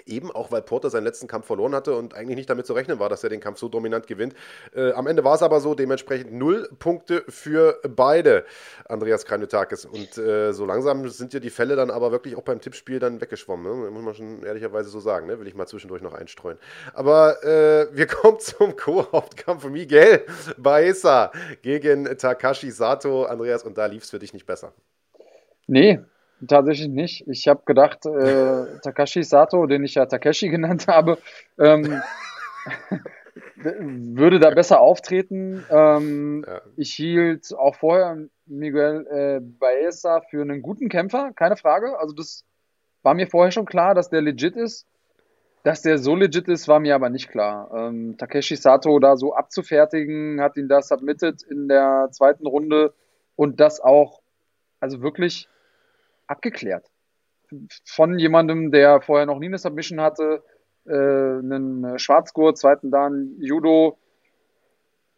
Eben 0.10 0.32
auch, 0.32 0.52
weil 0.52 0.62
Porter 0.62 0.90
seinen 0.90 1.04
letzten 1.04 1.28
Kampf 1.28 1.48
verloren 1.48 1.76
hatte 1.76 1.96
und 1.96 2.14
eigentlich 2.16 2.36
nicht 2.36 2.50
damit 2.50 2.66
zu 2.66 2.74
rechnen 2.74 3.00
war, 3.00 3.10
dass 3.10 3.24
er 3.24 3.30
den 3.30 3.40
Kampf 3.40 3.60
so 3.60 3.70
dominant 3.70 4.08
gewinnt. 4.08 4.34
Äh, 4.76 4.92
am 4.94 5.08
Ende 5.08 5.24
war 5.24 5.36
es 5.36 5.42
aber 5.42 5.60
so, 5.60 5.76
dementsprechend 5.76 6.34
null 6.34 6.70
Punkte 6.80 7.24
für 7.28 7.80
beide, 7.88 8.46
Andreas 8.88 9.26
Kranjotakis. 9.26 9.86
Und 9.86 10.18
äh, 10.18 10.52
so 10.54 10.66
langsam 10.66 11.08
sind 11.10 11.34
ja 11.34 11.40
die 11.40 11.50
Fälle 11.50 11.76
dann 11.76 11.92
aber 11.92 12.12
wirklich 12.12 12.36
auch 12.36 12.42
beim 12.42 12.60
Tippspiel 12.60 13.00
dann 13.00 13.22
weggeschwommen. 13.22 13.84
Ne? 13.84 13.92
Muss 13.92 14.04
man 14.04 14.14
schon 14.14 14.44
ehrlicherweise 14.44 14.90
so 14.90 15.00
sagen, 15.00 15.28
ne? 15.28 15.40
will 15.40 15.48
ich 15.48 15.56
mal 15.56 15.68
zwischendurch 15.68 16.02
noch 16.02 16.14
einstreuen. 16.14 16.58
Aber 16.94 17.44
äh, 17.44 17.88
wir 17.92 18.08
kommen 18.08 18.40
zum 18.40 18.76
Co-Hauptkampf 18.76 19.66
Miguel 19.66 20.26
Baeza 20.58 21.32
gegen 21.62 22.06
Takashi 22.18 22.72
Sato. 22.72 23.26
Andreas, 23.26 23.64
und 23.64 23.78
da 23.78 23.86
lief 23.86 24.04
es 24.04 24.10
für 24.10 24.20
dich 24.20 24.34
nicht 24.34 24.46
besser. 24.46 24.74
Nee, 25.68 26.00
Tatsächlich 26.48 26.88
nicht. 26.88 27.28
Ich 27.28 27.48
habe 27.48 27.64
gedacht, 27.66 28.06
äh, 28.06 28.80
Takashi 28.82 29.24
Sato, 29.24 29.66
den 29.66 29.84
ich 29.84 29.96
ja 29.96 30.06
Takeshi 30.06 30.50
genannt 30.50 30.88
habe, 30.88 31.18
ähm, 31.58 32.02
würde 33.56 34.40
da 34.40 34.52
besser 34.52 34.80
auftreten. 34.80 35.66
Ähm, 35.70 36.46
ja. 36.48 36.62
Ich 36.78 36.94
hielt 36.94 37.54
auch 37.54 37.76
vorher 37.76 38.18
Miguel 38.46 39.06
äh, 39.08 39.40
Baeza 39.42 40.22
für 40.22 40.42
einen 40.42 40.62
guten 40.62 40.88
Kämpfer, 40.88 41.32
keine 41.36 41.58
Frage. 41.58 42.00
Also 42.00 42.16
das 42.16 42.46
war 43.04 43.14
mir 43.14 43.28
vorher 43.28 43.52
schon 43.52 43.66
klar, 43.66 43.94
dass 43.94 44.10
der 44.10 44.22
legit 44.22 44.56
ist. 44.56 44.86
Dass 45.64 45.82
der 45.82 45.98
so 45.98 46.16
legit 46.16 46.48
ist, 46.48 46.70
war 46.70 46.80
mir 46.80 46.96
aber 46.96 47.10
nicht 47.10 47.30
klar. 47.30 47.70
Ähm, 47.76 48.18
Takeshi 48.18 48.56
Sato 48.56 48.98
da 49.00 49.18
so 49.18 49.36
abzufertigen, 49.36 50.40
hat 50.40 50.56
ihn 50.56 50.70
da 50.70 50.82
submitted 50.82 51.44
in 51.44 51.68
der 51.68 52.08
zweiten 52.12 52.48
Runde 52.48 52.94
und 53.36 53.60
das 53.60 53.82
auch, 53.82 54.22
also 54.80 55.02
wirklich 55.02 55.50
abgeklärt. 56.30 56.86
Von 57.86 58.20
jemandem, 58.20 58.72
der 58.72 59.02
vorher 59.02 59.26
noch 59.26 59.40
nie 59.40 59.48
eine 59.48 59.58
Submission 59.58 60.00
hatte, 60.02 60.44
äh, 60.86 60.94
einen 60.94 61.98
Schwarzgurt, 61.98 62.58
zweiten 62.58 62.92
Dan 62.92 63.36
Judo, 63.40 63.98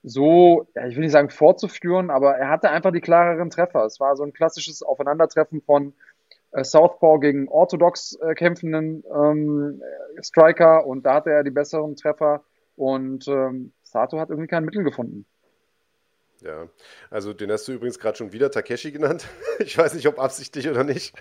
so, 0.03 0.67
ja, 0.73 0.87
ich 0.87 0.95
will 0.95 1.03
nicht 1.03 1.11
sagen 1.11 1.29
vorzuführen, 1.29 2.09
aber 2.09 2.35
er 2.35 2.49
hatte 2.49 2.71
einfach 2.71 2.91
die 2.91 3.01
klareren 3.01 3.49
Treffer. 3.49 3.85
Es 3.85 3.99
war 3.99 4.15
so 4.15 4.23
ein 4.23 4.33
klassisches 4.33 4.81
Aufeinandertreffen 4.81 5.61
von 5.61 5.93
äh, 6.51 6.63
Southpaw 6.63 7.19
gegen 7.19 7.47
orthodox 7.49 8.17
äh, 8.21 8.33
kämpfenden 8.33 9.03
ähm, 9.13 9.81
Striker 10.21 10.85
und 10.87 11.05
da 11.05 11.15
hatte 11.15 11.31
er 11.31 11.43
die 11.43 11.51
besseren 11.51 11.95
Treffer 11.95 12.43
und 12.75 13.27
ähm, 13.27 13.73
Sato 13.83 14.19
hat 14.19 14.29
irgendwie 14.29 14.47
kein 14.47 14.65
Mittel 14.65 14.83
gefunden. 14.83 15.25
Ja, 16.43 16.67
also 17.11 17.33
den 17.33 17.51
hast 17.51 17.67
du 17.67 17.71
übrigens 17.71 17.99
gerade 17.99 18.17
schon 18.17 18.33
wieder 18.33 18.49
Takeshi 18.49 18.91
genannt. 18.91 19.25
Ich 19.59 19.77
weiß 19.77 19.93
nicht, 19.93 20.07
ob 20.07 20.17
absichtlich 20.17 20.67
oder 20.67 20.83
nicht. 20.83 21.13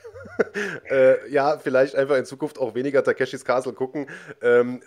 äh, 0.91 1.31
ja, 1.31 1.59
vielleicht 1.59 1.95
einfach 1.95 2.17
in 2.17 2.25
Zukunft 2.25 2.59
auch 2.59 2.75
weniger 2.75 3.05
Takeshis 3.05 3.45
Castle 3.45 3.75
gucken. 3.75 4.09
Ähm, 4.41 4.81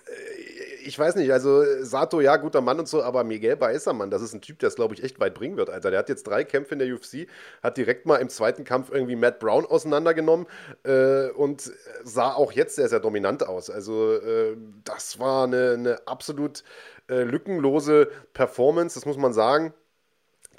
ich 0.84 0.98
weiß 0.98 1.16
nicht, 1.16 1.32
also 1.32 1.64
Sato, 1.84 2.20
ja, 2.20 2.38
guter 2.38 2.62
Mann 2.62 2.80
und 2.80 2.88
so, 2.88 3.04
aber 3.04 3.24
Miguel 3.24 3.56
Baeza, 3.56 3.94
Mann, 3.94 4.10
das 4.10 4.24
ist 4.24 4.34
ein 4.34 4.42
Typ, 4.42 4.58
der 4.58 4.70
es, 4.70 4.76
glaube 4.76 4.96
ich, 4.96 5.04
echt 5.04 5.20
weit 5.20 5.36
bringen 5.36 5.56
wird, 5.56 5.70
Alter. 5.70 5.92
Der 5.92 6.00
hat 6.00 6.10
jetzt 6.10 6.26
drei 6.26 6.44
Kämpfe 6.44 6.74
in 6.74 6.80
der 6.80 6.92
UFC, 6.92 7.28
hat 7.62 7.78
direkt 7.78 8.08
mal 8.08 8.18
im 8.18 8.30
zweiten 8.30 8.64
Kampf 8.64 8.90
irgendwie 8.92 9.16
Matt 9.16 9.40
Brown 9.40 9.68
auseinandergenommen 9.68 10.48
äh, 10.84 11.30
und 11.30 11.72
sah 12.04 12.34
auch 12.34 12.52
jetzt 12.52 12.76
sehr, 12.76 12.90
sehr 12.90 13.00
dominant 13.00 13.46
aus. 13.48 13.70
Also 13.70 14.16
äh, 14.16 14.58
das 14.84 15.20
war 15.20 15.44
eine, 15.46 15.74
eine 15.74 16.08
absolut 16.08 16.64
äh, 17.08 17.22
lückenlose 17.22 18.10
Performance, 18.34 18.96
das 18.96 19.06
muss 19.06 19.18
man 19.18 19.34
sagen. 19.34 19.74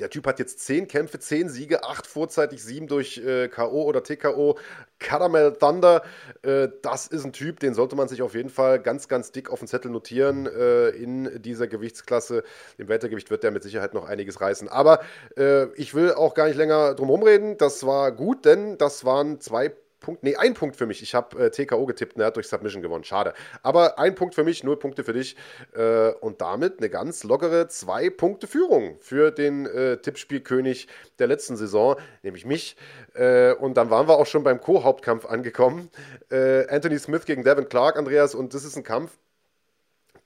Der 0.00 0.10
Typ 0.10 0.26
hat 0.26 0.40
jetzt 0.40 0.58
10 0.60 0.88
Kämpfe, 0.88 1.20
10 1.20 1.48
Siege, 1.48 1.84
8 1.84 2.06
vorzeitig, 2.06 2.64
7 2.64 2.88
durch 2.88 3.18
äh, 3.18 3.48
K.O. 3.48 3.84
oder 3.84 4.02
TKO. 4.02 4.58
Caramel 4.98 5.52
Thunder, 5.52 6.02
äh, 6.42 6.68
das 6.82 7.06
ist 7.06 7.24
ein 7.24 7.32
Typ, 7.32 7.60
den 7.60 7.74
sollte 7.74 7.94
man 7.94 8.08
sich 8.08 8.22
auf 8.22 8.34
jeden 8.34 8.48
Fall 8.48 8.80
ganz, 8.80 9.06
ganz 9.06 9.30
dick 9.30 9.50
auf 9.50 9.60
den 9.60 9.68
Zettel 9.68 9.90
notieren. 9.90 10.46
Äh, 10.46 10.88
in 10.90 11.42
dieser 11.42 11.68
Gewichtsklasse, 11.68 12.42
im 12.78 12.88
Weltergewicht 12.88 13.30
wird 13.30 13.44
der 13.44 13.52
mit 13.52 13.62
Sicherheit 13.62 13.94
noch 13.94 14.08
einiges 14.08 14.40
reißen. 14.40 14.68
Aber 14.68 15.00
äh, 15.36 15.66
ich 15.74 15.94
will 15.94 16.12
auch 16.12 16.34
gar 16.34 16.48
nicht 16.48 16.56
länger 16.56 16.94
drum 16.94 17.22
reden. 17.22 17.56
Das 17.58 17.86
war 17.86 18.10
gut, 18.10 18.44
denn 18.44 18.78
das 18.78 19.04
waren 19.04 19.40
zwei 19.40 19.72
Punkt, 20.04 20.22
nee, 20.22 20.36
ein 20.36 20.52
Punkt 20.52 20.76
für 20.76 20.84
mich. 20.84 21.02
Ich 21.02 21.14
habe 21.14 21.46
äh, 21.46 21.50
TKO 21.50 21.86
getippt 21.86 22.14
und 22.16 22.20
er 22.20 22.26
hat 22.26 22.36
durch 22.36 22.46
Submission 22.46 22.82
gewonnen. 22.82 23.04
Schade. 23.04 23.32
Aber 23.62 23.98
ein 23.98 24.14
Punkt 24.14 24.34
für 24.34 24.44
mich, 24.44 24.62
null 24.62 24.78
Punkte 24.78 25.02
für 25.02 25.14
dich. 25.14 25.34
Äh, 25.74 26.10
und 26.20 26.42
damit 26.42 26.78
eine 26.78 26.90
ganz 26.90 27.24
lockere 27.24 27.68
zwei 27.68 28.10
Punkte 28.10 28.46
Führung 28.46 28.98
für 29.00 29.30
den 29.30 29.64
äh, 29.64 29.96
Tippspielkönig 29.96 30.88
der 31.18 31.26
letzten 31.26 31.56
Saison, 31.56 31.96
nämlich 32.22 32.44
mich. 32.44 32.76
Äh, 33.14 33.54
und 33.54 33.78
dann 33.78 33.88
waren 33.88 34.06
wir 34.06 34.18
auch 34.18 34.26
schon 34.26 34.44
beim 34.44 34.60
Co-Hauptkampf 34.60 35.24
angekommen. 35.24 35.88
Äh, 36.30 36.68
Anthony 36.68 36.98
Smith 36.98 37.24
gegen 37.24 37.42
Devin 37.42 37.70
Clark, 37.70 37.96
Andreas. 37.96 38.34
Und 38.34 38.52
das 38.52 38.64
ist 38.64 38.76
ein 38.76 38.84
Kampf, 38.84 39.16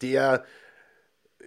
der 0.03 0.45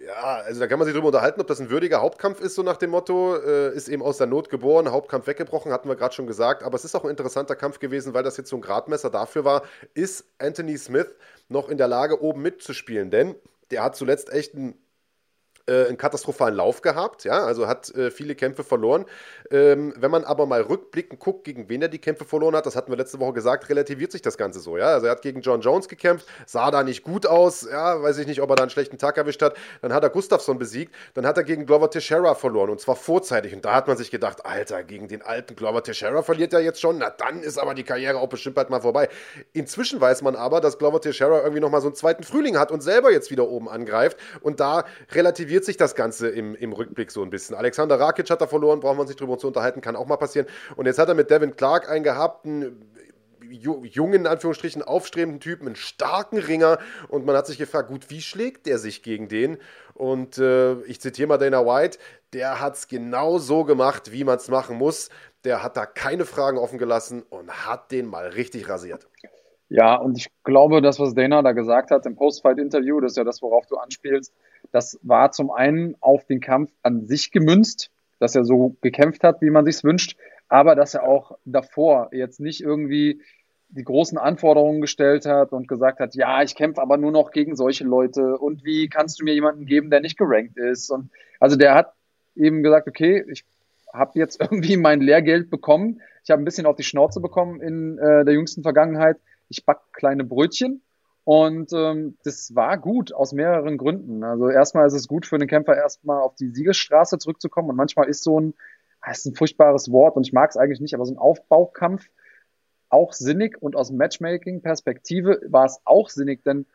ja, 0.04 0.42
also 0.44 0.60
da 0.60 0.66
kann 0.66 0.78
man 0.78 0.86
sich 0.86 0.94
drüber 0.94 1.08
unterhalten, 1.08 1.40
ob 1.40 1.46
das 1.46 1.60
ein 1.60 1.70
würdiger 1.70 2.00
Hauptkampf 2.00 2.40
ist, 2.40 2.54
so 2.54 2.62
nach 2.62 2.76
dem 2.76 2.90
Motto. 2.90 3.36
Äh, 3.36 3.74
ist 3.74 3.88
eben 3.88 4.02
aus 4.02 4.18
der 4.18 4.26
Not 4.26 4.50
geboren, 4.50 4.90
Hauptkampf 4.90 5.26
weggebrochen, 5.26 5.72
hatten 5.72 5.88
wir 5.88 5.96
gerade 5.96 6.14
schon 6.14 6.26
gesagt. 6.26 6.62
Aber 6.62 6.74
es 6.74 6.84
ist 6.84 6.94
auch 6.94 7.04
ein 7.04 7.10
interessanter 7.10 7.56
Kampf 7.56 7.78
gewesen, 7.78 8.14
weil 8.14 8.22
das 8.22 8.36
jetzt 8.36 8.50
so 8.50 8.56
ein 8.56 8.62
Gradmesser 8.62 9.10
dafür 9.10 9.44
war, 9.44 9.62
ist 9.94 10.24
Anthony 10.38 10.76
Smith 10.76 11.08
noch 11.48 11.68
in 11.68 11.78
der 11.78 11.88
Lage, 11.88 12.22
oben 12.22 12.42
mitzuspielen? 12.42 13.10
Denn 13.10 13.34
der 13.70 13.84
hat 13.84 13.96
zuletzt 13.96 14.32
echt 14.32 14.54
einen 14.54 14.74
äh, 15.66 15.86
einen 15.86 15.96
katastrophalen 15.96 16.56
Lauf 16.56 16.82
gehabt, 16.82 17.24
ja, 17.24 17.44
also 17.44 17.68
hat 17.68 17.94
äh, 17.94 18.10
viele 18.10 18.34
Kämpfe 18.34 18.64
verloren. 18.64 19.06
Ähm, 19.50 19.94
wenn 19.96 20.10
man 20.10 20.24
aber 20.24 20.46
mal 20.46 20.62
rückblickend 20.62 21.20
guckt, 21.20 21.44
gegen 21.44 21.68
wen 21.68 21.82
er 21.82 21.88
die 21.88 21.98
Kämpfe 21.98 22.24
verloren 22.24 22.56
hat, 22.56 22.66
das 22.66 22.74
hatten 22.74 22.90
wir 22.90 22.96
letzte 22.96 23.20
Woche 23.20 23.34
gesagt, 23.34 23.68
relativiert 23.68 24.12
sich 24.12 24.22
das 24.22 24.36
Ganze 24.36 24.60
so, 24.60 24.76
ja. 24.76 24.86
Also 24.86 25.06
er 25.06 25.12
hat 25.12 25.22
gegen 25.22 25.40
John 25.40 25.60
Jones 25.60 25.88
gekämpft, 25.88 26.26
sah 26.46 26.70
da 26.70 26.82
nicht 26.82 27.02
gut 27.02 27.26
aus, 27.26 27.68
ja, 27.70 28.02
weiß 28.02 28.18
ich 28.18 28.26
nicht, 28.26 28.42
ob 28.42 28.50
er 28.50 28.56
da 28.56 28.62
einen 28.62 28.70
schlechten 28.70 28.98
Tag 28.98 29.16
erwischt 29.16 29.42
hat. 29.42 29.56
Dann 29.82 29.92
hat 29.92 30.02
er 30.02 30.10
Gustafsson 30.10 30.58
besiegt, 30.58 30.94
dann 31.14 31.26
hat 31.26 31.36
er 31.36 31.44
gegen 31.44 31.66
Glover 31.66 31.90
Teixeira 31.90 32.34
verloren 32.34 32.70
und 32.70 32.80
zwar 32.80 32.96
vorzeitig. 32.96 33.54
Und 33.54 33.64
da 33.64 33.74
hat 33.74 33.86
man 33.86 33.96
sich 33.96 34.10
gedacht, 34.10 34.44
Alter, 34.44 34.82
gegen 34.82 35.08
den 35.08 35.22
alten 35.22 35.54
Glover 35.54 35.82
Teixeira 35.82 36.22
verliert 36.22 36.52
er 36.52 36.60
jetzt 36.60 36.80
schon, 36.80 36.98
na 36.98 37.10
dann 37.10 37.42
ist 37.42 37.58
aber 37.58 37.74
die 37.74 37.84
Karriere 37.84 38.18
auch 38.18 38.28
bestimmt 38.28 38.56
bald 38.56 38.70
mal 38.70 38.80
vorbei. 38.80 39.08
Inzwischen 39.52 40.00
weiß 40.00 40.22
man 40.22 40.34
aber, 40.34 40.60
dass 40.60 40.78
Glover 40.78 41.00
Teixeira 41.00 41.40
irgendwie 41.40 41.60
nochmal 41.60 41.80
so 41.80 41.88
einen 41.88 41.94
zweiten 41.94 42.24
Frühling 42.24 42.58
hat 42.58 42.72
und 42.72 42.80
selber 42.80 43.12
jetzt 43.12 43.30
wieder 43.30 43.48
oben 43.48 43.68
angreift 43.68 44.16
und 44.40 44.60
da 44.60 44.84
relativiert 45.12 45.51
relativiert 45.52 45.64
sich 45.64 45.76
das 45.76 45.94
Ganze 45.94 46.28
im, 46.28 46.54
im 46.54 46.72
Rückblick 46.72 47.10
so 47.10 47.22
ein 47.22 47.30
bisschen. 47.30 47.54
Alexander 47.54 48.00
Rakic 48.00 48.30
hat 48.30 48.40
er 48.40 48.48
verloren, 48.48 48.80
brauchen 48.80 48.96
wir 48.96 49.02
uns 49.02 49.10
nicht 49.10 49.20
drüber 49.20 49.38
zu 49.38 49.46
unterhalten, 49.46 49.80
kann 49.80 49.96
auch 49.96 50.06
mal 50.06 50.16
passieren. 50.16 50.46
Und 50.76 50.86
jetzt 50.86 50.98
hat 50.98 51.08
er 51.08 51.14
mit 51.14 51.30
Devin 51.30 51.56
Clark 51.56 51.90
einen 51.90 52.04
gehabt, 52.04 52.46
einen 52.46 52.90
jungen, 53.50 54.20
in 54.20 54.26
Anführungsstrichen, 54.26 54.82
aufstrebenden 54.82 55.40
Typen, 55.40 55.66
einen 55.66 55.76
starken 55.76 56.38
Ringer. 56.38 56.78
Und 57.08 57.26
man 57.26 57.36
hat 57.36 57.46
sich 57.46 57.58
gefragt, 57.58 57.88
gut, 57.88 58.08
wie 58.08 58.22
schlägt 58.22 58.66
der 58.66 58.78
sich 58.78 59.02
gegen 59.02 59.28
den? 59.28 59.58
Und 59.94 60.38
äh, 60.38 60.80
ich 60.82 61.00
zitiere 61.00 61.28
mal 61.28 61.38
Dana 61.38 61.66
White, 61.66 61.98
der 62.32 62.60
hat 62.60 62.76
es 62.76 62.88
genau 62.88 63.38
so 63.38 63.64
gemacht, 63.64 64.10
wie 64.12 64.24
man 64.24 64.36
es 64.36 64.48
machen 64.48 64.78
muss. 64.78 65.10
Der 65.44 65.62
hat 65.62 65.76
da 65.76 65.84
keine 65.86 66.24
Fragen 66.24 66.56
offen 66.56 66.78
gelassen 66.78 67.24
und 67.28 67.66
hat 67.66 67.90
den 67.90 68.06
mal 68.06 68.28
richtig 68.28 68.68
rasiert. 68.68 69.06
Ja, 69.68 69.96
und 69.96 70.18
ich 70.18 70.28
glaube, 70.44 70.80
das, 70.82 71.00
was 71.00 71.14
Dana 71.14 71.42
da 71.42 71.52
gesagt 71.52 71.90
hat 71.90 72.06
im 72.06 72.14
Postfight-Interview, 72.14 73.00
das 73.00 73.12
ist 73.12 73.16
ja 73.16 73.24
das, 73.24 73.42
worauf 73.42 73.66
du 73.66 73.76
anspielst, 73.76 74.32
das 74.72 74.98
war 75.02 75.32
zum 75.32 75.50
einen 75.50 75.96
auf 76.00 76.24
den 76.24 76.40
Kampf 76.40 76.72
an 76.82 77.06
sich 77.06 77.30
gemünzt, 77.30 77.90
dass 78.18 78.34
er 78.34 78.44
so 78.44 78.76
gekämpft 78.80 79.22
hat, 79.22 79.40
wie 79.42 79.50
man 79.50 79.64
sich's 79.64 79.84
wünscht, 79.84 80.16
aber 80.48 80.74
dass 80.74 80.94
er 80.94 81.04
auch 81.04 81.38
davor 81.44 82.10
jetzt 82.12 82.40
nicht 82.40 82.60
irgendwie 82.62 83.22
die 83.68 83.84
großen 83.84 84.18
Anforderungen 84.18 84.80
gestellt 84.80 85.24
hat 85.24 85.52
und 85.52 85.66
gesagt 85.66 85.98
hat, 85.98 86.14
ja, 86.14 86.42
ich 86.42 86.54
kämpfe 86.54 86.82
aber 86.82 86.98
nur 86.98 87.10
noch 87.10 87.30
gegen 87.30 87.56
solche 87.56 87.84
Leute 87.84 88.36
und 88.38 88.64
wie 88.64 88.88
kannst 88.88 89.20
du 89.20 89.24
mir 89.24 89.34
jemanden 89.34 89.64
geben, 89.64 89.90
der 89.90 90.00
nicht 90.00 90.18
gerankt 90.18 90.58
ist? 90.58 90.90
Und 90.90 91.10
also 91.40 91.56
der 91.56 91.74
hat 91.74 91.94
eben 92.36 92.62
gesagt, 92.62 92.86
okay, 92.86 93.24
ich 93.30 93.44
habe 93.92 94.18
jetzt 94.18 94.40
irgendwie 94.40 94.76
mein 94.76 95.00
Lehrgeld 95.00 95.50
bekommen, 95.50 96.00
ich 96.24 96.30
habe 96.30 96.40
ein 96.42 96.44
bisschen 96.44 96.66
auf 96.66 96.76
die 96.76 96.82
Schnauze 96.82 97.20
bekommen 97.20 97.60
in 97.60 97.98
äh, 97.98 98.24
der 98.24 98.34
jüngsten 98.34 98.62
Vergangenheit, 98.62 99.16
ich 99.48 99.64
back 99.64 99.80
kleine 99.92 100.24
Brötchen 100.24 100.82
und 101.24 101.72
ähm, 101.72 102.16
das 102.24 102.54
war 102.54 102.78
gut 102.78 103.12
aus 103.12 103.32
mehreren 103.32 103.78
Gründen. 103.78 104.24
Also 104.24 104.48
erstmal 104.48 104.86
ist 104.86 104.94
es 104.94 105.06
gut 105.06 105.26
für 105.26 105.38
den 105.38 105.48
Kämpfer 105.48 105.76
erstmal 105.76 106.20
auf 106.20 106.34
die 106.34 106.48
Siegesstraße 106.48 107.18
zurückzukommen. 107.18 107.70
Und 107.70 107.76
manchmal 107.76 108.08
ist 108.08 108.24
so 108.24 108.40
ein, 108.40 108.54
das 109.06 109.18
ist 109.18 109.26
ein 109.26 109.34
furchtbares 109.34 109.92
Wort 109.92 110.16
und 110.16 110.26
ich 110.26 110.32
mag 110.32 110.50
es 110.50 110.56
eigentlich 110.56 110.80
nicht, 110.80 110.94
aber 110.94 111.04
so 111.04 111.14
ein 111.14 111.18
Aufbaukampf 111.18 112.08
auch 112.88 113.12
sinnig 113.12 113.60
und 113.60 113.76
aus 113.76 113.90
Matchmaking-Perspektive 113.90 115.40
war 115.48 115.64
es 115.64 115.80
auch 115.84 116.08
sinnig, 116.10 116.42
denn 116.44 116.66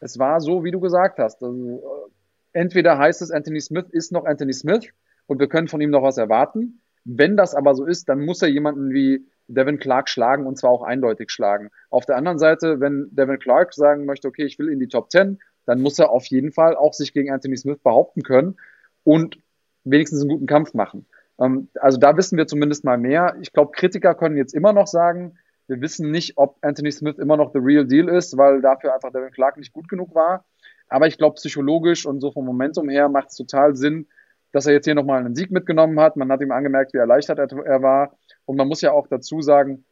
es 0.00 0.18
war 0.18 0.40
so, 0.40 0.64
wie 0.64 0.70
du 0.70 0.80
gesagt 0.80 1.18
hast. 1.18 1.42
Also, 1.42 1.78
äh, 1.78 2.58
entweder 2.58 2.98
heißt 2.98 3.22
es, 3.22 3.30
Anthony 3.30 3.60
Smith 3.60 3.86
ist 3.90 4.12
noch 4.12 4.24
Anthony 4.24 4.52
Smith 4.52 4.86
und 5.26 5.40
wir 5.40 5.48
können 5.48 5.66
von 5.66 5.80
ihm 5.80 5.90
noch 5.90 6.02
was 6.02 6.18
erwarten. 6.18 6.80
Wenn 7.04 7.36
das 7.36 7.54
aber 7.54 7.74
so 7.74 7.86
ist, 7.86 8.08
dann 8.08 8.24
muss 8.24 8.42
er 8.42 8.48
jemanden 8.48 8.92
wie 8.92 9.26
Devin 9.48 9.78
Clark 9.78 10.08
schlagen 10.08 10.46
und 10.46 10.58
zwar 10.58 10.70
auch 10.70 10.82
eindeutig 10.82 11.30
schlagen. 11.30 11.70
Auf 11.90 12.06
der 12.06 12.16
anderen 12.16 12.38
Seite, 12.38 12.80
wenn 12.80 13.08
Devin 13.10 13.38
Clark 13.38 13.74
sagen 13.74 14.04
möchte, 14.06 14.28
okay, 14.28 14.44
ich 14.44 14.58
will 14.58 14.68
in 14.68 14.80
die 14.80 14.88
Top 14.88 15.10
10, 15.10 15.38
dann 15.66 15.80
muss 15.80 15.98
er 15.98 16.10
auf 16.10 16.26
jeden 16.26 16.52
Fall 16.52 16.76
auch 16.76 16.92
sich 16.92 17.12
gegen 17.12 17.30
Anthony 17.30 17.56
Smith 17.56 17.78
behaupten 17.82 18.22
können 18.22 18.56
und 19.02 19.38
wenigstens 19.84 20.20
einen 20.20 20.30
guten 20.30 20.46
Kampf 20.46 20.74
machen. 20.74 21.06
Ähm, 21.38 21.68
also 21.80 21.98
da 21.98 22.16
wissen 22.16 22.38
wir 22.38 22.46
zumindest 22.46 22.84
mal 22.84 22.98
mehr. 22.98 23.36
Ich 23.40 23.52
glaube, 23.52 23.72
Kritiker 23.72 24.14
können 24.14 24.36
jetzt 24.36 24.54
immer 24.54 24.72
noch 24.72 24.86
sagen, 24.86 25.38
wir 25.66 25.80
wissen 25.80 26.10
nicht, 26.10 26.36
ob 26.36 26.58
Anthony 26.60 26.92
Smith 26.92 27.18
immer 27.18 27.36
noch 27.36 27.52
the 27.52 27.58
real 27.58 27.86
deal 27.86 28.08
ist, 28.08 28.36
weil 28.36 28.60
dafür 28.60 28.94
einfach 28.94 29.12
Devin 29.12 29.30
Clark 29.30 29.56
nicht 29.56 29.72
gut 29.72 29.88
genug 29.88 30.14
war. 30.14 30.44
Aber 30.88 31.06
ich 31.06 31.16
glaube, 31.16 31.36
psychologisch 31.36 32.04
und 32.06 32.20
so 32.20 32.30
vom 32.32 32.44
Momentum 32.44 32.88
her 32.88 33.08
macht 33.08 33.28
es 33.30 33.36
total 33.36 33.74
Sinn, 33.74 34.06
dass 34.52 34.66
er 34.66 34.74
jetzt 34.74 34.84
hier 34.84 34.94
nochmal 34.94 35.20
einen 35.20 35.34
Sieg 35.34 35.50
mitgenommen 35.50 35.98
hat. 36.00 36.16
Man 36.16 36.30
hat 36.30 36.42
ihm 36.42 36.52
angemerkt, 36.52 36.92
wie 36.92 36.98
erleichtert 36.98 37.38
er, 37.38 37.50
er 37.64 37.82
war. 37.82 38.16
Und 38.46 38.56
man 38.56 38.68
muss 38.68 38.80
ja 38.80 38.92
auch 38.92 39.06
dazu 39.06 39.40
sagen, 39.40 39.84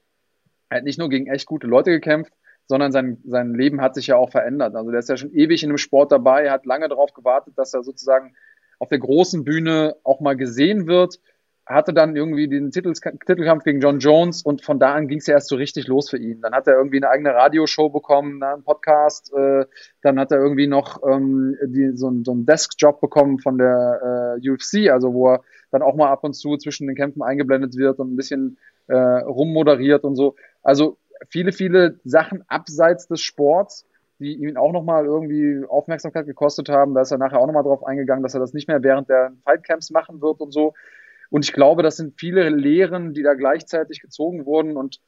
er 0.69 0.79
hat 0.79 0.85
nicht 0.85 0.99
nur 0.99 1.09
gegen 1.09 1.27
echt 1.27 1.47
gute 1.47 1.67
Leute 1.67 1.91
gekämpft, 1.91 2.33
sondern 2.67 2.93
sein, 2.93 3.19
sein 3.25 3.55
Leben 3.55 3.81
hat 3.81 3.95
sich 3.95 4.07
ja 4.07 4.17
auch 4.17 4.31
verändert. 4.31 4.75
Also 4.75 4.91
der 4.91 5.01
ist 5.01 5.09
ja 5.09 5.17
schon 5.17 5.33
ewig 5.33 5.63
in 5.63 5.69
dem 5.69 5.79
Sport 5.79 6.13
dabei, 6.13 6.51
hat 6.51 6.67
lange 6.67 6.89
darauf 6.89 7.13
gewartet, 7.13 7.55
dass 7.57 7.75
er 7.75 7.83
sozusagen 7.83 8.35
auf 8.79 8.89
der 8.89 8.99
großen 8.99 9.45
Bühne 9.45 9.97
auch 10.05 10.21
mal 10.21 10.37
gesehen 10.37 10.87
wird 10.87 11.21
hatte 11.67 11.93
dann 11.93 12.17
irgendwie 12.17 12.49
den 12.49 12.71
Titel, 12.71 12.93
Titelkampf 12.93 13.65
gegen 13.65 13.81
John 13.81 14.01
Jones 14.01 14.43
und 14.43 14.65
von 14.65 14.79
da 14.81 14.95
an 14.95 15.07
ging 15.07 15.19
es 15.19 15.27
ja 15.27 15.35
erst 15.35 15.49
so 15.49 15.57
richtig 15.57 15.87
los 15.87 16.11
für 16.11 16.19
ihn. 16.19 16.41
Dann 16.41 16.55
hat 16.55 16.67
er 16.67 16.75
irgendwie 16.75 16.97
eine 16.97 17.09
eigene 17.09 17.35
Radioshow 17.35 17.89
bekommen, 17.89 18.43
einen 18.43 18.65
Podcast, 18.65 19.33
äh, 19.33 19.65
dann 20.03 20.19
hat 20.19 20.33
er 20.33 20.39
irgendwie 20.39 20.67
noch 20.67 21.01
ähm, 21.09 21.57
die, 21.67 21.97
so, 21.97 22.13
so 22.25 22.33
einen 22.33 22.47
Deskjob 22.47 23.01
bekommen 23.01 23.39
von 23.39 23.59
der 23.59 24.39
äh, 24.43 24.51
UFC, 24.51 24.91
also 24.91 25.15
wo 25.15 25.35
er 25.35 25.45
dann 25.73 25.83
auch 25.83 25.97
mal 25.97 26.11
ab 26.11 26.23
und 26.23 26.35
zu 26.35 26.57
zwischen 26.57 26.87
den 26.87 26.97
Kämpfen 26.97 27.23
eingeblendet 27.23 27.77
wird 27.77 27.99
und 27.99 28.12
ein 28.12 28.16
bisschen 28.16 28.59
äh, 28.87 28.95
rummoderiert 28.97 30.05
und 30.05 30.14
so. 30.14 30.37
Also 30.62 30.99
viele, 31.29 31.53
viele 31.53 31.99
Sachen 32.05 32.45
abseits 32.49 33.09
des 33.09 33.20
Sports, 33.20 33.87
die 34.18 34.35
ihn 34.35 34.57
auch 34.57 34.73
nochmal 34.73 35.05
irgendwie 35.05 35.64
Aufmerksamkeit 35.68 36.27
gekostet 36.27 36.68
haben. 36.68 36.95
Da 36.95 37.01
ist 37.01 37.11
er 37.11 37.18
nachher 37.18 37.41
auch 37.41 37.47
nochmal 37.47 37.64
drauf 37.64 37.85
eingegangen, 37.85 38.23
dass 38.23 38.35
er 38.35 38.41
das 38.41 38.53
nicht 38.53 38.68
mehr 38.68 38.83
während 38.83 39.09
der 39.09 39.33
Fightcamps 39.45 39.91
machen 39.91 40.20
wird 40.20 40.41
und 40.41 40.53
so. 40.53 40.75
Und 41.31 41.45
ich 41.45 41.53
glaube, 41.53 41.83
das 41.83 41.97
sind 41.97 42.20
viele 42.20 42.51
Lehren, 42.51 43.14
die 43.14 43.23
da 43.23 43.35
gleichzeitig 43.35 44.01
gezogen 44.01 44.45
wurden. 44.45 44.77
Und 44.77 45.01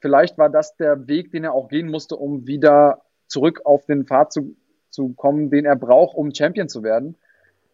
vielleicht 0.00 0.38
war 0.38 0.48
das 0.48 0.76
der 0.76 1.08
Weg, 1.08 1.32
den 1.32 1.44
er 1.44 1.52
auch 1.52 1.68
gehen 1.68 1.88
musste, 1.88 2.16
um 2.16 2.46
wieder 2.46 3.02
zurück 3.26 3.62
auf 3.64 3.84
den 3.86 4.06
Pfad 4.06 4.32
zu, 4.32 4.56
zu 4.90 5.12
kommen, 5.14 5.50
den 5.50 5.64
er 5.64 5.76
braucht, 5.76 6.16
um 6.16 6.32
Champion 6.32 6.68
zu 6.68 6.82
werden. 6.82 7.16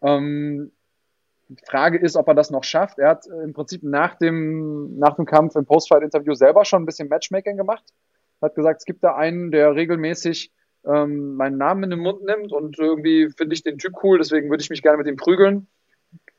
Ähm, 0.01 0.71
Frage 1.65 1.97
ist, 1.97 2.15
ob 2.15 2.27
er 2.27 2.33
das 2.33 2.51
noch 2.51 2.63
schafft. 2.63 2.99
Er 2.99 3.09
hat 3.09 3.25
im 3.27 3.53
Prinzip 3.53 3.83
nach 3.83 4.15
dem, 4.15 4.97
nach 4.97 5.15
dem 5.15 5.25
Kampf 5.25 5.55
im 5.55 5.65
Postfight-Interview 5.65 6.33
selber 6.33 6.65
schon 6.65 6.83
ein 6.83 6.85
bisschen 6.85 7.09
Matchmaking 7.09 7.57
gemacht. 7.57 7.83
Hat 8.41 8.55
gesagt, 8.55 8.81
es 8.81 8.85
gibt 8.85 9.03
da 9.03 9.15
einen, 9.15 9.51
der 9.51 9.75
regelmäßig 9.75 10.51
ähm, 10.85 11.35
meinen 11.35 11.57
Namen 11.57 11.83
in 11.83 11.89
den 11.91 11.99
Mund 11.99 12.23
nimmt 12.23 12.51
und 12.51 12.77
irgendwie 12.77 13.29
finde 13.29 13.53
ich 13.53 13.63
den 13.63 13.77
Typ 13.77 13.93
cool, 14.03 14.17
deswegen 14.17 14.49
würde 14.49 14.61
ich 14.61 14.69
mich 14.69 14.81
gerne 14.81 14.97
mit 14.97 15.07
ihm 15.07 15.15
prügeln. 15.15 15.67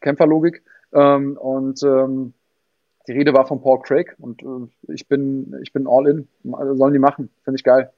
Kämpferlogik. 0.00 0.62
Ähm, 0.92 1.36
und 1.36 1.82
ähm, 1.82 2.34
die 3.08 3.12
Rede 3.12 3.34
war 3.34 3.46
von 3.46 3.60
Paul 3.60 3.80
Craig 3.80 4.14
und 4.18 4.42
äh, 4.42 4.92
ich 4.92 5.08
bin, 5.08 5.58
ich 5.62 5.72
bin 5.72 5.86
all 5.86 6.06
in. 6.06 6.28
Sollen 6.42 6.92
die 6.92 6.98
machen. 6.98 7.30
Finde 7.42 7.56
ich 7.56 7.64
geil. 7.64 7.90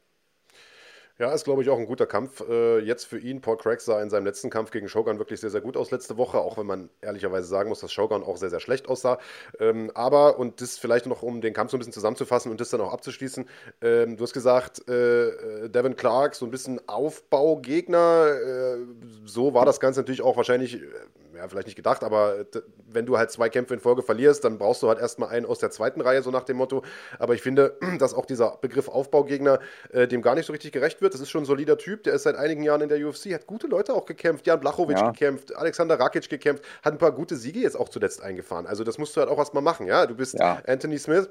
Ja, 1.19 1.33
ist, 1.33 1.45
glaube 1.45 1.63
ich, 1.63 1.71
auch 1.71 1.79
ein 1.79 1.87
guter 1.87 2.05
Kampf 2.05 2.43
äh, 2.47 2.79
jetzt 2.81 3.05
für 3.05 3.19
ihn. 3.19 3.41
Paul 3.41 3.57
Craig 3.57 3.81
sah 3.81 4.03
in 4.03 4.11
seinem 4.11 4.27
letzten 4.27 4.51
Kampf 4.51 4.71
gegen 4.71 4.87
Shogun 4.87 5.19
wirklich 5.19 5.41
sehr, 5.41 5.49
sehr 5.49 5.63
gut 5.63 5.75
aus 5.75 5.91
letzte 5.91 6.19
Woche, 6.19 6.39
auch 6.39 6.59
wenn 6.59 6.67
man 6.67 6.91
ehrlicherweise 7.01 7.47
sagen 7.47 7.71
muss, 7.71 7.81
dass 7.81 7.91
Shogun 7.91 8.23
auch 8.23 8.37
sehr, 8.37 8.51
sehr 8.51 8.61
schlecht 8.61 8.87
aussah. 8.87 9.19
Ähm, 9.59 9.91
aber, 9.95 10.39
und 10.39 10.61
das 10.61 10.77
vielleicht 10.77 11.07
noch, 11.07 11.23
um 11.23 11.41
den 11.41 11.55
Kampf 11.55 11.71
so 11.71 11.79
ein 11.79 11.81
bisschen 11.81 11.95
zusammenzufassen 11.95 12.51
und 12.51 12.61
das 12.61 12.69
dann 12.69 12.83
auch 12.83 12.93
abzuschließen, 12.93 13.49
ähm, 13.81 14.19
du 14.19 14.23
hast 14.25 14.35
gesagt, 14.35 14.87
äh, 14.91 15.29
äh 15.29 15.69
Devin 15.71 15.97
Clark, 15.97 16.35
so 16.35 16.45
ein 16.45 16.51
bisschen 16.51 16.87
Aufbaugegner. 16.87 18.27
Äh, 18.29 18.77
so 19.25 19.55
war 19.55 19.65
das 19.65 19.81
Ganze 19.81 20.01
natürlich 20.01 20.21
auch 20.21 20.37
wahrscheinlich 20.37 20.83
äh, 20.83 20.87
ja, 21.37 21.49
vielleicht 21.49 21.67
nicht 21.67 21.77
gedacht, 21.77 22.03
aber 22.03 22.47
wenn 22.87 23.07
du 23.07 23.19
halt 23.19 23.31
zwei 23.31 23.49
Kämpfe 23.49 23.75
in 23.75 23.81
Folge 23.81 24.03
verlierst, 24.03 24.45
dann 24.45 24.59
brauchst 24.59 24.83
du 24.83 24.89
halt 24.89 24.99
erstmal 24.99 25.29
einen 25.31 25.47
aus 25.47 25.59
der 25.59 25.71
zweiten 25.71 26.01
Reihe, 26.01 26.23
so 26.23 26.31
nach 26.31 26.45
dem 26.45 26.57
Motto. 26.57 26.83
Aber 27.19 27.35
ich 27.35 27.43
finde, 27.43 27.77
dass 27.99 28.15
auch 28.15 28.27
dieser 28.27 28.57
Begriff 28.61 28.89
Aufbaugegner 28.89 29.59
äh, 29.91 30.09
dem 30.09 30.23
gar 30.23 30.35
nicht 30.35 30.47
so 30.47 30.53
richtig 30.53 30.73
gerecht 30.73 31.01
wird. 31.01 31.15
Das 31.15 31.21
ist 31.21 31.31
schon 31.31 31.43
ein 31.43 31.47
solider 31.47 31.79
Typ, 31.79 32.03
der 32.05 32.15
ist 32.15 32.25
seit 32.25 32.37
einigen 32.37 32.63
Jahren 32.63 32.81
in 32.81 32.89
der 32.89 33.07
UFC, 33.07 33.33
hat 33.33 33.47
gute 33.47 33.67
Leute 33.67 33.95
auch 33.95 34.07
gekämpft. 34.07 34.47
Jan 34.47 34.61
Blachowicz 34.61 35.01
ja. 35.01 35.11
gekämpft, 35.11 35.55
Alexander 35.55 35.99
Rakic 35.99 36.29
gekämpft, 36.29 36.65
hat 36.83 36.95
ein 36.95 36.99
paar 36.99 37.13
gute 37.13 37.37
Siege 37.37 37.61
jetzt 37.61 37.79
auch 37.79 37.89
zuletzt 37.89 38.23
eingefahren. 38.23 38.67
Also 38.67 38.85
das 38.85 38.99
musst 38.99 39.17
du 39.17 39.21
halt 39.21 39.31
auch 39.31 39.39
erstmal 39.39 39.63
machen, 39.63 39.87
ja. 39.87 40.07
Du 40.07 40.15
bist 40.15 40.39
ja. 40.39 40.63
Anthony 40.67 40.99
Smith 40.99 41.29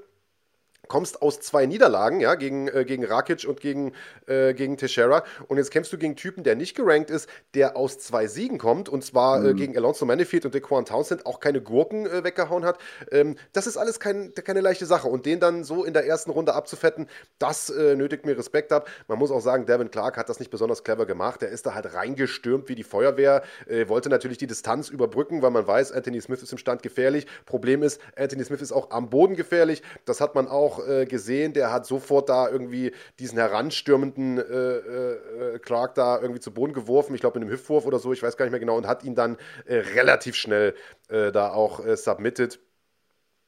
kommst 0.88 1.22
aus 1.22 1.40
zwei 1.40 1.66
Niederlagen, 1.66 2.20
ja, 2.20 2.36
gegen, 2.36 2.68
äh, 2.68 2.86
gegen 2.86 3.04
Rakic 3.06 3.46
und 3.48 3.60
gegen, 3.60 3.94
äh, 4.28 4.54
gegen 4.54 4.78
Teixeira. 4.78 5.24
Und 5.48 5.58
jetzt 5.58 5.72
kämpfst 5.72 5.92
du 5.94 5.98
gegen 5.98 6.16
Typen, 6.16 6.44
der 6.44 6.56
nicht 6.56 6.76
gerankt 6.76 7.10
ist, 7.10 7.30
der 7.54 7.78
aus 7.78 8.00
zwei 8.00 8.28
Siegen 8.28 8.58
kommt, 8.58 8.90
und 8.90 9.04
zwar 9.04 9.38
äh, 9.38 9.40
mhm. 9.40 9.48
äh, 9.50 9.54
gegen 9.54 9.78
Alonso 9.78 10.06
Manifield 10.06 10.46
und 10.46 10.54
Dequan 10.54 10.86
Townsend 10.86 11.26
auch 11.26 11.40
keine 11.40 11.62
Gurken 11.62 12.06
äh, 12.06 12.24
weggehauen 12.24 12.66
hat. 12.66 12.78
Ähm, 13.12 13.36
das 13.54 13.68
ist 13.68 13.78
alles 13.78 14.00
kein, 14.00 14.34
keine 14.34 14.62
leichte 14.62 14.86
Sache. 14.86 15.08
Und 15.08 15.26
den 15.26 15.40
dann 15.40 15.64
so 15.64 15.84
in 15.84 15.94
der 15.94 16.06
ersten 16.06 16.32
Runde 16.32 16.54
abzufetten, 16.54 17.08
das 17.40 17.70
äh, 17.70 17.96
nötigt 17.96 18.26
mir 18.26 18.38
Respekt 18.38 18.72
ab. 18.72 18.88
Man 19.08 19.20
muss 19.20 19.32
auch 19.32 19.42
sagen, 19.42 19.66
Devin 19.66 19.92
Clark 19.92 20.18
hat 20.18 20.30
das 20.30 20.40
nicht 20.40 20.52
besonders 20.52 20.84
clever 20.84 21.06
gemacht. 21.06 21.42
Der 21.42 21.50
ist 21.50 21.66
da 21.66 21.74
halt 21.74 21.94
reingestürmt 21.94 22.70
wie 22.70 22.76
die 22.76 22.84
Feuerwehr, 22.84 23.44
wollte 23.88 24.10
natürlich 24.10 24.38
die 24.38 24.48
Distanz 24.48 24.90
überbrücken, 24.90 25.42
weil 25.42 25.52
man 25.52 25.66
weiß, 25.66 25.92
Anthony 25.92 26.22
Smith 26.22 26.42
ist 26.44 26.52
im 26.52 26.58
Stand 26.58 26.84
gefährlich. 26.84 27.28
Problem 27.46 27.84
ist, 27.84 28.02
Anthony 28.16 28.44
Smith 28.44 28.62
ist 28.62 28.72
auch 28.72 28.92
am 28.92 29.10
Boden 29.10 29.36
gefährlich. 29.36 29.82
Das 30.06 30.22
hat 30.22 30.36
man 30.36 30.48
auch 30.48 30.75
auch 30.76 30.88
äh, 30.88 31.06
gesehen, 31.06 31.54
der 31.54 31.72
hat 31.72 31.86
sofort 31.86 32.30
da 32.30 32.50
irgendwie 32.50 32.92
diesen 33.20 33.38
heranstürmenden 33.38 34.38
äh, 34.38 34.42
äh, 34.42 35.60
Clark 35.60 35.96
da 35.96 36.20
irgendwie 36.20 36.40
zu 36.40 36.54
Boden 36.54 36.74
geworfen, 36.74 37.16
ich 37.16 37.22
glaube 37.22 37.38
in 37.38 37.44
einem 37.44 37.52
Hüftwurf 37.52 37.86
oder 37.86 38.00
so, 38.00 38.14
ich 38.14 38.24
weiß 38.24 38.38
gar 38.38 38.46
nicht 38.46 38.52
mehr 38.52 38.60
genau, 38.60 38.78
und 38.78 38.88
hat 38.88 39.04
ihn 39.04 39.16
dann 39.16 39.38
äh, 39.66 39.76
relativ 39.76 40.36
schnell 40.36 40.76
äh, 41.10 41.32
da 41.32 41.52
auch 41.52 41.86
äh, 41.86 41.96
submitted. 41.96 42.60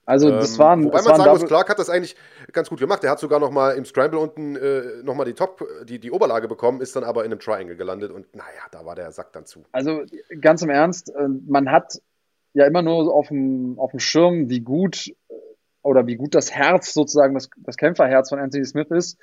Also 0.05 0.29
das 0.29 0.53
ähm, 0.53 0.59
waren. 0.59 0.85
Wobei 0.85 0.99
das 0.99 1.05
man 1.05 1.17
sagen 1.17 1.31
muss, 1.31 1.45
Clark 1.45 1.69
hat 1.69 1.79
das 1.79 1.89
eigentlich 1.89 2.15
ganz 2.53 2.69
gut 2.69 2.79
gemacht. 2.79 3.03
Er 3.03 3.11
hat 3.11 3.19
sogar 3.19 3.41
noch 3.41 3.51
mal 3.51 3.71
im 3.71 3.83
Scramble 3.83 4.19
unten 4.19 4.55
äh, 4.55 5.03
noch 5.03 5.15
mal 5.15 5.25
die 5.25 5.33
Top, 5.33 5.67
die, 5.83 5.99
die 5.99 6.11
Oberlage 6.11 6.47
bekommen, 6.47 6.79
ist 6.79 6.95
dann 6.95 7.03
aber 7.03 7.25
in 7.25 7.31
einem 7.31 7.41
Triangle 7.41 7.75
gelandet 7.75 8.11
und 8.11 8.33
naja, 8.33 8.61
da 8.71 8.85
war 8.85 8.95
der 8.95 9.11
Sack 9.11 9.33
dann 9.33 9.45
zu. 9.45 9.65
Also 9.73 10.03
ganz 10.39 10.61
im 10.61 10.69
Ernst, 10.69 11.11
man 11.45 11.69
hat 11.69 11.99
ja 12.53 12.65
immer 12.65 12.81
nur 12.81 13.13
auf 13.13 13.27
dem, 13.27 13.77
auf 13.77 13.91
dem 13.91 13.99
Schirm, 13.99 14.49
wie 14.49 14.61
gut 14.61 15.11
oder 15.87 16.05
wie 16.05 16.15
gut 16.15 16.35
das 16.35 16.53
Herz 16.53 16.93
sozusagen, 16.93 17.33
das, 17.33 17.49
das 17.57 17.77
Kämpferherz 17.77 18.29
von 18.29 18.39
Anthony 18.39 18.65
Smith 18.65 18.91
ist. 18.91 19.17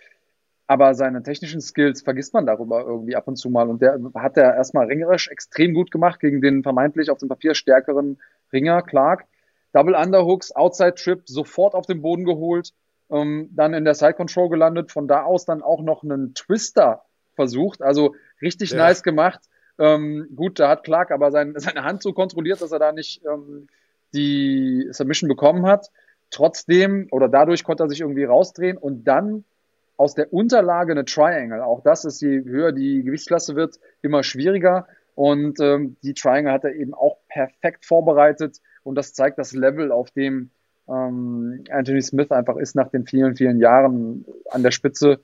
Aber 0.66 0.94
seine 0.94 1.22
technischen 1.22 1.60
Skills 1.60 2.00
vergisst 2.00 2.32
man 2.32 2.46
darüber 2.46 2.80
irgendwie 2.80 3.16
ab 3.16 3.28
und 3.28 3.36
zu 3.36 3.50
mal. 3.50 3.68
Und 3.68 3.82
der 3.82 4.00
hat 4.14 4.38
er 4.38 4.54
erstmal 4.54 4.86
ringerisch 4.86 5.28
extrem 5.28 5.74
gut 5.74 5.90
gemacht 5.90 6.20
gegen 6.20 6.40
den 6.40 6.62
vermeintlich 6.62 7.10
auf 7.10 7.18
dem 7.18 7.28
Papier 7.28 7.54
stärkeren 7.54 8.18
Ringer 8.50 8.80
Clark. 8.80 9.26
Double 9.74 9.94
Underhooks, 9.94 10.52
Outside 10.52 10.94
Trip, 10.94 11.22
sofort 11.26 11.74
auf 11.74 11.84
den 11.84 12.00
Boden 12.00 12.24
geholt, 12.24 12.72
ähm, 13.10 13.50
dann 13.52 13.74
in 13.74 13.84
der 13.84 13.94
Side 13.94 14.14
Control 14.14 14.48
gelandet, 14.48 14.90
von 14.90 15.06
da 15.06 15.24
aus 15.24 15.44
dann 15.44 15.62
auch 15.62 15.82
noch 15.82 16.02
einen 16.02 16.32
Twister 16.32 17.02
versucht. 17.34 17.82
Also 17.82 18.14
richtig 18.40 18.70
ja. 18.70 18.78
nice 18.78 19.02
gemacht. 19.02 19.40
Ähm, 19.78 20.28
gut, 20.34 20.60
da 20.60 20.68
hat 20.70 20.84
Clark 20.84 21.10
aber 21.10 21.30
sein, 21.30 21.52
seine 21.56 21.84
Hand 21.84 22.02
so 22.02 22.14
kontrolliert, 22.14 22.62
dass 22.62 22.72
er 22.72 22.78
da 22.78 22.92
nicht 22.92 23.22
ähm, 23.30 23.66
die 24.14 24.88
Submission 24.92 25.28
bekommen 25.28 25.66
hat. 25.66 25.90
Trotzdem 26.30 27.08
oder 27.10 27.28
dadurch 27.28 27.64
konnte 27.64 27.84
er 27.84 27.88
sich 27.88 28.00
irgendwie 28.00 28.24
rausdrehen 28.24 28.76
und 28.76 29.04
dann 29.04 29.44
aus 29.96 30.14
der 30.14 30.32
Unterlage 30.32 30.92
eine 30.92 31.04
Triangle. 31.04 31.64
Auch 31.64 31.82
das 31.82 32.04
ist, 32.04 32.20
je 32.20 32.42
höher 32.44 32.72
die 32.72 33.02
Gewichtsklasse 33.02 33.54
wird, 33.54 33.78
immer 34.02 34.22
schwieriger. 34.22 34.86
Und 35.14 35.60
ähm, 35.60 35.96
die 36.02 36.14
Triangle 36.14 36.52
hat 36.52 36.64
er 36.64 36.74
eben 36.74 36.94
auch 36.94 37.18
perfekt 37.28 37.84
vorbereitet. 37.84 38.60
Und 38.82 38.96
das 38.96 39.14
zeigt 39.14 39.38
das 39.38 39.52
Level, 39.52 39.92
auf 39.92 40.10
dem 40.10 40.50
ähm, 40.88 41.64
Anthony 41.70 42.02
Smith 42.02 42.30
einfach 42.30 42.56
ist 42.56 42.74
nach 42.74 42.88
den 42.88 43.06
vielen, 43.06 43.36
vielen 43.36 43.58
Jahren 43.58 44.24
an 44.50 44.62
der 44.62 44.72
Spitze. 44.72 45.20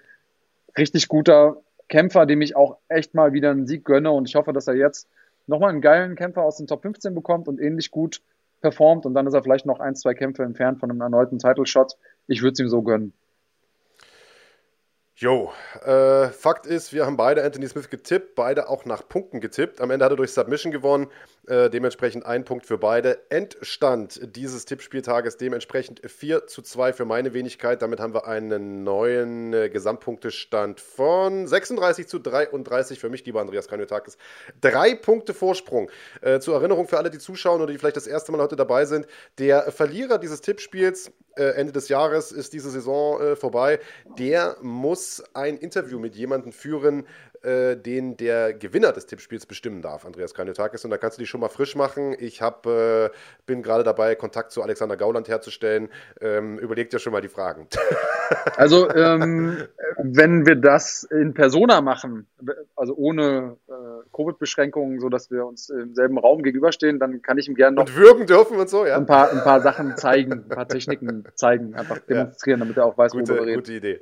Richtig 0.78 1.08
guter 1.08 1.56
Kämpfer, 1.88 2.24
dem 2.24 2.40
ich 2.40 2.54
auch 2.54 2.78
echt 2.88 3.14
mal 3.14 3.32
wieder 3.32 3.50
einen 3.50 3.66
Sieg 3.66 3.84
gönne. 3.84 4.12
Und 4.12 4.28
ich 4.28 4.36
hoffe, 4.36 4.52
dass 4.52 4.68
er 4.68 4.74
jetzt 4.74 5.08
nochmal 5.48 5.70
einen 5.70 5.80
geilen 5.80 6.14
Kämpfer 6.14 6.42
aus 6.42 6.56
den 6.56 6.68
Top 6.68 6.82
15 6.82 7.14
bekommt 7.14 7.48
und 7.48 7.60
ähnlich 7.60 7.90
gut 7.90 8.22
performt 8.60 9.06
und 9.06 9.14
dann 9.14 9.26
ist 9.26 9.34
er 9.34 9.42
vielleicht 9.42 9.66
noch 9.66 9.80
ein, 9.80 9.94
zwei 9.94 10.14
Kämpfe 10.14 10.42
entfernt 10.42 10.80
von 10.80 10.90
einem 10.90 11.00
erneuten 11.00 11.38
Title-Shot. 11.38 11.94
Ich 12.26 12.42
würde 12.42 12.52
es 12.52 12.60
ihm 12.60 12.68
so 12.68 12.82
gönnen. 12.82 13.12
Jo, 15.20 15.52
äh, 15.84 16.28
Fakt 16.28 16.64
ist, 16.64 16.94
wir 16.94 17.04
haben 17.04 17.18
beide 17.18 17.44
Anthony 17.44 17.68
Smith 17.68 17.90
getippt, 17.90 18.34
beide 18.36 18.70
auch 18.70 18.86
nach 18.86 19.06
Punkten 19.06 19.42
getippt. 19.42 19.82
Am 19.82 19.90
Ende 19.90 20.06
hat 20.06 20.12
er 20.12 20.16
durch 20.16 20.32
Submission 20.32 20.72
gewonnen, 20.72 21.08
äh, 21.46 21.68
dementsprechend 21.68 22.24
ein 22.24 22.46
Punkt 22.46 22.64
für 22.64 22.78
beide. 22.78 23.18
Endstand 23.28 24.34
dieses 24.34 24.64
Tippspieltages 24.64 25.36
dementsprechend 25.36 26.00
4 26.10 26.46
zu 26.46 26.62
2 26.62 26.94
für 26.94 27.04
meine 27.04 27.34
Wenigkeit. 27.34 27.82
Damit 27.82 28.00
haben 28.00 28.14
wir 28.14 28.26
einen 28.26 28.82
neuen 28.82 29.52
äh, 29.52 29.68
Gesamtpunktestand 29.68 30.80
von 30.80 31.46
36 31.46 32.08
zu 32.08 32.18
33 32.18 32.98
für 32.98 33.10
mich, 33.10 33.22
lieber 33.26 33.42
Andreas 33.42 33.68
Kaniotakis. 33.68 34.16
Drei 34.62 34.94
Punkte 34.94 35.34
Vorsprung. 35.34 35.90
Äh, 36.22 36.40
zur 36.40 36.54
Erinnerung 36.54 36.88
für 36.88 36.96
alle, 36.96 37.10
die 37.10 37.18
zuschauen 37.18 37.60
oder 37.60 37.70
die 37.70 37.78
vielleicht 37.78 37.98
das 37.98 38.06
erste 38.06 38.32
Mal 38.32 38.40
heute 38.40 38.56
dabei 38.56 38.86
sind, 38.86 39.06
der 39.36 39.70
Verlierer 39.70 40.16
dieses 40.16 40.40
Tippspiels 40.40 41.12
äh, 41.36 41.54
Ende 41.54 41.72
des 41.72 41.88
Jahres 41.88 42.32
ist 42.32 42.52
diese 42.52 42.70
Saison 42.70 43.20
äh, 43.20 43.36
vorbei. 43.36 43.80
Der 44.18 44.56
muss 44.62 45.09
ein 45.34 45.56
Interview 45.56 45.98
mit 45.98 46.14
jemandem 46.14 46.52
führen, 46.52 47.06
äh, 47.42 47.76
den 47.76 48.16
der 48.16 48.52
Gewinner 48.54 48.92
des 48.92 49.06
Tippspiels 49.06 49.46
bestimmen 49.46 49.82
darf, 49.82 50.04
Andreas 50.04 50.34
Kaniotakis. 50.34 50.84
Und 50.84 50.90
da 50.90 50.98
kannst 50.98 51.18
du 51.18 51.22
dich 51.22 51.30
schon 51.30 51.40
mal 51.40 51.48
frisch 51.48 51.74
machen. 51.74 52.14
Ich 52.18 52.42
hab, 52.42 52.66
äh, 52.66 53.10
bin 53.46 53.62
gerade 53.62 53.82
dabei, 53.84 54.14
Kontakt 54.14 54.52
zu 54.52 54.62
Alexander 54.62 54.96
Gauland 54.96 55.28
herzustellen. 55.28 55.88
Ähm, 56.20 56.58
überleg 56.58 56.90
dir 56.90 56.98
schon 56.98 57.12
mal 57.12 57.22
die 57.22 57.28
Fragen. 57.28 57.68
Also, 58.56 58.88
ähm, 58.90 59.66
wenn 60.04 60.46
wir 60.46 60.54
das 60.54 61.02
in 61.02 61.34
Persona 61.34 61.80
machen, 61.80 62.28
also 62.76 62.94
ohne 62.94 63.56
Covid-Beschränkungen, 64.12 65.00
sodass 65.00 65.30
wir 65.30 65.46
uns 65.46 65.70
im 65.70 65.94
selben 65.94 66.18
Raum 66.18 66.42
gegenüberstehen, 66.42 66.98
dann 66.98 67.22
kann 67.22 67.38
ich 67.38 67.48
ihm 67.48 67.54
gerne 67.54 67.76
noch. 67.76 67.86
Und 67.86 67.96
würgen 67.96 68.26
dürfen 68.26 68.58
und 68.58 68.68
so, 68.68 68.86
ja. 68.86 68.96
Ein 68.96 69.06
paar, 69.06 69.30
ein 69.30 69.42
paar 69.42 69.60
Sachen 69.60 69.96
zeigen, 69.96 70.32
ein 70.32 70.48
paar 70.48 70.68
Techniken 70.68 71.24
zeigen, 71.34 71.74
einfach 71.74 71.98
demonstrieren, 71.98 72.60
ja. 72.60 72.64
damit 72.64 72.76
er 72.76 72.86
auch 72.86 72.98
weiß, 72.98 73.12
gute, 73.12 73.28
worüber 73.28 73.42
wir 73.42 73.48
reden. 73.48 73.60
Gute 73.60 73.72
Idee. 73.74 74.00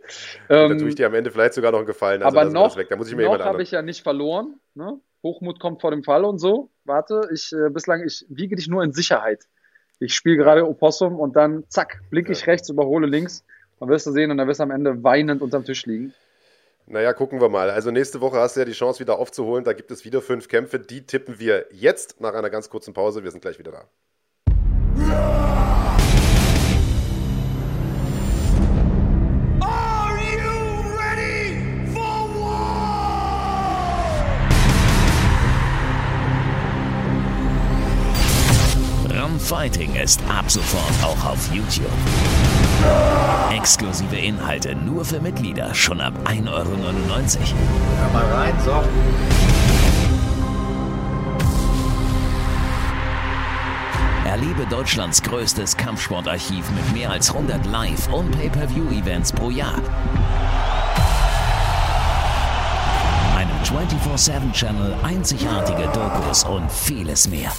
Ähm, 0.48 0.70
dann 0.70 0.78
tue 0.78 0.88
ich 0.88 0.94
dir 0.94 1.06
am 1.06 1.14
Ende 1.14 1.30
vielleicht 1.30 1.54
sogar 1.54 1.72
noch 1.72 1.78
einen 1.78 1.86
Gefallen. 1.86 2.22
Also 2.22 2.38
aber 2.38 2.50
noch. 2.50 2.76
Da 2.76 2.96
muss 2.96 3.08
ich 3.08 3.16
mir 3.16 3.24
noch 3.24 3.38
habe 3.44 3.62
ich 3.62 3.70
ja 3.70 3.82
nicht 3.82 4.02
verloren. 4.02 4.60
Ne? 4.74 5.00
Hochmut 5.22 5.60
kommt 5.60 5.80
vor 5.80 5.90
dem 5.90 6.02
Fall 6.02 6.24
und 6.24 6.38
so. 6.38 6.70
Warte, 6.84 7.28
ich 7.32 7.52
äh, 7.52 7.70
bislang, 7.70 8.04
ich 8.04 8.24
wiege 8.28 8.56
dich 8.56 8.68
nur 8.68 8.82
in 8.82 8.92
Sicherheit. 8.92 9.44
Ich 10.00 10.14
spiele 10.14 10.36
gerade 10.36 10.66
Opossum 10.66 11.18
und 11.18 11.34
dann 11.36 11.64
zack, 11.68 12.00
blinke 12.10 12.32
ich 12.32 12.40
ja. 12.40 12.46
rechts, 12.46 12.68
überhole 12.68 13.06
links. 13.06 13.44
Dann 13.80 13.88
wirst 13.88 14.06
du 14.06 14.12
sehen 14.12 14.30
und 14.30 14.38
dann 14.38 14.48
wirst 14.48 14.60
du 14.60 14.64
am 14.64 14.70
Ende 14.70 15.02
weinend 15.02 15.42
unterm 15.42 15.64
Tisch 15.64 15.86
liegen. 15.86 16.14
Naja, 16.90 17.12
gucken 17.12 17.38
wir 17.40 17.50
mal. 17.50 17.68
Also 17.70 17.90
nächste 17.90 18.22
Woche 18.22 18.38
hast 18.38 18.56
du 18.56 18.60
ja 18.60 18.64
die 18.64 18.72
Chance 18.72 19.00
wieder 19.00 19.18
aufzuholen. 19.18 19.62
Da 19.62 19.74
gibt 19.74 19.90
es 19.90 20.06
wieder 20.06 20.22
fünf 20.22 20.48
Kämpfe. 20.48 20.78
Die 20.78 21.04
tippen 21.04 21.38
wir 21.38 21.66
jetzt 21.70 22.20
nach 22.20 22.32
einer 22.32 22.48
ganz 22.48 22.70
kurzen 22.70 22.94
Pause. 22.94 23.22
Wir 23.24 23.30
sind 23.30 23.42
gleich 23.42 23.58
wieder 23.58 23.72
da. 23.72 23.84
Fighting 39.48 39.96
ist 39.96 40.20
ab 40.28 40.50
sofort 40.50 40.92
auch 41.02 41.30
auf 41.30 41.54
YouTube. 41.54 41.86
Exklusive 43.50 44.16
Inhalte 44.16 44.74
nur 44.74 45.04
für 45.04 45.20
Mitglieder 45.20 45.74
schon 45.74 46.00
ab 46.00 46.14
1,99 46.24 46.48
Euro. 46.48 46.70
Hör 46.76 48.10
mal 48.12 48.32
rein, 48.32 48.54
so. 48.64 48.82
Erlebe 54.28 54.66
Deutschlands 54.66 55.22
größtes 55.22 55.76
Kampfsportarchiv 55.76 56.70
mit 56.70 56.92
mehr 56.92 57.10
als 57.10 57.30
100 57.30 57.66
Live- 57.66 58.12
und 58.12 58.30
Pay-per-View-Events 58.30 59.32
pro 59.32 59.50
Jahr. 59.50 59.74
Einem 63.36 63.56
24-7-Channel, 63.64 64.94
einzigartige 65.02 65.88
Dokus 65.92 66.44
und 66.44 66.70
vieles 66.70 67.28
mehr. 67.28 67.50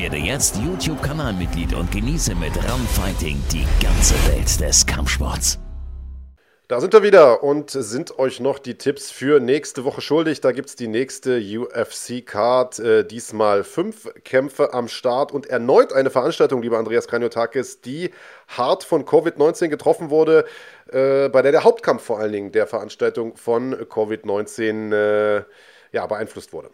Werde 0.00 0.16
jetzt 0.16 0.56
YouTube-Kanalmitglied 0.56 1.74
und 1.74 1.92
genieße 1.92 2.34
mit 2.34 2.56
Run 2.56 2.86
Fighting 2.94 3.36
die 3.52 3.66
ganze 3.84 4.14
Welt 4.32 4.58
des 4.58 4.86
Kampfsports. 4.86 5.58
Da 6.68 6.80
sind 6.80 6.94
wir 6.94 7.02
wieder 7.02 7.42
und 7.42 7.68
sind 7.68 8.18
euch 8.18 8.40
noch 8.40 8.58
die 8.58 8.76
Tipps 8.76 9.10
für 9.10 9.40
nächste 9.40 9.84
Woche 9.84 10.00
schuldig. 10.00 10.40
Da 10.40 10.52
gibt 10.52 10.70
es 10.70 10.76
die 10.76 10.88
nächste 10.88 11.38
UFC-Card. 11.38 12.78
Äh, 12.78 13.04
diesmal 13.04 13.62
fünf 13.62 14.08
Kämpfe 14.24 14.72
am 14.72 14.88
Start 14.88 15.32
und 15.32 15.44
erneut 15.44 15.92
eine 15.92 16.08
Veranstaltung, 16.08 16.62
lieber 16.62 16.78
Andreas 16.78 17.06
Kranjotakis, 17.06 17.82
die 17.82 18.10
hart 18.48 18.84
von 18.84 19.04
Covid-19 19.04 19.68
getroffen 19.68 20.08
wurde, 20.08 20.46
äh, 20.90 21.28
bei 21.28 21.42
der 21.42 21.52
der 21.52 21.64
Hauptkampf 21.64 22.02
vor 22.02 22.20
allen 22.20 22.32
Dingen 22.32 22.52
der 22.52 22.66
Veranstaltung 22.66 23.36
von 23.36 23.74
Covid-19 23.74 24.94
äh, 24.94 25.44
ja, 25.92 26.06
beeinflusst 26.06 26.54
wurde. 26.54 26.70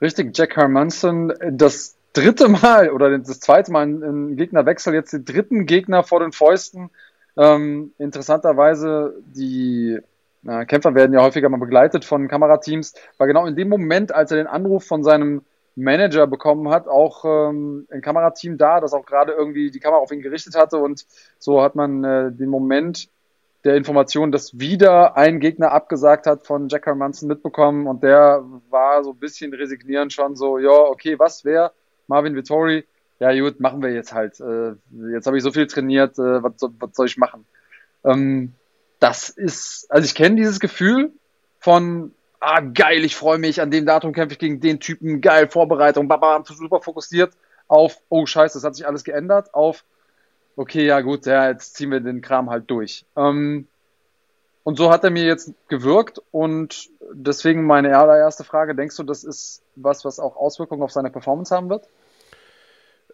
Richtig, 0.00 0.36
Jack 0.36 0.56
Hermanson, 0.56 1.32
das 1.50 1.96
dritte 2.12 2.48
Mal 2.48 2.90
oder 2.90 3.18
das 3.18 3.40
zweite 3.40 3.72
Mal 3.72 3.82
ein 3.82 4.36
Gegnerwechsel, 4.36 4.94
jetzt 4.94 5.12
den 5.12 5.24
dritten 5.24 5.66
Gegner 5.66 6.04
vor 6.04 6.20
den 6.20 6.32
Fäusten. 6.32 6.90
Ähm, 7.36 7.92
interessanterweise, 7.98 9.14
die 9.26 9.98
na, 10.42 10.64
Kämpfer 10.64 10.94
werden 10.94 11.12
ja 11.12 11.22
häufiger 11.22 11.48
mal 11.48 11.58
begleitet 11.58 12.04
von 12.04 12.28
Kamerateams, 12.28 12.94
war 13.16 13.26
genau 13.26 13.46
in 13.46 13.56
dem 13.56 13.68
Moment, 13.68 14.14
als 14.14 14.30
er 14.30 14.36
den 14.36 14.46
Anruf 14.46 14.84
von 14.84 15.02
seinem 15.02 15.42
Manager 15.74 16.26
bekommen 16.26 16.70
hat, 16.70 16.88
auch 16.88 17.24
ähm, 17.24 17.86
ein 17.90 18.00
Kamerateam 18.00 18.58
da, 18.58 18.80
das 18.80 18.92
auch 18.92 19.06
gerade 19.06 19.32
irgendwie 19.32 19.70
die 19.70 19.80
Kamera 19.80 20.00
auf 20.00 20.12
ihn 20.12 20.22
gerichtet 20.22 20.56
hatte. 20.56 20.78
Und 20.78 21.06
so 21.38 21.62
hat 21.62 21.76
man 21.76 22.04
äh, 22.04 22.32
den 22.32 22.48
Moment 22.48 23.08
der 23.64 23.76
Information, 23.76 24.30
dass 24.30 24.58
wieder 24.58 25.16
ein 25.16 25.40
Gegner 25.40 25.72
abgesagt 25.72 26.26
hat 26.26 26.46
von 26.46 26.68
Jack 26.68 26.86
Hermanson 26.86 27.28
mitbekommen 27.28 27.86
und 27.86 28.02
der 28.02 28.44
war 28.70 29.02
so 29.02 29.10
ein 29.10 29.18
bisschen 29.18 29.52
resignierend 29.52 30.12
schon 30.12 30.36
so, 30.36 30.58
ja, 30.58 30.70
okay, 30.70 31.18
was 31.18 31.44
wäre 31.44 31.72
Marvin 32.06 32.36
Vittori? 32.36 32.84
ja 33.20 33.40
gut, 33.40 33.60
machen 33.60 33.82
wir 33.82 33.90
jetzt 33.90 34.12
halt. 34.12 34.40
Äh, 34.40 34.74
jetzt 35.12 35.26
habe 35.26 35.36
ich 35.36 35.42
so 35.42 35.50
viel 35.50 35.66
trainiert, 35.66 36.18
äh, 36.18 36.42
was, 36.42 36.52
was 36.60 36.90
soll 36.94 37.06
ich 37.06 37.16
machen? 37.16 37.46
Ähm, 38.04 38.52
das 39.00 39.28
ist, 39.28 39.86
also 39.90 40.04
ich 40.04 40.14
kenne 40.14 40.36
dieses 40.36 40.60
Gefühl 40.60 41.12
von, 41.58 42.14
ah 42.40 42.60
geil, 42.60 43.04
ich 43.04 43.16
freue 43.16 43.38
mich, 43.38 43.60
an 43.60 43.70
dem 43.70 43.86
Datum 43.86 44.12
kämpfe 44.12 44.34
ich 44.34 44.38
gegen 44.38 44.60
den 44.60 44.80
Typen, 44.80 45.20
geil, 45.20 45.48
Vorbereitung, 45.48 46.08
baba, 46.08 46.42
super 46.44 46.80
fokussiert 46.80 47.32
auf, 47.66 48.00
oh 48.08 48.24
scheiße, 48.24 48.58
das 48.58 48.64
hat 48.64 48.76
sich 48.76 48.86
alles 48.86 49.04
geändert, 49.04 49.52
auf, 49.54 49.84
okay, 50.58 50.84
ja 50.84 51.00
gut, 51.00 51.24
ja, 51.24 51.48
jetzt 51.48 51.76
ziehen 51.76 51.90
wir 51.90 52.00
den 52.00 52.20
Kram 52.20 52.50
halt 52.50 52.68
durch. 52.68 53.04
Ähm, 53.16 53.68
und 54.64 54.76
so 54.76 54.90
hat 54.90 55.04
er 55.04 55.10
mir 55.10 55.24
jetzt 55.24 55.54
gewirkt 55.68 56.20
und 56.30 56.90
deswegen 57.12 57.64
meine 57.64 57.96
allererste 57.96 58.44
Frage, 58.44 58.74
denkst 58.74 58.96
du, 58.96 59.04
das 59.04 59.24
ist 59.24 59.62
was, 59.76 60.04
was 60.04 60.18
auch 60.18 60.36
Auswirkungen 60.36 60.82
auf 60.82 60.92
seine 60.92 61.10
Performance 61.10 61.54
haben 61.54 61.70
wird? 61.70 61.88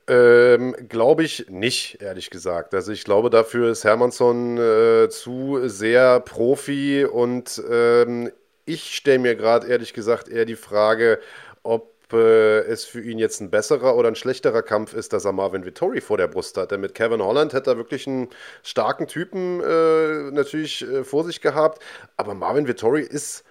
Ähm, 0.08 0.74
glaube 0.88 1.22
ich 1.22 1.48
nicht, 1.48 2.02
ehrlich 2.02 2.30
gesagt. 2.30 2.74
Also 2.74 2.92
ich 2.92 3.04
glaube, 3.04 3.30
dafür 3.30 3.70
ist 3.70 3.84
Hermannsson 3.84 4.58
äh, 4.58 5.08
zu 5.10 5.60
sehr 5.68 6.20
Profi 6.20 7.04
und 7.04 7.62
ähm, 7.70 8.30
ich 8.66 8.94
stelle 8.94 9.18
mir 9.18 9.36
gerade 9.36 9.66
ehrlich 9.68 9.92
gesagt 9.92 10.28
eher 10.28 10.44
die 10.44 10.56
Frage, 10.56 11.20
ob 11.62 11.93
es 12.12 12.84
für 12.84 13.00
ihn 13.00 13.18
jetzt 13.18 13.40
ein 13.40 13.50
besserer 13.50 13.96
oder 13.96 14.08
ein 14.08 14.14
schlechterer 14.14 14.62
Kampf 14.62 14.94
ist, 14.94 15.12
dass 15.12 15.24
er 15.24 15.32
Marvin 15.32 15.64
Vittori 15.64 16.00
vor 16.00 16.16
der 16.16 16.28
Brust 16.28 16.56
hat. 16.56 16.70
Denn 16.70 16.80
mit 16.80 16.94
Kevin 16.94 17.22
Holland 17.22 17.52
hätte 17.52 17.70
er 17.70 17.76
wirklich 17.76 18.06
einen 18.06 18.28
starken 18.62 19.06
Typen 19.06 19.60
äh, 19.60 20.30
natürlich 20.30 20.82
äh, 20.82 21.02
vor 21.02 21.24
sich 21.24 21.40
gehabt, 21.40 21.82
aber 22.16 22.34
Marvin 22.34 22.68
Vittori 22.68 23.02
ist 23.02 23.44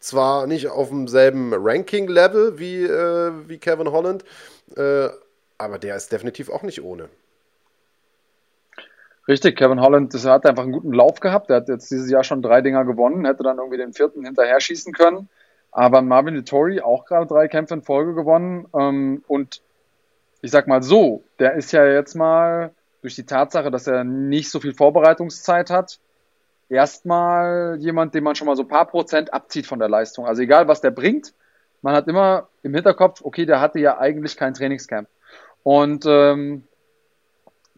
zwar 0.00 0.46
nicht 0.46 0.68
auf 0.68 0.88
demselben 0.88 1.52
Ranking-Level 1.54 2.58
wie, 2.58 2.84
äh, 2.84 3.32
wie 3.46 3.58
Kevin 3.58 3.90
Holland, 3.92 4.24
äh, 4.76 5.08
aber 5.58 5.78
der 5.78 5.96
ist 5.96 6.10
definitiv 6.10 6.50
auch 6.50 6.62
nicht 6.62 6.82
ohne. 6.82 7.08
Richtig, 9.28 9.56
Kevin 9.56 9.80
Holland 9.80 10.12
das 10.12 10.24
hat 10.24 10.46
einfach 10.46 10.64
einen 10.64 10.72
guten 10.72 10.92
Lauf 10.92 11.20
gehabt. 11.20 11.50
Der 11.50 11.56
hat 11.56 11.68
jetzt 11.68 11.90
dieses 11.90 12.10
Jahr 12.10 12.24
schon 12.24 12.42
drei 12.42 12.62
Dinger 12.62 12.84
gewonnen, 12.84 13.24
hätte 13.26 13.44
dann 13.44 13.58
irgendwie 13.58 13.76
den 13.76 13.92
vierten 13.92 14.24
hinterher 14.24 14.60
schießen 14.60 14.92
können. 14.92 15.28
Aber 15.72 16.02
Marvin 16.02 16.34
Vittori 16.34 16.80
auch 16.80 17.04
gerade 17.04 17.26
drei 17.26 17.48
Kämpfe 17.48 17.74
in 17.74 17.82
Folge 17.82 18.14
gewonnen. 18.14 18.66
Ähm, 18.76 19.24
und 19.28 19.62
ich 20.42 20.50
sag 20.50 20.66
mal 20.66 20.82
so, 20.82 21.22
der 21.38 21.54
ist 21.54 21.72
ja 21.72 21.86
jetzt 21.86 22.14
mal 22.14 22.72
durch 23.02 23.14
die 23.14 23.26
Tatsache, 23.26 23.70
dass 23.70 23.86
er 23.86 24.04
nicht 24.04 24.50
so 24.50 24.60
viel 24.60 24.74
Vorbereitungszeit 24.74 25.70
hat, 25.70 26.00
erstmal 26.68 27.76
jemand, 27.80 28.14
den 28.14 28.24
man 28.24 28.34
schon 28.34 28.46
mal 28.46 28.56
so 28.56 28.62
ein 28.62 28.68
paar 28.68 28.86
Prozent 28.86 29.32
abzieht 29.32 29.66
von 29.66 29.78
der 29.78 29.88
Leistung. 29.88 30.26
Also 30.26 30.42
egal, 30.42 30.68
was 30.68 30.80
der 30.80 30.90
bringt, 30.90 31.34
man 31.82 31.94
hat 31.94 32.08
immer 32.08 32.48
im 32.62 32.74
Hinterkopf, 32.74 33.22
okay, 33.22 33.46
der 33.46 33.60
hatte 33.60 33.78
ja 33.80 33.98
eigentlich 33.98 34.36
kein 34.36 34.54
Trainingscamp. 34.54 35.08
Und 35.62 36.04
ähm, 36.06 36.64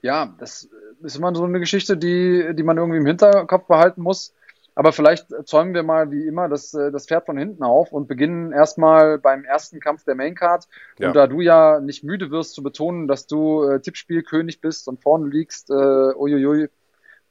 ja, 0.02 0.34
das 0.38 0.68
ist 1.02 1.16
immer 1.16 1.34
so 1.34 1.44
eine 1.44 1.60
Geschichte, 1.60 1.96
die, 1.96 2.54
die 2.54 2.62
man 2.62 2.76
irgendwie 2.76 2.98
im 2.98 3.06
Hinterkopf 3.06 3.66
behalten 3.66 4.02
muss. 4.02 4.34
Aber 4.74 4.92
vielleicht 4.92 5.26
zäumen 5.44 5.74
wir 5.74 5.82
mal 5.82 6.10
wie 6.10 6.26
immer 6.26 6.48
das, 6.48 6.72
äh, 6.74 6.90
das 6.90 7.06
Pferd 7.06 7.26
von 7.26 7.36
hinten 7.36 7.62
auf 7.62 7.92
und 7.92 8.08
beginnen 8.08 8.52
erstmal 8.52 9.18
beim 9.18 9.44
ersten 9.44 9.80
Kampf 9.80 10.04
der 10.04 10.14
Maincard. 10.14 10.66
Ja. 10.98 11.08
Und 11.08 11.14
da 11.14 11.26
du 11.26 11.40
ja 11.40 11.80
nicht 11.80 12.04
müde 12.04 12.30
wirst 12.30 12.54
zu 12.54 12.62
betonen, 12.62 13.08
dass 13.08 13.26
du 13.26 13.64
äh, 13.64 13.80
Tippspielkönig 13.80 14.60
bist 14.60 14.88
und 14.88 15.02
vorne 15.02 15.28
liegst, 15.28 15.70
äh, 15.70 15.74
uiuiui, 15.74 16.68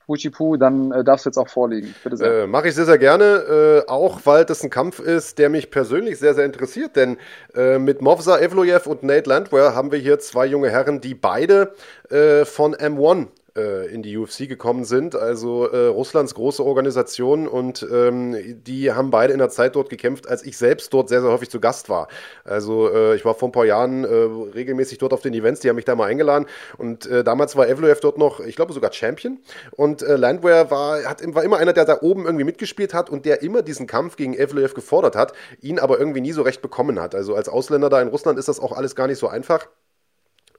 Puchipu, 0.06 0.58
dann 0.58 0.92
äh, 0.92 1.04
darfst 1.04 1.26
du 1.26 1.30
jetzt 1.30 1.38
auch 1.38 1.48
vorlegen. 1.48 1.94
Bitte 2.04 2.18
sehr. 2.18 2.44
Äh, 2.44 2.48
Mache 2.48 2.68
ich 2.68 2.76
sehr, 2.76 2.86
sehr 2.86 2.98
gerne, 2.98 3.84
äh, 3.86 3.90
auch 3.90 4.20
weil 4.26 4.46
das 4.46 4.64
ein 4.64 4.70
Kampf 4.70 5.00
ist, 5.00 5.38
der 5.38 5.50
mich 5.50 5.72
persönlich 5.72 6.20
sehr, 6.20 6.34
sehr 6.34 6.46
interessiert, 6.46 6.96
denn 6.96 7.18
äh, 7.56 7.80
mit 7.80 8.02
Movsa 8.02 8.40
Evloyev 8.40 8.88
und 8.88 9.04
Nate 9.04 9.30
Landwehr 9.30 9.74
haben 9.74 9.92
wir 9.92 10.00
hier 10.00 10.20
zwei 10.20 10.46
junge 10.46 10.70
Herren, 10.70 11.02
die 11.02 11.16
beide 11.16 11.74
äh, 12.10 12.46
von 12.46 12.76
M1 12.76 13.24
äh, 13.24 13.28
in 13.54 14.02
die 14.02 14.18
UFC 14.18 14.48
gekommen 14.48 14.86
sind, 14.86 15.16
also 15.16 15.68
äh, 15.68 15.88
Russlands 15.88 16.36
große 16.36 16.64
Organisation 16.64 17.48
und 17.48 17.86
ähm, 17.92 18.36
die 18.64 18.92
haben 18.94 19.12
beide 19.12 19.34
in 19.34 19.40
der 19.40 19.50
Zeit 19.50 19.76
dort 19.76 19.90
gekämpft, 19.90 20.28
als 20.28 20.44
ich 20.44 20.58
selbst 20.58 20.94
dort 20.94 21.10
sehr, 21.10 21.22
sehr 21.22 21.32
häufig 21.32 21.50
zu 21.50 21.60
Gast 21.60 21.90
war. 21.90 22.08
Also 22.46 22.90
äh, 22.90 23.16
ich 23.16 23.26
war 23.26 23.36
vor 23.36 23.50
ein 23.50 23.52
paar 23.52 23.66
Jahren 23.66 24.06
äh, 24.06 24.08
regelmäßig 24.08 25.00
dort 25.00 25.14
auf 25.14 25.22
den 25.22 25.34
Events, 25.34 25.62
die 25.62 25.70
haben 25.70 25.76
mich 25.76 25.86
da 25.86 25.96
mal 25.96 26.06
eingeladen 26.06 26.46
und 26.78 27.06
äh, 27.08 27.24
damals 27.24 27.56
war 27.56 27.68
Evloev 27.68 28.00
dort 28.00 28.18
noch, 28.18 28.40
ich 28.40 28.56
glaube 28.56 28.74
sogar 28.74 28.94
Champion 28.94 29.40
und 29.72 30.02
äh, 30.02 30.16
Landwehr 30.16 30.72
war, 30.72 31.04
hat, 31.04 31.22
war 31.36 31.44
immer 31.44 31.58
einer, 31.58 31.74
der 31.74 31.86
da 31.86 32.00
oben 32.02 32.26
irgendwie 32.26 32.46
mitgespielt 32.46 32.94
hat 32.94 33.10
und 33.10 33.26
der 33.26 33.42
immer 33.42 33.62
diesen 33.62 33.88
Kampf 33.88 34.16
gegen 34.16 34.34
Evloev 34.34 34.74
gefordert 34.74 35.16
hat, 35.16 35.34
ihn 35.62 35.80
aber 35.80 36.00
irgendwie 36.00 36.22
nie 36.22 36.32
so 36.32 36.42
recht 36.42 36.62
bekommen 36.62 37.00
hat. 37.00 37.16
Also 37.16 37.36
als 37.36 37.50
Ausländer 37.50 37.90
da 37.90 38.02
in 38.02 38.08
Russland 38.08 38.40
ist 38.40 38.48
das 38.48 38.60
auch 38.60 38.72
alles 38.72 38.96
gar 38.96 39.08
nicht 39.08 39.20
so 39.20 39.28
einfach. 39.28 39.68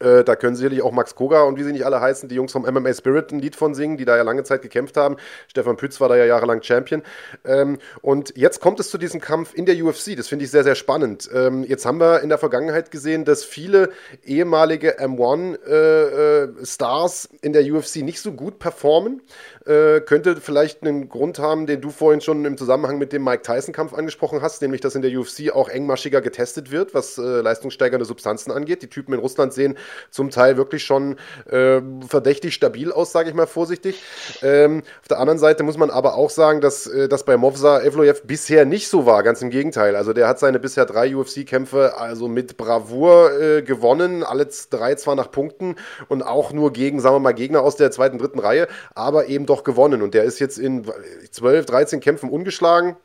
Äh, 0.02 0.24
da 0.24 0.36
können 0.36 0.56
sicherlich 0.56 0.82
auch 0.82 0.92
Max 0.92 1.14
Koga 1.14 1.42
und 1.42 1.58
wie 1.58 1.62
sie 1.62 1.72
nicht 1.72 1.86
alle 1.86 2.00
heißen, 2.00 2.28
die 2.28 2.34
Jungs 2.34 2.52
vom 2.52 2.62
MMA 2.62 2.92
Spirit 2.94 3.32
ein 3.32 3.38
Lied 3.38 3.56
von 3.56 3.74
singen, 3.74 3.96
die 3.96 4.04
da 4.04 4.16
ja 4.16 4.22
lange 4.22 4.44
Zeit 4.44 4.62
gekämpft 4.62 4.96
haben. 4.96 5.16
Stefan 5.48 5.76
Pütz 5.76 6.00
war 6.00 6.08
da 6.08 6.16
ja 6.16 6.24
jahrelang 6.24 6.62
Champion. 6.62 7.02
Ähm, 7.44 7.78
und 8.00 8.36
jetzt 8.36 8.60
kommt 8.60 8.80
es 8.80 8.90
zu 8.90 8.98
diesem 8.98 9.20
Kampf 9.20 9.54
in 9.54 9.66
der 9.66 9.82
UFC. 9.82 10.16
Das 10.16 10.28
finde 10.28 10.44
ich 10.44 10.50
sehr, 10.50 10.64
sehr 10.64 10.74
spannend. 10.74 11.30
Ähm, 11.32 11.64
jetzt 11.64 11.86
haben 11.86 12.00
wir 12.00 12.20
in 12.20 12.28
der 12.28 12.38
Vergangenheit 12.38 12.90
gesehen, 12.90 13.24
dass 13.24 13.44
viele 13.44 13.90
ehemalige 14.24 14.98
M1-Stars 14.98 17.24
äh, 17.26 17.36
äh, 17.36 17.38
in 17.42 17.52
der 17.52 17.62
UFC 17.62 17.96
nicht 17.96 18.20
so 18.20 18.32
gut 18.32 18.58
performen. 18.58 19.22
Äh, 19.66 20.00
könnte 20.00 20.36
vielleicht 20.40 20.82
einen 20.82 21.08
Grund 21.08 21.38
haben, 21.38 21.66
den 21.66 21.80
du 21.80 21.90
vorhin 21.90 22.20
schon 22.20 22.44
im 22.44 22.56
Zusammenhang 22.56 22.98
mit 22.98 23.12
dem 23.12 23.22
Mike 23.22 23.42
Tyson-Kampf 23.42 23.94
angesprochen 23.94 24.42
hast, 24.42 24.60
nämlich 24.60 24.80
dass 24.80 24.96
in 24.96 25.02
der 25.02 25.16
UFC 25.16 25.52
auch 25.54 25.68
engmaschiger 25.68 26.20
getestet 26.20 26.72
wird, 26.72 26.94
was 26.94 27.16
äh, 27.16 27.22
leistungssteigernde 27.22 28.04
Substanzen 28.04 28.50
angeht. 28.50 28.82
Die 28.82 28.88
Typen 28.88 29.14
in 29.14 29.20
Russland 29.20 29.52
sehen 29.52 29.76
zum 30.10 30.30
Teil 30.30 30.56
wirklich 30.56 30.82
schon 30.82 31.16
äh, 31.48 31.80
verdächtig 32.08 32.54
stabil 32.54 32.90
aus, 32.90 33.12
sage 33.12 33.28
ich 33.28 33.36
mal 33.36 33.46
vorsichtig. 33.46 34.02
Ähm, 34.42 34.82
auf 35.00 35.08
der 35.08 35.20
anderen 35.20 35.38
Seite 35.38 35.62
muss 35.62 35.76
man 35.76 35.90
aber 35.90 36.14
auch 36.14 36.30
sagen, 36.30 36.60
dass 36.60 36.88
äh, 36.88 37.08
das 37.08 37.24
bei 37.24 37.36
Movsa 37.36 37.80
Evloyev 37.82 38.22
bisher 38.24 38.64
nicht 38.64 38.88
so 38.88 39.06
war, 39.06 39.22
ganz 39.22 39.42
im 39.42 39.50
Gegenteil. 39.50 39.94
Also 39.94 40.12
der 40.12 40.26
hat 40.26 40.40
seine 40.40 40.58
bisher 40.58 40.86
drei 40.86 41.14
UFC-Kämpfe 41.14 41.98
also 41.98 42.26
mit 42.26 42.56
Bravour 42.56 43.40
äh, 43.40 43.62
gewonnen, 43.62 44.24
alle 44.24 44.48
drei 44.70 44.96
zwar 44.96 45.14
nach 45.14 45.30
Punkten 45.30 45.76
und 46.08 46.22
auch 46.22 46.52
nur 46.52 46.72
gegen, 46.72 46.98
sagen 46.98 47.14
wir 47.14 47.20
mal, 47.20 47.32
Gegner 47.32 47.62
aus 47.62 47.76
der 47.76 47.92
zweiten, 47.92 48.18
dritten 48.18 48.40
Reihe, 48.40 48.66
aber 48.94 49.26
eben 49.26 49.46
doch 49.52 49.64
gewonnen. 49.64 50.02
Und 50.02 50.14
der 50.14 50.24
ist 50.24 50.38
jetzt 50.38 50.58
in 50.58 50.84
12, 51.30 51.66
13 51.66 52.00
Kämpfen 52.00 52.30
ungeschlagen. 52.30 52.96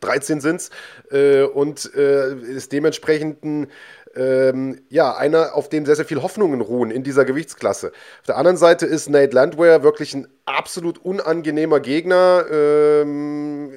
13 0.00 0.40
sind 0.40 0.56
es 0.56 0.70
äh, 1.10 1.44
und 1.44 1.94
äh, 1.94 2.34
ist 2.34 2.72
dementsprechend 2.72 3.44
ein 3.44 3.66
ähm, 4.14 4.80
ja, 4.88 5.16
einer, 5.16 5.54
auf 5.54 5.68
dem 5.68 5.86
sehr, 5.86 5.96
sehr 5.96 6.04
viel 6.04 6.22
Hoffnungen 6.22 6.60
ruhen 6.60 6.90
in 6.90 7.02
dieser 7.02 7.24
Gewichtsklasse. 7.24 7.92
Auf 8.20 8.26
der 8.26 8.36
anderen 8.36 8.56
Seite 8.56 8.86
ist 8.86 9.08
Nate 9.08 9.34
Landwehr 9.34 9.82
wirklich 9.82 10.14
ein 10.14 10.28
absolut 10.44 10.98
unangenehmer 10.98 11.80
Gegner. 11.80 12.44
Ähm, 12.50 13.72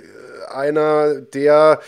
einer, 0.49 1.21
der, 1.21 1.79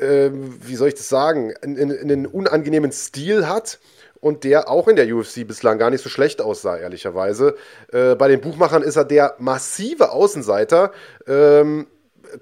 ähm, 0.00 0.56
wie 0.62 0.76
soll 0.76 0.88
ich 0.88 0.94
das 0.94 1.08
sagen, 1.08 1.52
einen, 1.62 1.98
einen 1.98 2.26
unangenehmen 2.26 2.92
Stil 2.92 3.48
hat 3.48 3.80
und 4.20 4.44
der 4.44 4.68
auch 4.68 4.88
in 4.88 4.96
der 4.96 5.14
UFC 5.14 5.46
bislang 5.46 5.78
gar 5.78 5.90
nicht 5.90 6.02
so 6.02 6.08
schlecht 6.08 6.40
aussah, 6.40 6.76
ehrlicherweise. 6.76 7.56
Äh, 7.92 8.14
bei 8.14 8.28
den 8.28 8.40
Buchmachern 8.40 8.82
ist 8.82 8.96
er 8.96 9.04
der 9.04 9.36
massive 9.38 10.10
Außenseiter. 10.10 10.92
Ähm, 11.26 11.86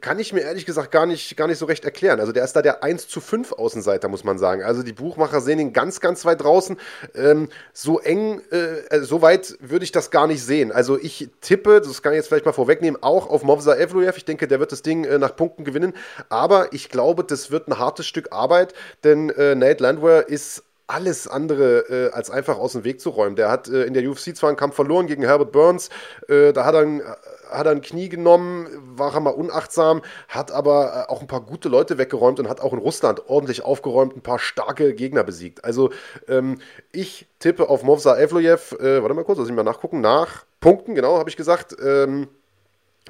kann 0.00 0.18
ich 0.18 0.32
mir 0.32 0.40
ehrlich 0.40 0.66
gesagt 0.66 0.90
gar 0.90 1.06
nicht, 1.06 1.36
gar 1.36 1.46
nicht 1.46 1.58
so 1.58 1.66
recht 1.66 1.84
erklären. 1.84 2.20
Also 2.20 2.32
der 2.32 2.44
ist 2.44 2.54
da 2.54 2.62
der 2.62 2.82
1 2.82 3.08
zu 3.08 3.20
5 3.20 3.52
Außenseiter, 3.52 4.08
muss 4.08 4.24
man 4.24 4.38
sagen. 4.38 4.62
Also 4.62 4.82
die 4.82 4.92
Buchmacher 4.92 5.40
sehen 5.40 5.58
ihn 5.58 5.72
ganz, 5.72 6.00
ganz 6.00 6.24
weit 6.24 6.42
draußen. 6.42 6.76
Ähm, 7.14 7.48
so 7.72 8.00
eng, 8.00 8.40
äh, 8.50 8.78
äh 8.88 9.00
so 9.02 9.22
weit 9.22 9.56
würde 9.60 9.84
ich 9.84 9.92
das 9.92 10.10
gar 10.10 10.26
nicht 10.26 10.42
sehen. 10.42 10.72
Also 10.72 10.98
ich 10.98 11.30
tippe, 11.40 11.80
das 11.80 12.02
kann 12.02 12.12
ich 12.12 12.16
jetzt 12.16 12.28
vielleicht 12.28 12.46
mal 12.46 12.52
vorwegnehmen, 12.52 13.02
auch 13.02 13.28
auf 13.28 13.42
Movza 13.42 13.76
Evloev. 13.76 14.16
Ich 14.16 14.24
denke, 14.24 14.48
der 14.48 14.60
wird 14.60 14.72
das 14.72 14.82
Ding 14.82 15.04
äh, 15.04 15.18
nach 15.18 15.36
Punkten 15.36 15.64
gewinnen. 15.64 15.94
Aber 16.28 16.72
ich 16.72 16.88
glaube, 16.88 17.24
das 17.24 17.50
wird 17.50 17.68
ein 17.68 17.78
hartes 17.78 18.06
Stück 18.06 18.32
Arbeit, 18.32 18.74
denn 19.04 19.30
äh, 19.30 19.54
Nate 19.54 19.82
Landwehr 19.82 20.28
ist 20.28 20.64
alles 20.87 21.26
andere 21.26 21.78
äh, 21.89 22.12
als 22.12 22.30
einfach 22.30 22.59
aus 22.59 22.72
dem 22.72 22.84
Weg 22.84 23.01
zu 23.01 23.11
räumen. 23.11 23.37
Der 23.37 23.51
hat 23.51 23.68
äh, 23.68 23.84
in 23.84 23.95
der 23.95 24.09
UFC 24.09 24.37
zwar 24.37 24.51
einen 24.51 24.57
Kampf 24.57 24.76
verloren 24.76 25.07
gegen 25.07 25.22
Herbert 25.22 25.53
Burns, 25.53 25.91
äh, 26.28 26.53
da 26.53 26.64
hat 26.64 26.74
er, 26.74 26.82
ein, 26.82 27.03
hat 27.51 27.66
er 27.66 27.72
ein 27.72 27.80
Knie 27.80 28.09
genommen, 28.09 28.68
war 28.97 29.12
er 29.14 29.20
mal 29.20 29.30
unachtsam, 29.30 30.03
hat 30.28 30.53
aber 30.53 31.07
äh, 31.09 31.12
auch 31.12 31.20
ein 31.20 31.26
paar 31.26 31.41
gute 31.41 31.68
Leute 31.68 31.99
weggeräumt 31.99 32.39
und 32.39 32.49
hat 32.49 32.61
auch 32.61 32.72
in 32.72 32.78
Russland 32.78 33.28
ordentlich 33.28 33.62
aufgeräumt, 33.62 34.16
ein 34.16 34.22
paar 34.22 34.39
starke 34.39 34.95
Gegner 34.95 35.24
besiegt. 35.24 35.64
Also 35.64 35.91
ähm, 36.28 36.61
ich 36.93 37.26
tippe 37.41 37.68
auf 37.68 37.82
Movsa 37.82 38.16
Evloyev, 38.16 38.72
äh, 38.78 39.03
warte 39.03 39.14
mal 39.14 39.24
kurz, 39.24 39.39
lass 39.39 39.49
ich 39.49 39.55
mal 39.55 39.64
nachgucken, 39.64 40.01
nach 40.01 40.45
Punkten, 40.61 40.95
genau, 40.95 41.18
habe 41.18 41.30
ich 41.30 41.37
gesagt. 41.37 41.76
Ähm, 41.82 42.28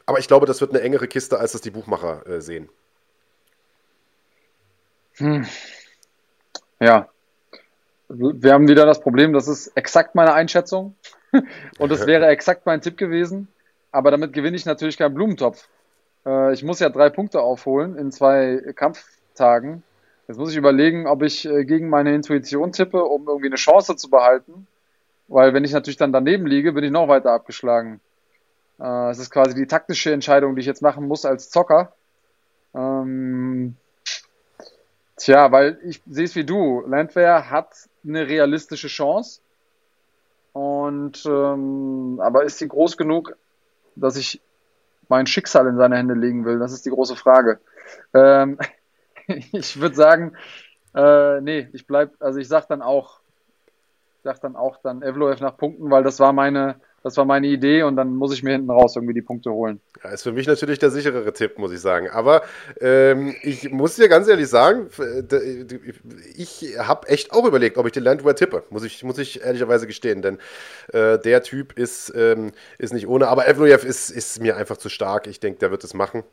aber 0.07 0.19
ich 0.19 0.29
glaube, 0.29 0.47
das 0.47 0.61
wird 0.61 0.71
eine 0.71 0.81
engere 0.83 1.09
Kiste, 1.09 1.39
als 1.39 1.53
das 1.53 1.61
die 1.61 1.71
Buchmacher 1.71 2.27
äh, 2.27 2.41
sehen. 2.41 2.69
Hm. 5.17 5.47
Ja, 6.79 7.09
wir 8.09 8.53
haben 8.53 8.69
wieder 8.69 8.87
das 8.87 9.01
Problem, 9.01 9.33
das 9.33 9.49
ist 9.49 9.69
exakt 9.77 10.15
meine 10.15 10.33
Einschätzung 10.35 10.95
und 11.79 11.93
es 11.93 12.07
wäre 12.07 12.27
exakt 12.27 12.67
mein 12.67 12.81
Tipp 12.81 12.97
gewesen, 12.97 13.49
aber 13.91 14.11
damit 14.11 14.33
gewinne 14.33 14.57
ich 14.57 14.67
natürlich 14.67 14.97
keinen 14.97 15.15
Blumentopf. 15.15 15.69
Äh, 16.25 16.53
ich 16.53 16.63
muss 16.63 16.81
ja 16.81 16.89
drei 16.89 17.11
Punkte 17.11 17.41
aufholen 17.41 17.97
in 17.97 18.13
zwei 18.13 18.63
Kampftagen. 18.75 19.83
Jetzt 20.29 20.39
muss 20.39 20.51
ich 20.51 20.57
überlegen, 20.57 21.07
ob 21.07 21.23
ich 21.23 21.47
äh, 21.49 21.65
gegen 21.65 21.89
meine 21.89 22.15
Intuition 22.15 22.73
tippe, 22.73 23.03
um 23.05 23.27
irgendwie 23.27 23.47
eine 23.47 23.57
Chance 23.57 23.97
zu 23.97 24.11
behalten, 24.11 24.67
weil 25.29 25.55
wenn 25.55 25.65
ich 25.65 25.73
natürlich 25.73 25.97
dann 25.97 26.13
daneben 26.13 26.47
liege, 26.47 26.73
bin 26.73 26.85
ich 26.85 26.91
noch 26.91 27.09
weiter 27.09 27.33
abgeschlagen. 27.33 28.01
Äh, 28.81 29.11
es 29.11 29.19
ist 29.19 29.31
quasi 29.31 29.55
die 29.55 29.67
taktische 29.67 30.13
Entscheidung, 30.13 30.55
die 30.55 30.61
ich 30.61 30.67
jetzt 30.67 30.83
machen 30.83 31.07
muss 31.07 31.25
als 31.25 31.51
Zocker. 31.51 31.93
Ähm, 32.75 33.77
Tja, 35.17 35.51
weil 35.51 35.79
ich 35.83 36.03
sehe 36.07 36.25
es 36.25 36.35
wie 36.35 36.45
du. 36.45 36.83
Landwehr 36.87 37.51
hat 37.51 37.75
eine 38.05 38.29
realistische 38.29 38.89
Chance. 38.89 39.41
Und 40.53 41.25
ähm, 41.27 42.21
aber 42.23 42.45
ist 42.45 42.59
sie 42.59 42.69
groß 42.69 42.97
genug, 42.97 43.37
dass 43.95 44.17
ich 44.17 44.41
mein 45.09 45.27
Schicksal 45.27 45.67
in 45.67 45.77
seine 45.77 45.97
Hände 45.97 46.15
legen 46.15 46.45
will? 46.45 46.59
Das 46.59 46.73
ist 46.73 46.87
die 46.87 46.91
große 46.91 47.17
Frage. 47.17 47.61
Ähm, 48.15 48.59
ich 49.53 49.81
würde 49.81 49.95
sagen, 49.95 50.33
äh, 50.95 51.41
nee, 51.41 51.69
ich 51.73 51.87
bleib, 51.87 52.15
also 52.21 52.39
ich 52.39 52.49
sag 52.49 52.69
dann 52.69 52.83
auch, 52.83 53.21
sag 54.25 54.41
dann 54.41 54.57
auch 54.57 54.79
dann 54.83 55.03
Evloev 55.03 55.41
nach 55.41 55.57
Punkten, 55.57 55.91
weil 55.91 56.03
das 56.03 56.21
war 56.21 56.33
meine 56.33 56.77
das 57.07 57.17
war 57.17 57.25
meine 57.25 57.47
Idee 57.47 57.85
und 57.85 57.95
dann 57.95 58.17
muss 58.17 58.33
ich 58.33 58.43
mir 58.43 58.51
hinten 58.51 58.69
raus 58.69 58.97
irgendwie 58.97 59.15
die 59.15 59.23
Punkte 59.23 59.53
holen. 59.53 59.81
Ja, 60.03 60.11
ist 60.11 60.25
für 60.25 60.33
mich 60.33 60.49
natürlich 60.49 60.81
der 60.81 60.91
sicherere 60.91 61.33
Tipp, 61.33 61.57
muss 61.57 61.71
ich 61.71 61.79
sagen. 61.79 62.11
Aber 62.11 62.43
ähm, 62.81 63.37
ich 63.43 63.71
muss 63.71 63.95
dir 63.95 64.09
ganz 64.09 64.27
ehrlich 64.27 64.49
sagen, 64.49 64.89
ich 66.37 66.75
habe 66.79 67.07
echt 67.07 67.31
auch 67.31 67.45
überlegt, 67.45 67.79
ob 67.79 67.87
ich 67.87 67.93
den 67.93 68.03
Landwehr 68.03 68.35
tippe. 68.35 68.65
Muss 68.71 68.83
ich, 68.83 69.05
muss 69.05 69.19
ich 69.19 69.41
ehrlicherweise 69.41 69.87
gestehen, 69.87 70.21
denn 70.21 70.39
äh, 70.93 71.17
der 71.21 71.45
Typ 71.45 71.79
ist, 71.79 72.13
ähm, 72.17 72.51
ist 72.77 72.93
nicht 72.93 73.07
ohne. 73.07 73.29
Aber 73.29 73.47
Evloyev 73.47 73.87
ist, 73.87 74.11
ist 74.11 74.41
mir 74.41 74.57
einfach 74.57 74.77
zu 74.77 74.89
stark. 74.89 75.29
Ich 75.29 75.39
denke, 75.39 75.61
der 75.61 75.71
wird 75.71 75.85
es 75.85 75.95
machen. 75.95 76.25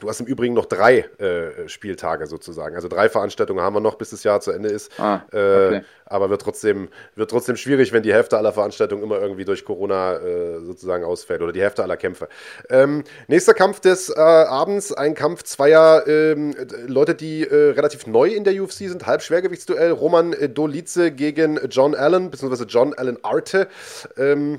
Du 0.00 0.08
hast 0.08 0.20
im 0.20 0.26
Übrigen 0.26 0.54
noch 0.54 0.66
drei 0.66 1.00
äh, 1.18 1.68
Spieltage 1.68 2.26
sozusagen. 2.26 2.74
Also 2.74 2.88
drei 2.88 3.08
Veranstaltungen 3.08 3.60
haben 3.60 3.74
wir 3.74 3.80
noch, 3.80 3.94
bis 3.94 4.10
das 4.10 4.24
Jahr 4.24 4.40
zu 4.40 4.50
Ende 4.50 4.68
ist. 4.68 4.90
Ah, 4.98 5.22
äh, 5.32 5.36
okay. 5.36 5.76
äh, 5.76 5.82
aber 6.06 6.30
wird 6.30 6.42
trotzdem, 6.42 6.88
wird 7.14 7.30
trotzdem 7.30 7.56
schwierig, 7.56 7.92
wenn 7.92 8.02
die 8.02 8.12
Hälfte 8.12 8.36
aller 8.36 8.52
Veranstaltungen 8.52 9.04
immer 9.04 9.20
irgendwie 9.20 9.44
durch 9.44 9.64
Corona 9.64 10.16
äh, 10.16 10.60
sozusagen 10.60 11.04
ausfällt 11.04 11.42
oder 11.42 11.52
die 11.52 11.62
Hälfte 11.62 11.82
aller 11.82 11.96
Kämpfe. 11.96 12.28
Ähm, 12.70 13.04
nächster 13.28 13.54
Kampf 13.54 13.80
des 13.80 14.10
äh, 14.10 14.20
Abends, 14.20 14.92
ein 14.92 15.14
Kampf 15.14 15.44
zweier 15.44 16.06
ähm, 16.08 16.54
Leute, 16.86 17.14
die 17.14 17.44
äh, 17.44 17.70
relativ 17.70 18.06
neu 18.06 18.28
in 18.28 18.44
der 18.44 18.60
UFC 18.60 18.88
sind. 18.88 19.06
Halbschwergewichtsduell. 19.06 19.92
Roman 19.92 20.34
Dolice 20.52 21.12
gegen 21.12 21.60
John 21.70 21.94
Allen, 21.94 22.30
beziehungsweise 22.30 22.64
John 22.64 22.94
Allen 22.94 23.22
Arte. 23.22 23.68
Ähm, 24.16 24.58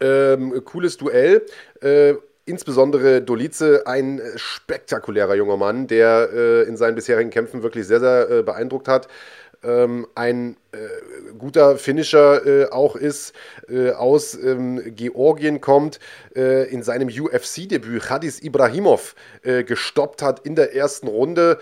ähm, 0.00 0.64
cooles 0.64 0.96
Duell. 0.96 1.42
Äh, 1.82 2.14
insbesondere 2.50 3.22
Dolice, 3.22 3.86
ein 3.86 4.20
spektakulärer 4.36 5.34
junger 5.34 5.56
Mann, 5.56 5.86
der 5.86 6.28
äh, 6.32 6.62
in 6.62 6.76
seinen 6.76 6.94
bisherigen 6.96 7.30
Kämpfen 7.30 7.62
wirklich 7.62 7.86
sehr, 7.86 8.00
sehr 8.00 8.30
äh, 8.30 8.42
beeindruckt 8.42 8.88
hat. 8.88 9.08
Ähm, 9.62 10.06
ein 10.14 10.56
äh, 10.72 10.78
guter 11.36 11.76
Finisher 11.76 12.46
äh, 12.46 12.70
auch 12.70 12.96
ist, 12.96 13.34
äh, 13.68 13.90
aus 13.90 14.34
ähm, 14.34 14.80
Georgien 14.96 15.60
kommt, 15.60 16.00
äh, 16.34 16.66
in 16.70 16.82
seinem 16.82 17.08
UFC-Debüt 17.08 18.08
Hadis 18.08 18.42
Ibrahimov 18.42 19.14
gestoppt 19.42 20.22
hat 20.22 20.40
in 20.40 20.54
der 20.54 20.74
ersten 20.74 21.08
Runde 21.08 21.58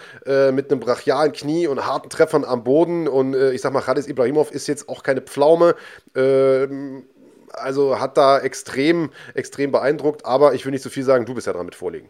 mit 0.53 0.71
einem 0.71 0.81
brachialen 0.81 1.33
Knie 1.33 1.69
und 1.69 1.87
harten 1.87 2.11
Treffern 2.11 2.45
am 2.45 2.65
Boden. 2.65 3.07
Und 3.07 3.35
ich 3.35 3.61
sag 3.61 3.73
mal, 3.73 3.87
Hadis 3.87 4.09
Ibrahimov 4.09 4.51
ist 4.51 4.67
jetzt 4.67 4.89
auch 4.89 5.05
keine 5.05 5.21
Pflaume. 5.21 5.77
Ähm, 6.17 7.05
also 7.53 8.01
hat 8.01 8.17
da 8.17 8.39
extrem, 8.39 9.11
extrem 9.35 9.73
beeindruckt, 9.73 10.25
aber 10.25 10.55
ich 10.55 10.65
will 10.65 10.73
nicht 10.73 10.83
so 10.83 10.91
viel 10.91 11.05
sagen, 11.05 11.27
du 11.27 11.35
bist 11.35 11.47
ja 11.47 11.53
dran 11.53 11.67
mit 11.67 11.75
vorliegen. 11.75 12.09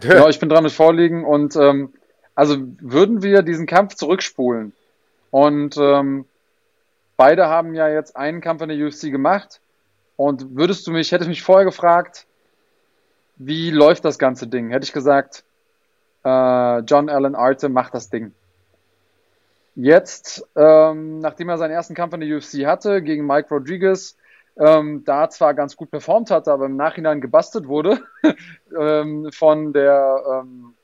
genau, 0.00 0.28
ich 0.28 0.38
bin 0.38 0.48
dran 0.48 0.64
mit 0.64 0.72
vorliegen 0.72 1.24
und 1.24 1.56
ähm, 1.56 1.92
also 2.34 2.56
würden 2.80 3.22
wir 3.22 3.42
diesen 3.42 3.66
Kampf 3.66 3.94
zurückspulen 3.94 4.72
und 5.30 5.76
ähm, 5.76 6.24
beide 7.16 7.48
haben 7.48 7.74
ja 7.74 7.88
jetzt 7.88 8.16
einen 8.16 8.40
Kampf 8.40 8.62
in 8.62 8.68
der 8.68 8.78
UFC 8.78 9.10
gemacht 9.10 9.60
und 10.16 10.56
würdest 10.56 10.86
du 10.86 10.92
mich, 10.92 11.12
hättest 11.12 11.28
mich 11.28 11.42
vorher 11.42 11.64
gefragt, 11.64 12.26
wie 13.36 13.70
läuft 13.70 14.04
das 14.04 14.18
ganze 14.18 14.46
Ding, 14.46 14.70
hätte 14.70 14.84
ich 14.84 14.92
gesagt, 14.92 15.44
äh, 16.24 16.78
John 16.80 17.08
Allen 17.08 17.34
Arte 17.34 17.68
macht 17.68 17.94
das 17.94 18.10
Ding. 18.10 18.32
Jetzt, 19.80 20.44
ähm, 20.56 21.20
nachdem 21.20 21.50
er 21.50 21.56
seinen 21.56 21.70
ersten 21.70 21.94
Kampf 21.94 22.12
in 22.12 22.18
der 22.18 22.36
UFC 22.36 22.66
hatte 22.66 23.00
gegen 23.00 23.24
Mike 23.24 23.48
Rodriguez, 23.48 24.16
ähm, 24.58 25.04
da 25.04 25.30
zwar 25.30 25.54
ganz 25.54 25.76
gut 25.76 25.92
performt 25.92 26.32
hatte, 26.32 26.50
aber 26.50 26.66
im 26.66 26.74
Nachhinein 26.74 27.20
gebastelt 27.20 27.68
wurde 27.68 28.00
ähm, 28.76 29.30
von 29.30 29.72
der 29.72 30.42
ähm, 30.42 30.74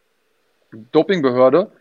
Dopingbehörde, 0.93 1.73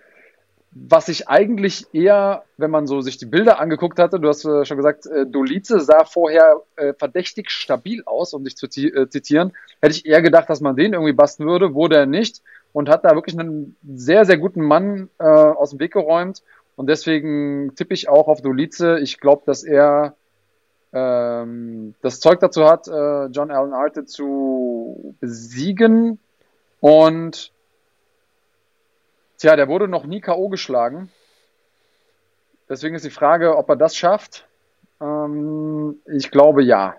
was 0.72 1.08
ich 1.08 1.28
eigentlich 1.28 1.86
eher, 1.94 2.46
wenn 2.58 2.72
man 2.72 2.88
so 2.88 3.02
sich 3.02 3.18
die 3.18 3.28
Bilder 3.28 3.60
angeguckt 3.60 4.00
hatte, 4.00 4.20
du 4.20 4.28
hast 4.28 4.44
äh, 4.44 4.66
schon 4.66 4.78
gesagt, 4.78 5.06
äh, 5.06 5.28
Dolize 5.28 5.82
sah 5.82 6.06
vorher 6.06 6.64
äh, 6.78 6.94
verdächtig 6.96 7.52
stabil 7.52 8.02
aus, 8.08 8.34
um 8.34 8.44
dich 8.44 8.58
zu 8.58 8.66
äh, 8.66 9.08
zitieren, 9.08 9.54
hätte 9.84 9.94
ich 9.94 10.08
eher 10.08 10.24
gedacht, 10.24 10.50
dass 10.50 10.62
man 10.62 10.76
den 10.76 10.94
irgendwie 10.94 11.14
basten 11.14 11.46
würde, 11.46 11.76
wurde 11.76 11.96
er 11.96 12.08
nicht 12.08 12.42
und 12.72 12.90
hat 12.90 13.06
da 13.06 13.14
wirklich 13.14 13.38
einen 13.38 13.78
sehr, 13.88 14.26
sehr 14.26 14.40
guten 14.40 14.64
Mann 14.64 15.12
äh, 15.20 15.26
aus 15.26 15.70
dem 15.70 15.80
Weg 15.80 15.94
geräumt 15.94 16.42
und 16.76 16.88
deswegen 16.88 17.74
tippe 17.76 17.94
ich 17.94 18.10
auch 18.10 18.28
auf 18.28 18.42
Dolice. 18.42 19.00
Ich 19.00 19.20
glaube, 19.20 19.44
dass 19.46 19.64
er 19.64 20.16
ähm, 20.92 21.96
das 22.02 22.20
Zeug 22.20 22.40
dazu 22.40 22.66
hat, 22.66 22.88
äh, 22.88 23.26
John 23.28 23.52
Allen 23.52 23.74
Arte 23.74 24.06
zu 24.06 25.16
besiegen. 25.20 26.20
Und 26.80 27.52
tja, 29.38 29.56
der 29.56 29.68
wurde 29.68 29.88
noch 29.88 30.06
nie 30.06 30.22
K.O. 30.22 30.50
geschlagen. 30.50 31.10
Deswegen 32.70 32.96
ist 32.96 33.06
die 33.06 33.12
Frage, 33.12 33.58
ob 33.58 33.70
er 33.70 33.76
das 33.76 33.96
schafft. 33.96 34.48
Ähm, 35.02 36.00
ich 36.06 36.32
glaube 36.32 36.64
ja. 36.64 36.96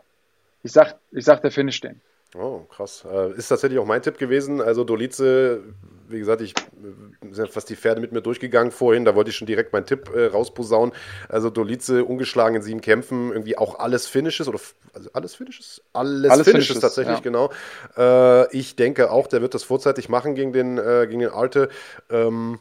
Ich 0.63 0.73
sag, 0.73 0.97
ich 1.11 1.25
sag, 1.25 1.43
der 1.43 1.51
Finish 1.51 1.81
den. 1.81 2.01
Oh, 2.37 2.61
krass. 2.69 3.05
Äh, 3.09 3.33
ist 3.33 3.49
tatsächlich 3.49 3.79
auch 3.79 3.87
mein 3.87 4.03
Tipp 4.03 4.19
gewesen. 4.19 4.61
Also 4.61 4.83
Dolize, 4.83 5.63
wie 6.09 6.19
gesagt, 6.19 6.41
ich 6.41 6.53
äh, 6.53 7.33
sind 7.33 7.49
fast 7.49 7.71
die 7.71 7.77
Pferde 7.77 8.01
mit 8.01 8.11
mir 8.11 8.23
durchgegangen 8.23 8.73
vorhin. 8.73 9.05
Da 9.05 9.15
wollte 9.15 9.31
ich 9.31 9.37
schon 9.37 9.47
direkt 9.47 9.73
meinen 9.73 9.87
Tipp 9.87 10.11
äh, 10.13 10.27
rausposaunen. 10.27 10.93
Also 11.29 11.49
Dolize 11.49 12.05
ungeschlagen 12.05 12.57
in 12.57 12.63
sieben 12.63 12.81
Kämpfen, 12.81 13.31
irgendwie 13.31 13.57
auch 13.57 13.79
alles 13.79 14.09
Finishes 14.09 14.49
oder 14.49 14.59
also 14.93 15.11
alles 15.13 15.37
Finishes? 15.37 15.83
Alles, 15.93 16.31
alles 16.31 16.49
Finishes, 16.49 16.67
Finishes 16.67 16.81
tatsächlich, 16.81 17.19
ja. 17.19 17.23
genau. 17.23 17.51
Äh, 17.97 18.57
ich 18.57 18.75
denke 18.75 19.13
auch, 19.13 19.29
der 19.29 19.41
wird 19.41 19.55
das 19.55 19.63
vorzeitig 19.63 20.09
machen 20.09 20.35
gegen 20.35 20.53
den, 20.53 20.77
äh, 20.77 21.07
gegen 21.09 21.21
den 21.21 21.31
Alte. 21.31 21.69
Ähm, 22.11 22.59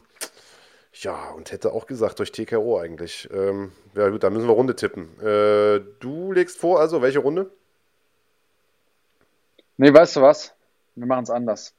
ja, 0.92 1.30
und 1.36 1.50
hätte 1.50 1.72
auch 1.72 1.86
gesagt, 1.86 2.20
durch 2.20 2.30
TKO 2.30 2.78
eigentlich. 2.78 3.28
Ähm, 3.34 3.72
ja, 3.96 4.08
gut, 4.08 4.22
da 4.22 4.30
müssen 4.30 4.46
wir 4.46 4.54
Runde 4.54 4.76
tippen. 4.76 5.18
Äh, 5.20 5.80
du 5.98 6.30
legst 6.30 6.58
vor, 6.58 6.78
also 6.78 7.02
welche 7.02 7.18
Runde? 7.18 7.50
Nee, 9.76 9.92
weißt 9.92 10.16
du 10.16 10.22
was? 10.22 10.54
Wir 10.94 11.06
machen 11.06 11.24
es 11.24 11.30
anders. 11.30 11.74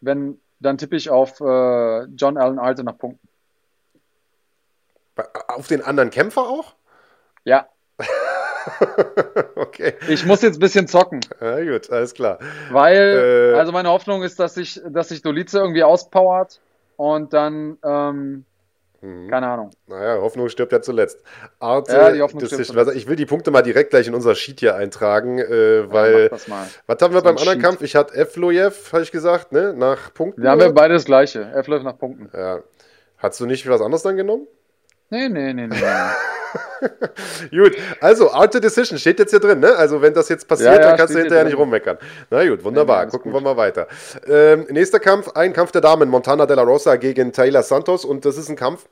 Wenn, 0.00 0.40
dann 0.60 0.78
tippe 0.78 0.96
ich 0.96 1.10
auf 1.10 1.40
äh, 1.40 2.04
John 2.04 2.36
Allen 2.36 2.58
Alte 2.58 2.84
nach 2.84 2.98
Punkten. 2.98 3.26
Auf 5.48 5.68
den 5.68 5.82
anderen 5.82 6.10
Kämpfer 6.10 6.42
auch? 6.42 6.74
Ja. 7.44 7.68
okay. 9.54 9.94
Ich 10.08 10.26
muss 10.26 10.42
jetzt 10.42 10.56
ein 10.56 10.60
bisschen 10.60 10.88
zocken. 10.88 11.20
Ja, 11.40 11.62
gut, 11.62 11.90
alles 11.90 12.12
klar. 12.12 12.38
Weil, 12.70 13.52
äh, 13.54 13.58
also 13.58 13.72
meine 13.72 13.88
Hoffnung 13.88 14.22
ist, 14.22 14.38
dass 14.38 14.54
sich, 14.54 14.80
dass 14.86 15.08
sich 15.08 15.22
Dolice 15.22 15.54
irgendwie 15.54 15.84
auspowert 15.84 16.60
und 16.96 17.32
dann, 17.32 17.78
ähm, 17.82 18.44
mhm. 19.06 19.30
keine 19.30 19.46
Ahnung. 19.48 19.70
Naja, 19.86 20.20
Hoffnung 20.20 20.48
stirbt 20.48 20.72
ja 20.72 20.82
zuletzt. 20.82 21.20
Arte, 21.58 21.92
ja, 21.92 22.12
die 22.12 22.22
Hoffnung 22.22 22.44
stirbt 22.44 22.66
zuletzt. 22.66 22.94
Ich 22.94 23.06
will 23.06 23.16
die 23.16 23.26
Punkte 23.26 23.50
mal 23.50 23.62
direkt 23.62 23.90
gleich 23.90 24.06
in 24.06 24.14
unser 24.14 24.34
Sheet 24.34 24.60
hier 24.60 24.76
eintragen, 24.76 25.38
äh, 25.38 25.90
weil, 25.90 26.30
ja, 26.32 26.68
was 26.86 27.02
haben 27.02 27.14
wir 27.14 27.20
so 27.20 27.24
beim 27.24 27.36
anderen 27.36 27.58
Sheet. 27.58 27.62
Kampf? 27.62 27.82
Ich 27.82 27.96
hatte 27.96 28.14
Eflojev, 28.14 28.92
habe 28.92 29.02
ich 29.02 29.12
gesagt, 29.12 29.52
ne, 29.52 29.74
nach 29.74 30.12
Punkten. 30.12 30.42
Wir 30.42 30.50
haben 30.50 30.60
ja 30.60 30.70
beide 30.70 30.94
das 30.94 31.04
gleiche, 31.04 31.50
Eflojev 31.54 31.84
nach 31.84 31.98
Punkten. 31.98 32.30
Ja. 32.36 32.60
Hast 33.18 33.40
du 33.40 33.46
nicht 33.46 33.68
was 33.68 33.80
anderes 33.80 34.02
dann 34.02 34.16
genommen? 34.16 34.46
Nee, 35.10 35.28
nee, 35.28 35.52
nee, 35.52 35.66
nee. 35.68 35.76
gut, 37.50 37.76
also 38.00 38.30
Art 38.32 38.52
the 38.52 38.60
Decision 38.60 38.98
steht 38.98 39.18
jetzt 39.18 39.30
hier 39.30 39.40
drin, 39.40 39.60
ne? 39.60 39.74
Also 39.76 40.02
wenn 40.02 40.14
das 40.14 40.28
jetzt 40.28 40.48
passiert, 40.48 40.74
ja, 40.74 40.80
ja, 40.80 40.88
dann 40.88 40.96
kannst 40.96 41.14
du 41.14 41.18
hinterher 41.18 41.44
nicht 41.44 41.56
rummeckern. 41.56 41.98
Na 42.30 42.46
gut, 42.46 42.64
wunderbar. 42.64 43.04
Ja, 43.04 43.10
Gucken 43.10 43.32
gut. 43.32 43.40
wir 43.40 43.44
mal 43.44 43.56
weiter. 43.56 43.86
Ähm, 44.26 44.66
nächster 44.70 44.98
Kampf, 44.98 45.30
ein 45.34 45.52
Kampf 45.52 45.72
der 45.72 45.80
Damen, 45.80 46.08
Montana 46.08 46.46
de 46.46 46.56
la 46.56 46.62
Rosa 46.62 46.96
gegen 46.96 47.32
Taylor 47.32 47.62
Santos 47.62 48.04
und 48.04 48.24
das 48.24 48.36
ist 48.36 48.48
ein 48.48 48.56
Kampf, 48.56 48.86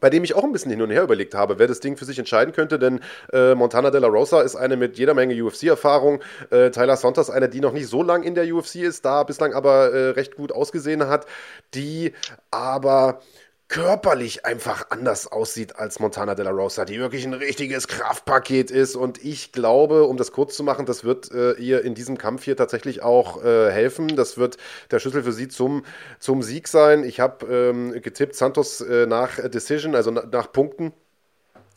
bei 0.00 0.10
dem 0.10 0.24
ich 0.24 0.34
auch 0.34 0.44
ein 0.44 0.52
bisschen 0.52 0.70
hin 0.70 0.82
und 0.82 0.90
her 0.90 1.02
überlegt 1.02 1.34
habe, 1.34 1.58
wer 1.58 1.66
das 1.66 1.80
Ding 1.80 1.96
für 1.96 2.04
sich 2.04 2.18
entscheiden 2.18 2.52
könnte, 2.52 2.78
denn 2.78 3.00
äh, 3.32 3.54
Montana 3.54 3.90
de 3.90 4.00
la 4.00 4.08
Rosa 4.08 4.42
ist 4.42 4.56
eine 4.56 4.76
mit 4.76 4.98
jeder 4.98 5.14
Menge 5.14 5.40
UFC-Erfahrung, 5.42 6.20
äh, 6.50 6.70
Tyler 6.70 6.96
Santos 6.96 7.30
eine, 7.30 7.48
die 7.48 7.60
noch 7.60 7.72
nicht 7.72 7.88
so 7.88 8.02
lang 8.02 8.22
in 8.22 8.34
der 8.34 8.52
UFC 8.52 8.76
ist, 8.76 9.04
da 9.04 9.22
bislang 9.22 9.54
aber 9.54 9.92
äh, 9.92 10.10
recht 10.10 10.36
gut 10.36 10.52
ausgesehen 10.52 11.08
hat, 11.08 11.26
die 11.74 12.12
aber 12.50 13.20
körperlich 13.68 14.46
einfach 14.46 14.86
anders 14.90 15.26
aussieht 15.26 15.76
als 15.76 16.00
Montana 16.00 16.34
de 16.34 16.44
la 16.44 16.50
Rosa, 16.50 16.86
die 16.86 16.98
wirklich 16.98 17.24
ein 17.24 17.34
richtiges 17.34 17.86
Kraftpaket 17.86 18.70
ist. 18.70 18.96
Und 18.96 19.22
ich 19.22 19.52
glaube, 19.52 20.04
um 20.04 20.16
das 20.16 20.32
kurz 20.32 20.56
zu 20.56 20.64
machen, 20.64 20.86
das 20.86 21.04
wird 21.04 21.30
äh, 21.32 21.52
ihr 21.52 21.84
in 21.84 21.94
diesem 21.94 22.16
Kampf 22.16 22.44
hier 22.44 22.56
tatsächlich 22.56 23.02
auch 23.02 23.44
äh, 23.44 23.70
helfen. 23.70 24.16
Das 24.16 24.38
wird 24.38 24.56
der 24.90 24.98
Schlüssel 25.00 25.22
für 25.22 25.32
sie 25.32 25.48
zum, 25.48 25.84
zum 26.18 26.42
Sieg 26.42 26.66
sein. 26.66 27.04
Ich 27.04 27.20
habe 27.20 27.46
ähm, 27.46 28.00
getippt, 28.00 28.34
Santos 28.34 28.80
äh, 28.80 29.06
nach 29.06 29.38
Decision, 29.50 29.94
also 29.94 30.10
na, 30.10 30.24
nach 30.24 30.50
Punkten. 30.50 30.92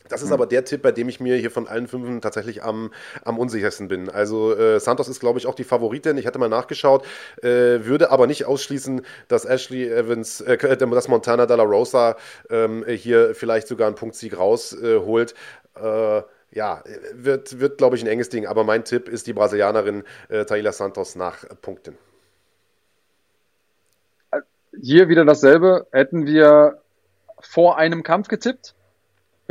Das 0.08 0.22
ist 0.22 0.28
mhm. 0.28 0.34
aber 0.34 0.46
der 0.46 0.64
Tipp, 0.64 0.82
bei 0.82 0.92
dem 0.92 1.08
ich 1.08 1.20
mir 1.20 1.36
hier 1.36 1.50
von 1.50 1.66
allen 1.68 1.86
fünf 1.86 2.20
tatsächlich 2.20 2.62
am, 2.62 2.92
am 3.24 3.38
unsichersten 3.38 3.88
bin. 3.88 4.08
Also 4.08 4.56
äh, 4.56 4.80
Santos 4.80 5.08
ist, 5.08 5.20
glaube 5.20 5.38
ich, 5.38 5.46
auch 5.46 5.54
die 5.54 5.64
Favoritin. 5.64 6.18
Ich 6.18 6.26
hatte 6.26 6.38
mal 6.38 6.48
nachgeschaut, 6.48 7.04
äh, 7.42 7.84
würde 7.84 8.10
aber 8.10 8.26
nicht 8.26 8.44
ausschließen, 8.46 9.02
dass 9.28 9.44
Ashley 9.44 9.88
Evans, 9.88 10.40
äh, 10.40 10.54
äh 10.54 10.76
dass 10.76 11.08
Montana 11.08 11.46
Dalla 11.46 11.62
Rosa 11.62 12.16
ähm, 12.50 12.84
hier 12.86 13.34
vielleicht 13.34 13.68
sogar 13.68 13.86
einen 13.86 13.96
Punktsieg 13.96 14.36
rausholt. 14.36 15.34
Äh, 15.76 16.22
ja, 16.52 16.84
wird, 17.14 17.60
wird 17.60 17.78
glaube 17.78 17.96
ich, 17.96 18.02
ein 18.02 18.08
enges 18.08 18.28
Ding. 18.28 18.46
Aber 18.46 18.64
mein 18.64 18.84
Tipp 18.84 19.08
ist 19.08 19.26
die 19.26 19.32
Brasilianerin 19.32 20.04
äh, 20.28 20.44
Taila 20.44 20.72
Santos 20.72 21.16
nach 21.16 21.44
Punkten. 21.62 21.96
Hier 24.80 25.08
wieder 25.08 25.24
dasselbe. 25.24 25.86
Hätten 25.92 26.26
wir 26.26 26.80
vor 27.40 27.76
einem 27.76 28.02
Kampf 28.02 28.28
getippt, 28.28 28.74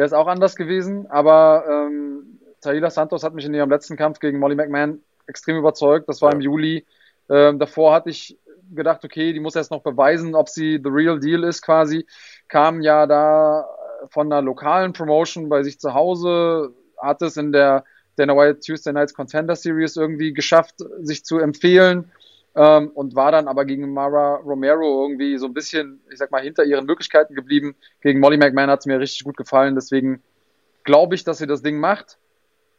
wäre 0.02 0.08
es 0.08 0.14
auch 0.14 0.26
anders 0.26 0.56
gewesen. 0.56 1.06
Aber 1.12 1.64
ähm, 1.70 2.40
Taila 2.60 2.90
Santos 2.90 3.24
hat 3.24 3.36
mich 3.36 3.46
in 3.46 3.54
ihrem 3.54 3.70
letzten 3.70 3.98
Kampf 3.98 4.20
gegen 4.20 4.40
Molly 4.40 4.56
McMahon 4.56 5.04
extrem 5.28 5.58
überzeugt. 5.58 6.10
Das 6.10 6.24
war 6.24 6.32
ja. 6.32 6.38
im 6.38 6.42
Juli. 6.42 6.88
Ähm, 7.30 7.60
davor 7.60 7.94
hatte 7.94 8.10
ich 8.10 8.36
gedacht, 8.74 9.06
okay, 9.06 9.32
die 9.32 9.40
muss 9.40 9.56
erst 9.56 9.70
noch 9.70 9.84
beweisen, 9.84 10.34
ob 10.34 10.50
sie 10.50 10.82
the 10.84 10.90
real 10.90 11.20
deal 11.20 11.44
ist 11.44 11.62
quasi. 11.62 12.08
Kam 12.48 12.82
ja 12.82 13.06
da 13.06 13.68
von 14.10 14.26
einer 14.26 14.42
lokalen 14.42 14.92
Promotion 14.92 15.50
bei 15.50 15.62
sich 15.62 15.80
zu 15.80 15.94
Hause, 15.94 16.74
hat 16.98 17.22
es 17.22 17.38
in 17.38 17.52
der 17.52 17.84
Dana 18.16 18.36
White 18.36 18.62
Tuesday 18.62 18.94
Nights 18.94 19.14
Contender 19.14 19.56
Series 19.56 19.98
irgendwie 19.98 20.34
geschafft, 20.34 20.80
sich 21.02 21.24
zu 21.24 21.38
empfehlen 21.38 22.12
ähm, 22.56 22.90
und 22.94 23.16
war 23.16 23.32
dann 23.32 23.48
aber 23.48 23.66
gegen 23.66 23.94
Mara 23.94 24.36
Romero 24.36 25.04
irgendwie 25.04 25.38
so 25.38 25.46
ein 25.46 25.54
bisschen, 25.54 26.02
ich 26.12 26.18
sag 26.18 26.32
mal, 26.32 26.42
hinter 26.42 26.64
ihren 26.64 26.86
Möglichkeiten 26.86 27.36
geblieben. 27.36 27.76
Gegen 28.02 28.20
Molly 28.20 28.38
McMahon 28.38 28.70
hat 28.70 28.82
es 28.82 28.86
mir 28.86 29.00
richtig 29.00 29.24
gut 29.24 29.38
gefallen, 29.38 29.76
deswegen 29.76 30.22
glaube 30.84 31.16
ich, 31.16 31.24
dass 31.24 31.38
sie 31.38 31.48
das 31.48 31.62
Ding 31.62 31.80
macht. 31.80 32.18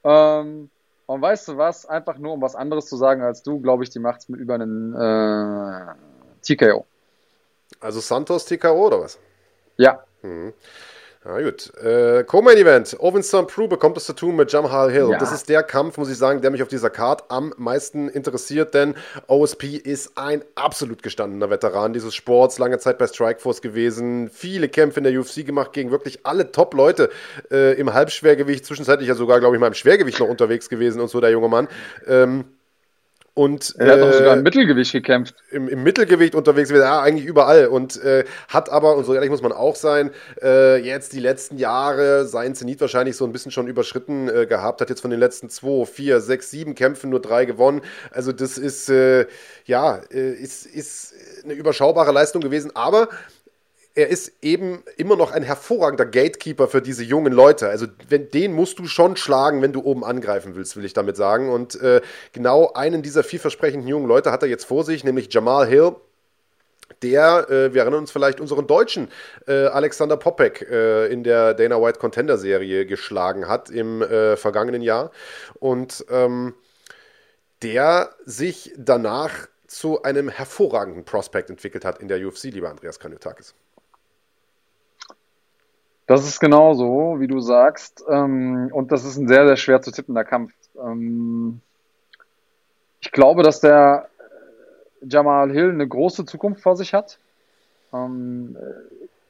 Ähm, 0.04 0.70
und 1.06 1.20
weißt 1.20 1.48
du 1.48 1.56
was, 1.56 1.86
einfach 1.86 2.18
nur 2.18 2.32
um 2.32 2.42
was 2.42 2.54
anderes 2.54 2.86
zu 2.86 2.96
sagen 2.96 3.22
als 3.22 3.42
du, 3.42 3.60
glaube 3.60 3.84
ich, 3.84 3.90
die 3.90 3.98
macht 3.98 4.20
es 4.20 4.28
mit 4.28 4.40
über 4.40 4.54
einen 4.54 4.94
äh, 4.94 5.94
TKO. 6.42 6.86
Also 7.80 8.00
Santos 8.00 8.44
TKO 8.44 8.86
oder 8.86 9.00
was? 9.00 9.18
Ja. 9.76 10.04
Mhm. 10.22 10.52
Na 11.24 11.40
gut. 11.40 11.72
Äh, 11.76 12.24
Co-Main 12.24 12.56
Event. 12.56 12.96
Owen 12.98 13.22
St. 13.22 13.46
Prue 13.46 13.68
bekommt 13.68 13.96
es 13.96 14.06
zu 14.06 14.12
tun 14.12 14.34
mit 14.34 14.50
Jamal 14.50 14.90
Hill. 14.90 15.10
Ja. 15.12 15.18
Das 15.18 15.30
ist 15.30 15.48
der 15.48 15.62
Kampf, 15.62 15.96
muss 15.96 16.10
ich 16.10 16.18
sagen, 16.18 16.40
der 16.40 16.50
mich 16.50 16.62
auf 16.62 16.68
dieser 16.68 16.90
Card 16.90 17.30
am 17.30 17.54
meisten 17.56 18.08
interessiert, 18.08 18.74
denn 18.74 18.96
OSP 19.28 19.76
ist 19.76 20.18
ein 20.18 20.42
absolut 20.56 21.00
gestandener 21.00 21.48
Veteran 21.48 21.92
dieses 21.92 22.16
Sports, 22.16 22.58
lange 22.58 22.78
Zeit 22.78 22.98
bei 22.98 23.06
Strikeforce 23.06 23.62
gewesen, 23.62 24.30
viele 24.30 24.68
Kämpfe 24.68 24.98
in 24.98 25.04
der 25.04 25.18
UFC 25.18 25.46
gemacht 25.46 25.72
gegen 25.72 25.92
wirklich 25.92 26.26
alle 26.26 26.50
Top-Leute 26.50 27.08
äh, 27.52 27.78
im 27.78 27.94
Halbschwergewicht, 27.94 28.66
zwischenzeitlich 28.66 29.08
ja 29.08 29.14
sogar, 29.14 29.38
glaube 29.38 29.54
ich, 29.54 29.60
mal 29.60 29.68
im 29.68 29.74
Schwergewicht 29.74 30.18
noch 30.18 30.28
unterwegs 30.28 30.68
gewesen 30.68 31.00
und 31.00 31.08
so, 31.08 31.20
der 31.20 31.30
junge 31.30 31.48
Mann. 31.48 31.68
Ähm, 32.08 32.46
und, 33.34 33.74
er 33.78 33.92
hat 33.92 33.98
äh, 33.98 34.02
auch 34.02 34.12
sogar 34.12 34.36
im 34.36 34.42
Mittelgewicht 34.42 34.92
gekämpft. 34.92 35.34
Im, 35.50 35.66
im 35.66 35.82
Mittelgewicht 35.82 36.34
unterwegs 36.34 36.68
gewesen, 36.68 36.84
ja, 36.84 37.00
eigentlich 37.00 37.26
überall. 37.26 37.66
Und 37.66 38.02
äh, 38.02 38.24
hat 38.48 38.68
aber, 38.68 38.96
und 38.96 39.04
so 39.04 39.14
ehrlich 39.14 39.30
muss 39.30 39.40
man 39.40 39.52
auch 39.52 39.74
sein, 39.74 40.10
äh, 40.42 40.76
jetzt 40.76 41.14
die 41.14 41.20
letzten 41.20 41.56
Jahre 41.56 42.26
seinen 42.26 42.54
Zenit 42.54 42.82
wahrscheinlich 42.82 43.16
so 43.16 43.24
ein 43.24 43.32
bisschen 43.32 43.50
schon 43.50 43.68
überschritten 43.68 44.28
äh, 44.28 44.44
gehabt. 44.46 44.82
Hat 44.82 44.90
jetzt 44.90 45.00
von 45.00 45.10
den 45.10 45.20
letzten 45.20 45.48
zwei, 45.48 45.86
vier, 45.86 46.20
sechs, 46.20 46.50
sieben 46.50 46.74
Kämpfen 46.74 47.08
nur 47.08 47.20
drei 47.20 47.46
gewonnen. 47.46 47.80
Also 48.10 48.32
das 48.32 48.58
ist, 48.58 48.90
äh, 48.90 49.26
ja, 49.64 50.00
äh, 50.12 50.32
ist, 50.32 50.66
ist 50.66 51.14
eine 51.42 51.54
überschaubare 51.54 52.12
Leistung 52.12 52.42
gewesen. 52.42 52.76
Aber 52.76 53.08
er 53.94 54.08
ist 54.08 54.32
eben 54.42 54.82
immer 54.96 55.16
noch 55.16 55.32
ein 55.32 55.42
hervorragender 55.42 56.06
Gatekeeper 56.06 56.66
für 56.66 56.80
diese 56.80 57.04
jungen 57.04 57.32
Leute. 57.32 57.68
Also 57.68 57.86
wenn, 58.08 58.30
den 58.30 58.52
musst 58.52 58.78
du 58.78 58.86
schon 58.86 59.16
schlagen, 59.16 59.60
wenn 59.60 59.72
du 59.72 59.82
oben 59.82 60.04
angreifen 60.04 60.54
willst, 60.54 60.76
will 60.76 60.84
ich 60.84 60.94
damit 60.94 61.16
sagen. 61.16 61.50
Und 61.50 61.80
äh, 61.80 62.00
genau 62.32 62.72
einen 62.72 63.02
dieser 63.02 63.22
vielversprechenden 63.22 63.88
jungen 63.88 64.06
Leute 64.06 64.32
hat 64.32 64.42
er 64.42 64.48
jetzt 64.48 64.64
vor 64.64 64.84
sich, 64.84 65.04
nämlich 65.04 65.32
Jamal 65.32 65.66
Hill. 65.66 65.96
Der, 67.02 67.50
äh, 67.50 67.74
wir 67.74 67.82
erinnern 67.82 68.00
uns 68.00 68.10
vielleicht, 68.12 68.40
unseren 68.40 68.66
deutschen 68.66 69.08
äh, 69.46 69.66
Alexander 69.66 70.16
Popek 70.16 70.62
äh, 70.70 71.06
in 71.08 71.22
der 71.22 71.52
Dana 71.52 71.80
White 71.80 71.98
Contender 71.98 72.38
Serie 72.38 72.86
geschlagen 72.86 73.48
hat 73.48 73.68
im 73.68 74.00
äh, 74.00 74.36
vergangenen 74.36 74.82
Jahr. 74.82 75.10
Und 75.58 76.04
ähm, 76.10 76.54
der 77.62 78.10
sich 78.24 78.72
danach 78.76 79.48
zu 79.66 80.02
einem 80.02 80.28
hervorragenden 80.28 81.04
Prospect 81.04 81.50
entwickelt 81.50 81.84
hat 81.84 82.00
in 82.00 82.08
der 82.08 82.24
UFC, 82.26 82.44
lieber 82.44 82.70
Andreas 82.70 82.98
Kanyotakis. 82.98 83.54
Das 86.06 86.26
ist 86.26 86.40
genau 86.40 86.74
so, 86.74 87.16
wie 87.18 87.28
du 87.28 87.40
sagst. 87.40 88.04
Ähm, 88.08 88.70
und 88.72 88.92
das 88.92 89.04
ist 89.04 89.16
ein 89.16 89.28
sehr, 89.28 89.46
sehr 89.46 89.56
schwer 89.56 89.82
zu 89.82 89.92
tippender 89.92 90.24
Kampf. 90.24 90.52
Ähm, 90.76 91.60
ich 93.00 93.12
glaube, 93.12 93.42
dass 93.42 93.60
der 93.60 94.08
Jamal 95.02 95.50
Hill 95.50 95.70
eine 95.70 95.86
große 95.86 96.24
Zukunft 96.24 96.62
vor 96.62 96.76
sich 96.76 96.94
hat. 96.94 97.18
Ähm, 97.92 98.56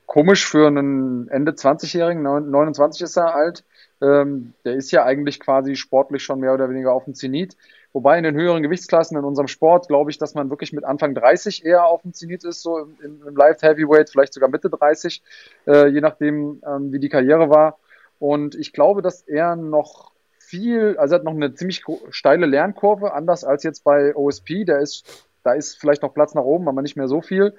komisch 0.06 0.46
für 0.46 0.66
einen 0.66 1.28
Ende 1.28 1.52
20-Jährigen, 1.52 2.22
29 2.22 3.02
ist 3.02 3.16
er 3.16 3.34
alt. 3.34 3.64
der 4.00 4.74
ist 4.74 4.90
ja 4.90 5.04
eigentlich 5.04 5.40
quasi 5.40 5.74
sportlich 5.76 6.22
schon 6.22 6.40
mehr 6.40 6.52
oder 6.52 6.68
weniger 6.68 6.92
auf 6.92 7.04
dem 7.04 7.14
Zenit. 7.14 7.56
Wobei 7.92 8.16
in 8.16 8.24
den 8.24 8.34
höheren 8.34 8.62
Gewichtsklassen 8.62 9.18
in 9.18 9.24
unserem 9.24 9.48
Sport 9.48 9.88
glaube 9.88 10.10
ich, 10.10 10.18
dass 10.18 10.34
man 10.34 10.48
wirklich 10.48 10.72
mit 10.72 10.84
Anfang 10.84 11.14
30 11.14 11.64
eher 11.64 11.84
auf 11.84 12.02
dem 12.02 12.14
Zenit 12.14 12.42
ist, 12.44 12.62
so 12.62 12.78
im, 12.78 13.22
im 13.26 13.36
Light 13.36 13.62
Heavyweight, 13.62 14.10
vielleicht 14.10 14.32
sogar 14.32 14.48
Mitte 14.48 14.70
30, 14.70 15.22
äh, 15.66 15.88
je 15.88 16.00
nachdem, 16.00 16.62
ähm, 16.66 16.92
wie 16.92 16.98
die 16.98 17.10
Karriere 17.10 17.50
war. 17.50 17.78
Und 18.18 18.54
ich 18.54 18.72
glaube, 18.72 19.02
dass 19.02 19.22
er 19.22 19.56
noch 19.56 20.12
viel, 20.38 20.96
also 20.98 21.14
er 21.14 21.18
hat 21.18 21.24
noch 21.24 21.34
eine 21.34 21.54
ziemlich 21.54 21.84
steile 22.10 22.46
Lernkurve, 22.46 23.12
anders 23.12 23.44
als 23.44 23.62
jetzt 23.62 23.84
bei 23.84 24.14
OSP. 24.14 24.64
Der 24.64 24.78
ist, 24.78 25.26
da 25.42 25.52
ist 25.52 25.78
vielleicht 25.78 26.02
noch 26.02 26.14
Platz 26.14 26.34
nach 26.34 26.44
oben, 26.44 26.68
aber 26.68 26.82
nicht 26.82 26.96
mehr 26.96 27.08
so 27.08 27.20
viel. 27.20 27.54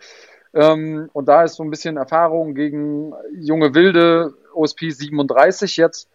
Ähm, 0.53 1.09
und 1.13 1.27
da 1.27 1.43
ist 1.43 1.55
so 1.55 1.63
ein 1.63 1.69
bisschen 1.69 1.97
Erfahrung 1.97 2.53
gegen 2.55 3.13
junge 3.35 3.73
Wilde, 3.73 4.33
OSP 4.53 4.91
37 4.91 5.77
jetzt. 5.77 6.09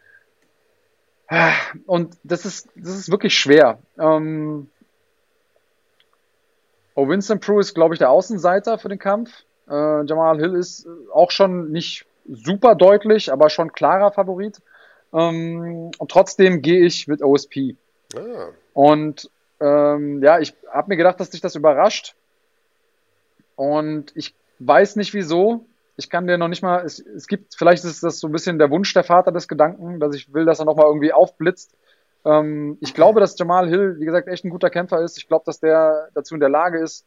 Und 1.87 2.17
das 2.23 2.47
ist, 2.47 2.69
das 2.75 2.97
ist 2.97 3.11
wirklich 3.11 3.37
schwer. 3.37 3.79
Ähm, 3.99 4.71
oh, 6.95 7.09
Winston 7.09 7.41
Prue 7.41 7.61
ist, 7.61 7.75
glaube 7.75 7.95
ich, 7.95 7.99
der 7.99 8.11
Außenseiter 8.11 8.79
für 8.79 8.89
den 8.89 8.99
Kampf. 8.99 9.31
Äh, 9.69 10.05
Jamal 10.05 10.39
Hill 10.39 10.55
ist 10.55 10.87
auch 11.13 11.31
schon 11.31 11.71
nicht 11.71 12.07
super 12.27 12.75
deutlich, 12.75 13.31
aber 13.31 13.51
schon 13.51 13.73
klarer 13.73 14.13
Favorit. 14.13 14.61
Ähm, 15.13 15.91
und 15.99 16.11
trotzdem 16.11 16.63
gehe 16.63 16.85
ich 16.85 17.09
mit 17.09 17.23
OSP. 17.23 17.77
Ah. 18.17 18.49
Und 18.73 19.31
ähm, 19.61 20.23
ja, 20.23 20.39
ich 20.39 20.55
habe 20.71 20.89
mir 20.89 20.97
gedacht, 20.97 21.21
dass 21.21 21.31
dich 21.31 21.41
das 21.41 21.57
überrascht. 21.57 22.15
Und 23.57 24.13
ich 24.15 24.35
weiß 24.61 24.97
nicht 24.97 25.15
wieso, 25.15 25.67
Ich 25.99 26.09
kann 26.09 26.29
dir 26.29 26.39
noch 26.39 26.47
nicht 26.47 26.63
mal, 26.63 26.85
es, 26.85 27.01
es 27.01 27.27
gibt, 27.27 27.57
vielleicht 27.57 27.85
ist 27.85 28.05
das 28.05 28.21
so 28.21 28.29
ein 28.29 28.33
bisschen 28.33 28.61
der 28.61 28.71
Wunsch 28.71 28.95
der 28.95 29.03
Vater 29.03 29.33
des 29.33 29.49
Gedanken, 29.49 29.99
dass 29.99 30.15
ich 30.15 30.33
will, 30.33 30.45
dass 30.45 30.61
er 30.61 30.65
nochmal 30.65 30.87
irgendwie 30.87 31.13
aufblitzt. 31.13 31.75
Ähm, 32.25 32.79
ich 32.81 32.95
glaube, 32.95 33.19
dass 33.19 33.37
Jamal 33.37 33.69
Hill, 33.69 33.97
wie 33.99 34.05
gesagt, 34.05 34.29
echt 34.29 34.45
ein 34.45 34.51
guter 34.51 34.71
Kämpfer 34.71 35.03
ist. 35.03 35.19
Ich 35.19 35.27
glaube, 35.27 35.43
dass 35.45 35.59
der 35.59 36.09
dazu 36.15 36.35
in 36.35 36.41
der 36.41 36.51
Lage 36.51 36.79
ist, 36.79 37.05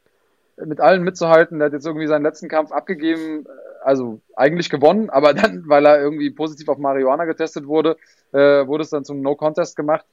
mit 0.57 0.81
allen 0.81 1.03
mitzuhalten. 1.03 1.59
Der 1.59 1.68
hat 1.68 1.73
jetzt 1.73 1.85
irgendwie 1.85 2.07
seinen 2.07 2.23
letzten 2.23 2.49
Kampf 2.49 2.73
abgegeben, 2.73 3.45
also 3.81 4.19
eigentlich 4.35 4.69
gewonnen, 4.69 5.09
aber 5.09 5.34
dann, 5.34 5.63
weil 5.69 5.85
er 5.85 6.01
irgendwie 6.01 6.30
positiv 6.30 6.68
auf 6.68 6.77
Marihuana 6.77 7.23
getestet 7.23 7.68
wurde, 7.68 7.95
äh, 8.34 8.68
wurde 8.68 8.84
es 8.84 8.89
dann 8.89 9.05
zum 9.05 9.22
No-Contest 9.22 9.77
gemacht. 9.77 10.05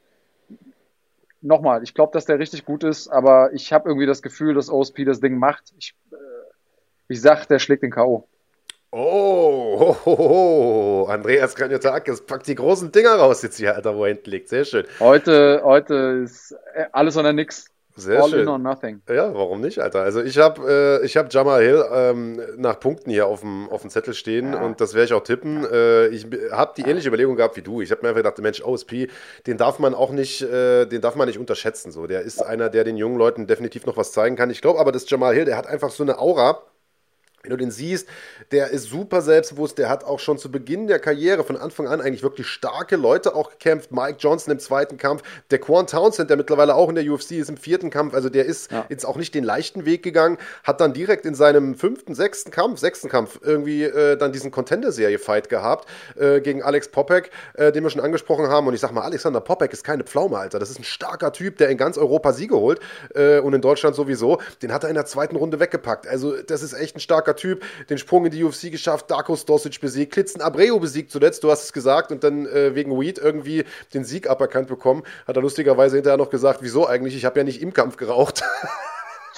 Nochmal, 1.40 1.82
ich 1.82 1.94
glaube, 1.94 2.12
dass 2.12 2.26
der 2.26 2.38
richtig 2.38 2.64
gut 2.64 2.84
ist, 2.84 3.08
aber 3.08 3.52
ich 3.52 3.72
habe 3.72 3.88
irgendwie 3.88 4.06
das 4.06 4.22
Gefühl, 4.22 4.54
dass 4.54 4.70
OSP 4.70 5.04
das 5.04 5.20
Ding 5.20 5.36
macht. 5.36 5.72
Ich, 5.78 5.94
äh, 6.12 6.16
ich 7.08 7.20
sag, 7.20 7.46
der 7.46 7.58
schlägt 7.58 7.82
den 7.82 7.90
K.O. 7.90 8.28
Oh, 8.90 9.78
ho, 9.78 9.96
ho, 10.06 10.16
ho. 10.18 11.06
Andreas 11.10 11.54
Kranjotakis 11.54 12.22
packt 12.22 12.46
die 12.46 12.54
großen 12.54 12.90
Dinger 12.90 13.16
raus 13.16 13.42
jetzt 13.42 13.58
hier, 13.58 13.74
Alter, 13.74 13.94
wo 13.94 14.04
er 14.04 14.14
hinten 14.14 14.30
liegt. 14.30 14.48
Sehr 14.48 14.64
schön. 14.64 14.86
Heute, 14.98 15.60
heute 15.62 16.22
ist 16.24 16.54
alles 16.92 17.16
oder 17.18 17.34
nix. 17.34 17.66
Sehr 17.96 18.22
All 18.22 18.30
schön. 18.30 18.42
in 18.42 18.48
or 18.48 18.58
nothing. 18.58 19.02
Ja, 19.08 19.34
warum 19.34 19.60
nicht, 19.60 19.80
Alter? 19.80 20.02
Also 20.02 20.22
ich 20.22 20.38
habe 20.38 21.00
äh, 21.02 21.04
ich 21.04 21.16
hab 21.16 21.32
Jamal 21.32 21.62
Hill 21.62 21.84
ähm, 21.92 22.40
nach 22.56 22.78
Punkten 22.80 23.10
hier 23.10 23.26
auf 23.26 23.40
dem, 23.40 23.68
auf 23.70 23.80
dem 23.82 23.90
Zettel 23.90 24.14
stehen 24.14 24.52
Ja. 24.52 24.62
und 24.62 24.80
das 24.80 24.94
werde 24.94 25.06
ich 25.06 25.12
auch 25.12 25.24
tippen. 25.24 25.66
Äh, 25.70 26.06
ich 26.08 26.26
habe 26.52 26.72
die 26.76 26.82
ähnliche 26.82 27.08
Überlegung 27.08 27.34
gehabt 27.36 27.56
wie 27.56 27.62
du. 27.62 27.80
Ich 27.82 27.90
habe 27.90 28.02
mir 28.02 28.08
einfach 28.10 28.20
gedacht, 28.22 28.38
Mensch, 28.38 28.62
OSP, 28.62 29.08
den 29.48 29.58
darf 29.58 29.80
man 29.80 29.94
auch 29.94 30.12
nicht, 30.12 30.40
äh, 30.42 30.86
den 30.86 31.00
darf 31.02 31.16
man 31.16 31.26
nicht 31.26 31.40
unterschätzen. 31.40 31.90
So. 31.90 32.06
Der 32.06 32.22
ist 32.22 32.40
einer, 32.40 32.68
der 32.70 32.84
den 32.84 32.96
jungen 32.96 33.18
Leuten 33.18 33.48
definitiv 33.48 33.84
noch 33.84 33.96
was 33.96 34.12
zeigen 34.12 34.36
kann. 34.36 34.48
Ich 34.48 34.62
glaube 34.62 34.78
aber, 34.78 34.92
dass 34.92 35.10
Jamal 35.10 35.34
Hill, 35.34 35.44
der 35.44 35.56
hat 35.58 35.66
einfach 35.66 35.90
so 35.90 36.04
eine 36.04 36.18
Aura. 36.20 36.62
Wenn 37.48 37.56
du 37.56 37.64
den 37.64 37.70
siehst, 37.70 38.06
der 38.52 38.68
ist 38.72 38.90
super 38.90 39.22
selbstbewusst, 39.22 39.78
der 39.78 39.88
hat 39.88 40.04
auch 40.04 40.18
schon 40.20 40.36
zu 40.36 40.50
Beginn 40.52 40.86
der 40.86 40.98
Karriere 40.98 41.44
von 41.44 41.56
Anfang 41.56 41.88
an 41.88 42.02
eigentlich 42.02 42.22
wirklich 42.22 42.46
starke 42.46 42.96
Leute 42.96 43.34
auch 43.34 43.48
gekämpft. 43.52 43.90
Mike 43.90 44.16
Johnson 44.18 44.52
im 44.52 44.58
zweiten 44.58 44.98
Kampf, 44.98 45.22
der 45.50 45.58
Quan 45.58 45.86
Townsend, 45.86 46.28
der 46.28 46.36
mittlerweile 46.36 46.74
auch 46.74 46.90
in 46.90 46.94
der 46.94 47.10
UFC 47.10 47.32
ist, 47.32 47.48
im 47.48 47.56
vierten 47.56 47.88
Kampf, 47.88 48.12
also 48.12 48.28
der 48.28 48.44
ist 48.44 48.70
Ja. 48.70 48.84
jetzt 48.90 49.06
auch 49.06 49.16
nicht 49.16 49.34
den 49.34 49.44
leichten 49.44 49.86
Weg 49.86 50.02
gegangen, 50.02 50.36
hat 50.62 50.82
dann 50.82 50.92
direkt 50.92 51.24
in 51.24 51.34
seinem 51.34 51.74
fünften, 51.74 52.14
sechsten 52.14 52.50
Kampf, 52.50 52.80
sechsten 52.80 53.08
Kampf 53.08 53.40
irgendwie 53.42 53.84
äh, 53.84 54.18
dann 54.18 54.30
diesen 54.30 54.50
Contender-Serie-Fight 54.50 55.48
gehabt 55.48 55.88
äh, 56.18 56.42
gegen 56.42 56.62
Alex 56.62 56.88
Popek, 56.88 57.30
äh, 57.54 57.72
den 57.72 57.82
wir 57.82 57.88
schon 57.88 58.02
angesprochen 58.02 58.48
haben. 58.48 58.66
Und 58.66 58.74
ich 58.74 58.80
sag 58.80 58.92
mal, 58.92 59.00
Alexander 59.04 59.40
Popek 59.40 59.72
ist 59.72 59.84
keine 59.84 60.04
Pflaume, 60.04 60.36
Alter. 60.36 60.58
Das 60.58 60.68
ist 60.68 60.78
ein 60.78 60.84
starker 60.84 61.32
Typ, 61.32 61.56
der 61.56 61.70
in 61.70 61.78
ganz 61.78 61.96
Europa 61.96 62.34
Siege 62.34 62.56
holt 62.56 62.78
äh, 63.14 63.38
und 63.38 63.54
in 63.54 63.62
Deutschland 63.62 63.96
sowieso. 63.96 64.38
Den 64.60 64.70
hat 64.70 64.82
er 64.84 64.90
in 64.90 64.96
der 64.96 65.06
zweiten 65.06 65.36
Runde 65.36 65.58
weggepackt. 65.60 66.06
Also 66.06 66.36
das 66.42 66.62
ist 66.62 66.74
echt 66.74 66.96
ein 66.96 67.00
starker 67.00 67.36
Typ. 67.38 67.62
Den 67.88 67.98
Sprung 67.98 68.26
in 68.26 68.32
die 68.32 68.44
UFC 68.44 68.70
geschafft, 68.70 69.10
Darko 69.10 69.36
Stosic 69.36 69.80
besiegt, 69.80 70.12
Klitzen 70.12 70.40
Abreu 70.42 70.78
besiegt 70.78 71.10
zuletzt, 71.10 71.44
du 71.44 71.50
hast 71.50 71.64
es 71.64 71.72
gesagt, 71.72 72.12
und 72.12 72.24
dann 72.24 72.46
äh, 72.46 72.74
wegen 72.74 72.98
Weed 73.00 73.18
irgendwie 73.18 73.64
den 73.94 74.04
Sieg 74.04 74.28
aberkannt 74.28 74.68
bekommen. 74.68 75.02
Hat 75.26 75.36
er 75.36 75.42
lustigerweise 75.42 75.96
hinterher 75.96 76.18
noch 76.18 76.30
gesagt, 76.30 76.60
wieso 76.62 76.86
eigentlich? 76.86 77.16
Ich 77.16 77.24
habe 77.24 77.40
ja 77.40 77.44
nicht 77.44 77.62
im 77.62 77.72
Kampf 77.72 77.96
geraucht. 77.96 78.42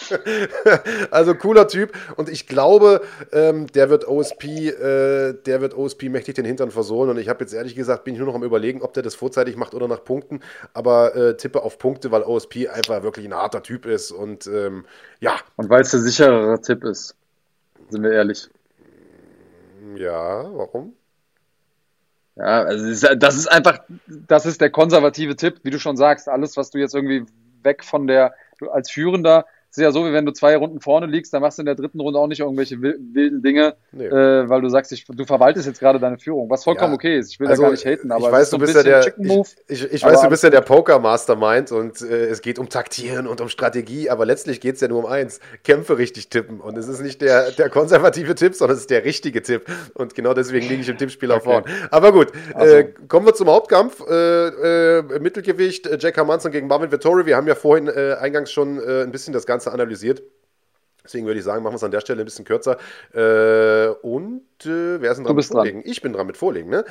also 1.11 1.35
cooler 1.35 1.69
Typ 1.69 1.93
und 2.17 2.29
ich 2.29 2.47
glaube, 2.47 3.03
ähm, 3.33 3.67
der 3.69 3.91
wird 3.91 4.07
OSP, 4.09 4.69
äh, 4.69 5.35
der 5.35 5.61
wird 5.61 5.77
OSP 5.77 6.09
mächtig 6.09 6.35
den 6.35 6.45
Hintern 6.45 6.71
versohlen 6.71 7.11
und 7.11 7.19
ich 7.19 7.29
habe 7.29 7.41
jetzt 7.45 7.53
ehrlich 7.53 7.75
gesagt, 7.75 8.05
bin 8.05 8.15
ich 8.15 8.19
nur 8.19 8.29
noch 8.29 8.35
am 8.35 8.45
überlegen, 8.45 8.83
ob 8.83 8.95
der 8.95 9.03
das 9.03 9.15
vorzeitig 9.15 9.57
macht 9.57 9.75
oder 9.75 9.89
nach 9.89 10.05
Punkten, 10.05 10.41
aber 10.75 11.15
äh, 11.15 11.37
tippe 11.37 11.63
auf 11.63 11.79
Punkte, 11.79 12.11
weil 12.11 12.23
OSP 12.23 12.69
einfach 12.69 13.03
wirklich 13.03 13.27
ein 13.27 13.35
harter 13.35 13.63
Typ 13.63 13.87
ist 13.87 14.11
und 14.11 14.47
ähm, 14.47 14.85
ja, 15.21 15.37
Und 15.57 15.69
weil 15.69 15.83
es 15.83 15.91
der 15.91 16.01
sicherere 16.01 16.61
Tipp 16.61 16.85
ist, 16.85 17.15
sind 17.91 18.03
wir 18.03 18.13
ehrlich. 18.13 18.49
ja, 19.97 20.45
warum? 20.57 20.95
Ja, 22.37 22.63
also 22.63 23.17
das 23.17 23.37
ist 23.37 23.49
einfach, 23.49 23.81
das 24.07 24.47
ist 24.47 24.61
der 24.61 24.71
konservative 24.71 25.37
Tipp, 25.37 25.61
wie 25.63 25.71
du 25.71 25.79
schon 25.79 25.97
sagst. 25.97 26.29
Alles, 26.29 26.57
was 26.57 26.71
du 26.71 26.79
jetzt 26.79 26.95
irgendwie 26.95 27.27
weg 27.63 27.85
von 27.85 28.07
der, 28.07 28.35
als 28.73 28.91
Führender, 28.91 29.47
ist 29.71 29.83
ja 29.83 29.93
so, 29.93 30.05
wie 30.05 30.13
wenn 30.13 30.27
du 30.27 30.33
zwei 30.33 30.57
Runden 30.57 30.81
vorne 30.81 31.07
liegst, 31.07 31.33
dann 31.33 31.43
machst 31.43 31.59
du 31.59 31.63
in 31.63 31.67
der 31.67 31.75
dritten 31.77 32.01
Runde 32.01 32.19
auch 32.19 32.27
nicht 32.27 32.41
irgendwelche 32.41 32.81
wil- 32.83 32.99
wilden 33.13 33.43
Dinge, 33.43 33.75
Nee. 33.93 34.07
äh, 34.07 34.49
weil 34.49 34.61
du 34.61 34.69
sagst, 34.69 34.91
ich, 34.93 35.05
du 35.07 35.25
verwaltest 35.25 35.67
jetzt 35.67 35.79
gerade 35.81 35.99
deine 36.01 36.19
Führung, 36.19 36.51
was 36.51 36.65
vollkommen 36.65 36.93
Ja. 36.93 36.97
okay 36.97 37.19
ist. 37.19 37.33
Ich 37.33 37.41
will 37.41 37.49
da 37.49 37.55
gar 37.57 37.71
nicht 37.71 37.85
haten, 37.87 38.11
aber 38.11 38.21
ich 38.23 38.27
es 38.27 38.33
weiß, 38.33 38.51
du 38.51 38.59
bist 38.59 38.75
ja 38.75 38.83
der, 38.83 39.07
ich, 39.07 39.57
ich, 39.69 39.93
ich 39.93 40.05
weiß, 40.05 40.23
du 40.23 40.29
bist 40.29 40.43
ja 40.43 40.51
der 40.51 40.61
Poker-Mastermind 40.63 41.73
und 41.73 42.01
äh, 42.03 42.27
es 42.27 42.43
geht 42.43 42.59
um 42.59 42.69
Taktieren 42.69 43.27
und 43.27 43.41
um 43.41 43.49
Strategie, 43.49 44.11
aber 44.11 44.27
letztlich 44.27 44.61
geht 44.61 44.75
es 44.77 44.81
ja 44.81 44.89
nur 44.89 44.99
um 45.01 45.07
eins: 45.07 45.41
Kämpfe 45.65 45.99
richtig 45.99 46.29
tippen. 46.31 46.61
Und 46.61 46.77
es 46.77 46.89
ist 46.89 47.01
nicht 47.01 47.21
der, 47.23 47.51
der 47.53 47.69
konservative 47.71 48.35
Tipp, 48.35 48.55
sondern 48.55 48.75
es 48.77 48.83
ist 48.83 48.91
der 48.91 49.05
richtige 49.05 49.43
Tipp. 49.43 49.67
Und 49.95 50.15
genau 50.15 50.35
deswegen 50.35 50.67
liege 50.69 50.83
ich 50.83 50.89
im 50.89 50.99
Tippspiel 50.99 51.31
auch 51.33 51.37
Okay. 51.47 51.63
vorn. 51.63 51.65
Aber 51.91 52.13
gut, 52.13 52.29
Ach 52.55 52.61
so. 52.61 52.67
äh, 52.67 52.93
kommen 53.09 53.27
wir 53.27 53.35
zum 53.35 53.49
Hauptkampf. 53.49 54.03
Äh, 54.09 54.99
äh, 54.99 55.03
Mittelgewicht, 55.21 55.87
äh, 55.87 55.97
Jack 56.01 56.17
Hermanson 56.17 56.51
gegen 56.53 56.67
Marvin 56.67 56.91
Vettori. 56.91 57.25
Wir 57.27 57.37
haben 57.37 57.47
ja 57.47 57.55
vorhin 57.55 57.89
eingangs 57.89 58.51
schon 58.51 58.79
ein 58.81 59.11
bisschen 59.11 59.33
das 59.33 59.47
Ganze 59.47 59.60
analysiert. 59.67 60.23
Deswegen 61.05 61.27
würde 61.27 61.39
ich 61.39 61.45
sagen, 61.45 61.63
machen 61.63 61.73
wir 61.73 61.77
es 61.77 61.85
an 61.85 61.91
der 61.91 62.01
Stelle 62.01 62.23
ein 62.23 62.27
bisschen 62.27 62.45
kürzer. 62.45 62.79
Äh, 63.13 63.89
und 64.03 64.43
äh, 64.67 65.01
wer 65.01 65.11
ist 65.11 65.17
denn 65.17 65.25
dran 65.25 65.35
Du 65.35 65.37
bist 65.37 65.51
mit 65.51 65.57
Vorlegen? 65.57 65.83
Ich 65.85 66.03
bin 66.03 66.13
dran 66.13 66.27
mit 66.27 66.37
Vorlegen, 66.37 66.71
ne? 66.71 66.85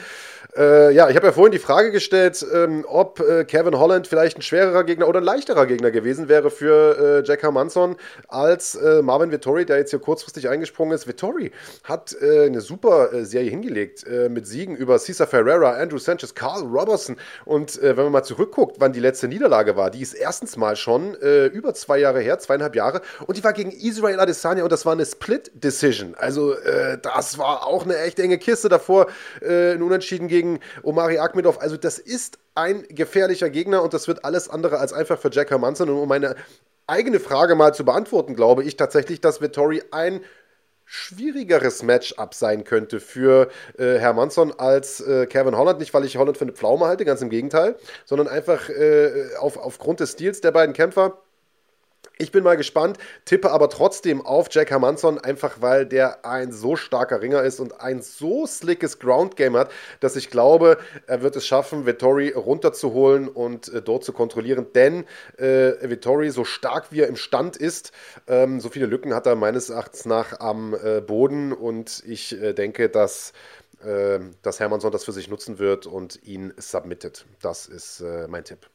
Äh, 0.57 0.93
ja, 0.93 1.09
ich 1.09 1.15
habe 1.15 1.27
ja 1.27 1.31
vorhin 1.31 1.51
die 1.51 1.59
Frage 1.59 1.91
gestellt, 1.91 2.45
ähm, 2.53 2.85
ob 2.87 3.19
äh, 3.19 3.45
Kevin 3.45 3.77
Holland 3.77 4.07
vielleicht 4.07 4.37
ein 4.37 4.41
schwererer 4.41 4.83
Gegner 4.83 5.07
oder 5.07 5.19
ein 5.19 5.23
leichterer 5.23 5.65
Gegner 5.65 5.91
gewesen 5.91 6.27
wäre 6.27 6.49
für 6.49 7.21
äh, 7.23 7.27
Jack 7.27 7.43
Hermanson 7.43 7.95
als 8.27 8.75
äh, 8.75 9.01
Marvin 9.01 9.31
Vittori, 9.31 9.65
der 9.65 9.77
jetzt 9.77 9.91
hier 9.91 9.99
kurzfristig 9.99 10.49
eingesprungen 10.49 10.93
ist. 10.93 11.07
Vittori 11.07 11.51
hat 11.83 12.15
äh, 12.21 12.45
eine 12.45 12.61
super 12.61 13.25
Serie 13.25 13.49
hingelegt 13.49 14.05
mit 14.29 14.47
Siegen 14.47 14.75
über 14.75 14.97
Cesar 14.97 15.27
Ferreira, 15.27 15.73
Andrew 15.73 15.97
Sanchez, 15.97 16.33
Carl 16.33 16.63
Robertson. 16.63 17.17
Und 17.45 17.79
wenn 17.81 17.95
man 17.95 18.11
mal 18.11 18.23
zurückguckt, 18.23 18.77
wann 18.79 18.93
die 18.93 18.99
letzte 18.99 19.27
Niederlage 19.27 19.75
war, 19.75 19.91
die 19.91 20.01
ist 20.01 20.13
erstens 20.13 20.57
mal 20.57 20.75
schon 20.75 21.13
über 21.15 21.73
zwei 21.73 21.99
Jahre 21.99 22.19
her, 22.21 22.39
zweieinhalb 22.39 22.75
Jahre. 22.75 23.01
Und 23.27 23.37
die 23.37 23.43
war 23.43 23.53
gegen 23.53 23.71
Israel 23.71 24.19
Adesanya 24.19 24.63
und 24.63 24.71
das 24.71 24.85
war 24.85 24.93
eine 24.93 25.05
Split-Decision. 25.05 26.15
Also 26.15 26.55
das 27.01 27.37
war 27.37 27.58
auch 27.63 27.83
eine 27.83 27.97
echt 27.97 28.19
enge 28.19 28.37
Kiste 28.37 28.69
davor. 28.69 29.07
Äh, 29.41 29.73
ein 29.73 29.81
Unentschieden 29.81 30.27
gegen 30.27 30.59
Omari 30.83 31.19
Akhmedov. 31.19 31.61
Also 31.61 31.77
das 31.77 31.99
ist 31.99 32.39
ein 32.55 32.83
gefährlicher 32.89 33.49
Gegner 33.49 33.83
und 33.83 33.93
das 33.93 34.07
wird 34.07 34.25
alles 34.25 34.49
andere 34.49 34.79
als 34.79 34.93
einfach 34.93 35.19
für 35.19 35.29
Jack 35.31 35.51
Hermanson. 35.51 35.89
Und 35.89 35.97
um 35.97 36.09
meine 36.09 36.35
eigene 36.87 37.19
Frage 37.19 37.55
mal 37.55 37.73
zu 37.73 37.85
beantworten, 37.85 38.35
glaube 38.35 38.63
ich 38.63 38.75
tatsächlich, 38.75 39.21
dass 39.21 39.41
Vittori 39.41 39.83
ein 39.91 40.21
schwierigeres 40.91 41.83
Matchup 41.83 42.33
sein 42.33 42.63
könnte 42.63 42.99
für 42.99 43.49
äh, 43.77 43.99
Hermansson 43.99 44.51
als 44.57 44.99
äh, 45.01 45.27
Kevin 45.27 45.55
Holland. 45.55 45.79
Nicht, 45.79 45.93
weil 45.93 46.03
ich 46.03 46.17
Holland 46.17 46.35
für 46.35 46.45
eine 46.45 46.53
Pflaume 46.53 46.85
halte, 46.85 47.05
ganz 47.05 47.21
im 47.21 47.29
Gegenteil, 47.29 47.75
sondern 48.05 48.27
einfach 48.27 48.69
äh, 48.69 49.35
auf, 49.37 49.57
aufgrund 49.57 49.99
des 49.99 50.13
Stils 50.13 50.41
der 50.41 50.51
beiden 50.51 50.73
Kämpfer. 50.73 51.21
Ich 52.21 52.33
bin 52.33 52.43
mal 52.43 52.57
gespannt, 52.57 52.97
tippe 53.23 53.49
aber 53.49 53.69
trotzdem 53.69 54.25
auf 54.25 54.47
Jack 54.51 54.71
Hermansson, 54.71 55.19
einfach 55.19 55.61
weil 55.61 55.85
der 55.85 56.25
ein 56.25 56.51
so 56.51 56.75
starker 56.75 57.21
Ringer 57.21 57.43
ist 57.43 57.61
und 57.61 57.79
ein 57.79 58.01
so 58.01 58.45
slickes 58.45 58.99
Ground 58.99 59.37
Game 59.37 59.55
hat, 59.55 59.71
dass 60.01 60.17
ich 60.17 60.29
glaube, 60.29 60.79
er 61.07 61.21
wird 61.21 61.37
es 61.37 61.47
schaffen, 61.47 61.85
Vittori 61.85 62.31
runterzuholen 62.31 63.29
und 63.29 63.69
äh, 63.69 63.81
dort 63.81 64.03
zu 64.03 64.11
kontrollieren. 64.11 64.67
Denn 64.75 65.05
äh, 65.37 65.71
Vittori, 65.89 66.29
so 66.29 66.43
stark 66.43 66.91
wie 66.91 66.99
er 66.99 67.07
im 67.07 67.15
Stand 67.15 67.55
ist, 67.55 67.93
ähm, 68.27 68.59
so 68.59 68.67
viele 68.67 68.87
Lücken 68.87 69.13
hat 69.13 69.25
er 69.25 69.35
meines 69.35 69.69
Erachtens 69.69 70.03
nach 70.03 70.41
am 70.41 70.75
äh, 70.75 70.99
Boden 70.99 71.53
und 71.53 72.03
ich 72.05 72.33
äh, 72.41 72.51
denke, 72.51 72.89
dass 72.89 73.31
äh, 73.81 74.19
dass 74.41 74.59
Hermansson 74.59 74.91
das 74.91 75.05
für 75.05 75.13
sich 75.13 75.29
nutzen 75.29 75.57
wird 75.57 75.85
und 75.85 76.21
ihn 76.23 76.53
submittet. 76.57 77.25
Das 77.41 77.65
ist 77.65 78.01
äh, 78.01 78.27
mein 78.27 78.43
Tipp. 78.43 78.69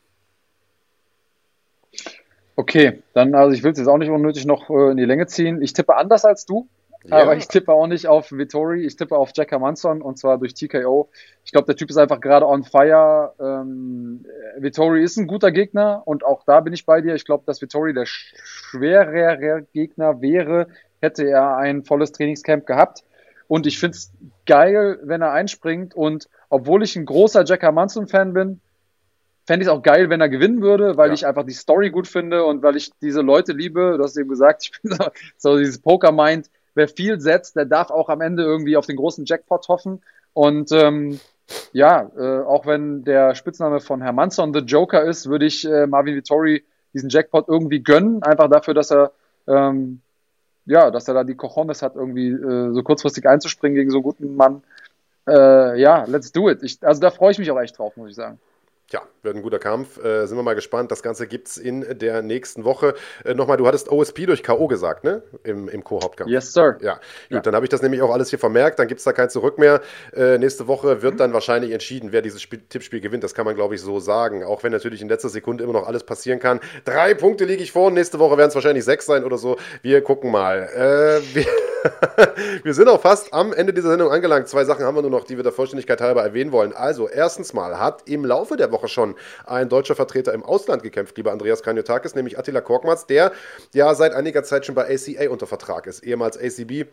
Okay, 2.57 3.03
dann, 3.15 3.35
also 3.35 3.53
ich 3.53 3.63
will 3.65 3.73
es 3.73 3.79
jetzt 3.79 3.89
auch 3.89 3.99
nicht 3.99 4.11
unnötig 4.11 4.47
noch 4.47 4.71
äh, 4.71 4.91
in 4.93 4.97
die 4.97 5.05
Länge 5.05 5.27
ziehen. 5.27 5.61
Ich 5.61 5.73
tippe 5.73 5.97
anders 5.97 6.25
als 6.25 6.47
du, 6.47 6.69
Ja. 7.05 7.17
aber 7.23 7.37
ich 7.37 7.49
tippe 7.49 7.73
auch 7.73 7.89
nicht 7.89 8.07
auf 8.07 8.31
Vittori, 8.31 8.85
ich 8.87 8.95
tippe 8.97 9.17
auf 9.17 9.31
Jack 9.35 9.51
Hermansson 9.51 10.01
und 10.03 10.19
zwar 10.19 10.39
durch 10.39 10.55
TKO. 10.55 11.09
Ich 11.45 11.51
glaube, 11.51 11.67
der 11.67 11.75
Typ 11.77 11.91
ist 11.91 11.97
einfach 11.97 12.21
gerade 12.21 12.47
on 12.47 12.63
fire. 12.63 13.33
Ähm, 13.41 14.25
Vittori 14.59 15.03
ist 15.03 15.17
ein 15.17 15.27
guter 15.27 15.51
Gegner 15.51 16.03
und 16.05 16.25
auch 16.25 16.45
da 16.47 16.61
bin 16.61 16.73
ich 16.73 16.87
bei 16.87 17.01
dir. 17.01 17.15
Ich 17.17 17.25
glaube, 17.25 17.43
dass 17.45 17.61
Vittori 17.61 17.93
der 17.93 18.05
sch- 18.05 18.35
schwerere 18.79 19.67
Gegner 19.73 20.21
wäre, 20.21 20.69
hätte 21.03 21.29
er 21.29 21.57
ein 21.57 21.83
volles 21.85 22.13
Trainingscamp 22.13 22.67
gehabt. 22.67 23.03
Und 23.47 23.67
ich 23.67 23.79
finde 23.79 23.97
es 23.97 24.11
geil, 24.47 24.99
wenn 25.03 25.21
er 25.23 25.33
einspringt. 25.33 25.95
Und 25.95 26.29
obwohl 26.49 26.83
ich 26.83 26.97
ein 26.97 27.05
großer 27.05 27.45
Jack 27.45 27.63
Hermansson-Fan 27.63 28.33
bin, 28.33 28.61
fände 29.47 29.63
ich 29.65 29.69
es 29.69 29.75
auch 29.75 29.83
geil, 29.83 30.11
wenn 30.11 30.21
er 30.21 30.29
gewinnen 30.29 30.63
würde, 30.63 30.97
weil 30.97 31.09
Ja. 31.09 31.15
ich 31.15 31.27
einfach 31.27 31.45
die 31.45 31.53
Story 31.53 31.91
gut 31.91 32.07
finde 32.09 32.45
und 32.45 32.63
weil 32.63 32.77
ich 32.77 32.91
diese 33.01 33.21
Leute 33.21 33.53
liebe. 33.53 33.97
Du 33.99 34.03
hast 34.05 34.17
eben 34.17 34.29
gesagt, 34.29 34.65
ich 34.65 34.83
bin 34.83 34.93
so, 34.99 35.05
so 35.37 35.59
dieses 35.59 35.79
Poker-Mind. 35.81 36.51
Wer 36.75 36.89
viel 36.89 37.21
setzt, 37.21 37.57
der 37.57 37.67
darf 37.67 37.91
auch 37.91 38.09
am 38.09 38.21
Ende 38.21 38.43
irgendwie 38.43 38.77
auf 38.77 38.87
den 38.87 38.97
großen 38.97 39.25
Jackpot 39.27 39.69
hoffen. 39.69 40.03
Und 40.33 40.73
ähm, 40.73 41.21
ja, 41.73 42.11
äh, 42.17 42.41
auch 42.43 42.67
wenn 42.67 43.05
der 43.05 43.35
Spitzname 43.35 43.81
von 43.81 44.03
Hermansson 44.03 44.53
The 44.53 44.61
Joker 44.61 45.05
ist, 45.05 45.29
würde 45.29 45.47
ich 45.47 45.65
äh, 45.65 45.87
Marvin 45.87 46.17
Vittori 46.17 46.65
diesen 46.93 47.11
Jackpot 47.11 47.49
irgendwie 47.49 47.83
gönnen, 47.83 48.23
einfach 48.23 48.49
dafür, 48.49 48.75
dass 48.75 48.91
er 48.91 49.13
ähm, 49.47 50.01
ja, 50.67 50.91
dass 50.91 51.07
er 51.09 51.15
da 51.15 51.25
die 51.25 51.35
Cojones 51.35 51.83
hat, 51.83 51.95
irgendwie 51.95 52.31
äh, 52.31 52.73
so 52.73 52.83
kurzfristig 52.83 53.29
einzuspringen 53.29 53.77
gegen 53.77 53.91
so 53.91 53.99
einen 53.99 54.03
guten 54.05 54.35
Mann. 54.37 54.63
Äh, 55.29 55.79
ja, 55.81 56.05
let's 56.05 56.33
do 56.33 56.49
it. 56.51 56.63
Ich, 56.63 56.79
also 56.83 57.01
da 57.01 57.11
freue 57.11 57.33
ich 57.33 57.39
mich 57.39 57.51
auch 57.51 57.61
echt 57.61 57.79
drauf, 57.79 57.97
muss 57.97 58.11
ich 58.11 58.17
sagen. 58.17 58.39
Ja, 58.91 59.03
wird 59.23 59.35
ein 59.35 59.43
guter 59.43 59.59
Kampf. 59.59 59.99
Äh, 60.05 60.27
sind 60.27 60.37
wir 60.37 60.43
mal 60.43 60.55
gespannt. 60.55 60.91
Das 60.91 61.03
Ganze 61.03 61.27
gibt 61.27 61.49
es 61.49 61.57
in 61.57 61.99
der 61.99 62.21
nächsten 62.21 62.65
Woche. 62.65 62.95
Äh, 63.25 63.35
Nochmal, 63.35 63.57
du 63.57 63.67
hattest 63.67 63.91
OSP 63.91 64.27
durch 64.27 64.43
K.O. 64.43 64.69
gesagt, 64.69 65.05
ne? 65.05 65.23
Im, 65.43 65.69
im 65.69 65.83
Co-Hauptkampf. 65.83 66.31
Yes, 66.31 66.53
sir. 66.53 66.77
Ja, 66.83 66.95
gut, 66.95 67.03
ja. 67.31 67.41
dann 67.41 67.55
habe 67.55 67.65
ich 67.65 67.71
das 67.71 67.81
nämlich 67.81 68.03
auch 68.03 68.11
alles 68.11 68.29
hier 68.29 68.39
vermerkt. 68.39 68.79
Dann 68.79 68.87
gibt 68.87 68.99
es 68.99 69.05
da 69.05 69.13
kein 69.13 69.31
Zurück 69.31 69.59
mehr. 69.59 69.81
Äh, 70.15 70.37
nächste 70.37 70.67
Woche 70.67 71.01
wird 71.01 71.19
dann 71.19 71.33
wahrscheinlich 71.33 71.73
entschieden, 71.73 72.13
wer 72.13 72.21
dieses 72.21 72.43
Spiel, 72.43 72.61
Tippspiel 72.69 73.01
gewinnt. 73.01 73.25
Das 73.25 73.33
kann 73.33 73.47
man, 73.47 73.55
glaube 73.55 73.75
ich, 73.75 73.81
so 73.81 74.01
sagen. 74.01 74.45
Auch 74.45 74.63
wenn 74.63 74.73
natürlich 74.73 75.01
in 75.01 75.09
letzter 75.09 75.31
Sekunde 75.31 75.65
immer 75.65 75.73
noch 75.73 75.87
alles 75.87 76.05
passieren 76.05 76.39
kann. 76.39 76.61
Drei 76.85 77.15
Punkte 77.15 77.47
liege 77.47 77.63
ich 77.63 77.73
vor. 77.73 77.91
Nächste 77.91 78.19
Woche 78.19 78.37
werden 78.37 78.51
es 78.51 78.55
wahrscheinlich 78.55 78.85
sechs 78.85 79.07
sein 79.07 79.25
oder 79.25 79.39
so. 79.39 79.57
Wir 79.81 80.03
gucken 80.03 80.31
mal. 80.31 80.69
Äh, 80.75 81.35
wir, 81.35 81.47
wir 82.63 82.75
sind 82.75 82.89
auch 82.89 83.01
fast 83.01 83.33
am 83.35 83.53
Ende 83.53 83.73
dieser 83.73 83.91
Sendung 83.91 84.11
angelangt. 84.11 84.49
Zwei 84.49 84.65
Sachen 84.65 84.85
haben 84.85 84.95
wir 84.95 85.03
nur 85.03 85.11
noch, 85.11 85.25
die 85.25 85.37
wir 85.37 85.43
der 85.43 85.53
Vollständigkeit 85.53 86.01
halber 86.01 86.23
erwähnen 86.23 86.53
wollen. 86.53 86.73
Also, 86.73 87.09
erstens 87.09 87.53
mal 87.53 87.79
hat 87.79 88.09
im 88.09 88.25
Laufe 88.25 88.57
der 88.57 88.73
Woche 88.73 88.89
schon 88.89 89.15
ein 89.47 89.69
deutscher 89.69 89.95
Vertreter 89.95 90.33
im 90.33 90.43
Ausland 90.43 90.83
gekämpft, 90.83 91.17
lieber 91.17 91.33
Andreas 91.33 91.63
Kanyotakis, 91.63 92.15
nämlich 92.15 92.39
Attila 92.39 92.61
Korkmaz, 92.61 93.07
der 93.07 93.33
ja 93.73 93.95
seit 93.95 94.15
einiger 94.15 94.45
Zeit 94.45 94.67
schon 94.67 94.75
bei 94.75 94.85
ACA 94.93 95.31
unter 95.31 95.47
Vertrag 95.47 95.87
ist, 95.87 96.03
ehemals 96.05 96.39
ACB. 96.39 96.87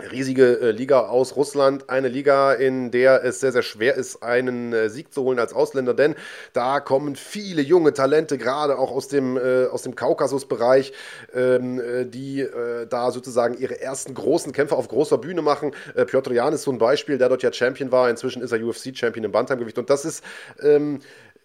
Riesige 0.00 0.58
äh, 0.60 0.70
Liga 0.70 1.00
aus 1.00 1.36
Russland, 1.36 1.90
eine 1.90 2.08
Liga, 2.08 2.54
in 2.54 2.90
der 2.90 3.24
es 3.24 3.40
sehr, 3.40 3.52
sehr 3.52 3.62
schwer 3.62 3.94
ist, 3.94 4.22
einen 4.22 4.72
äh, 4.72 4.88
Sieg 4.88 5.12
zu 5.12 5.22
holen 5.22 5.38
als 5.38 5.52
Ausländer, 5.52 5.92
denn 5.92 6.14
da 6.54 6.80
kommen 6.80 7.14
viele 7.14 7.60
junge 7.60 7.92
Talente, 7.92 8.38
gerade 8.38 8.78
auch 8.78 8.90
aus 8.90 9.08
dem, 9.08 9.36
äh, 9.36 9.66
aus 9.66 9.82
dem 9.82 9.94
Kaukasusbereich, 9.94 10.92
ähm, 11.34 11.78
äh, 11.78 12.06
die 12.06 12.40
äh, 12.40 12.86
da 12.86 13.10
sozusagen 13.10 13.58
ihre 13.58 13.80
ersten 13.80 14.14
großen 14.14 14.52
Kämpfe 14.52 14.76
auf 14.76 14.88
großer 14.88 15.18
Bühne 15.18 15.42
machen. 15.42 15.72
Äh, 15.94 16.06
Piotr 16.06 16.32
Jan 16.32 16.54
ist 16.54 16.62
so 16.62 16.72
ein 16.72 16.78
Beispiel, 16.78 17.18
der 17.18 17.28
dort 17.28 17.42
ja 17.42 17.52
Champion 17.52 17.92
war, 17.92 18.08
inzwischen 18.08 18.42
ist 18.42 18.52
er 18.52 18.64
UFC-Champion 18.64 19.24
im 19.24 19.32
Bantamgewicht. 19.32 19.78
Und 19.78 19.90
das 19.90 20.04
ist 20.04 20.24
ähm, 20.62 21.00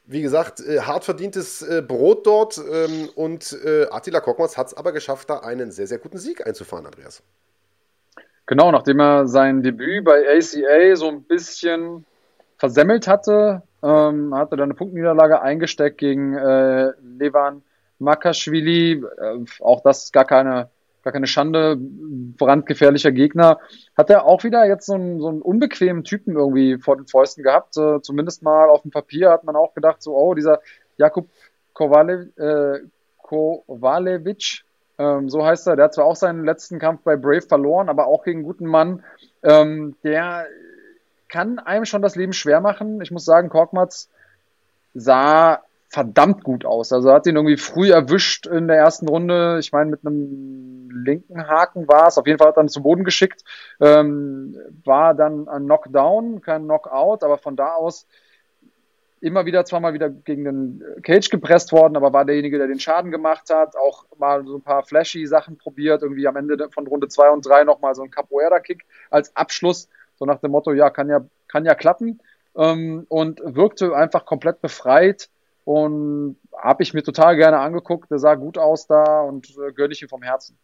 wie 0.09 0.21
gesagt, 0.21 0.63
hart 0.79 1.03
verdientes 1.03 1.65
Brot 1.85 2.25
dort. 2.25 2.57
Ähm, 2.57 3.09
und 3.15 3.53
Attila 3.91 4.21
Korkmaz 4.21 4.55
hat 4.55 4.67
es 4.67 4.73
aber 4.73 4.93
geschafft, 4.93 5.29
da 5.29 5.39
einen 5.39 5.69
sehr, 5.69 5.85
sehr 5.85 5.97
guten 5.97 6.17
Sieg 6.17 6.47
einzufahren, 6.47 6.85
Andreas. 6.85 7.21
Genau, 8.47 8.71
nachdem 8.71 8.99
er 8.99 9.27
sein 9.27 9.61
Debüt 9.61 10.05
bei 10.05 10.25
ACA 10.27 10.95
so 10.95 11.09
ein 11.09 11.23
bisschen 11.23 12.05
versemmelt 12.57 13.07
hatte, 13.07 13.61
ähm, 13.83 14.33
hat 14.33 14.51
er 14.51 14.57
dann 14.57 14.69
eine 14.69 14.73
Punktniederlage 14.73 15.41
eingesteckt 15.41 15.97
gegen 15.97 16.33
äh, 16.33 16.93
Levan 17.19 17.61
Makashvili. 17.99 19.03
Äh, 19.03 19.45
auch 19.61 19.81
das 19.81 20.05
ist 20.05 20.13
gar 20.13 20.25
keine 20.25 20.69
gar 21.03 21.13
keine 21.13 21.27
Schande, 21.27 21.77
brandgefährlicher 21.79 23.13
Gegner. 23.13 23.59
Hat 23.97 24.09
er 24.09 24.25
auch 24.25 24.43
wieder 24.43 24.65
jetzt 24.65 24.87
so 24.87 24.95
einen, 24.95 25.21
so 25.21 25.29
einen 25.29 25.41
unbequemen 25.41 26.03
Typen 26.03 26.35
irgendwie 26.35 26.79
vor 26.79 26.97
den 26.97 27.07
Fäusten 27.07 27.43
gehabt. 27.43 27.77
Äh, 27.77 28.01
zumindest 28.01 28.43
mal 28.43 28.69
auf 28.69 28.81
dem 28.81 28.91
Papier 28.91 29.29
hat 29.29 29.45
man 29.45 29.55
auch 29.55 29.73
gedacht, 29.73 30.01
so, 30.03 30.17
oh, 30.17 30.33
dieser 30.33 30.59
Jakub 30.97 31.29
Kowale, 31.71 32.29
äh, 32.35 32.85
Kowalewitsch, 33.21 34.65
ähm, 34.97 35.29
so 35.29 35.45
heißt 35.45 35.67
er, 35.67 35.75
der 35.75 35.85
hat 35.85 35.93
zwar 35.93 36.05
auch 36.05 36.15
seinen 36.15 36.43
letzten 36.43 36.79
Kampf 36.79 37.01
bei 37.03 37.15
Brave 37.15 37.41
verloren, 37.41 37.89
aber 37.89 38.07
auch 38.07 38.23
gegen 38.23 38.39
einen 38.39 38.47
guten 38.47 38.65
Mann. 38.65 39.03
Ähm, 39.43 39.95
der 40.03 40.47
kann 41.29 41.59
einem 41.59 41.85
schon 41.85 42.01
das 42.01 42.15
Leben 42.15 42.33
schwer 42.33 42.61
machen. 42.61 43.01
Ich 43.01 43.11
muss 43.11 43.25
sagen, 43.25 43.49
Korkmaz 43.49 44.09
sah 44.93 45.61
verdammt 45.89 46.43
gut 46.43 46.65
aus. 46.65 46.91
Also 46.91 47.11
hat 47.11 47.27
ihn 47.27 47.35
irgendwie 47.35 47.57
früh 47.57 47.91
erwischt 47.91 48.45
in 48.47 48.67
der 48.67 48.77
ersten 48.77 49.07
Runde. 49.07 49.57
Ich 49.59 49.71
meine, 49.71 49.89
mit 49.89 50.05
einem 50.05 50.89
linken 50.89 51.47
Haken 51.47 51.87
war 51.87 52.07
es. 52.07 52.17
Auf 52.17 52.27
jeden 52.27 52.39
Fall 52.39 52.49
hat 52.49 52.57
er 52.57 52.63
ihn 52.63 52.69
zu 52.69 52.83
Boden 52.83 53.03
geschickt. 53.03 53.43
Ähm, 53.79 54.57
war 54.83 55.13
dann 55.13 55.47
ein 55.47 55.65
Knockdown, 55.65 56.41
kein 56.41 56.63
Knockout, 56.63 57.23
aber 57.23 57.37
von 57.37 57.55
da 57.55 57.73
aus 57.73 58.07
immer 59.19 59.45
wieder 59.45 59.65
zweimal 59.65 59.93
wieder 59.93 60.09
gegen 60.09 60.43
den 60.43 60.83
Cage 61.03 61.29
gepresst 61.29 61.71
worden, 61.71 61.95
aber 61.95 62.13
war 62.13 62.25
derjenige, 62.25 62.57
der 62.57 62.67
den 62.67 62.79
Schaden 62.79 63.11
gemacht 63.11 63.49
hat. 63.49 63.75
Auch 63.75 64.05
mal 64.17 64.45
so 64.45 64.55
ein 64.55 64.61
paar 64.61 64.83
flashy 64.83 65.25
Sachen 65.25 65.57
probiert. 65.57 66.03
Irgendwie 66.03 66.27
am 66.27 66.35
Ende 66.35 66.69
von 66.71 66.87
Runde 66.87 67.07
zwei 67.07 67.29
und 67.29 67.45
drei 67.45 67.63
nochmal 67.63 67.95
so 67.95 68.03
ein 68.03 68.11
Capoeira-Kick 68.11 68.85
als 69.09 69.35
Abschluss. 69.35 69.89
So 70.15 70.25
nach 70.25 70.39
dem 70.39 70.51
Motto, 70.51 70.71
ja, 70.71 70.89
kann 70.89 71.09
ja, 71.09 71.25
kann 71.47 71.65
ja 71.65 71.75
klappen. 71.75 72.19
Ähm, 72.55 73.05
und 73.09 73.41
wirkte 73.43 73.95
einfach 73.95 74.25
komplett 74.25 74.61
befreit 74.61 75.29
und 75.63 76.37
habe 76.57 76.83
ich 76.83 76.93
mir 76.93 77.03
total 77.03 77.35
gerne 77.35 77.59
angeguckt. 77.59 78.09
Der 78.09 78.19
sah 78.19 78.35
gut 78.35 78.57
aus 78.57 78.87
da 78.87 79.21
und 79.21 79.49
äh, 79.57 79.71
gönne 79.73 79.93
ich 79.93 80.01
ihm 80.01 80.09
vom 80.09 80.21
Herzen. 80.21 80.57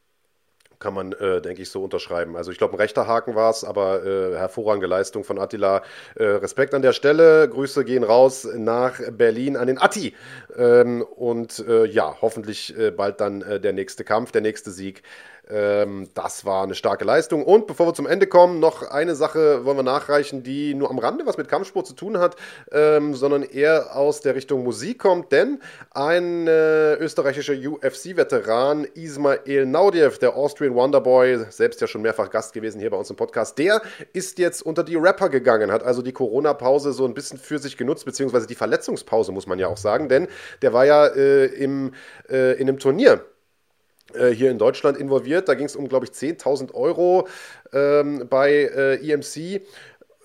Kann 0.79 0.93
man, 0.93 1.13
äh, 1.13 1.41
denke 1.41 1.61
ich, 1.61 1.69
so 1.69 1.83
unterschreiben. 1.83 2.35
Also 2.35 2.51
ich 2.51 2.57
glaube, 2.57 2.73
ein 2.73 2.79
rechter 2.79 3.07
Haken 3.07 3.35
war 3.35 3.49
es, 3.51 3.63
aber 3.63 4.05
äh, 4.05 4.35
hervorragende 4.35 4.87
Leistung 4.87 5.23
von 5.23 5.39
Attila. 5.39 5.81
Äh, 6.15 6.25
Respekt 6.25 6.73
an 6.73 6.81
der 6.81 6.93
Stelle. 6.93 7.47
Grüße 7.47 7.85
gehen 7.85 8.03
raus 8.03 8.47
nach 8.55 8.99
Berlin 9.11 9.55
an 9.55 9.67
den 9.67 9.77
Atti. 9.77 10.13
Ähm, 10.57 11.01
und 11.01 11.59
äh, 11.67 11.85
ja, 11.85 12.17
hoffentlich 12.21 12.77
äh, 12.77 12.91
bald 12.91 13.21
dann 13.21 13.41
äh, 13.43 13.59
der 13.59 13.73
nächste 13.73 14.03
Kampf, 14.03 14.31
der 14.31 14.41
nächste 14.41 14.71
Sieg. 14.71 15.03
Ähm, 15.49 16.07
das 16.13 16.45
war 16.45 16.63
eine 16.63 16.75
starke 16.75 17.03
Leistung. 17.03 17.43
Und 17.43 17.67
bevor 17.67 17.87
wir 17.87 17.93
zum 17.93 18.07
Ende 18.07 18.27
kommen, 18.27 18.59
noch 18.59 18.83
eine 18.83 19.15
Sache 19.15 19.65
wollen 19.65 19.77
wir 19.77 19.83
nachreichen, 19.83 20.43
die 20.43 20.73
nur 20.73 20.89
am 20.89 20.99
Rande 20.99 21.25
was 21.25 21.37
mit 21.37 21.47
Kampfsport 21.47 21.85
zu 21.85 21.93
tun 21.93 22.17
hat, 22.17 22.35
ähm, 22.71 23.13
sondern 23.13 23.43
eher 23.43 23.95
aus 23.95 24.21
der 24.21 24.35
Richtung 24.35 24.63
Musik 24.63 24.99
kommt. 24.99 25.31
Denn 25.31 25.59
ein 25.91 26.47
äh, 26.47 26.95
österreichischer 26.95 27.53
UFC-Veteran, 27.53 28.85
Ismail 28.93 29.65
Naudiev, 29.65 30.17
der 30.19 30.35
Austrian 30.35 30.75
Wonderboy, 30.75 31.45
selbst 31.49 31.81
ja 31.81 31.87
schon 31.87 32.01
mehrfach 32.01 32.29
Gast 32.29 32.53
gewesen 32.53 32.79
hier 32.79 32.89
bei 32.89 32.97
uns 32.97 33.09
im 33.09 33.15
Podcast, 33.15 33.57
der 33.57 33.81
ist 34.13 34.39
jetzt 34.39 34.61
unter 34.61 34.83
die 34.83 34.95
Rapper 34.95 35.29
gegangen, 35.29 35.71
hat 35.71 35.83
also 35.83 36.01
die 36.01 36.13
Corona-Pause 36.13 36.93
so 36.93 37.05
ein 37.05 37.13
bisschen 37.13 37.37
für 37.37 37.59
sich 37.59 37.77
genutzt, 37.77 38.05
beziehungsweise 38.05 38.47
die 38.47 38.55
Verletzungspause, 38.55 39.31
muss 39.31 39.47
man 39.47 39.59
ja 39.59 39.67
auch 39.67 39.77
sagen, 39.77 40.07
denn 40.07 40.27
der 40.61 40.73
war 40.73 40.85
ja 40.85 41.07
äh, 41.07 41.45
im, 41.45 41.93
äh, 42.29 42.53
in 42.53 42.69
einem 42.69 42.79
Turnier 42.79 43.25
hier 44.33 44.51
in 44.51 44.57
Deutschland 44.57 44.97
involviert. 44.97 45.47
Da 45.47 45.55
ging 45.55 45.65
es 45.65 45.75
um, 45.75 45.87
glaube 45.87 46.05
ich, 46.05 46.11
10.000 46.11 46.73
Euro 46.73 47.27
ähm, 47.71 48.27
bei 48.29 48.51
äh, 48.51 48.95
EMC. 48.95 49.61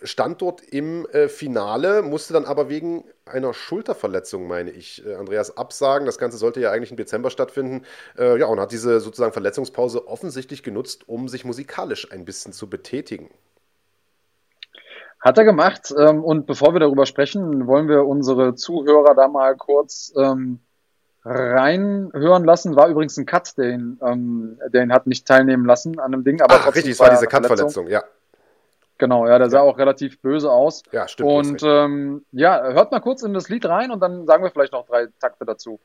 Stand 0.03 0.43
dort 0.43 0.63
im 0.63 1.07
äh, 1.07 1.29
Finale, 1.29 2.03
musste 2.03 2.33
dann 2.33 2.45
aber 2.45 2.69
wegen 2.69 3.05
einer 3.25 3.53
Schulterverletzung, 3.53 4.47
meine 4.47 4.71
ich, 4.71 5.05
äh, 5.05 5.15
Andreas, 5.15 5.57
absagen. 5.57 6.07
Das 6.07 6.19
Ganze 6.19 6.39
sollte 6.39 6.61
ja 6.61 6.71
eigentlich 6.71 6.91
im 6.91 6.97
Dezember 6.97 7.31
stattfinden. 7.31 7.85
Äh, 8.17 8.39
ja, 8.39 8.47
und 8.47 8.61
hat 8.61 8.71
diese 8.71 9.01
sozusagen 9.01 9.33
Verletzungspause 9.33 10.07
offensichtlich 10.07 10.63
genutzt, 10.63 11.09
um 11.09 11.29
sich 11.29 11.45
musikalisch 11.45 12.13
ein 12.13 12.25
bisschen 12.25 12.53
zu 12.53 12.71
betätigen. 12.71 13.31
Hat 15.21 15.37
er 15.37 15.45
gemacht. 15.45 15.93
Ähm, 15.99 16.23
und 16.23 16.47
bevor 16.47 16.75
wir 16.75 16.81
darüber 16.81 17.07
sprechen, 17.07 17.67
wollen 17.67 17.89
wir 17.89 18.05
unsere 18.05 18.55
Zuhörer 18.55 19.15
da 19.17 19.27
mal 19.27 19.57
kurz 19.57 20.13
ähm, 20.17 20.61
reinhören 21.29 22.45
lassen. 22.45 22.77
War 22.77 22.89
übrigens 22.89 23.17
ein 23.17 23.27
Cut, 23.27 23.57
den, 23.59 23.99
ähm, 24.03 24.59
den 24.73 24.93
hat 24.93 25.07
nicht 25.07 25.27
teilnehmen 25.27 25.65
lassen 25.65 25.99
an 26.01 26.13
dem 26.13 26.25
Ding. 26.25 26.41
Aber 26.41 26.55
Ach, 26.55 26.75
richtig, 26.75 26.93
es 26.93 27.01
war 27.01 27.11
diese 27.11 27.27
Cut-Verletzung, 27.27 27.89
ja. 27.89 28.03
Genau, 28.99 29.29
ja, 29.29 29.39
der 29.39 29.49
sah 29.49 29.59
ja. 29.59 29.63
auch 29.63 29.79
relativ 29.79 30.21
böse 30.21 30.51
aus. 30.51 30.83
Ja, 30.91 31.07
stimmt. 31.07 31.29
Und 31.31 31.63
ähm, 31.63 32.25
ja, 32.33 32.61
hört 32.73 32.91
mal 32.91 33.01
kurz 33.01 33.23
in 33.23 33.33
das 33.33 33.49
Lied 33.49 33.65
rein 33.67 33.93
und 33.93 34.01
dann 34.01 34.27
sagen 34.27 34.43
wir 34.43 34.51
vielleicht 34.51 34.73
noch 34.73 34.87
drei 34.87 35.07
Takte 35.21 35.45
dazu. 35.45 35.79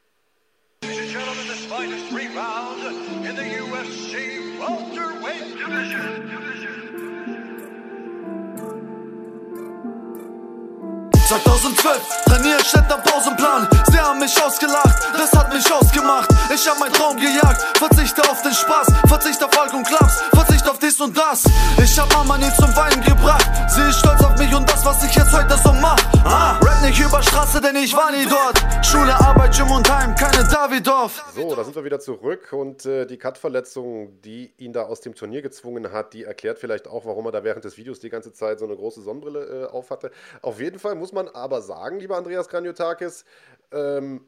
2012 11.41 12.23
trainiere 12.25 12.59
ich 12.61 12.75
am 12.75 13.01
Pausenplan. 13.01 13.67
Sie 13.91 13.99
haben 13.99 14.19
mich 14.19 14.39
ausgelacht, 14.43 14.97
das 15.17 15.31
hat 15.31 15.51
mich 15.51 15.65
ausgemacht. 15.71 16.29
Ich 16.53 16.67
hab 16.67 16.79
meinen 16.79 16.93
Traum 16.93 17.17
gejagt, 17.17 17.61
verzichte 17.77 18.21
auf 18.29 18.41
den 18.43 18.53
Spaß, 18.53 18.87
verzichte 19.07 19.45
auf 19.45 19.59
Alk 19.59 19.73
und 19.73 19.87
Klaps, 19.87 20.21
verzichte 20.31 20.69
auf 20.69 20.77
dies 20.77 20.99
und 21.01 21.17
das. 21.17 21.43
Ich 21.81 21.97
hab 21.97 22.11
Mama 22.13 22.37
nie 22.37 22.51
zum 22.55 22.75
Weinen 22.75 23.01
gebracht. 23.01 23.49
Sie 23.69 23.81
ist 23.81 23.99
stolz 23.99 24.23
auf 24.23 24.37
mich 24.37 24.53
und 24.53 24.69
das, 24.69 24.85
was 24.85 25.03
ich 25.03 25.15
jetzt 25.15 25.33
heute 25.33 25.57
so 25.63 25.73
mach. 25.73 25.97
Ah, 26.23 26.59
rap 26.59 26.81
nicht 26.83 26.99
über 26.99 27.21
Straße, 27.23 27.59
denn 27.61 27.75
ich 27.77 27.95
war 27.95 28.11
nie 28.11 28.25
dort. 28.25 28.85
Schule, 28.85 29.13
Arbeit, 29.13 29.55
Gym 29.55 29.71
und 29.71 29.89
Heim, 29.91 30.15
keine 30.15 30.47
Davidoff. 30.47 31.23
So, 31.35 31.55
da 31.55 31.63
sind 31.63 31.75
wir 31.75 31.83
wieder 31.83 31.99
zurück 31.99 32.53
und 32.53 32.85
äh, 32.85 33.05
die 33.05 33.17
Cut-Verletzung, 33.17 34.21
die 34.21 34.53
ihn 34.57 34.73
da 34.73 34.83
aus 34.83 35.01
dem 35.01 35.15
Turnier 35.15 35.41
gezwungen 35.41 35.91
hat, 35.91 36.13
die 36.13 36.23
erklärt 36.23 36.59
vielleicht 36.59 36.87
auch, 36.87 37.05
warum 37.05 37.25
er 37.25 37.31
da 37.31 37.43
während 37.43 37.65
des 37.65 37.77
Videos 37.77 37.99
die 37.99 38.09
ganze 38.09 38.33
Zeit 38.33 38.59
so 38.59 38.65
eine 38.65 38.75
große 38.75 39.01
Sonnenbrille 39.01 39.63
äh, 39.63 39.71
auf 39.71 39.89
hatte. 39.89 40.11
Auf 40.41 40.59
jeden 40.59 40.79
Fall 40.79 40.95
muss 40.95 41.11
man 41.11 41.22
aber 41.29 41.61
sagen, 41.61 41.99
lieber 41.99 42.17
Andreas 42.17 42.47
Kranjotakis, 42.47 43.25
ähm, 43.71 44.25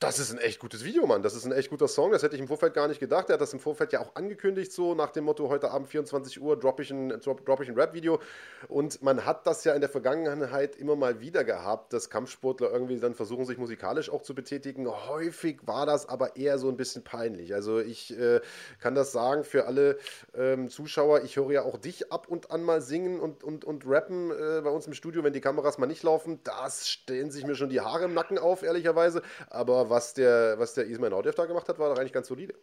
Das 0.00 0.20
ist 0.20 0.30
ein 0.30 0.38
echt 0.38 0.60
gutes 0.60 0.84
Video, 0.84 1.08
Mann. 1.08 1.24
Das 1.24 1.34
ist 1.34 1.44
ein 1.44 1.50
echt 1.50 1.70
guter 1.70 1.88
Song. 1.88 2.12
Das 2.12 2.22
hätte 2.22 2.36
ich 2.36 2.40
im 2.40 2.46
Vorfeld 2.46 2.72
gar 2.72 2.86
nicht 2.86 3.00
gedacht. 3.00 3.30
Er 3.30 3.32
hat 3.32 3.40
das 3.40 3.52
im 3.52 3.58
Vorfeld 3.58 3.92
ja 3.92 3.98
auch 3.98 4.14
angekündigt, 4.14 4.70
so 4.70 4.94
nach 4.94 5.10
dem 5.10 5.24
Motto: 5.24 5.48
heute 5.48 5.72
Abend 5.72 5.88
24 5.88 6.40
Uhr 6.40 6.56
droppe 6.56 6.82
ich 6.82 6.92
ein, 6.92 7.08
drop, 7.20 7.42
ein 7.48 7.74
Rap-Video. 7.74 8.20
Und 8.68 9.02
man 9.02 9.26
hat 9.26 9.44
das 9.48 9.64
ja 9.64 9.74
in 9.74 9.80
der 9.80 9.90
Vergangenheit 9.90 10.76
immer 10.76 10.94
mal 10.94 11.20
wieder 11.20 11.42
gehabt, 11.42 11.92
dass 11.92 12.10
Kampfsportler 12.10 12.70
irgendwie 12.70 13.00
dann 13.00 13.14
versuchen, 13.14 13.44
sich 13.44 13.58
musikalisch 13.58 14.08
auch 14.08 14.22
zu 14.22 14.36
betätigen. 14.36 14.86
Häufig 14.86 15.66
war 15.66 15.84
das 15.84 16.08
aber 16.08 16.36
eher 16.36 16.58
so 16.58 16.68
ein 16.68 16.76
bisschen 16.76 17.02
peinlich. 17.02 17.52
Also, 17.52 17.80
ich 17.80 18.16
äh, 18.16 18.40
kann 18.78 18.94
das 18.94 19.10
sagen 19.10 19.42
für 19.42 19.66
alle 19.66 19.98
ähm, 20.32 20.68
Zuschauer. 20.68 21.24
Ich 21.24 21.34
höre 21.34 21.50
ja 21.50 21.62
auch 21.62 21.76
dich 21.76 22.12
ab 22.12 22.28
und 22.28 22.52
an 22.52 22.62
mal 22.62 22.82
singen 22.82 23.18
und, 23.18 23.42
und, 23.42 23.64
und 23.64 23.82
rappen 23.84 24.30
äh, 24.30 24.60
bei 24.62 24.70
uns 24.70 24.86
im 24.86 24.94
Studio, 24.94 25.24
wenn 25.24 25.32
die 25.32 25.40
Kameras 25.40 25.76
mal 25.76 25.86
nicht 25.86 26.04
laufen. 26.04 26.38
Da 26.44 26.70
stellen 26.70 27.32
sich 27.32 27.44
mir 27.44 27.56
schon 27.56 27.68
die 27.68 27.80
Haare 27.80 28.04
im 28.04 28.14
Nacken 28.14 28.38
auf, 28.38 28.62
ehrlicherweise. 28.62 29.22
Aber 29.50 29.87
was 29.90 30.14
der, 30.14 30.58
was 30.58 30.74
der 30.74 30.86
Ismail 30.86 31.10
Naudev 31.10 31.34
da 31.34 31.46
gemacht 31.46 31.68
hat, 31.68 31.78
war 31.78 31.90
doch 31.90 31.98
eigentlich 31.98 32.12
ganz 32.12 32.28
solide. 32.28 32.54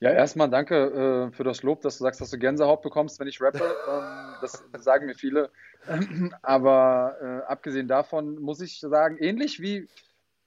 Ja, 0.00 0.10
erstmal 0.10 0.50
danke 0.50 1.30
äh, 1.30 1.32
für 1.32 1.44
das 1.44 1.62
Lob, 1.62 1.80
dass 1.80 1.98
du 1.98 2.04
sagst, 2.04 2.20
dass 2.20 2.30
du 2.30 2.38
Gänsehaut 2.38 2.82
bekommst, 2.82 3.20
wenn 3.20 3.28
ich 3.28 3.40
rappe. 3.40 3.58
ähm, 3.88 4.34
das 4.40 4.84
sagen 4.84 5.06
mir 5.06 5.14
viele. 5.14 5.50
Aber 6.42 7.16
äh, 7.22 7.50
abgesehen 7.50 7.88
davon 7.88 8.34
muss 8.40 8.60
ich 8.60 8.80
sagen, 8.80 9.16
ähnlich 9.18 9.60
wie 9.60 9.88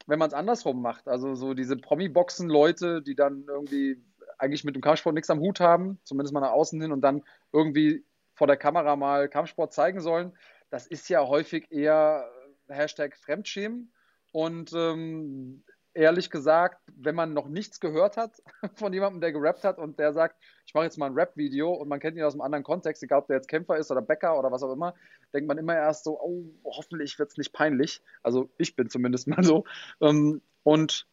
wenn 0.07 0.19
man 0.19 0.29
es 0.29 0.33
andersrum 0.33 0.81
macht. 0.81 1.07
Also 1.07 1.35
so 1.35 1.53
diese 1.53 1.75
Promi-Boxen-Leute, 1.77 3.01
die 3.01 3.15
dann 3.15 3.45
irgendwie 3.47 4.01
eigentlich 4.37 4.63
mit 4.63 4.75
dem 4.75 4.81
Kampfsport 4.81 5.13
nichts 5.13 5.29
am 5.29 5.39
Hut 5.39 5.59
haben, 5.59 5.99
zumindest 6.03 6.33
mal 6.33 6.39
nach 6.39 6.51
außen 6.51 6.81
hin 6.81 6.91
und 6.91 7.01
dann 7.01 7.23
irgendwie 7.51 8.05
vor 8.33 8.47
der 8.47 8.57
Kamera 8.57 8.95
mal 8.95 9.27
Kampfsport 9.27 9.73
zeigen 9.73 9.99
sollen. 9.99 10.37
Das 10.69 10.87
ist 10.87 11.09
ja 11.09 11.25
häufig 11.27 11.71
eher 11.71 12.29
Hashtag 12.69 13.17
Fremdschämen 13.17 13.91
und 14.37 14.71
ähm, 14.73 15.63
ehrlich 15.95 16.29
gesagt, 16.29 16.79
wenn 16.95 17.15
man 17.15 17.33
noch 17.33 17.47
nichts 17.47 17.79
gehört 17.79 18.17
hat 18.17 18.39
von 18.75 18.93
jemandem, 18.93 19.19
der 19.19 19.31
gerappt 19.31 19.63
hat 19.63 19.79
und 19.79 19.97
der 19.97 20.13
sagt, 20.13 20.35
ich 20.67 20.75
mache 20.75 20.83
jetzt 20.83 20.99
mal 20.99 21.07
ein 21.07 21.15
Rap-Video 21.15 21.73
und 21.73 21.87
man 21.87 21.99
kennt 21.99 22.17
ihn 22.17 22.23
aus 22.23 22.35
einem 22.35 22.41
anderen 22.41 22.63
Kontext, 22.63 23.01
egal 23.01 23.21
ob 23.21 23.27
der 23.27 23.37
jetzt 23.37 23.47
Kämpfer 23.47 23.77
ist 23.77 23.89
oder 23.89 24.03
Bäcker 24.03 24.37
oder 24.37 24.51
was 24.51 24.61
auch 24.61 24.71
immer, 24.71 24.93
denkt 25.33 25.47
man 25.47 25.57
immer 25.57 25.73
erst 25.73 26.03
so, 26.03 26.21
oh, 26.21 26.43
hoffentlich 26.63 27.17
wird 27.17 27.31
es 27.31 27.37
nicht 27.37 27.51
peinlich. 27.51 28.03
Also 28.21 28.47
ich 28.59 28.75
bin 28.75 28.91
zumindest 28.91 29.27
mal 29.27 29.43
so. 29.43 29.63
Ähm, 30.01 30.43
und 30.61 31.07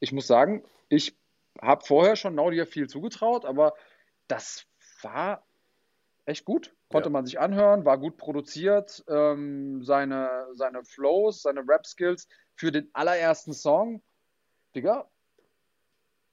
ich 0.00 0.10
muss 0.10 0.26
sagen, 0.26 0.64
ich 0.88 1.16
habe 1.62 1.86
vorher 1.86 2.16
schon 2.16 2.34
Naudia 2.34 2.64
viel 2.64 2.88
zugetraut, 2.88 3.44
aber 3.44 3.74
das 4.26 4.66
war 5.02 5.46
echt 6.24 6.44
gut. 6.44 6.74
Konnte 6.90 7.08
ja. 7.08 7.12
man 7.12 7.24
sich 7.24 7.38
anhören, 7.38 7.84
war 7.84 7.98
gut 7.98 8.16
produziert. 8.16 9.04
Ähm, 9.08 9.82
seine, 9.84 10.48
seine 10.54 10.84
Flows, 10.84 11.42
seine 11.42 11.60
Rap-Skills 11.60 12.26
für 12.56 12.72
den 12.72 12.90
allerersten 12.92 13.52
Song, 13.52 14.02
Digga, 14.74 15.08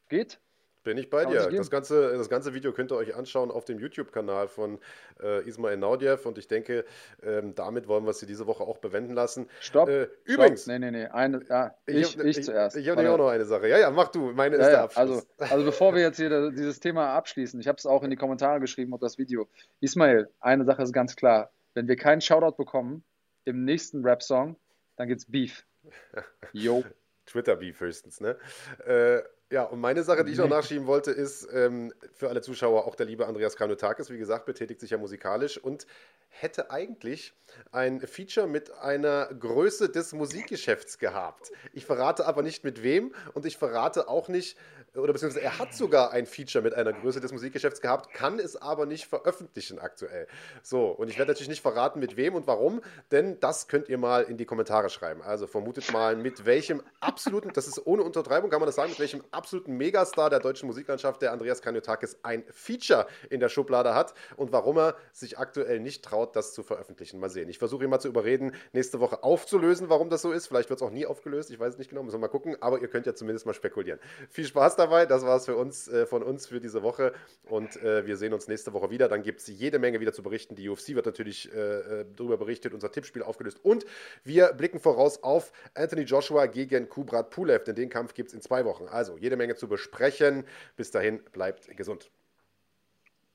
geht. 0.10 0.42
Bin 0.88 0.98
ich 0.98 1.10
bei 1.10 1.26
dir. 1.26 1.50
Das 1.50 1.70
ganze, 1.70 2.14
das 2.16 2.30
ganze 2.30 2.54
Video 2.54 2.72
könnt 2.72 2.94
ihr 2.94 2.96
euch 2.96 3.14
anschauen 3.14 3.52
auf 3.52 3.66
dem 3.66 3.78
YouTube-Kanal 3.78 4.48
von 4.48 4.80
äh, 5.22 5.46
Ismail 5.46 5.76
Naudiev 5.76 6.26
und 6.26 6.38
ich 6.38 6.48
denke, 6.48 6.86
ähm, 7.22 7.54
damit 7.56 7.90
wollen 7.90 8.06
wir 8.06 8.12
es 8.12 8.20
diese 8.20 8.48
Woche 8.48 8.64
auch 8.64 8.78
bewenden 8.78 9.14
lassen. 9.14 9.50
Stopp. 9.60 9.90
Äh, 9.90 10.08
übrigens. 10.24 10.62
Stopp. 10.62 10.80
Nee, 10.80 10.90
nee, 10.90 10.92
nee. 10.92 11.06
Eine, 11.08 11.42
ja, 11.50 11.76
ich, 11.88 12.18
ich, 12.18 12.38
ich 12.38 12.46
zuerst. 12.46 12.78
Ich, 12.78 12.88
habe 12.88 13.12
auch 13.12 13.18
noch 13.18 13.28
eine 13.28 13.44
Sache. 13.44 13.68
Ja, 13.68 13.78
ja, 13.78 13.92
mach 13.92 14.08
du. 14.08 14.32
Meine 14.32 14.56
ja, 14.56 14.62
ist 14.62 14.70
der 14.70 14.82
Abschluss. 14.84 15.28
Also, 15.38 15.54
also 15.54 15.66
bevor 15.66 15.94
wir 15.94 16.04
jetzt 16.04 16.16
hier 16.16 16.52
dieses 16.52 16.80
Thema 16.80 17.10
abschließen, 17.16 17.60
ich 17.60 17.68
habe 17.68 17.76
es 17.76 17.86
auch 17.86 18.02
in 18.04 18.10
die 18.10 18.16
Kommentare 18.16 18.62
geschrieben 18.62 18.94
auf 18.94 19.02
das 19.02 19.18
Video. 19.18 19.50
Ismail, 19.82 20.30
eine 20.40 20.64
Sache 20.64 20.84
ist 20.84 20.94
ganz 20.94 21.18
klar. 21.18 21.52
Wenn 21.74 21.90
wir 21.90 21.98
keinen 21.98 22.22
Shoutout 22.22 22.56
bekommen 22.56 23.04
im 23.44 23.66
nächsten 23.66 24.06
Rap-Song, 24.06 24.56
dann 24.96 25.10
geht's 25.10 25.26
Beef. 25.26 25.66
Jo. 26.54 26.86
Twitter-Beef 27.26 27.82
höchstens, 27.82 28.22
ne? 28.22 28.38
Äh, 28.86 29.22
ja, 29.50 29.64
und 29.64 29.80
meine 29.80 30.04
Sache, 30.04 30.26
die 30.26 30.34
ich 30.34 30.38
noch 30.38 30.50
nachschieben 30.50 30.88
wollte, 30.88 31.12
ist 31.12 31.48
ähm, 31.54 31.94
für 32.14 32.28
alle 32.28 32.42
Zuschauer 32.42 32.86
auch 32.86 32.96
der 32.96 33.06
liebe 33.06 33.28
Andreas 33.28 33.56
Kanotakis, 33.56 34.10
wie 34.10 34.18
gesagt, 34.18 34.46
betätigt 34.46 34.82
sich 34.82 34.90
ja 34.90 34.98
musikalisch 34.98 35.58
und 35.58 35.88
hätte 36.28 36.70
eigentlich 36.70 37.34
ein 37.72 38.02
Feature 38.02 38.46
mit 38.46 38.72
einer 38.72 39.28
Größe 39.28 39.90
des 39.90 40.12
Musikgeschäfts 40.12 40.98
gehabt. 40.98 41.52
Ich 41.72 41.86
verrate 41.86 42.26
aber 42.26 42.44
nicht 42.44 42.66
mit 42.66 42.84
wem 42.84 43.14
und 43.34 43.46
ich 43.46 43.58
verrate 43.58 44.10
auch 44.10 44.28
nicht, 44.28 44.58
oder 44.98 45.14
beziehungsweise 45.14 45.44
er 45.44 45.60
hat 45.60 45.74
sogar 45.74 46.12
ein 46.12 46.26
Feature 46.26 46.64
mit 46.64 46.74
einer 46.74 46.94
Größe 46.94 47.22
des 47.22 47.32
Musikgeschäfts 47.32 47.82
gehabt, 47.82 48.14
kann 48.14 48.40
es 48.40 48.56
aber 48.56 48.86
nicht 48.86 49.06
veröffentlichen 49.06 49.80
aktuell. 49.80 50.28
So, 50.64 50.88
und 50.88 51.10
ich 51.10 51.18
werde 51.18 51.32
natürlich 51.32 51.50
nicht 51.50 51.62
verraten, 51.62 52.00
mit 52.00 52.18
wem 52.18 52.36
und 52.36 52.48
warum, 52.48 52.82
denn 53.12 53.40
das 53.40 53.68
könnt 53.68 53.90
ihr 53.90 53.98
mal 53.98 54.24
in 54.24 54.38
die 54.38 54.46
Kommentare 54.46 54.90
schreiben. 54.90 55.22
Also 55.22 55.48
vermutet 55.48 55.92
mal, 55.92 56.16
mit 56.16 56.46
welchem 56.46 56.82
absoluten, 57.00 57.52
das 57.54 57.68
ist 57.68 57.86
ohne 57.86 58.04
Untertreibung, 58.04 58.50
kann 58.50 58.60
man 58.60 58.68
das 58.68 58.76
sagen, 58.76 58.90
mit 58.90 59.00
welchem 59.00 59.24
absoluten 59.32 59.78
Megastar 59.78 60.30
der 60.30 60.40
deutschen 60.40 60.68
Musiklandschaft, 60.68 61.22
der 61.22 61.32
Andreas 61.32 61.62
Kaniotakis, 61.62 62.18
ein 62.24 62.44
Feature 62.52 63.08
in 63.30 63.40
der 63.40 63.50
Schublade 63.50 63.94
hat 63.94 64.14
und 64.36 64.52
warum 64.52 64.78
er 64.78 64.96
sich 65.14 65.38
aktuell 65.38 65.80
nicht 65.80 66.04
traut, 66.04 66.36
das 66.36 66.54
zu 66.54 66.64
veröffentlichen. 66.64 67.20
Mal 67.20 67.30
sehen. 67.30 67.50
Ich 67.50 67.60
versuche 67.60 67.84
ihn 67.84 67.90
mal 67.90 68.00
zu 68.00 68.08
überreden, 68.08 68.54
nächste 68.74 69.00
Woche 69.00 69.24
aufzulösen, 69.24 69.90
warum 69.90 70.10
das 70.10 70.22
so 70.22 70.32
ist. 70.32 70.48
Vielleicht 70.48 70.70
wird 70.70 70.82
es 70.82 70.88
auch 70.88 70.92
nie 70.92 71.06
aufgelöst, 71.06 71.52
ich 71.52 71.60
weiß 71.60 71.74
es 71.74 71.78
nicht 71.78 71.90
genau, 71.90 72.04
müssen 72.04 72.16
wir 72.16 72.22
mal 72.22 72.28
gucken, 72.28 72.58
aber 72.62 72.82
ihr 72.82 72.88
könnt 72.88 73.06
ja 73.06 73.14
zumindest 73.14 73.46
mal 73.46 73.54
spekulieren. 73.54 74.00
Viel 74.30 74.46
Spaß 74.46 74.76
dabei, 74.76 74.87
das 75.06 75.26
war 75.26 75.38
es 75.38 75.88
äh, 75.88 76.06
von 76.06 76.24
uns 76.24 76.48
für 76.48 76.60
diese 76.60 76.84
Woche 76.84 77.14
und 77.44 77.76
äh, 77.84 78.06
wir 78.06 78.18
sehen 78.18 78.34
uns 78.34 78.48
nächste 78.48 78.74
Woche 78.74 78.90
wieder. 78.90 79.08
Dann 79.08 79.24
gibt 79.24 79.42
es 79.42 79.48
jede 79.48 79.80
Menge 79.80 80.00
wieder 80.00 80.14
zu 80.14 80.24
berichten. 80.24 80.56
Die 80.56 80.68
UFC 80.70 80.90
wird 80.90 81.06
natürlich 81.06 81.54
äh, 81.54 81.58
äh, 81.58 82.06
darüber 82.16 82.38
berichtet, 82.38 82.74
unser 82.74 82.92
Tippspiel 82.92 83.24
aufgelöst 83.24 83.60
und 83.64 83.86
wir 84.24 84.54
blicken 84.54 84.80
voraus 84.80 85.24
auf 85.24 85.52
Anthony 85.74 86.04
Joshua 86.04 86.46
gegen 86.48 86.90
Kubrat 86.90 87.30
Pulev, 87.30 87.64
denn 87.64 87.76
den 87.76 87.90
Kampf 87.90 88.14
gibt 88.14 88.30
es 88.30 88.34
in 88.34 88.42
zwei 88.42 88.66
Wochen. 88.66 88.88
Also 88.88 89.18
jede 89.18 89.38
Menge 89.38 89.56
zu 89.56 89.68
besprechen. 89.68 90.46
Bis 90.76 90.92
dahin, 90.92 91.24
bleibt 91.32 91.76
gesund. 91.76 92.10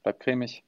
Bleibt 0.02 0.20
cremig. 0.20 0.64